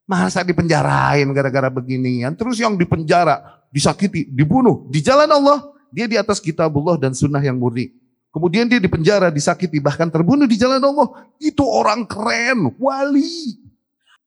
[0.02, 2.34] Masa dipenjarain gara-gara beginian?
[2.34, 4.90] Terus yang dipenjara, disakiti, dibunuh.
[4.90, 7.94] Di jalan Allah, dia di atas kitabullah dan sunnah yang murni.
[8.34, 11.30] Kemudian dia dipenjara, disakiti, bahkan terbunuh di jalan Allah.
[11.38, 13.54] Itu orang keren, wali.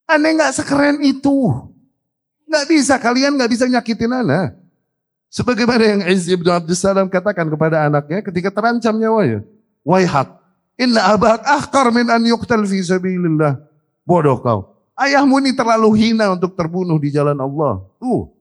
[0.08, 1.51] Aneh gak sekeren itu.
[2.48, 4.58] Gak bisa, kalian gak bisa nyakitin anak.
[5.32, 9.48] Sebagaimana yang Izz ibn Abdussalam katakan kepada anaknya ketika terancam nyawanya.
[9.88, 10.41] Waihat,
[10.82, 13.61] Inna abak ahkar min an yuktal fi sabilillah.
[14.01, 14.74] Bodoh kau.
[14.98, 17.85] Ayahmu ini terlalu hina untuk terbunuh di jalan Allah.
[18.01, 18.34] Tuh.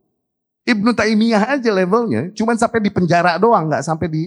[0.64, 4.22] Ibnu Taimiyah aja levelnya, cuman sampai di penjara doang, nggak sampai di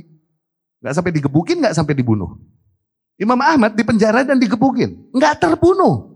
[0.81, 2.35] nggak sampai digebukin, nggak sampai dibunuh.
[3.15, 6.13] Imam Ahmad di penjara dan digebukin, nggak terbunuh.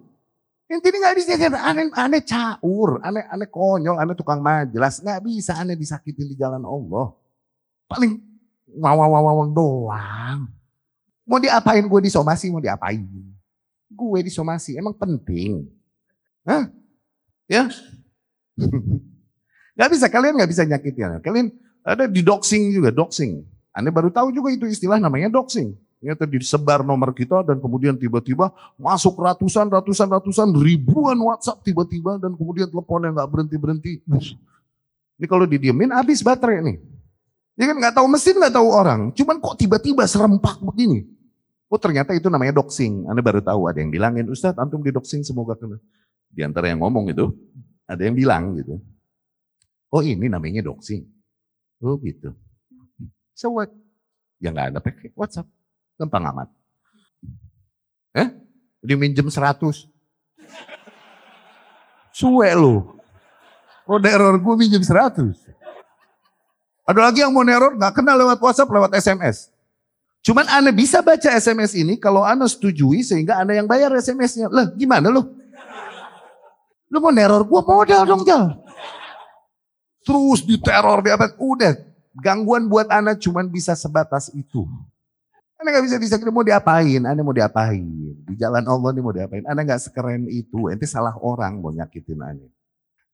[0.67, 5.79] Intinya nggak bisa aneh, aneh caur, aneh aneh konyol, aneh tukang majelas, nggak bisa aneh
[5.79, 7.13] disakitin di jalan Allah.
[7.87, 8.19] Paling
[8.67, 10.56] wawawawaw doang.
[11.27, 13.03] Mau diapain gue disomasi, mau diapain.
[13.91, 15.67] Gue disomasi, emang penting.
[16.47, 16.71] Hah?
[17.51, 17.67] Ya?
[19.77, 21.19] gak bisa, kalian gak bisa nyakitin.
[21.19, 21.47] Kalian
[21.83, 23.43] ada di doxing juga, doxing.
[23.75, 25.75] Anda baru tahu juga itu istilah namanya doxing.
[25.97, 32.37] Ya, disebar nomor kita dan kemudian tiba-tiba masuk ratusan, ratusan, ratusan, ribuan WhatsApp tiba-tiba dan
[32.37, 34.05] kemudian telepon yang gak berhenti-berhenti.
[35.17, 36.77] Ini kalau didiemin habis baterai nih.
[37.57, 39.09] Ya kan nggak tahu mesin, nggak tahu orang.
[39.17, 41.16] Cuman kok tiba-tiba serempak begini.
[41.67, 43.07] Oh ternyata itu namanya doxing.
[43.11, 45.75] Anda baru tahu ada yang bilangin, Ustadz antum di doxing semoga kena.
[46.31, 47.27] Di antara yang ngomong itu,
[47.83, 48.79] ada yang bilang gitu.
[49.91, 51.03] Oh ini namanya doxing.
[51.83, 52.31] Oh gitu.
[53.35, 53.71] So what?
[54.39, 55.47] Ya nggak ada pakai WhatsApp.
[55.99, 56.49] Gampang amat.
[58.15, 58.27] Eh?
[58.85, 59.91] Dia minjem 100.
[62.15, 62.95] Suwe lu.
[63.87, 65.35] Oh error gue minjem 100.
[66.87, 69.51] Ada lagi yang mau neror nggak kenal lewat WhatsApp, lewat SMS.
[70.27, 74.51] Cuman Anda bisa baca SMS ini kalau Anda setujui sehingga Anda yang bayar SMS-nya.
[74.51, 75.23] Lah gimana lu?
[76.91, 78.59] Lu mau neror gua modal dong Jal.
[80.03, 81.31] Terus diteror di apa?
[81.39, 81.79] Udah
[82.19, 84.67] gangguan buat Anda cuman bisa sebatas itu.
[85.57, 87.87] Anda gak bisa bisa mau diapain, Anda mau diapain.
[88.27, 89.47] Di jalan Allah ini mau diapain.
[89.47, 92.47] Anda gak sekeren itu, ente salah orang mau nyakitin Anda.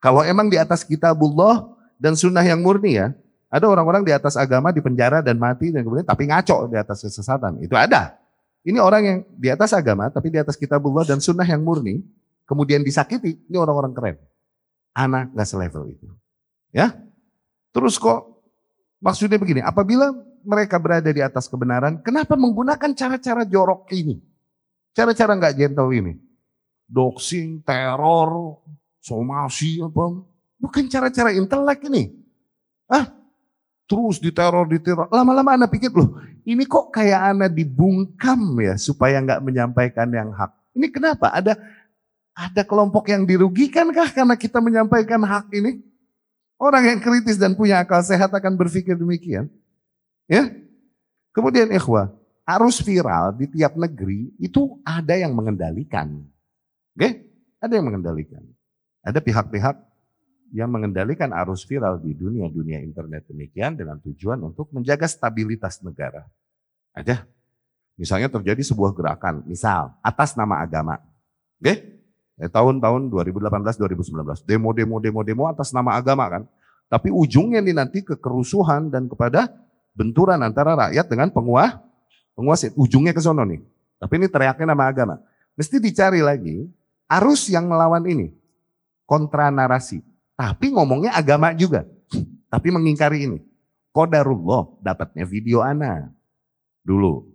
[0.02, 3.16] Kalau emang di atas kitabullah dan sunnah yang murni ya,
[3.54, 7.06] ada orang-orang di atas agama di penjara dan mati dan kemudian tapi ngaco di atas
[7.06, 7.62] kesesatan.
[7.62, 8.18] Itu ada.
[8.66, 12.02] Ini orang yang di atas agama tapi di atas kitabullah dan sunnah yang murni,
[12.50, 14.18] kemudian disakiti, ini orang-orang keren.
[14.98, 16.10] Anak gak selevel itu.
[16.74, 16.98] Ya.
[17.70, 18.42] Terus kok
[18.98, 20.10] maksudnya begini, apabila
[20.42, 24.18] mereka berada di atas kebenaran, kenapa menggunakan cara-cara jorok ini?
[24.98, 26.18] Cara-cara nggak gentle ini.
[26.90, 28.62] Doxing, teror,
[28.98, 30.26] somasi apa.
[30.58, 32.14] Bukan cara-cara intelek ini.
[32.90, 33.10] Ah,
[33.94, 35.06] terus diteror, diteror.
[35.14, 40.50] Lama-lama Anda pikir loh, ini kok kayak Anda dibungkam ya supaya nggak menyampaikan yang hak.
[40.74, 41.30] Ini kenapa?
[41.30, 41.54] Ada
[42.34, 45.86] ada kelompok yang dirugikan kah karena kita menyampaikan hak ini?
[46.58, 49.46] Orang yang kritis dan punya akal sehat akan berpikir demikian.
[50.26, 50.50] Ya.
[51.34, 52.10] Kemudian ikhwah,
[52.50, 56.26] arus viral di tiap negeri itu ada yang mengendalikan.
[56.98, 57.30] Oke?
[57.62, 58.42] Ada yang mengendalikan.
[59.06, 59.76] Ada pihak-pihak
[60.54, 66.30] yang mengendalikan arus viral di dunia-dunia internet demikian dengan tujuan untuk menjaga stabilitas negara.
[66.94, 67.26] Aja.
[67.98, 71.02] Misalnya terjadi sebuah gerakan, misal atas nama agama.
[71.58, 72.02] Oke?
[72.38, 76.44] Eh, tahun-tahun 2018 2019 demo-demo demo-demo atas nama agama kan.
[76.86, 79.50] Tapi ujungnya ini nanti ke kerusuhan dan kepada
[79.98, 81.82] benturan antara rakyat dengan penguasa.
[82.34, 83.62] Penguasa ujungnya ke sono nih.
[83.98, 85.16] Tapi ini teriaknya nama agama.
[85.54, 86.66] Mesti dicari lagi
[87.10, 88.34] arus yang melawan ini.
[89.06, 90.13] Kontra narasi.
[90.34, 91.86] Tapi ngomongnya agama juga.
[92.50, 93.40] Tapi mengingkari ini.
[93.94, 96.10] Kodarullah dapatnya video ana.
[96.82, 97.30] Dulu.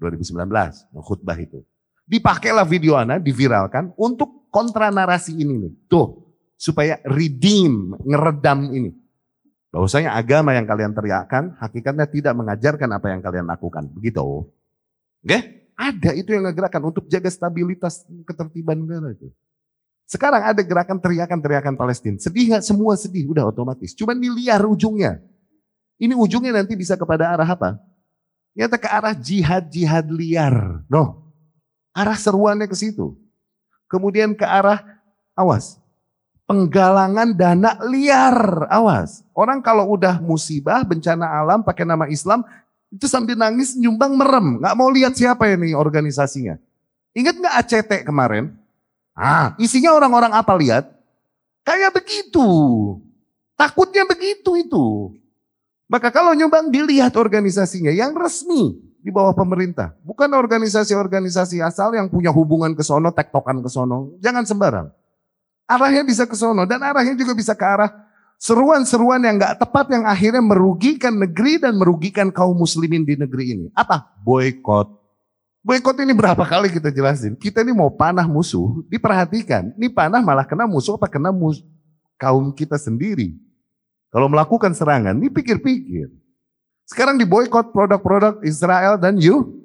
[0.00, 0.88] 2019.
[1.04, 1.62] Khutbah itu.
[2.08, 5.72] Dipakailah video ana, diviralkan untuk kontra narasi ini nih.
[5.86, 6.20] Tuh.
[6.56, 8.90] Supaya redeem, ngeredam ini.
[9.72, 13.88] Bahwasanya agama yang kalian teriakkan hakikatnya tidak mengajarkan apa yang kalian lakukan.
[13.88, 14.20] Begitu.
[15.24, 15.38] Oke?
[15.72, 19.32] Ada itu yang ngegerakan untuk jaga stabilitas ketertiban negara itu.
[20.06, 22.20] Sekarang ada gerakan teriakan-teriakan Palestina.
[22.20, 22.62] Sedih gak?
[22.66, 23.96] Semua sedih, udah otomatis.
[23.96, 25.22] Cuman liar ujungnya.
[25.96, 27.80] Ini ujungnya nanti bisa kepada arah apa?
[28.52, 30.84] Nyata ke arah jihad-jihad liar.
[30.90, 31.32] No.
[31.96, 33.16] Arah seruannya ke situ.
[33.88, 34.80] Kemudian ke arah,
[35.36, 35.76] awas,
[36.48, 38.68] penggalangan dana liar.
[38.68, 39.24] Awas.
[39.32, 42.44] Orang kalau udah musibah, bencana alam pakai nama Islam,
[42.92, 44.60] itu sambil nangis nyumbang merem.
[44.60, 46.60] Nggak mau lihat siapa ini organisasinya.
[47.16, 48.52] Ingat nggak ACT kemarin?
[49.12, 50.84] Ah, isinya orang-orang apa lihat?
[51.62, 52.46] Kayak begitu.
[53.54, 55.14] Takutnya begitu itu.
[55.86, 59.92] Maka kalau nyumbang dilihat organisasinya yang resmi di bawah pemerintah.
[60.06, 64.16] Bukan organisasi-organisasi asal yang punya hubungan ke sono, tektokan ke sono.
[64.22, 64.88] Jangan sembarang.
[65.66, 67.90] Arahnya bisa ke sono dan arahnya juga bisa ke arah
[68.38, 73.66] seruan-seruan yang gak tepat yang akhirnya merugikan negeri dan merugikan kaum muslimin di negeri ini.
[73.74, 74.18] Apa?
[74.22, 75.01] Boykot.
[75.62, 77.38] Boykot ini berapa kali kita jelasin?
[77.38, 79.70] Kita ini mau panah musuh, diperhatikan.
[79.78, 81.62] Ini panah malah kena musuh apa kena mus
[82.18, 83.38] kaum kita sendiri.
[84.10, 86.10] Kalau melakukan serangan, ini pikir-pikir.
[86.84, 89.62] Sekarang diboykot produk-produk Israel dan you,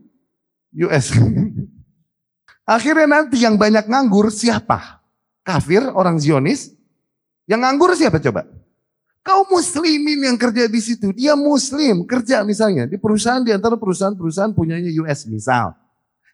[0.85, 1.11] US.
[2.77, 4.98] Akhirnya nanti yang banyak nganggur siapa?
[5.48, 6.76] kafir, orang Zionis.
[7.48, 8.43] Yang nganggur siapa coba?
[9.24, 11.16] Kau muslimin yang kerja di situ.
[11.16, 12.84] Dia muslim, kerja misalnya.
[12.84, 15.72] Di perusahaan, di antara perusahaan-perusahaan punyanya US misal.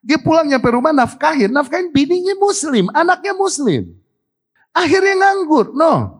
[0.03, 1.47] Dia pulang nyampe rumah nafkahin.
[1.49, 3.95] Nafkahin bininya muslim, anaknya muslim.
[4.75, 5.71] Akhirnya nganggur.
[5.71, 6.19] No.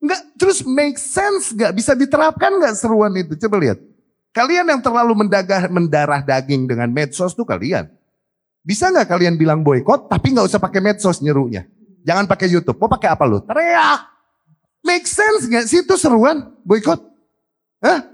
[0.00, 1.74] Enggak, terus make sense gak?
[1.74, 3.34] Bisa diterapkan gak seruan itu?
[3.36, 3.78] Coba lihat.
[4.30, 7.90] Kalian yang terlalu mendagah, mendarah daging dengan medsos tuh kalian.
[8.62, 11.66] Bisa nggak kalian bilang boykot tapi nggak usah pakai medsos nyerunya?
[12.06, 12.78] Jangan pakai YouTube.
[12.78, 13.42] Mau pakai apa lu?
[13.42, 14.00] Teriak.
[14.86, 17.02] Make sense gak sih itu seruan boykot?
[17.82, 18.06] Hah?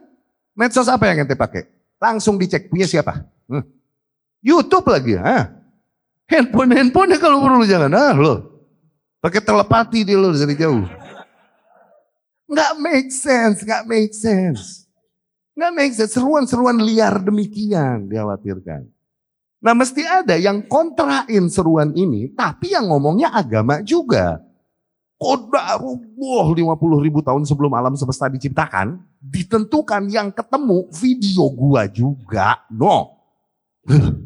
[0.56, 1.68] Medsos apa yang ente pakai?
[2.00, 3.28] Langsung dicek punya siapa?
[3.44, 3.75] Hmm.
[4.46, 5.18] YouTube lagi.
[5.18, 5.50] Hah?
[6.30, 8.34] Handphone handphone kalau perlu jangan ah lo.
[9.18, 10.86] Pakai telepati di lo dari jauh.
[12.46, 14.86] Nggak make sense, nggak make sense.
[15.58, 16.14] Nggak make sense.
[16.14, 18.86] Seruan-seruan liar demikian dikhawatirkan.
[19.58, 24.38] Nah mesti ada yang kontrain seruan ini, tapi yang ngomongnya agama juga.
[25.16, 32.62] Qadarullah 50 ribu tahun sebelum alam semesta diciptakan, ditentukan yang ketemu video gua juga.
[32.70, 33.16] No.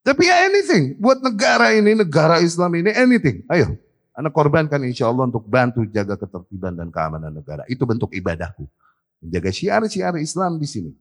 [0.00, 3.44] Tapi ya anything, buat negara ini, negara Islam ini, anything.
[3.52, 3.76] Ayo,
[4.16, 7.68] anak korbankan insya Allah untuk bantu jaga ketertiban dan keamanan negara.
[7.68, 8.64] Itu bentuk ibadahku.
[9.20, 10.92] Menjaga syiar-syiar Islam di sini.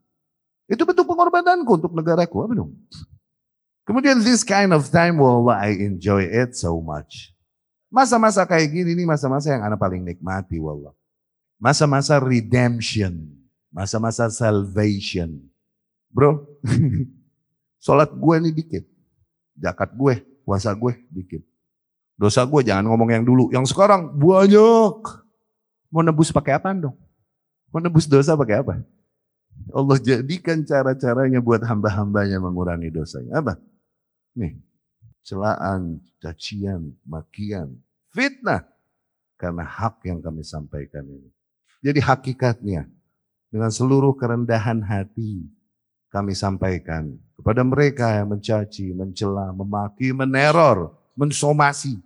[0.67, 2.43] Itu bentuk pengorbananku untuk negaraku.
[2.43, 2.75] Apa dong?
[3.87, 7.33] Kemudian this kind of time, wallah I enjoy it so much.
[7.89, 10.93] Masa-masa kayak gini nih masa-masa yang anak paling nikmati wallah.
[11.57, 13.33] Masa-masa redemption.
[13.73, 15.41] Masa-masa salvation.
[16.13, 16.45] Bro,
[17.79, 18.83] sholat gue nih dikit.
[19.59, 21.43] Zakat gue, puasa gue dikit.
[22.19, 23.47] Dosa gue jangan ngomong yang dulu.
[23.51, 24.99] Yang sekarang banyak.
[25.89, 26.95] Mau nebus pakai apa dong?
[27.71, 28.73] Mau nebus dosa pakai apa?
[29.71, 33.39] Allah jadikan cara-caranya buat hamba-hambanya mengurangi dosanya.
[33.39, 33.59] Apa?
[34.35, 34.59] Nih,
[35.23, 37.77] celaan, cacian, makian,
[38.11, 38.65] fitnah.
[39.39, 41.31] Karena hak yang kami sampaikan ini.
[41.79, 42.91] Jadi hakikatnya,
[43.47, 45.47] dengan seluruh kerendahan hati,
[46.09, 52.01] kami sampaikan kepada mereka yang mencaci, mencela, memaki, meneror, mensomasi,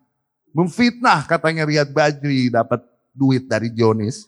[0.51, 2.83] memfitnah katanya Riyad Badri dapat
[3.15, 4.27] duit dari Jonis.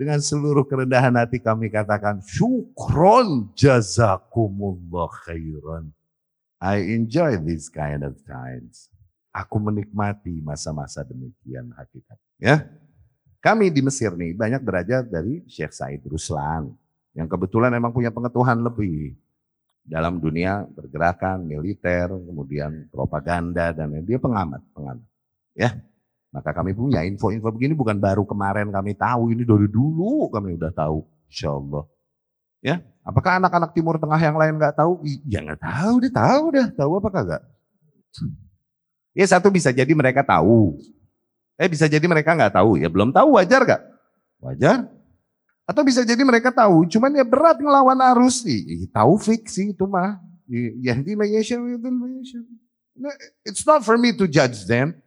[0.00, 5.92] Dengan seluruh kerendahan hati kami katakan syukron jazakumullah khairan.
[6.56, 8.88] I enjoy this kind of times.
[9.28, 12.16] Aku menikmati masa-masa demikian hakikat.
[12.40, 12.64] Ya,
[13.44, 16.72] kami di Mesir nih banyak belajar dari Syekh Said Ruslan
[17.14, 19.18] yang kebetulan emang punya pengetahuan lebih
[19.82, 25.06] dalam dunia pergerakan militer, kemudian propaganda dan dia pengamat, pengamat.
[25.58, 25.74] Ya,
[26.30, 30.70] maka kami punya info-info begini bukan baru kemarin kami tahu, ini dari dulu kami udah
[30.70, 31.84] tahu, insya Allah.
[32.60, 35.00] Ya, apakah anak-anak Timur Tengah yang lain nggak tahu?
[35.26, 36.68] Ya nggak tahu, dia tahu dah.
[36.76, 37.42] Tahu apa kagak?
[39.16, 40.76] Ya satu bisa jadi mereka tahu.
[41.56, 42.78] Eh bisa jadi mereka nggak tahu.
[42.78, 43.82] Ya belum tahu wajar gak?
[44.44, 44.99] Wajar.
[45.70, 48.42] Atau bisa jadi mereka tahu, cuman ya berat ngelawan arus.
[48.90, 50.18] Tahu fiksi itu mah.
[50.82, 51.14] Yahdi
[53.46, 54.98] It's not for me to judge them.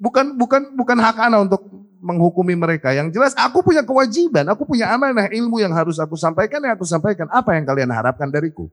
[0.00, 1.60] Bukan bukan bukan hak ana untuk
[2.00, 2.96] menghukumi mereka.
[2.96, 6.88] Yang jelas aku punya kewajiban, aku punya amanah ilmu yang harus aku sampaikan, yang aku
[6.88, 7.28] sampaikan.
[7.28, 8.72] Apa yang kalian harapkan dariku?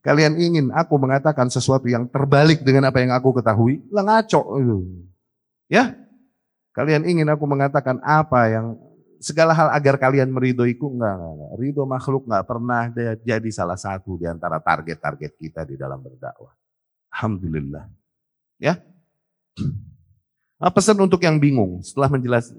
[0.00, 3.84] Kalian ingin aku mengatakan sesuatu yang terbalik dengan apa yang aku ketahui?
[3.92, 4.40] Lah ngaco.
[5.68, 5.92] Ya?
[6.72, 8.80] Kalian ingin aku mengatakan apa yang
[9.20, 10.90] segala hal agar kalian meridoiku?
[10.94, 11.50] Enggak, enggak.
[11.60, 12.82] Ridho makhluk enggak pernah
[13.22, 16.54] jadi salah satu di antara target-target kita di dalam berdakwah.
[17.14, 17.86] Alhamdulillah.
[18.58, 18.80] Ya?
[20.54, 22.54] Nah, pesan untuk yang bingung setelah menjelas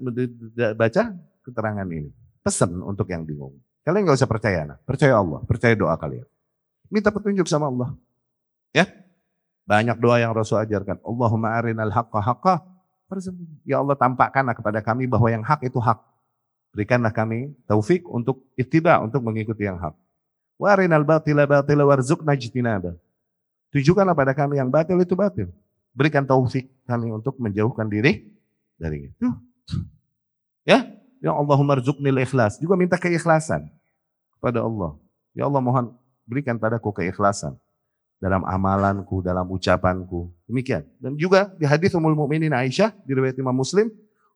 [0.78, 1.02] baca
[1.42, 2.12] keterangan ini.
[2.44, 3.56] Pesan untuk yang bingung.
[3.82, 4.78] Kalian nggak usah percaya, nah.
[4.82, 6.26] percaya Allah, percaya doa kalian.
[6.90, 7.94] Minta petunjuk sama Allah.
[8.70, 8.86] Ya,
[9.66, 11.02] banyak doa yang Rasul ajarkan.
[11.02, 12.54] Allahumma arinal haqqa haqqa.
[13.66, 15.98] Ya Allah tampakkanlah kepada kami bahwa yang hak itu hak.
[16.76, 19.96] Berikanlah kami taufik untuk ittiba, untuk mengikuti yang hak.
[20.60, 22.92] Wa arinal batila batila warzuqna jitinaba.
[23.72, 25.48] Tunjukkanlah pada kami yang batil itu batil
[25.96, 28.28] berikan taufik kami untuk menjauhkan diri
[28.76, 29.26] dari itu.
[30.68, 30.84] Ya,
[31.24, 32.60] ya Allahumma rzuqnil ikhlas.
[32.60, 33.70] Juga minta keikhlasan
[34.36, 35.00] kepada Allah.
[35.32, 35.96] Ya Allah mohon
[36.28, 37.56] berikan padaku keikhlasan
[38.20, 40.28] dalam amalanku, dalam ucapanku.
[40.44, 40.84] Demikian.
[41.00, 43.88] Dan juga di hadis Ummul Mukminin Aisyah di riwayat Imam Muslim,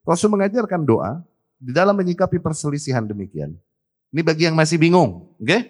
[0.06, 1.20] Rasul mengajarkan doa
[1.60, 3.52] di dalam menyikapi perselisihan demikian.
[4.10, 5.44] Ini bagi yang masih bingung, oke?
[5.44, 5.62] Okay?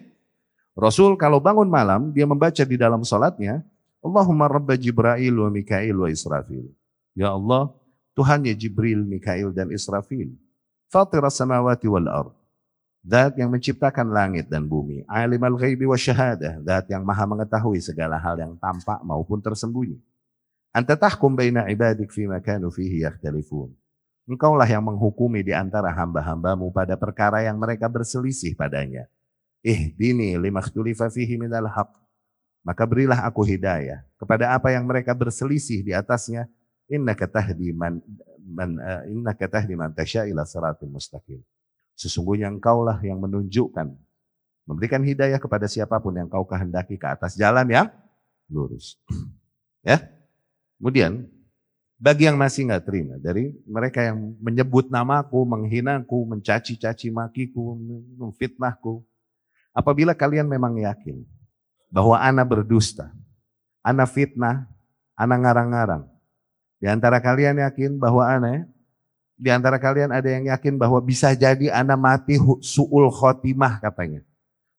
[0.79, 3.61] Rasul kalau bangun malam dia membaca di dalam sholatnya
[4.01, 6.73] Allahumma rabba Jibril wa Mikail wa Israfil.
[7.13, 7.69] Ya Allah,
[8.17, 10.33] Tuhannya Jibril, Mikail dan Israfil.
[10.89, 12.33] Fatir samawati wal ard.
[13.01, 15.05] Zat yang menciptakan langit dan bumi.
[15.09, 16.61] Alim al-ghaibi wa syahadah.
[16.65, 19.97] Zat yang maha mengetahui segala hal yang tampak maupun tersembunyi.
[20.71, 23.73] Anta tahkum baina ibadik fima kanu fihi yakhtalifun.
[24.31, 29.11] Engkaulah yang menghukumi di antara hamba-hambamu pada perkara yang mereka berselisih padanya.
[29.59, 30.63] Ihdini lima
[31.11, 31.91] fihi minal haq.
[32.63, 36.47] Maka berilah aku hidayah kepada apa yang mereka berselisih di atasnya.
[36.87, 37.99] Inna tahdi man,
[38.39, 41.43] man uh, innaka tahdi man tasya ila siratil mustaqim.
[41.99, 43.95] Sesungguhnya engkaulah yang menunjukkan
[44.63, 47.87] memberikan hidayah kepada siapa pun yang kau kehendaki ke atas jalan yang
[48.47, 48.95] lurus.
[49.91, 49.99] ya.
[50.79, 51.27] Kemudian
[52.01, 57.77] bagi yang masih nggak terima dari mereka yang menyebut namaku, menghinaku, mencaci-caci makiku,
[58.17, 59.05] memfitnahku.
[59.77, 61.21] Apabila kalian memang yakin
[61.93, 63.13] bahwa anak berdusta,
[63.85, 64.65] anak fitnah,
[65.13, 66.09] anak ngarang-ngarang.
[66.81, 68.65] Di antara kalian yakin bahwa anak
[69.41, 74.21] Di antara kalian ada yang yakin bahwa bisa jadi anak mati su'ul khotimah katanya.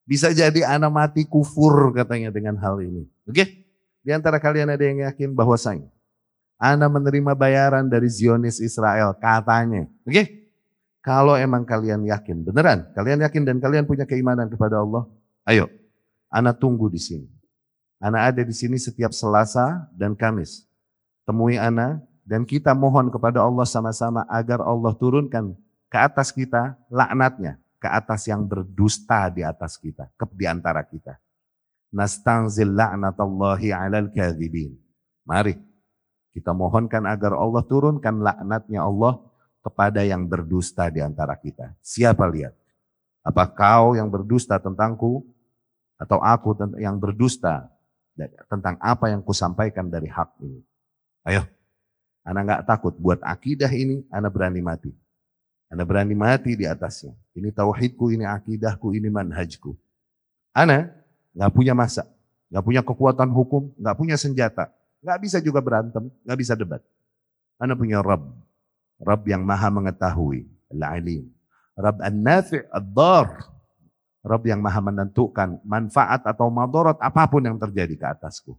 [0.06, 3.09] Bisa jadi anak mati kufur katanya dengan hal ini.
[3.25, 3.66] Oke?
[4.06, 5.58] Di antara kalian ada yang yakin bahwa
[6.61, 9.90] anak menerima bayaran dari Zionis Israel katanya.
[10.06, 10.53] Oke?
[11.01, 15.09] Kalau emang kalian yakin, beneran, kalian yakin dan kalian punya keimanan kepada Allah,
[15.49, 15.65] ayo,
[16.30, 17.25] anak tunggu di sini.
[17.98, 20.69] Anak ada di sini setiap Selasa dan Kamis.
[21.25, 25.57] Temui anak, dan kita mohon kepada Allah sama-sama agar Allah turunkan
[25.90, 31.17] ke atas kita laknatnya, ke atas yang berdusta di atas kita, ke di antara kita.
[31.90, 34.77] Nastanzil la'natallahi 'alal kadhibin.
[35.25, 35.70] Mari
[36.32, 39.19] kita mohonkan agar Allah turunkan laknatnya Allah
[39.61, 41.76] kepada yang berdusta di antara kita.
[41.84, 42.56] Siapa lihat?
[43.22, 45.22] Apa kau yang berdusta tentangku
[46.00, 47.69] atau aku yang berdusta
[48.50, 50.66] tentang apa yang kusampaikan dari hak ini?
[51.22, 51.45] Ayo,
[52.22, 54.93] Anak nggak takut buat akidah ini, anak berani mati.
[55.74, 57.18] Anak berani mati di atasnya.
[57.34, 59.74] Ini tauhidku, ini akidahku, ini manhajku.
[60.53, 60.93] Anak
[61.34, 62.06] nggak punya masa,
[62.53, 64.69] nggak punya kekuatan hukum, nggak punya senjata,
[65.01, 66.81] nggak bisa juga berantem, nggak bisa debat.
[67.61, 68.25] Anak punya Rabb,
[69.01, 71.30] Rabb yang maha mengetahui, al-alim.
[71.77, 73.49] Rabb an-nafi' ad-dar,
[74.21, 78.53] Rabb yang maha menentukan manfaat atau madarat apa pun yang terjadi ke atasku.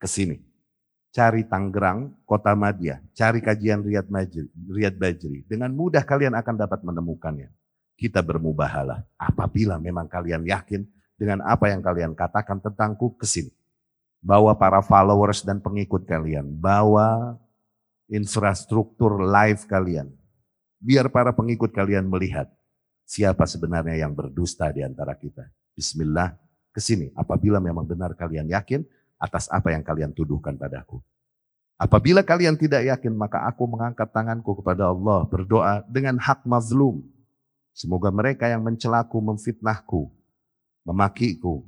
[0.00, 0.50] Ke sini
[1.10, 5.42] cari Tanggerang, kota Madia, cari kajian Riyad, Majri, Riyad Bajri.
[5.46, 7.50] Dengan mudah kalian akan dapat menemukannya.
[7.98, 10.88] Kita bermubahalah apabila memang kalian yakin
[11.20, 13.52] dengan apa yang kalian katakan tentangku ke sini.
[14.20, 17.40] Bawa para followers dan pengikut kalian, bawa
[18.08, 20.12] infrastruktur live kalian.
[20.76, 22.52] Biar para pengikut kalian melihat
[23.08, 25.48] siapa sebenarnya yang berdusta di antara kita.
[25.72, 26.36] Bismillah,
[26.70, 27.08] ke sini.
[27.16, 28.84] Apabila memang benar kalian yakin,
[29.20, 31.00] atas apa yang kalian tuduhkan padaku.
[31.80, 37.00] Apabila kalian tidak yakin, maka aku mengangkat tanganku kepada Allah, berdoa dengan hak mazlum.
[37.72, 40.12] Semoga mereka yang mencelaku, memfitnahku,
[40.84, 41.64] memakiku.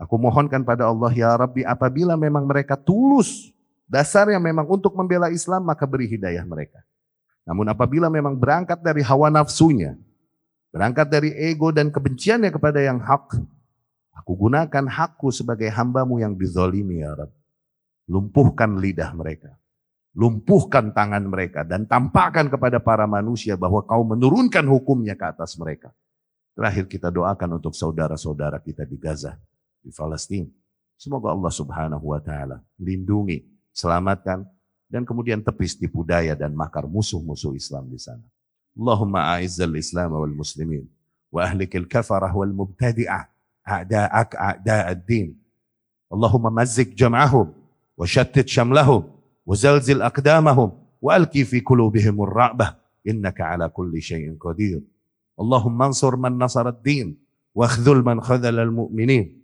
[0.00, 3.52] Aku mohonkan pada Allah, ya Rabbi, apabila memang mereka tulus,
[3.84, 6.80] dasarnya memang untuk membela Islam, maka beri hidayah mereka.
[7.44, 10.00] Namun apabila memang berangkat dari hawa nafsunya,
[10.72, 13.36] berangkat dari ego dan kebenciannya kepada yang hak,
[14.20, 17.32] Aku gunakan hakku sebagai hambamu yang dizolimi ya Rabb.
[18.10, 19.56] Lumpuhkan lidah mereka.
[20.12, 21.64] Lumpuhkan tangan mereka.
[21.64, 25.88] Dan tampakkan kepada para manusia bahwa kau menurunkan hukumnya ke atas mereka.
[26.52, 29.40] Terakhir kita doakan untuk saudara-saudara kita di Gaza,
[29.80, 30.48] di Palestina.
[31.00, 34.44] Semoga Allah Subhanahu wa taala lindungi, selamatkan
[34.90, 38.22] dan kemudian tepis tipu daya dan makar musuh-musuh Islam di sana.
[38.76, 40.84] Allahumma a'izzal Islam wal muslimin
[41.32, 43.26] wa ahlikil kafarah wal mubtadi'ah
[43.64, 45.32] a'da'ak a'da'ad din.
[46.10, 47.48] Allahumma mazzik jam'ahum
[47.96, 49.08] wa shattit shamlahum
[49.46, 52.76] wa zalzil aqdamahum wa alqi fi qulubihim ar-ra'bah
[53.06, 54.84] innaka ala kulli shay'in qadir.
[55.40, 57.16] Allahumma ansur man nasara ad-din
[57.50, 59.39] واخذل من خذل المؤمنين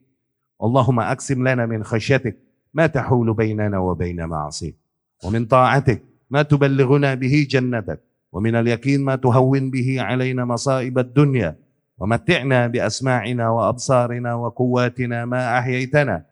[0.62, 2.36] اللهم أقسم لنا من خشيتك
[2.75, 4.76] ما تحول بيننا وبين معصيك
[5.25, 8.01] ومن طاعتك ما تبلغنا به جنتك
[8.33, 11.57] ومن اليقين ما تهون به علينا مصائب الدنيا
[11.99, 16.23] ومتعنا بأسماعنا وأبصارنا وقواتنا ما أحييتنا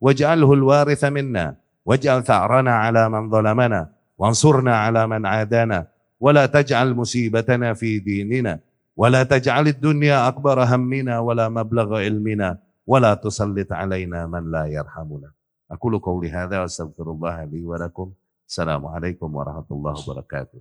[0.00, 1.54] واجعله الوارث منا
[1.86, 3.88] واجعل ثأرنا على من ظلمنا
[4.18, 5.86] وانصرنا على من عادانا
[6.20, 8.58] ولا تجعل مصيبتنا في ديننا
[8.96, 12.58] ولا تجعل الدنيا أكبر همنا ولا مبلغ علمنا.
[12.87, 15.31] ولا تسلط علينا من لا يرحمنا
[15.71, 18.11] أقول قولي هذا وأستغفر الله لي ولكم
[18.47, 20.59] السلام عليكم ورحمة الله وبركاته